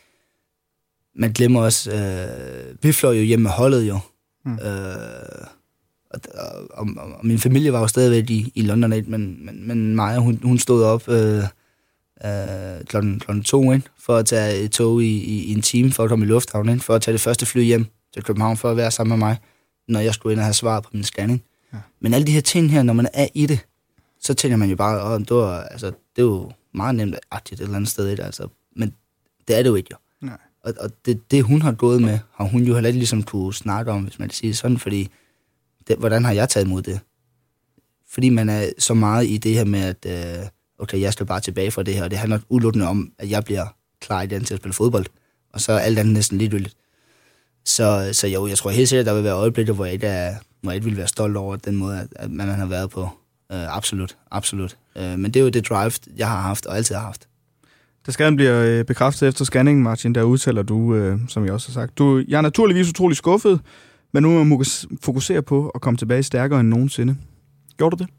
man 1.15 1.31
glemmer 1.31 1.61
også, 1.61 1.91
øh, 1.91 2.83
vi 2.83 2.91
fløj 2.91 3.13
jo 3.13 3.23
hjem 3.23 3.39
med 3.39 3.51
holdet 3.51 3.87
jo, 3.87 3.99
mm. 4.45 4.53
øh, 4.53 5.47
og, 6.09 6.19
og, 6.33 6.69
og, 6.73 6.87
og 6.97 7.25
min 7.25 7.39
familie 7.39 7.73
var 7.73 7.79
jo 7.79 7.87
stadigvæk 7.87 8.29
i, 8.29 8.51
i 8.55 8.61
London, 8.61 8.93
ikke? 8.93 9.11
men, 9.11 9.45
men, 9.45 9.67
men 9.67 9.95
Maja, 9.95 10.17
hun, 10.17 10.39
hun 10.43 10.59
stod 10.59 10.83
op 10.83 11.09
øh, 11.09 11.43
øh, 12.25 12.85
klokken, 12.85 13.19
klokken 13.19 13.43
to, 13.43 13.71
ikke? 13.71 13.89
for 13.99 14.17
at 14.17 14.25
tage 14.25 14.59
et 14.59 14.71
tog 14.71 15.03
i, 15.03 15.17
i, 15.17 15.43
i 15.43 15.51
en 15.51 15.61
time, 15.61 15.91
for 15.91 16.03
at 16.03 16.09
komme 16.09 16.25
i 16.25 16.27
lufthavnen, 16.27 16.75
ikke? 16.75 16.85
for 16.85 16.95
at 16.95 17.01
tage 17.01 17.13
det 17.13 17.21
første 17.21 17.45
fly 17.45 17.63
hjem 17.63 17.85
til 18.13 18.23
København, 18.23 18.57
for 18.57 18.71
at 18.71 18.77
være 18.77 18.91
sammen 18.91 19.19
med 19.19 19.27
mig, 19.27 19.37
når 19.87 19.99
jeg 19.99 20.13
skulle 20.13 20.33
ind 20.33 20.39
og 20.39 20.45
have 20.45 20.53
svaret 20.53 20.83
på 20.83 20.89
min 20.93 21.03
scanning. 21.03 21.43
Ja. 21.75 21.81
Men 21.99 22.13
alle 22.13 22.27
de 22.27 22.31
her 22.31 22.41
ting 22.41 22.71
her, 22.71 22.83
når 22.83 22.93
man 22.93 23.07
er 23.13 23.27
i 23.33 23.45
det, 23.45 23.59
så 24.19 24.33
tænker 24.33 24.57
man 24.57 24.69
jo 24.69 24.75
bare, 24.75 25.15
at 25.15 25.29
det, 25.29 25.37
var, 25.37 25.61
altså, 25.61 25.85
det 25.85 26.21
er 26.21 26.25
jo 26.25 26.51
meget 26.73 26.95
nemt 26.95 27.15
at 27.31 27.49
et 27.51 27.59
eller 27.59 27.75
andet 27.75 27.89
sted. 27.89 28.09
Ikke? 28.09 28.23
Altså, 28.23 28.47
men 28.75 28.93
det 29.47 29.57
er 29.57 29.63
det 29.63 29.69
jo 29.69 29.75
ikke 29.75 29.89
jo. 29.91 29.97
Nej. 30.27 30.37
Og, 30.63 30.73
og 30.79 30.91
det, 31.05 31.31
det, 31.31 31.43
hun 31.43 31.61
har 31.61 31.71
gået 31.71 32.01
med, 32.01 32.19
har 32.33 32.45
hun 32.45 32.63
jo 32.63 32.73
heller 32.73 32.87
ikke 32.87 32.99
ligesom 32.99 33.23
kunne 33.23 33.53
snakke 33.53 33.91
om, 33.91 34.03
hvis 34.03 34.19
man 34.19 34.27
kan 34.27 34.35
sige 34.35 34.47
det 34.47 34.57
sådan, 34.57 34.77
fordi 34.77 35.09
det, 35.87 35.97
hvordan 35.97 36.25
har 36.25 36.31
jeg 36.31 36.49
taget 36.49 36.65
imod 36.65 36.81
det? 36.81 36.99
Fordi 38.09 38.29
man 38.29 38.49
er 38.49 38.69
så 38.79 38.93
meget 38.93 39.27
i 39.27 39.37
det 39.37 39.53
her 39.53 39.65
med, 39.65 39.79
at 39.79 40.05
øh, 40.41 40.47
okay, 40.79 41.01
jeg 41.01 41.13
skal 41.13 41.25
bare 41.25 41.39
tilbage 41.39 41.71
fra 41.71 41.83
det 41.83 41.93
her, 41.93 42.03
og 42.03 42.11
det 42.11 42.19
handler 42.19 42.39
udelukkende 42.49 42.87
om, 42.87 43.11
at 43.19 43.29
jeg 43.29 43.43
bliver 43.43 43.65
klar 44.01 44.21
i 44.21 44.27
den 44.27 44.43
til 44.43 44.53
at 44.53 44.59
spille 44.59 44.73
fodbold, 44.73 45.05
og 45.53 45.61
så 45.61 45.71
er 45.71 45.79
alt 45.79 45.99
andet 45.99 46.13
næsten 46.13 46.37
ligegyldigt. 46.37 46.75
Så, 47.65 48.09
så 48.13 48.27
jo, 48.27 48.47
jeg 48.47 48.57
tror 48.57 48.69
helt 48.69 48.89
sikkert, 48.89 49.03
at 49.03 49.05
der 49.05 49.13
vil 49.13 49.23
være 49.23 49.33
øjeblikke, 49.33 49.73
hvor 49.73 49.85
jeg 49.85 49.93
ikke, 49.93 50.07
er, 50.07 50.35
jeg 50.71 50.75
ikke 50.75 50.85
vil 50.85 50.97
være 50.97 51.07
stolt 51.07 51.37
over 51.37 51.55
den 51.55 51.75
måde, 51.75 51.99
at, 51.99 52.07
at 52.15 52.31
man 52.31 52.47
har 52.47 52.65
været 52.65 52.89
på. 52.89 53.01
Uh, 53.49 53.77
absolut, 53.77 54.17
absolut. 54.31 54.77
Uh, 54.95 55.19
men 55.19 55.25
det 55.25 55.35
er 55.35 55.43
jo 55.43 55.49
det 55.49 55.69
drive, 55.69 55.91
jeg 56.17 56.27
har 56.27 56.41
haft 56.41 56.65
og 56.65 56.77
altid 56.77 56.95
har 56.95 57.01
haft. 57.01 57.27
Da 58.07 58.11
skaden 58.11 58.35
bliver 58.35 58.61
øh, 58.61 58.85
bekræftet 58.85 59.27
efter 59.27 59.45
scanningen, 59.45 59.83
Martin, 59.83 60.15
der 60.15 60.23
udtaler 60.23 60.63
du, 60.63 60.95
øh, 60.95 61.19
som 61.27 61.45
jeg 61.45 61.53
også 61.53 61.69
har 61.69 61.73
sagt, 61.73 61.97
du, 61.97 62.23
jeg 62.27 62.37
er 62.37 62.41
naturligvis 62.41 62.89
utrolig 62.89 63.17
skuffet, 63.17 63.59
men 64.13 64.23
nu 64.23 64.29
må 64.29 64.43
man 64.43 64.65
fokusere 65.01 65.41
på 65.41 65.69
at 65.69 65.81
komme 65.81 65.97
tilbage 65.97 66.23
stærkere 66.23 66.59
end 66.59 66.69
nogensinde. 66.69 67.15
Gjorde 67.77 67.97
du 67.97 68.03
det? 68.03 68.11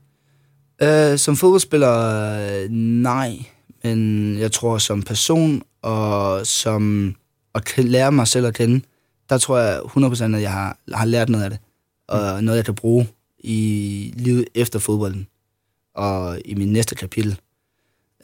Uh, 1.12 1.18
som 1.18 1.36
fodboldspiller, 1.36 2.64
uh, 2.64 2.70
nej. 3.02 3.38
Men 3.84 4.38
jeg 4.38 4.52
tror, 4.52 4.78
som 4.78 5.02
person 5.02 5.62
og 5.82 6.46
som 6.46 7.14
at 7.54 7.74
lære 7.78 8.12
mig 8.12 8.28
selv 8.28 8.46
at 8.46 8.54
kende, 8.54 8.80
der 9.30 9.38
tror 9.38 9.58
jeg 9.58 9.78
100% 9.78 10.34
at 10.36 10.42
jeg 10.42 10.52
har, 10.52 10.78
har 10.92 11.04
lært 11.04 11.28
noget 11.28 11.44
af 11.44 11.50
det. 11.50 11.58
Og 12.08 12.38
mm. 12.38 12.44
noget, 12.44 12.56
jeg 12.56 12.64
kan 12.64 12.74
bruge 12.74 13.08
i 13.38 14.12
livet 14.16 14.48
efter 14.54 14.78
fodbolden. 14.78 15.26
Og 15.94 16.40
i 16.44 16.54
min 16.54 16.72
næste 16.72 16.94
kapitel. 16.94 17.40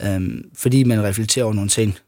Um, 0.07 0.45
fordi 0.55 0.85
man 0.85 1.03
reflekterer 1.03 1.45
over 1.45 1.55
nogle 1.55 1.71
ting. 1.71 1.99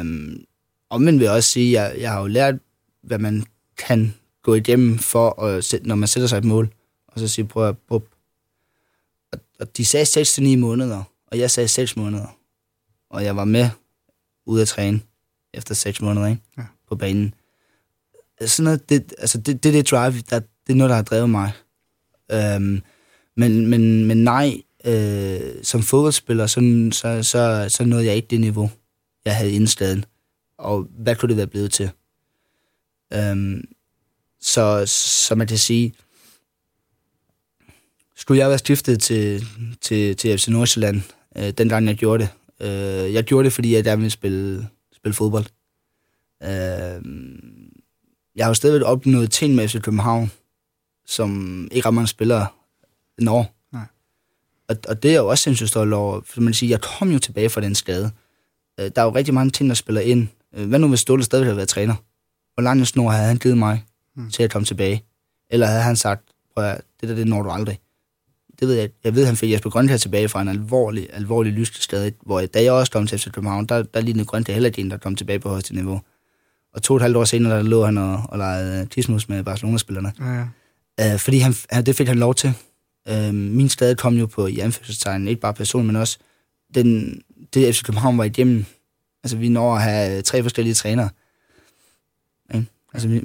Um, 0.00 0.44
og 0.88 1.02
men 1.02 1.18
vil 1.18 1.24
jeg 1.24 1.32
også 1.32 1.50
sige, 1.50 1.80
at 1.80 1.92
jeg, 1.92 2.00
jeg 2.00 2.12
har 2.12 2.20
jo 2.20 2.26
lært, 2.26 2.54
hvad 3.02 3.18
man 3.18 3.44
kan 3.78 4.14
gå 4.42 4.54
igennem, 4.54 4.98
for 4.98 5.42
at, 5.42 5.74
når 5.82 5.94
man 5.94 6.08
sætter 6.08 6.26
sig 6.26 6.38
et 6.38 6.44
mål. 6.44 6.74
Og 7.06 7.20
så 7.20 7.28
sige, 7.28 7.44
prøv 7.44 7.68
at 7.68 7.78
prøv. 7.78 8.02
Og, 9.32 9.38
og 9.60 9.76
de 9.76 9.84
sagde 9.84 10.22
6-9 10.54 10.56
måneder, 10.56 11.02
og 11.26 11.38
jeg 11.38 11.50
sagde 11.50 11.68
6 11.68 11.96
måneder. 11.96 12.36
Og 13.10 13.24
jeg 13.24 13.36
var 13.36 13.44
med 13.44 13.70
ud 14.46 14.60
at 14.60 14.68
træne 14.68 15.00
efter 15.54 15.74
6 15.74 16.00
måneder 16.00 16.26
ikke? 16.26 16.42
Ja. 16.58 16.62
på 16.88 16.96
banen 16.96 17.34
sådan 18.46 18.64
noget, 18.64 18.88
det, 18.88 19.14
altså 19.18 19.38
det, 19.38 19.64
det, 19.64 19.74
det 19.74 19.90
drive, 19.90 20.20
der, 20.30 20.40
det 20.70 20.74
er 20.74 20.78
noget, 20.78 20.90
der 20.90 20.96
har 20.96 21.02
drevet 21.02 21.30
mig. 21.30 21.52
Øhm, 22.32 22.82
men, 23.36 23.66
men, 23.66 24.06
men 24.06 24.24
nej, 24.24 24.62
øh, 24.84 25.40
som 25.62 25.82
fodboldspiller, 25.82 26.46
så, 26.46 26.88
så, 26.92 27.22
så, 27.22 27.66
så 27.68 27.84
nåede 27.84 28.06
jeg 28.06 28.16
ikke 28.16 28.28
det 28.30 28.40
niveau, 28.40 28.70
jeg 29.24 29.36
havde 29.36 29.52
indstaden. 29.52 30.04
Og 30.58 30.86
hvad 30.98 31.16
kunne 31.16 31.28
det 31.28 31.36
være 31.36 31.46
blevet 31.46 31.72
til? 31.72 31.90
Øhm, 33.12 33.64
så, 34.40 34.86
så 34.86 35.34
man 35.34 35.46
kan 35.46 35.58
sige, 35.58 35.94
skulle 38.16 38.38
jeg 38.38 38.48
være 38.48 38.58
stiftet 38.58 39.00
til, 39.00 39.44
til, 39.80 40.16
til 40.16 40.38
FC 40.38 40.48
Nordsjælland, 40.48 41.02
øh, 41.36 41.50
den 41.50 41.68
gang 41.68 41.86
jeg 41.86 41.96
gjorde 41.96 42.22
det. 42.22 42.30
Øh, 42.66 43.14
jeg 43.14 43.24
gjorde 43.24 43.44
det, 43.44 43.52
fordi 43.52 43.74
jeg 43.74 43.84
gerne 43.84 44.00
ville 44.00 44.10
spille, 44.10 44.68
spille 44.92 45.14
fodbold. 45.14 45.46
Øh, 46.42 47.02
jeg 48.36 48.44
har 48.44 48.50
jo 48.50 48.54
stadigvæk 48.54 48.88
opnået 48.88 49.30
ting 49.30 49.54
med 49.54 49.68
FC 49.68 49.80
København, 49.80 50.30
som 51.10 51.68
ikke 51.72 51.88
ret 51.88 51.94
mange 51.94 52.08
spillere 52.08 52.46
når. 53.18 53.54
Nej. 53.72 53.84
Og, 54.68 54.76
og 54.88 55.02
det 55.02 55.10
er 55.10 55.16
jo 55.16 55.28
også 55.28 55.42
sindssygt 55.44 55.68
stolt 55.68 55.92
over, 55.92 56.20
for 56.24 56.40
man 56.40 56.54
siger, 56.54 56.70
jeg 56.70 56.80
kom 56.80 57.10
jo 57.10 57.18
tilbage 57.18 57.50
fra 57.50 57.60
den 57.60 57.74
skade. 57.74 58.10
Øh, 58.80 58.90
der 58.96 59.02
er 59.02 59.06
jo 59.06 59.14
rigtig 59.14 59.34
mange 59.34 59.50
ting, 59.50 59.68
der 59.68 59.74
spiller 59.74 60.00
ind. 60.00 60.28
Øh, 60.56 60.68
hvad 60.68 60.78
nu 60.78 60.88
hvis 60.88 61.00
Ståle 61.00 61.24
stadig 61.24 61.44
havde 61.44 61.56
været 61.56 61.68
træner? 61.68 61.94
Hvor 62.54 62.62
lang 62.62 62.80
en 62.80 62.86
snor 62.86 63.10
havde 63.10 63.26
han 63.26 63.36
givet 63.36 63.58
mig 63.58 63.84
mm. 64.16 64.30
til 64.30 64.42
at 64.42 64.50
komme 64.50 64.66
tilbage? 64.66 65.04
Eller 65.50 65.66
havde 65.66 65.82
han 65.82 65.96
sagt, 65.96 66.22
prøv 66.54 66.64
at, 66.64 66.82
det 67.00 67.08
der, 67.08 67.14
det 67.14 67.26
når 67.26 67.42
du 67.42 67.50
aldrig. 67.50 67.78
Det 68.60 68.68
ved 68.68 68.74
jeg. 68.74 68.90
Jeg 69.04 69.14
ved, 69.14 69.26
han 69.26 69.36
fik 69.36 69.52
Jesper 69.52 69.70
Grønthær 69.70 69.96
tilbage 69.96 70.28
fra 70.28 70.42
en 70.42 70.48
alvorlig, 70.48 71.08
alvorlig 71.12 71.52
lyskeskade, 71.52 72.12
hvor 72.22 72.40
da 72.40 72.62
jeg 72.62 72.72
også 72.72 72.92
kom 72.92 73.06
til 73.06 73.18
FC 73.18 73.30
København, 73.30 73.66
der, 73.66 73.82
der 73.82 74.00
lignede 74.00 74.24
Grønthær 74.24 74.52
heller 74.52 74.68
ikke 74.68 74.80
en, 74.80 74.90
der 74.90 74.96
kom 74.96 75.16
tilbage 75.16 75.38
på 75.38 75.48
højeste 75.48 75.74
niveau. 75.74 76.00
Og 76.74 76.82
to 76.82 76.94
og 76.94 76.96
et 76.96 77.02
halvt 77.02 77.16
år 77.16 77.24
senere, 77.24 77.56
der 77.56 77.62
lå 77.62 77.84
han 77.84 77.98
og, 77.98 78.22
og 78.28 78.38
legede 78.38 78.86
tismus 78.86 79.28
med 79.28 79.44
Barcelona-spillerne. 79.44 80.12
Ja, 80.20 80.32
ja. 80.32 80.46
Øh, 81.00 81.18
fordi 81.18 81.38
han, 81.38 81.54
det 81.86 81.96
fik 81.96 82.08
han 82.08 82.18
lov 82.18 82.34
til. 82.34 82.52
Øh, 83.08 83.34
min 83.34 83.68
skade 83.68 83.94
kom 83.94 84.14
jo 84.14 84.26
på 84.26 84.46
i 84.46 84.58
anførselstegn, 84.58 85.28
ikke 85.28 85.40
bare 85.40 85.54
person, 85.54 85.86
men 85.86 85.96
også 85.96 86.18
den, 86.74 87.20
det 87.54 87.74
FC 87.74 87.82
København 87.82 88.18
var 88.18 88.24
igennem. 88.24 88.64
Altså, 89.24 89.36
vi 89.36 89.48
når 89.48 89.74
at 89.74 89.82
have 89.82 90.22
tre 90.22 90.42
forskellige 90.42 90.74
trænere. 90.74 91.08
Ikke? 92.54 92.66
Altså, 92.94 93.08
vi, 93.08 93.16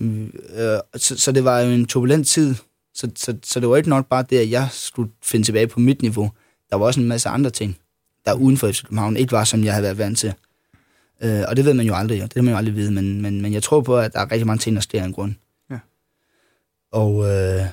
øh, 0.55 0.79
så, 0.95 1.17
så 1.17 1.31
det 1.31 1.43
var 1.43 1.59
jo 1.59 1.71
en 1.71 1.85
turbulent 1.85 2.27
tid. 2.27 2.55
Så, 2.93 3.09
så, 3.15 3.37
så 3.43 3.59
det 3.59 3.69
var 3.69 3.77
ikke 3.77 3.89
nok 3.89 4.07
bare 4.09 4.25
det, 4.29 4.37
at 4.37 4.49
jeg 4.49 4.67
skulle 4.71 5.11
finde 5.23 5.45
tilbage 5.45 5.67
på 5.67 5.79
mit 5.79 6.01
niveau. 6.01 6.31
Der 6.69 6.75
var 6.75 6.85
også 6.85 6.99
en 6.99 7.07
masse 7.07 7.29
andre 7.29 7.49
ting, 7.49 7.77
der 8.25 8.33
uden 8.33 8.57
for 8.57 8.71
FC 8.71 8.83
København 8.83 9.17
ikke 9.17 9.31
var, 9.31 9.43
som 9.43 9.63
jeg 9.63 9.73
havde 9.73 9.83
været 9.83 9.97
vant 9.97 10.17
til. 10.17 10.33
Øh, 11.21 11.43
og 11.47 11.57
det 11.57 11.65
ved 11.65 11.73
man 11.73 11.85
jo 11.85 11.95
aldrig, 11.95 12.21
det 12.21 12.33
kan 12.33 12.43
man 12.43 12.51
jo 12.51 12.57
aldrig 12.57 12.75
vide, 12.75 12.91
men, 12.91 13.21
men, 13.21 13.41
men 13.41 13.53
jeg 13.53 13.63
tror 13.63 13.81
på, 13.81 13.97
at 13.97 14.13
der 14.13 14.19
er 14.19 14.31
rigtig 14.31 14.47
mange 14.47 14.59
ting, 14.59 14.75
der 14.75 14.81
sker 14.81 15.01
af 15.01 15.05
en 15.05 15.13
grund. 15.13 15.33
Ja. 16.95 16.99
Og, 16.99 17.25
øh, 17.25 17.65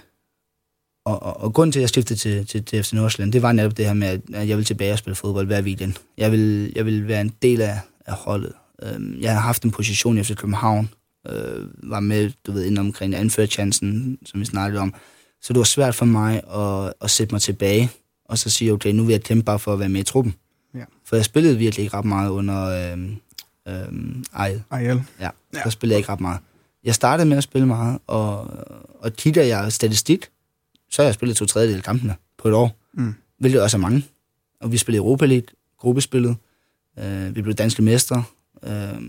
og, 1.04 1.22
og, 1.22 1.40
og 1.40 1.52
grunden 1.52 1.72
til, 1.72 1.78
at 1.78 1.82
jeg 1.82 1.88
skiftede 1.88 2.18
til, 2.18 2.46
til, 2.46 2.64
til 2.64 2.84
FC 2.84 2.92
Nordsjælland, 2.92 3.32
det 3.32 3.42
var 3.42 3.52
netop 3.52 3.76
det 3.76 3.86
her 3.86 3.94
med, 3.94 4.20
at 4.34 4.48
jeg 4.48 4.56
vil 4.56 4.64
tilbage 4.64 4.92
og 4.92 4.98
spille 4.98 5.14
fodbold 5.14 5.46
hver 5.46 5.62
weekend. 5.62 5.94
Jeg 6.18 6.32
vil, 6.32 6.72
jeg 6.76 6.86
vil 6.86 7.08
være 7.08 7.20
en 7.20 7.32
del 7.42 7.60
af, 7.60 7.80
af 8.06 8.14
holdet. 8.14 8.52
Øh, 8.82 9.22
jeg 9.22 9.32
har 9.32 9.40
haft 9.40 9.62
en 9.62 9.70
position 9.70 10.18
i 10.18 10.22
FC 10.22 10.34
København, 10.34 10.88
øh, 11.28 11.90
var 11.90 12.00
med, 12.00 12.30
du 12.46 12.52
ved, 12.52 12.64
inden 12.64 12.78
omkring 12.78 13.14
anførerchancen, 13.14 14.18
som 14.26 14.40
vi 14.40 14.44
snakkede 14.44 14.80
om. 14.80 14.94
Så 15.42 15.52
det 15.52 15.58
var 15.58 15.64
svært 15.64 15.94
for 15.94 16.04
mig 16.04 16.42
at, 16.54 16.92
at 17.00 17.10
sætte 17.10 17.34
mig 17.34 17.42
tilbage, 17.42 17.90
og 18.24 18.38
så 18.38 18.50
sige, 18.50 18.72
okay, 18.72 18.92
nu 18.92 19.04
vil 19.04 19.12
jeg 19.12 19.22
kæmpe 19.22 19.44
bare 19.44 19.58
for 19.58 19.72
at 19.72 19.78
være 19.78 19.88
med 19.88 20.00
i 20.00 20.04
truppen. 20.04 20.34
Ja. 20.74 20.84
For 21.04 21.16
jeg 21.16 21.24
spillede 21.24 21.58
virkelig 21.58 21.84
ikke 21.84 21.96
ret 21.96 22.04
meget 22.04 22.30
under 22.30 22.64
øh, 22.64 22.98
øh, 23.68 24.22
Ejl. 24.36 24.62
Ejl. 24.72 25.02
Ja, 25.20 25.28
der 25.52 25.70
spillede 25.70 25.94
jeg 25.94 25.98
ikke 25.98 26.12
ret 26.12 26.20
meget. 26.20 26.38
Jeg 26.84 26.94
startede 26.94 27.28
med 27.28 27.36
at 27.36 27.42
spille 27.44 27.66
meget, 27.66 27.98
og, 28.06 28.50
og 29.00 29.12
kigger 29.12 29.42
jeg 29.42 29.72
statistik, 29.72 30.28
så 30.90 31.02
har 31.02 31.06
jeg 31.06 31.14
spillet 31.14 31.36
to 31.36 31.46
tredjedel 31.46 31.76
af 31.76 31.82
kampene 31.82 32.16
på 32.38 32.48
et 32.48 32.54
år. 32.54 32.76
Mm. 32.92 33.14
Hvilket 33.38 33.62
også 33.62 33.76
er 33.76 33.80
mange. 33.80 34.06
Og 34.60 34.72
vi 34.72 34.76
spillede 34.76 34.98
Europa 34.98 35.26
League, 35.26 35.46
gruppespillet. 35.78 36.36
Øh, 36.98 37.36
vi 37.36 37.42
blev 37.42 37.54
danske 37.54 37.82
mestre. 37.82 38.24
Øh, 38.62 39.02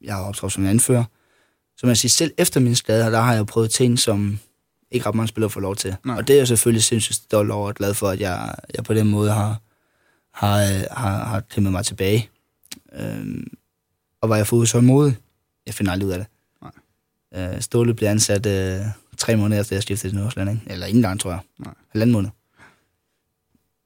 jeg 0.00 0.14
har 0.14 0.22
optrådt 0.22 0.52
som 0.52 0.66
anfører. 0.66 1.04
Så 1.76 1.86
man 1.86 1.96
siger, 1.96 2.10
selv 2.10 2.32
efter 2.38 2.60
min 2.60 2.74
skade, 2.74 3.04
der 3.04 3.20
har 3.20 3.34
jeg 3.34 3.46
prøvet 3.46 3.70
ting, 3.70 3.98
som 3.98 4.38
ikke 4.90 5.06
ret 5.06 5.14
mange 5.14 5.28
spillere 5.28 5.50
får 5.50 5.60
lov 5.60 5.76
til. 5.76 5.96
Nej. 6.04 6.16
Og 6.16 6.28
det 6.28 6.34
er 6.34 6.38
jeg 6.38 6.48
selvfølgelig 6.48 6.82
sindssygt 6.82 7.16
stolt 7.16 7.50
over 7.50 7.68
og 7.68 7.74
glad 7.74 7.94
for, 7.94 8.08
at 8.08 8.20
jeg, 8.20 8.54
jeg 8.74 8.84
på 8.84 8.94
den 8.94 9.08
måde 9.08 9.30
har, 9.30 9.60
har, 10.32 10.58
har, 11.00 11.24
har 11.24 11.40
kæmpet 11.40 11.72
mig 11.72 11.84
tilbage. 11.84 12.30
Øhm, 12.92 13.46
og 14.20 14.28
var 14.28 14.36
jeg 14.36 14.46
fået 14.46 14.68
så 14.68 14.80
modig? 14.80 15.16
Jeg 15.66 15.74
finder 15.74 15.92
aldrig 15.92 16.06
ud 16.06 16.12
af 16.12 16.18
det. 16.18 16.26
Øh, 17.36 17.60
Ståle 17.60 17.94
blev 17.94 18.08
ansat 18.08 18.46
øh, 18.46 18.86
tre 19.16 19.36
måneder 19.36 19.60
efter, 19.60 19.76
jeg 19.76 19.82
skiftede 19.82 20.12
til 20.12 20.20
Nordsjælland, 20.20 20.58
ikke? 20.58 20.72
Eller 20.72 20.86
ikke 20.86 20.96
engang, 20.96 21.20
tror 21.20 21.30
jeg. 21.30 21.40
Nej. 21.58 21.74
Halvanden 21.88 22.12
måned. 22.12 22.30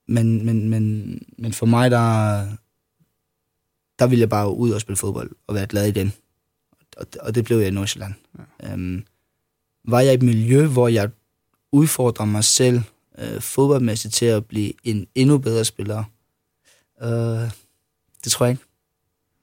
Men, 0.08 0.46
men, 0.46 0.68
men, 0.68 1.14
men 1.38 1.52
for 1.52 1.66
mig, 1.66 1.90
der, 1.90 2.46
der 3.98 4.06
ville 4.06 4.20
jeg 4.20 4.28
bare 4.28 4.54
ud 4.54 4.70
og 4.70 4.80
spille 4.80 4.96
fodbold 4.96 5.30
og 5.46 5.54
være 5.54 5.66
glad 5.66 5.86
igen. 5.86 6.12
Og, 6.96 7.06
og 7.20 7.34
det 7.34 7.44
blev 7.44 7.58
jeg 7.58 7.68
i 7.68 7.70
Nordsjælland. 7.70 8.14
Ja. 8.62 8.72
Øhm, 8.72 9.04
var 9.84 10.00
jeg 10.00 10.12
i 10.12 10.14
et 10.14 10.22
miljø, 10.22 10.66
hvor 10.66 10.88
jeg 10.88 11.10
udfordrer 11.72 12.24
mig 12.24 12.44
selv 12.44 12.80
øh, 13.18 13.40
fodboldmæssigt 13.40 14.14
til 14.14 14.26
at 14.26 14.46
blive 14.46 14.72
en 14.82 15.06
endnu 15.14 15.38
bedre 15.38 15.64
spiller? 15.64 16.04
Øh, 17.02 17.50
det 18.24 18.32
tror 18.32 18.46
jeg 18.46 18.52
ikke. 18.52 18.64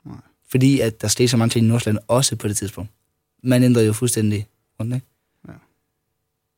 Nej. 0.05 0.17
Fordi 0.47 0.79
at 0.79 1.01
der 1.01 1.07
steg 1.07 1.29
så 1.29 1.37
mange 1.37 1.49
ting 1.49 1.65
i 1.65 1.69
Nordsjælland 1.69 2.03
også 2.07 2.35
på 2.35 2.47
det 2.47 2.57
tidspunkt. 2.57 2.91
Man 3.43 3.63
ændrede 3.63 3.85
jo 3.85 3.93
fuldstændig 3.93 4.47
rundt, 4.79 4.95
ikke? 4.95 5.07
Ja. 5.47 5.53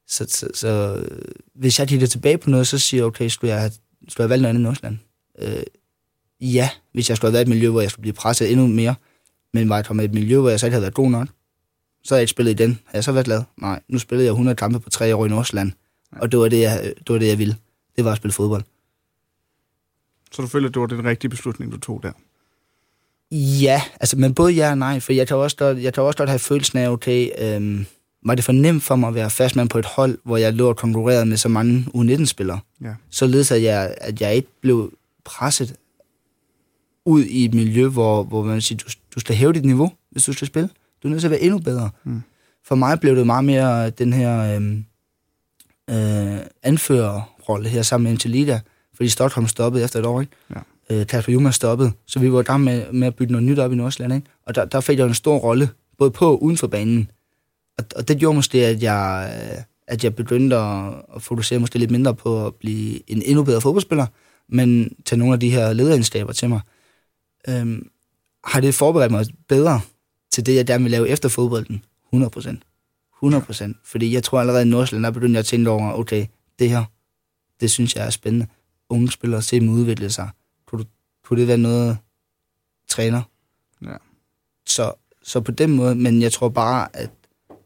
Så, 0.07 0.25
så, 0.30 0.49
så 0.53 0.95
øh, 0.95 1.21
hvis 1.53 1.80
jeg 1.80 1.88
kigger 1.88 2.07
tilbage 2.07 2.38
på 2.38 2.49
noget, 2.49 2.67
så 2.67 2.77
siger 2.77 3.01
jeg, 3.01 3.05
okay, 3.05 3.27
skulle 3.27 3.51
jeg 3.51 3.59
have, 3.59 3.71
skulle 4.07 4.23
jeg 4.23 4.23
have 4.23 4.30
valgt 4.30 4.41
noget 4.41 4.49
andet 4.49 4.61
i 4.61 4.63
Nordsjælland? 4.63 4.97
Øh, 5.39 5.63
ja, 6.41 6.69
hvis 6.91 7.09
jeg 7.09 7.17
skulle 7.17 7.30
have 7.30 7.34
været 7.34 7.47
i 7.47 7.49
et 7.49 7.55
miljø, 7.55 7.69
hvor 7.69 7.82
jeg 7.82 7.91
skulle 7.91 8.01
blive 8.01 8.13
presset 8.13 8.51
endnu 8.51 8.67
mere, 8.67 8.95
men 9.53 9.69
var 9.69 9.75
jeg 9.75 9.86
kommet 9.86 10.03
i 10.03 10.05
et 10.05 10.13
miljø, 10.13 10.39
hvor 10.39 10.49
jeg 10.49 10.59
så 10.59 10.65
ikke 10.65 10.73
havde 10.73 10.82
været 10.82 10.93
god 10.93 11.11
nok, 11.11 11.27
så 12.03 12.13
havde 12.13 12.19
jeg 12.19 12.23
ikke 12.23 12.32
spillet 12.32 12.51
i 12.51 12.55
den. 12.55 12.69
Havde 12.69 12.97
jeg 12.97 13.03
så 13.03 13.11
været 13.11 13.25
glad? 13.25 13.43
Nej, 13.57 13.82
nu 13.88 13.99
spillede 13.99 14.25
jeg 14.25 14.32
100 14.32 14.55
kampe 14.55 14.80
på 14.80 14.89
tre 14.89 15.15
år 15.15 15.25
i 15.25 15.30
Nordsjælland, 15.30 15.71
og 16.11 16.32
det 16.32 16.39
var 16.39 16.49
det, 16.49 16.59
jeg, 16.59 16.93
det 16.97 17.13
var 17.13 17.19
det, 17.19 17.27
jeg 17.27 17.38
ville. 17.38 17.55
Det 17.95 18.05
var 18.05 18.11
at 18.11 18.17
spille 18.17 18.34
fodbold. 18.34 18.63
Så 20.32 20.41
du 20.41 20.47
føler, 20.47 20.67
at 20.67 20.73
det 20.73 20.82
var 20.82 20.88
den 20.88 21.05
rigtige 21.05 21.30
beslutning, 21.30 21.71
du 21.71 21.77
tog 21.77 22.03
der? 22.03 22.11
Ja, 23.32 23.82
altså, 23.99 24.17
men 24.17 24.34
både 24.34 24.53
ja 24.53 24.69
og 24.71 24.77
nej, 24.77 24.99
for 24.99 25.13
jeg 25.13 25.27
kan 25.27 25.38
også 25.38 25.57
godt, 25.57 25.77
jeg 25.84 25.93
kan 25.93 26.03
også 26.03 26.17
godt 26.17 26.30
have 26.30 26.39
følelsen 26.39 26.77
af, 26.80 26.89
okay, 26.89 27.30
øhm, 27.38 27.86
var 28.25 28.36
det 28.36 28.43
for 28.43 28.51
nemt 28.51 28.84
for 28.84 28.95
mig 28.95 29.07
at 29.07 29.15
være 29.15 29.30
fastmand 29.30 29.69
på 29.69 29.77
et 29.80 29.86
hold, 29.86 30.17
hvor 30.23 30.38
jeg 30.38 30.53
lå 30.53 30.69
og 30.69 30.77
konkurrerede 30.77 31.25
med 31.25 31.38
så 31.38 31.49
mange 31.49 31.86
U19-spillere, 31.95 32.59
Ja. 32.84 32.93
således 33.09 33.51
at 33.51 33.63
jeg, 33.63 33.95
at 34.01 34.21
jeg 34.21 34.36
ikke 34.36 34.47
blev 34.61 34.93
presset 35.25 35.75
ud 37.05 37.23
i 37.23 37.45
et 37.45 37.53
miljø, 37.53 37.88
hvor, 37.88 38.23
hvor 38.23 38.43
man 38.43 38.61
siger, 38.61 38.77
du, 38.77 38.86
du 39.15 39.19
skal 39.19 39.36
hæve 39.36 39.53
dit 39.53 39.65
niveau, 39.65 39.91
hvis 40.11 40.23
du 40.23 40.34
skal 40.34 40.47
spille. 40.47 40.69
Du 41.03 41.07
er 41.07 41.09
nødt 41.09 41.21
til 41.21 41.27
at 41.27 41.32
være 41.32 41.41
endnu 41.41 41.59
bedre. 41.59 41.89
Mm. 42.03 42.21
For 42.65 42.75
mig 42.75 42.99
blev 42.99 43.15
det 43.15 43.25
meget 43.25 43.45
mere 43.45 43.89
den 43.89 44.13
her 44.13 44.55
øhm, 44.55 44.86
øh, 45.89 46.38
anførerrolle 46.63 47.69
her 47.69 47.82
sammen 47.82 48.03
med 48.03 48.11
Angelita, 48.11 48.59
fordi 48.95 49.09
Stockholm 49.09 49.47
stoppede 49.47 49.84
efter 49.84 49.99
et 49.99 50.05
år, 50.05 50.21
ikke? 50.21 50.34
Ja. 50.55 50.59
Øh, 50.91 51.07
Kasper 51.07 51.33
Juma 51.33 51.51
stoppede, 51.51 51.91
så 52.05 52.19
vi 52.19 52.31
var 52.33 52.39
i 52.39 52.43
gang 52.43 52.63
med, 52.63 52.91
med 52.91 53.07
at 53.07 53.15
bygge 53.15 53.31
noget 53.31 53.47
nyt 53.47 53.59
op 53.59 53.71
i 53.71 53.75
Nordsjælland, 53.75 54.13
ikke? 54.13 54.27
Og 54.45 54.55
der, 54.55 54.65
der 54.65 54.81
fik 54.81 54.99
jeg 54.99 55.07
en 55.07 55.13
stor 55.13 55.37
rolle, 55.37 55.69
både 55.97 56.11
på 56.11 56.31
og 56.31 56.43
uden 56.43 56.57
for 56.57 56.67
banen. 56.67 57.11
Og, 57.77 57.85
og 57.95 58.07
det 58.07 58.17
gjorde 58.17 58.35
måske, 58.35 58.65
at 58.65 58.83
jeg, 58.83 59.31
øh, 59.35 59.63
at 59.87 60.03
jeg 60.03 60.15
begyndte 60.15 60.55
at, 60.55 60.93
at 61.15 61.21
fokusere 61.21 61.59
måske 61.59 61.79
lidt 61.79 61.91
mindre 61.91 62.15
på 62.15 62.45
at 62.45 62.55
blive 62.55 63.11
en 63.11 63.21
endnu 63.25 63.43
bedre 63.43 63.61
fodboldspiller, 63.61 64.05
men 64.49 64.95
tage 65.05 65.19
nogle 65.19 65.33
af 65.33 65.39
de 65.39 65.49
her 65.49 65.73
lederegenskaber 65.73 66.33
til 66.33 66.49
mig. 66.49 66.59
Øhm, 67.49 67.89
har 68.43 68.61
det 68.61 68.75
forberedt 68.75 69.11
mig 69.11 69.25
bedre 69.47 69.81
til 70.31 70.45
det, 70.45 70.55
jeg 70.55 70.65
gerne 70.65 70.83
vil 70.83 70.91
lave 70.91 71.09
efter 71.09 71.29
fodbolden? 71.29 71.83
100 72.05 72.29
procent. 72.29 72.63
100 73.17 73.43
procent. 73.43 73.77
Fordi 73.85 74.13
jeg 74.13 74.23
tror 74.23 74.39
allerede 74.39 74.61
i 74.61 74.65
Nordsjælland, 74.65 75.03
der 75.03 75.11
begyndte 75.11 75.33
jeg 75.33 75.39
at 75.39 75.45
tænke 75.45 75.69
over, 75.69 75.93
okay, 75.93 76.25
det 76.59 76.69
her, 76.69 76.83
det 77.61 77.71
synes 77.71 77.95
jeg 77.95 78.05
er 78.05 78.09
spændende. 78.09 78.47
Unge 78.89 79.11
spillere, 79.11 79.41
se 79.41 79.59
dem 79.59 79.69
udvikle 79.69 80.09
sig. 80.09 80.29
Kunne, 81.30 81.39
det 81.39 81.47
være 81.47 81.57
noget, 81.57 81.97
træner? 82.88 83.21
Ja. 83.82 83.95
Så, 84.65 84.93
så 85.23 85.41
på 85.41 85.51
den 85.51 85.71
måde, 85.71 85.95
men 85.95 86.21
jeg 86.21 86.32
tror 86.32 86.49
bare, 86.49 86.88
at 86.93 87.09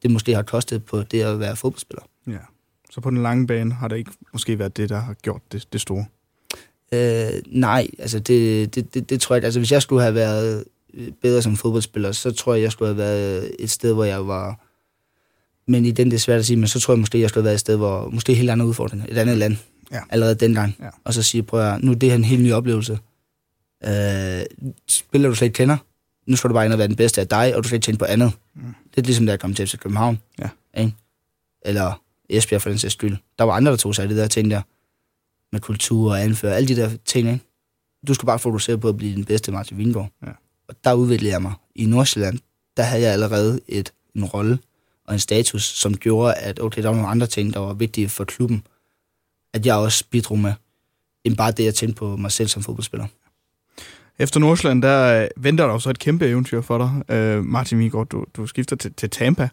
det 0.01 0.11
måske 0.11 0.35
har 0.35 0.41
kostet 0.41 0.85
på 0.85 1.03
det 1.03 1.21
at 1.21 1.39
være 1.39 1.55
fodboldspiller. 1.55 2.03
Ja. 2.27 2.37
Så 2.91 3.01
på 3.01 3.09
den 3.09 3.23
lange 3.23 3.47
bane 3.47 3.73
har 3.73 3.87
det 3.87 3.97
ikke 3.97 4.11
måske 4.33 4.59
været 4.59 4.77
det, 4.77 4.89
der 4.89 4.99
har 4.99 5.13
gjort 5.13 5.41
det, 5.51 5.67
det 5.73 5.81
store? 5.81 6.05
Øh, 6.93 7.41
nej, 7.47 7.87
altså 7.99 8.19
det, 8.19 8.75
det, 8.75 8.93
det, 8.93 9.09
det 9.09 9.21
tror 9.21 9.35
jeg 9.35 9.37
ikke. 9.37 9.45
Altså 9.45 9.59
hvis 9.59 9.71
jeg 9.71 9.81
skulle 9.81 10.01
have 10.01 10.15
været 10.15 10.63
øh, 10.93 11.11
bedre 11.21 11.41
som 11.41 11.55
fodboldspiller, 11.55 12.11
så 12.11 12.31
tror 12.31 12.53
jeg, 12.53 12.63
jeg 12.63 12.71
skulle 12.71 12.89
have 12.89 12.97
været 12.97 13.55
et 13.59 13.69
sted, 13.69 13.93
hvor 13.93 14.03
jeg 14.03 14.27
var... 14.27 14.59
Men 15.67 15.85
i 15.85 15.91
den, 15.91 16.11
det 16.11 16.15
er 16.15 16.19
svært 16.19 16.39
at 16.39 16.45
sige, 16.45 16.57
men 16.57 16.67
så 16.67 16.79
tror 16.79 16.93
jeg 16.93 16.99
måske, 16.99 17.19
jeg 17.19 17.29
skulle 17.29 17.41
have 17.41 17.45
været 17.45 17.55
et 17.55 17.59
sted, 17.59 17.77
hvor 17.77 18.09
måske 18.09 18.33
helt 18.33 18.49
andre 18.49 18.65
udfordringer. 18.65 19.05
Et 19.09 19.17
andet 19.17 19.37
land. 19.37 19.55
Ja. 19.91 19.99
Allerede 20.09 20.35
dengang. 20.35 20.75
Ja. 20.79 20.89
Og 21.03 21.13
så 21.13 21.23
sige, 21.23 21.43
prøv 21.43 21.59
at, 21.59 21.83
nu 21.83 21.91
er 21.91 21.95
det 21.95 22.09
her 22.09 22.15
en 22.15 22.23
helt 22.23 22.43
ny 22.43 22.53
oplevelse. 22.53 22.99
Øh, 23.85 24.45
spiller 24.87 25.29
du 25.29 25.35
slet 25.35 25.45
ikke 25.45 25.55
kender, 25.55 25.77
nu 26.25 26.35
skal 26.35 26.49
du 26.49 26.53
bare 26.53 26.65
ind 26.65 26.73
og 26.73 26.79
være 26.79 26.87
den 26.87 26.95
bedste 26.95 27.21
af 27.21 27.27
dig, 27.27 27.55
og 27.55 27.63
du 27.63 27.67
skal 27.67 27.75
ikke 27.75 27.85
tænke 27.85 27.99
på 27.99 28.05
andet. 28.05 28.31
Mm. 28.53 28.75
Det 28.95 29.01
er 29.01 29.05
ligesom, 29.05 29.25
da 29.25 29.31
jeg 29.31 29.39
kom 29.39 29.53
til 29.53 29.67
FC 29.67 29.77
København. 29.77 30.19
Ja. 30.39 30.49
Ikke? 30.77 30.95
Eller 31.61 32.01
Esbjerg 32.29 32.61
for 32.61 32.69
den 32.69 32.79
sags 32.79 32.93
skyld. 32.93 33.17
Der 33.39 33.43
var 33.43 33.53
andre, 33.53 33.71
der 33.71 33.77
tog 33.77 33.95
sig 33.95 34.03
af 34.03 34.09
det 34.09 34.17
der 34.17 34.27
ting 34.27 34.51
der. 34.51 34.61
Med 35.51 35.61
kultur 35.61 36.11
og 36.11 36.21
anfører, 36.21 36.53
alle 36.53 36.67
de 36.67 36.75
der 36.75 36.91
ting, 37.05 37.31
ikke? 37.31 37.45
Du 38.07 38.13
skal 38.13 38.25
bare 38.25 38.39
fokusere 38.39 38.77
på 38.77 38.89
at 38.89 38.97
blive 38.97 39.15
den 39.15 39.25
bedste 39.25 39.51
Martin 39.51 39.77
Vingård. 39.77 40.09
Ja. 40.25 40.31
Og 40.67 40.75
der 40.83 40.93
udviklede 40.93 41.31
jeg 41.31 41.41
mig. 41.41 41.53
I 41.75 41.85
Nordsjælland, 41.85 42.39
der 42.77 42.83
havde 42.83 43.03
jeg 43.03 43.13
allerede 43.13 43.59
et, 43.67 43.93
en 44.15 44.25
rolle 44.25 44.59
og 45.05 45.13
en 45.13 45.19
status, 45.19 45.63
som 45.63 45.97
gjorde, 45.97 46.33
at 46.33 46.59
okay, 46.59 46.81
der 46.83 46.89
var 46.89 46.95
nogle 46.95 47.09
andre 47.09 47.27
ting, 47.27 47.53
der 47.53 47.59
var 47.59 47.73
vigtige 47.73 48.09
for 48.09 48.23
klubben, 48.23 48.67
at 49.53 49.65
jeg 49.65 49.75
også 49.75 50.03
bidrog 50.09 50.39
med, 50.39 50.53
end 51.23 51.37
bare 51.37 51.51
det, 51.51 51.65
jeg 51.65 51.75
tænkte 51.75 51.99
på 51.99 52.15
mig 52.15 52.31
selv 52.31 52.49
som 52.49 52.63
fodboldspiller. 52.63 53.07
Efter 54.19 54.39
Nordsjælland, 54.39 54.81
der 54.81 55.21
øh, 55.21 55.27
venter 55.37 55.65
der 55.65 55.73
jo 55.73 55.79
så 55.79 55.89
et 55.89 55.99
kæmpe 55.99 56.27
eventyr 56.27 56.61
for 56.61 56.77
dig. 56.77 57.15
Øh, 57.15 57.45
Martin 57.45 57.79
Vingård, 57.79 58.07
du, 58.07 58.25
du 58.37 58.47
skifter 58.47 58.75
til, 58.75 58.93
til 58.93 59.09
Tampa. 59.09 59.49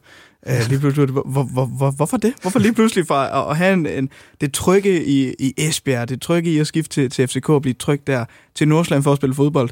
Øh, 0.47 0.69
lige 0.69 0.79
pludselig, 0.79 1.11
hvor, 1.11 1.43
hvor, 1.43 1.67
hvor, 1.67 1.91
hvorfor 1.91 2.17
det? 2.17 2.35
Hvorfor 2.41 2.59
lige 2.59 2.75
pludselig 2.75 3.07
fra 3.07 3.43
at, 3.43 3.51
at 3.51 3.57
have 3.57 3.73
en, 3.73 3.87
en, 3.87 4.09
det 4.41 4.53
trygge 4.55 5.05
i, 5.05 5.35
i 5.39 5.55
Esbjerg, 5.59 6.09
det 6.09 6.23
trygge 6.23 6.53
i 6.53 6.59
at 6.59 6.67
skifte 6.67 6.95
til, 6.95 7.11
til 7.11 7.29
FCK 7.29 7.49
og 7.49 7.63
blive 7.63 7.75
trygt 7.75 8.07
der, 8.07 8.25
til 8.55 8.69
Nordsjælland 8.69 9.03
for 9.03 9.13
at 9.13 9.17
spille 9.17 9.35
fodbold, 9.35 9.71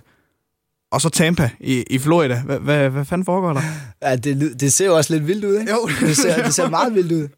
og 0.90 1.00
så 1.00 1.08
Tampa 1.08 1.50
i, 1.60 1.84
i 1.90 1.98
Florida. 1.98 2.42
Hvad, 2.44 2.58
hvad, 2.58 2.90
hvad 2.90 3.04
fanden 3.04 3.24
foregår 3.24 3.52
der? 3.52 3.60
Ja, 4.02 4.16
det, 4.16 4.60
det 4.60 4.72
ser 4.72 4.86
jo 4.86 4.96
også 4.96 5.14
lidt 5.14 5.26
vildt 5.26 5.44
ud, 5.44 5.60
ikke? 5.60 5.72
Jo. 5.72 5.88
det, 6.00 6.16
ser, 6.16 6.42
det 6.44 6.54
ser 6.54 6.70
meget 6.70 6.94
vildt 6.94 7.12
ud. 7.12 7.28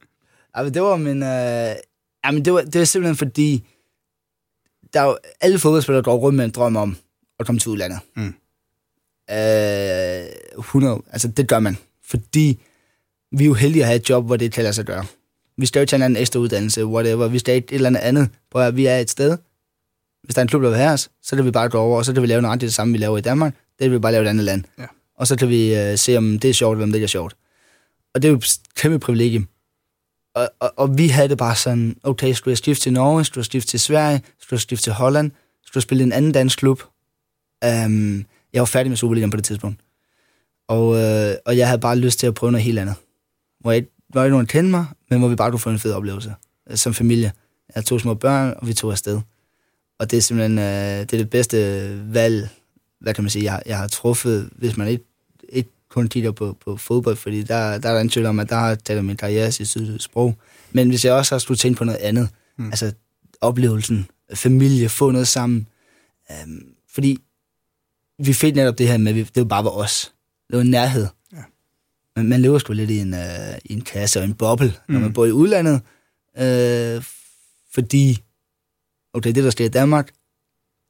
Men 0.56 0.74
det 0.74 0.82
var 0.82 0.96
min... 0.96 1.22
Øh, 1.22 1.74
ja, 2.24 2.30
men 2.32 2.44
det 2.44 2.52
var, 2.52 2.60
det 2.60 2.78
var 2.78 2.84
simpelthen 2.84 3.16
fordi, 3.16 3.64
der 4.92 5.00
er 5.00 5.04
jo, 5.04 5.16
alle 5.40 5.58
fodboldspillere 5.58 6.02
går 6.02 6.16
rundt 6.16 6.36
med 6.36 6.44
en 6.44 6.50
drøm 6.50 6.76
om 6.76 6.96
at 7.40 7.46
komme 7.46 7.58
til 7.58 7.70
udlandet. 7.70 7.98
Mm. 8.16 8.34
Øh, 9.30 10.58
100, 10.58 11.02
altså 11.12 11.28
det 11.28 11.48
gør 11.48 11.58
man. 11.58 11.76
Fordi 12.04 12.60
vi 13.32 13.44
er 13.44 13.48
jo 13.48 13.54
heldige 13.54 13.82
at 13.82 13.86
have 13.86 13.96
et 13.96 14.10
job, 14.10 14.26
hvor 14.26 14.36
det 14.36 14.52
kan 14.52 14.62
lade 14.62 14.74
sig 14.74 14.84
gøre. 14.84 15.04
Vi 15.56 15.66
skal 15.66 15.80
jo 15.80 15.86
tage 15.86 15.98
en 15.98 16.02
anden 16.02 16.16
ekstra 16.16 16.40
uddannelse, 16.40 16.86
whatever. 16.86 17.28
Vi 17.28 17.38
skal 17.38 17.58
et 17.58 17.70
eller 17.70 17.88
andet 17.88 18.00
andet, 18.00 18.28
hvor 18.50 18.70
vi 18.70 18.86
er 18.86 18.98
et 18.98 19.10
sted. 19.10 19.38
Hvis 20.22 20.34
der 20.34 20.40
er 20.40 20.42
en 20.42 20.48
klub, 20.48 20.62
der 20.62 20.68
vil 20.68 20.78
have 20.78 20.92
os, 20.92 21.10
så 21.22 21.36
kan 21.36 21.44
vi 21.44 21.50
bare 21.50 21.68
gå 21.68 21.78
over, 21.78 21.98
og 21.98 22.04
så 22.04 22.12
kan 22.12 22.22
vi 22.22 22.26
lave 22.26 22.42
noget 22.42 22.60
det 22.60 22.74
samme, 22.74 22.92
vi 22.92 22.98
laver 22.98 23.18
i 23.18 23.20
Danmark. 23.20 23.54
Det 23.78 23.90
vil 23.90 23.92
vi 23.92 23.98
bare 23.98 24.12
lave 24.12 24.22
i 24.22 24.26
et 24.26 24.30
andet 24.30 24.44
land. 24.44 24.64
Ja. 24.78 24.86
Og 25.16 25.26
så 25.26 25.36
kan 25.36 25.48
vi 25.48 25.74
øh, 25.74 25.98
se, 25.98 26.16
om 26.16 26.38
det 26.38 26.50
er 26.50 26.54
sjovt, 26.54 26.76
eller 26.76 26.84
om 26.84 26.90
det 26.90 26.96
ikke 26.96 27.04
er 27.04 27.08
sjovt. 27.08 27.36
Og 28.14 28.22
det 28.22 28.28
er 28.28 28.32
jo 28.32 28.38
et 28.38 28.58
kæmpe 28.76 28.98
privilegium. 28.98 29.48
Og, 30.34 30.50
og, 30.60 30.72
og 30.76 30.98
vi 30.98 31.08
havde 31.08 31.28
det 31.28 31.38
bare 31.38 31.56
sådan, 31.56 31.96
okay, 32.02 32.32
skulle 32.32 32.52
jeg 32.52 32.58
skifte 32.58 32.82
til 32.82 32.92
Norge, 32.92 33.24
skulle 33.24 33.40
jeg 33.40 33.44
skifte 33.44 33.70
til 33.70 33.80
Sverige, 33.80 34.22
skulle 34.38 34.56
jeg 34.58 34.60
skifte 34.60 34.84
til 34.84 34.92
Holland, 34.92 35.30
skulle 35.64 35.80
jeg 35.80 35.82
spille 35.82 36.02
i 36.02 36.06
en 36.06 36.12
anden 36.12 36.32
dansk 36.32 36.58
klub. 36.58 36.82
Um, 37.66 38.24
jeg 38.52 38.60
var 38.60 38.66
færdig 38.66 38.90
med 38.90 38.96
Superligaen 38.96 39.30
på 39.30 39.36
det 39.36 39.44
tidspunkt. 39.44 39.80
Og, 40.68 40.96
øh, 40.96 41.34
og 41.46 41.56
jeg 41.56 41.66
havde 41.68 41.80
bare 41.80 41.96
lyst 41.96 42.18
til 42.18 42.26
at 42.26 42.34
prøve 42.34 42.52
noget 42.52 42.64
helt 42.64 42.78
andet. 42.78 42.94
Hvor 43.60 43.72
jeg 43.72 43.84
hvor 44.08 44.22
ikke 44.24 44.30
nogen 44.30 44.46
kendte 44.46 44.70
mig, 44.70 44.86
men 45.10 45.18
hvor 45.18 45.28
vi 45.28 45.36
bare 45.36 45.50
kunne 45.50 45.60
få 45.60 45.70
en 45.70 45.78
fed 45.78 45.92
oplevelse 45.92 46.34
øh, 46.70 46.76
som 46.76 46.94
familie. 46.94 47.32
Jeg 47.68 47.74
har 47.74 47.82
to 47.82 47.98
små 47.98 48.14
børn, 48.14 48.54
og 48.56 48.66
vi 48.66 48.74
tog 48.74 48.90
afsted. 48.90 49.20
Og 49.98 50.10
det 50.10 50.16
er 50.16 50.20
simpelthen 50.20 50.58
øh, 50.58 51.00
det, 51.00 51.12
er 51.12 51.16
det 51.16 51.30
bedste 51.30 51.56
valg, 52.14 52.48
hvad 53.00 53.14
kan 53.14 53.24
man 53.24 53.30
sige, 53.30 53.52
jeg, 53.52 53.62
jeg 53.66 53.78
har 53.78 53.88
truffet, 53.88 54.50
hvis 54.52 54.76
man 54.76 54.88
ikke, 54.88 55.04
ikke 55.48 55.70
kun 55.88 56.08
kigger 56.08 56.32
på, 56.32 56.56
på 56.64 56.76
fodbold, 56.76 57.16
fordi 57.16 57.42
der, 57.42 57.78
der 57.78 57.88
er 57.88 57.94
der 57.94 58.00
en 58.00 58.08
tvivl 58.08 58.26
om, 58.26 58.40
at 58.40 58.48
der 58.48 58.56
har 58.56 58.74
taget 58.74 59.04
min 59.04 59.16
karriere 59.16 59.52
sit 59.52 60.02
sprog. 60.02 60.36
Men 60.72 60.88
hvis 60.88 61.04
jeg 61.04 61.12
også 61.12 61.34
har 61.34 61.38
skulle 61.38 61.58
tænke 61.58 61.78
på 61.78 61.84
noget 61.84 61.98
andet, 61.98 62.28
mm. 62.56 62.66
altså 62.66 62.92
oplevelsen, 63.40 64.06
familie, 64.34 64.88
få 64.88 65.10
noget 65.10 65.28
sammen. 65.28 65.66
Øhm, 66.30 66.66
fordi 66.94 67.18
vi 68.24 68.32
fik 68.32 68.54
netop 68.54 68.78
det 68.78 68.88
her 68.88 68.98
med, 68.98 69.20
at 69.20 69.34
det 69.34 69.40
var 69.40 69.44
bare 69.44 69.64
var 69.64 69.70
os. 69.70 70.12
Det 70.48 70.56
var 70.56 70.62
en 70.62 70.70
nærhed. 70.70 71.06
Ja. 71.32 71.42
Men 72.16 72.28
man 72.28 72.42
lever 72.42 72.58
sgu 72.58 72.72
lidt 72.72 72.90
i 72.90 72.98
en, 72.98 73.14
øh, 73.14 73.58
i 73.64 73.72
en 73.72 73.80
kasse 73.80 74.20
og 74.20 74.24
en 74.24 74.34
boble, 74.34 74.74
mm. 74.88 74.94
når 74.94 75.00
man 75.00 75.12
bor 75.12 75.26
i 75.26 75.32
udlandet. 75.32 75.80
Øh, 76.38 77.02
fordi, 77.74 78.22
okay, 79.12 79.32
det 79.34 79.44
der 79.44 79.50
sker 79.50 79.64
i 79.64 79.68
Danmark, 79.68 80.10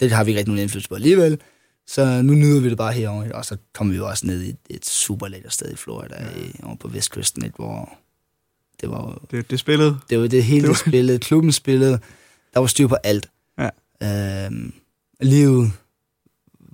det 0.01 0.13
har 0.13 0.25
vi 0.25 0.31
ikke 0.31 0.39
rigtig 0.39 0.49
nogen 0.49 0.63
indflydelse 0.63 0.89
på 0.89 0.95
alligevel. 0.95 1.41
Så 1.87 2.23
nu 2.23 2.33
nyder 2.35 2.61
vi 2.61 2.71
det 2.71 2.77
bare 2.77 2.93
herovre, 2.93 3.33
og 3.33 3.45
så 3.45 3.57
kommer 3.75 3.93
vi 3.93 3.99
jo 3.99 4.09
også 4.09 4.27
ned 4.27 4.43
i 4.43 4.55
et 4.71 4.87
super 4.87 5.29
lækkert 5.29 5.53
sted 5.53 5.73
i 5.73 5.77
Florida, 5.77 6.15
ja. 6.25 6.41
i, 6.41 6.61
over 6.63 6.77
på 6.77 6.89
Vestkysten, 6.89 7.45
et, 7.45 7.53
hvor 7.57 7.99
det 8.81 8.91
var... 8.91 9.23
Det, 9.31 9.51
det 9.51 9.61
spillede? 9.61 9.99
Det 10.11 10.21
var 10.21 10.27
det 10.27 10.45
hele 10.45 10.63
det 10.63 10.69
var... 10.69 10.75
spillede, 10.75 11.19
klubben 11.19 11.53
spillede, 11.53 12.01
der 12.55 12.61
var 12.61 12.67
styr 12.67 12.87
på 12.87 12.95
alt. 12.95 13.31
Ja. 13.59 14.47
Øhm, 14.47 14.73
livet 15.21 15.73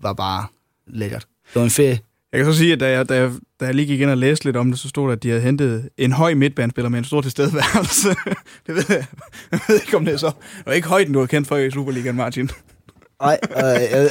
var 0.06 0.12
bare 0.12 0.46
lækkert. 0.86 1.26
Det 1.46 1.54
var 1.54 1.62
en 1.62 1.70
ferie. 1.70 1.98
Jeg 2.32 2.44
kan 2.44 2.52
så 2.52 2.58
sige, 2.58 2.72
at 2.72 2.80
da 2.80 2.90
jeg, 2.90 3.08
da 3.08 3.14
jeg, 3.14 3.30
da 3.60 3.64
jeg 3.64 3.74
lige 3.74 3.86
gik 3.86 4.00
ind 4.00 4.10
og 4.10 4.16
læste 4.16 4.44
lidt 4.44 4.56
om 4.56 4.70
det, 4.70 4.80
så 4.80 4.88
stod 4.88 5.06
der, 5.06 5.12
at 5.12 5.22
de 5.22 5.28
havde 5.28 5.42
hentet 5.42 5.88
en 5.98 6.12
høj 6.12 6.34
midtbanespiller 6.34 6.88
med 6.88 6.98
en 6.98 7.04
stor 7.04 7.20
tilstedeværelse. 7.20 8.08
det 8.66 8.74
ved 8.74 8.84
jeg. 8.88 9.06
Jeg 9.52 9.60
ved 9.68 9.76
ikke, 9.76 9.96
om 9.96 10.04
det 10.04 10.14
er 10.14 10.18
så. 10.18 10.32
Og 10.66 10.76
ikke 10.76 10.88
højden, 10.88 11.12
du 11.12 11.18
har 11.18 11.26
kendt 11.26 11.48
for 11.48 11.56
i 11.56 11.70
Superligaen, 11.70 12.16
Martin. 12.16 12.50
Nej, 13.22 13.38
og, 13.54 13.82
øh, 13.82 14.10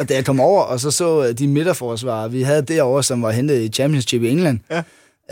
og 0.00 0.08
da 0.08 0.14
jeg 0.14 0.24
kom 0.24 0.40
over, 0.40 0.62
og 0.62 0.80
så 0.80 0.90
så 0.90 1.32
de 1.32 1.48
midterforsvarer, 1.48 2.28
vi 2.28 2.42
havde 2.42 2.62
derovre, 2.62 3.02
som 3.02 3.22
var 3.22 3.30
hentet 3.30 3.60
i 3.60 3.68
Championship 3.68 4.22
i 4.22 4.28
England, 4.28 4.60
ja. 4.70 4.82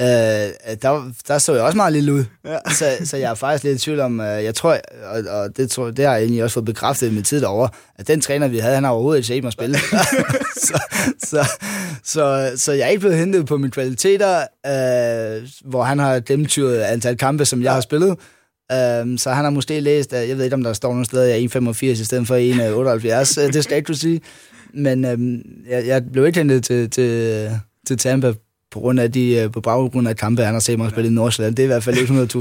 Øh, 0.00 0.76
der, 0.82 1.12
der 1.28 1.38
så 1.38 1.54
jeg 1.54 1.62
også 1.62 1.76
meget 1.76 1.92
lille 1.92 2.12
ud. 2.12 2.24
Ja. 2.44 2.58
Så, 2.70 2.84
så 3.04 3.16
jeg 3.16 3.30
er 3.30 3.34
faktisk 3.34 3.64
lidt 3.64 3.76
i 3.76 3.84
tvivl 3.84 4.00
om, 4.00 4.20
øh, 4.20 4.44
jeg 4.44 4.54
tror, 4.54 4.78
og, 5.04 5.40
og 5.40 5.56
det, 5.56 5.70
tror, 5.70 5.90
det 5.90 6.04
har 6.04 6.12
jeg 6.12 6.22
egentlig 6.22 6.44
også 6.44 6.54
fået 6.54 6.66
bekræftet 6.66 7.12
min 7.12 7.22
tid 7.22 7.40
derovre, 7.40 7.68
at 7.98 8.08
den 8.08 8.20
træner, 8.20 8.48
vi 8.48 8.58
havde, 8.58 8.74
han 8.74 8.84
har 8.84 8.90
overhovedet 8.90 9.18
ikke 9.18 9.26
set 9.26 9.42
mig 9.42 9.52
spille. 9.52 9.78
så, 10.66 10.82
så, 11.24 11.48
så, 12.04 12.52
så 12.56 12.72
jeg 12.72 12.84
er 12.84 12.88
ikke 12.88 13.00
blevet 13.00 13.18
hentet 13.18 13.46
på 13.46 13.56
mine 13.56 13.70
kvaliteter, 13.70 14.38
øh, 14.66 15.48
hvor 15.64 15.82
han 15.82 15.98
har 15.98 16.20
gennemtyret 16.20 16.80
antal 16.80 17.16
kampe, 17.16 17.44
som 17.44 17.62
jeg 17.62 17.72
har 17.72 17.80
spillet. 17.80 18.16
Um, 19.02 19.18
så 19.18 19.30
han 19.30 19.44
har 19.44 19.50
måske 19.50 19.80
læst, 19.80 20.12
at 20.12 20.28
jeg 20.28 20.36
ved 20.36 20.44
ikke, 20.44 20.54
om 20.54 20.62
der 20.62 20.72
står 20.72 20.88
nogle 20.88 21.04
steder, 21.04 21.24
jeg 21.24 21.44
er 21.44 21.72
1,85 21.72 21.86
i 21.86 21.94
stedet 21.94 22.26
for 22.26 22.36
1,78. 22.36 23.42
Øh, 23.42 23.52
det 23.52 23.64
skal 23.64 23.74
jeg 23.74 23.78
ikke 23.78 23.94
sige. 23.94 24.20
Men 24.74 25.04
um, 25.04 25.42
jeg, 25.68 25.86
jeg 25.86 26.02
blev 26.12 26.26
ikke 26.26 26.38
hentet 26.38 26.64
til, 26.64 26.90
til, 26.90 27.50
til 27.86 27.98
Tampa 27.98 28.32
på 28.76 28.80
grund 28.80 29.00
af 29.00 29.12
de, 29.12 29.34
øh, 29.34 29.52
på 29.52 29.60
baggrund 29.60 30.08
af 30.08 30.16
kampe, 30.16 30.42
han 30.42 30.54
har 30.54 30.60
set 30.60 30.78
mig 30.78 30.90
spille 30.90 31.10
i 31.10 31.12
Nordsjælland. 31.12 31.56
Det 31.56 31.62
er 31.62 31.64
i 31.64 31.66
hvert 31.66 31.84
fald 31.84 31.96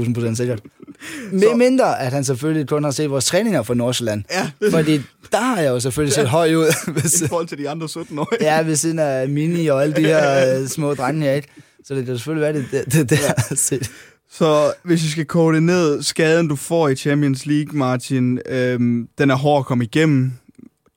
100.000 0.06 0.14
procent 0.14 0.36
sikkert. 0.36 0.60
Med 1.32 1.56
mindre, 1.56 2.00
at 2.00 2.12
han 2.12 2.24
selvfølgelig 2.24 2.68
kun 2.68 2.84
har 2.84 2.90
set 2.90 3.10
vores 3.10 3.24
træninger 3.24 3.62
for 3.62 3.74
Nordsjælland. 3.74 4.24
Ja. 4.30 4.50
Fordi 4.70 5.00
der 5.32 5.40
har 5.40 5.60
jeg 5.60 5.68
jo 5.68 5.80
selvfølgelig 5.80 6.14
set 6.14 6.22
ja. 6.22 6.26
høj 6.26 6.54
ud. 6.54 6.74
Hvis, 7.00 7.20
I 7.22 7.28
forhold 7.28 7.46
til 7.46 7.58
de 7.58 7.70
andre 7.70 7.88
17 7.88 8.18
år. 8.18 8.28
ja, 8.40 8.62
ved 8.62 8.76
siden 8.76 8.98
af 8.98 9.28
Mini 9.28 9.66
og 9.66 9.82
alle 9.82 9.96
de 9.96 10.00
her 10.00 10.20
øh, 10.60 10.68
små 10.68 10.94
drenge 10.94 11.22
her, 11.22 11.32
ikke? 11.32 11.48
Så 11.84 11.94
det 11.94 12.06
kan 12.06 12.16
selvfølgelig 12.16 12.42
være, 12.42 12.52
det, 12.52 12.66
det, 12.70 12.92
det, 12.92 13.10
det 13.10 13.18
ja. 13.18 13.32
har 13.36 13.54
set. 13.54 13.90
Så 14.30 14.72
hvis 14.82 15.04
vi 15.04 15.08
skal 15.08 15.24
kode 15.24 15.60
ned, 15.60 16.02
skaden 16.02 16.48
du 16.48 16.56
får 16.56 16.88
i 16.88 16.96
Champions 16.96 17.46
League, 17.46 17.78
Martin, 17.78 18.38
øhm, 18.48 19.08
den 19.18 19.30
er 19.30 19.34
hård 19.34 19.58
at 19.58 19.66
komme 19.66 19.84
igennem. 19.84 20.32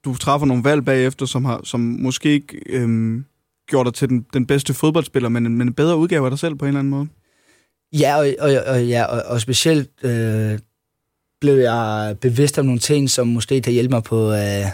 Du 0.06 0.16
træffer 0.16 0.45
nogle 0.45 0.64
valg 0.64 0.86
bagefter, 0.86 1.26
som, 1.26 1.45
har, 1.45 1.61
som 1.64 1.80
måske 1.80 2.30
ikke 2.30 2.61
øhm, 2.70 3.26
gjort 3.70 3.86
dig 3.86 3.94
til 3.94 4.10
den, 4.10 4.26
den 4.34 4.46
bedste 4.46 4.74
fodboldspiller, 4.74 5.30
men, 5.30 5.44
men 5.44 5.68
en 5.68 5.74
bedre 5.74 5.98
udgave 5.98 6.26
af 6.26 6.32
dig 6.32 6.40
selv 6.40 6.56
på 6.56 6.66
en 6.66 6.70
eller 6.70 6.80
anden 6.80 6.91
måde. 6.91 7.08
Ja, 7.94 8.18
og, 8.18 8.28
og, 8.40 8.64
og, 8.68 8.88
ja, 8.88 9.04
og, 9.04 9.22
og 9.26 9.41
specielt 9.41 9.90
øh, 10.04 10.60
blev 11.41 11.56
jeg 11.56 12.18
bevidst 12.22 12.60
om 12.60 12.66
nogle 12.66 12.80
ting, 12.80 13.10
som 13.10 13.28
måske 13.28 13.62
kan 13.62 13.74
hjælpe 13.74 13.91
mig 13.91 14.04
på, 14.04 14.34
øh, 14.34 14.66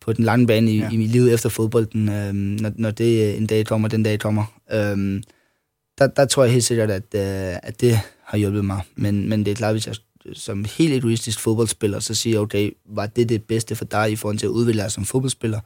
på 0.00 0.12
den 0.12 0.24
lange 0.24 0.46
bane 0.46 0.72
i, 0.72 0.78
ja. 0.78 0.90
i 0.90 0.96
mit 0.96 1.10
liv 1.10 1.26
efter 1.26 1.48
fodbolden, 1.48 2.08
øh, 2.08 2.32
når, 2.32 2.72
når 2.76 2.90
det 2.90 3.36
en 3.36 3.46
dag 3.46 3.66
kommer, 3.66 3.88
den 3.88 4.02
dag 4.02 4.18
kommer. 4.18 4.44
Øh, 4.72 5.22
der, 5.98 6.06
der 6.06 6.24
tror 6.24 6.44
jeg 6.44 6.52
helt 6.52 6.64
sikkert, 6.64 6.90
at, 6.90 7.14
øh, 7.14 7.58
at 7.62 7.80
det 7.80 8.00
har 8.24 8.38
hjulpet 8.38 8.64
mig. 8.64 8.80
Men, 8.96 9.28
men 9.28 9.44
det 9.44 9.50
er 9.50 9.54
klart, 9.54 9.74
hvis 9.74 9.86
jeg 9.86 9.94
som 10.32 10.64
helt 10.64 10.94
egoistisk 10.94 11.40
fodboldspiller, 11.40 12.00
så 12.00 12.14
siger 12.14 12.34
jeg, 12.34 12.40
okay, 12.40 12.70
var 12.86 13.06
det 13.06 13.28
det 13.28 13.44
bedste 13.44 13.76
for 13.76 13.84
dig 13.84 14.12
i 14.12 14.16
forhold 14.16 14.38
til 14.38 14.46
at 14.46 14.50
udvikle 14.50 14.82
dig 14.82 14.92
som 14.92 15.04
fodboldspiller, 15.04 15.60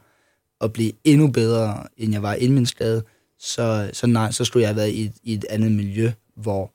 og 0.63 0.73
blive 0.73 0.91
endnu 1.03 1.27
bedre, 1.27 1.83
end 1.97 2.13
jeg 2.13 2.21
var 2.21 2.33
inden 2.33 2.55
min 2.55 2.65
skade, 2.65 3.03
så, 3.39 3.89
så 3.93 4.07
nej, 4.07 4.31
så 4.31 4.45
skulle 4.45 4.61
jeg 4.61 4.69
have 4.69 4.75
været 4.75 4.91
i, 4.91 5.11
i 5.23 5.33
et 5.33 5.45
andet 5.49 5.71
miljø, 5.71 6.11
hvor 6.35 6.71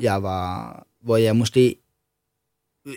jeg 0.00 0.22
var, 0.22 0.86
hvor 1.02 1.16
jeg 1.16 1.36
måske 1.36 1.76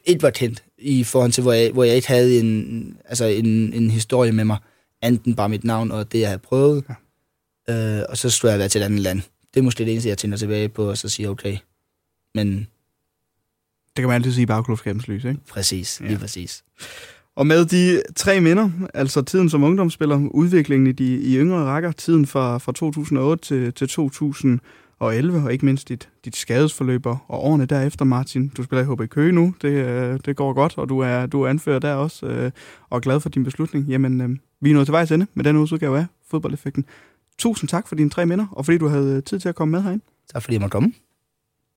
ikke 0.06 0.24
var 0.24 0.30
kendt, 0.30 0.64
i 0.78 1.04
forhold 1.04 1.32
til, 1.32 1.42
hvor 1.42 1.54
jeg, 1.54 1.72
hvor 1.72 1.84
jeg 1.84 1.96
ikke 1.96 2.08
havde 2.08 2.40
en, 2.40 2.98
altså 3.06 3.26
en, 3.26 3.74
en 3.74 3.92
historie 3.92 4.32
med 4.32 4.44
mig, 4.44 4.58
enten 5.04 5.36
bare 5.36 5.50
mit 5.50 5.64
navn 5.64 5.92
og 5.92 6.12
det, 6.12 6.20
jeg 6.20 6.28
havde 6.28 6.40
prøvet, 6.40 6.84
ja. 7.68 8.00
øh, 8.00 8.06
og 8.10 8.18
så 8.18 8.30
skulle 8.30 8.52
jeg 8.52 8.60
været 8.60 8.72
til 8.72 8.82
et 8.82 8.86
andet 8.86 9.00
land 9.00 9.22
det 9.54 9.60
er 9.60 9.64
måske 9.64 9.86
det 9.86 9.92
eneste, 9.92 10.10
jeg 10.10 10.18
tænker 10.18 10.38
tilbage 10.38 10.70
på, 10.70 10.90
og 10.90 10.98
så 10.98 11.10
siger, 11.10 11.30
okay, 11.30 11.58
men... 12.36 12.68
Det 13.96 14.02
kan 14.02 14.08
man 14.08 14.16
altid 14.16 14.32
sige 14.32 14.44
i 14.44 14.46
bagklubskabens 14.46 15.08
lys, 15.08 15.26
ikke? 15.26 15.40
Præcis, 15.50 16.00
lige 16.00 16.12
ja. 16.12 16.18
præcis. 16.18 16.64
Og 17.36 17.48
med 17.48 17.66
de 17.66 18.02
tre 18.16 18.42
minder, 18.42 18.70
altså 18.94 19.22
tiden 19.22 19.50
som 19.50 19.64
ungdomsspiller, 19.64 20.30
udviklingen 20.32 20.88
i 20.88 20.92
de 20.92 21.22
i 21.22 21.38
yngre 21.38 21.64
rækker, 21.64 21.92
tiden 21.92 22.26
fra, 22.26 22.58
fra 22.58 22.72
2008 22.72 23.44
til, 23.44 23.74
til 23.74 23.88
2011, 23.88 25.44
og 25.44 25.54
ikke 25.54 25.66
mindst 25.66 25.90
dit, 25.90 26.10
dit 26.26 26.36
skadesforløb 26.36 27.06
og 27.06 27.20
årene 27.30 27.66
derefter, 27.66 28.06
Martin. 28.06 28.48
Du 28.48 28.64
spiller 28.64 28.84
i 28.84 28.86
HB 28.86 29.10
Køge 29.10 29.32
nu, 29.32 29.54
det, 29.62 29.70
øh, 29.70 30.20
det 30.26 30.36
går 30.36 30.54
godt, 30.54 30.78
og 30.78 30.90
du 30.90 31.00
er, 31.00 31.26
du 31.26 31.42
er 31.42 31.50
anfører 31.50 31.80
der 31.80 31.94
også, 31.94 32.26
øh, 32.26 32.52
og 32.90 32.96
er 32.96 33.00
glad 33.00 33.20
for 33.20 33.30
din 33.30 33.44
beslutning. 33.44 33.86
Jamen, 33.88 34.22
øh, 34.22 34.30
vi 34.62 34.70
er 34.70 34.74
nået 34.74 34.88
til 34.88 34.94
vejs 34.94 35.12
ende 35.12 35.28
med 35.34 35.44
den 35.44 35.58
udgave 35.58 35.98
af 35.98 36.06
Fodboldeffekten. 36.30 36.86
Tusind 37.38 37.70
tak 37.70 37.88
for 37.88 37.96
dine 37.96 38.10
tre 38.10 38.26
minder, 38.26 38.46
og 38.52 38.66
fordi 38.66 38.78
du 38.78 38.88
havde 38.88 39.22
tid 39.22 39.40
til 39.40 39.50
at 39.50 39.56
komme 39.56 39.72
med 39.72 39.82
herind. 39.82 40.02
Tak 40.34 40.42
fordi 40.42 40.54
jeg 40.54 40.62
måtte 40.62 40.72
komme. 40.72 40.94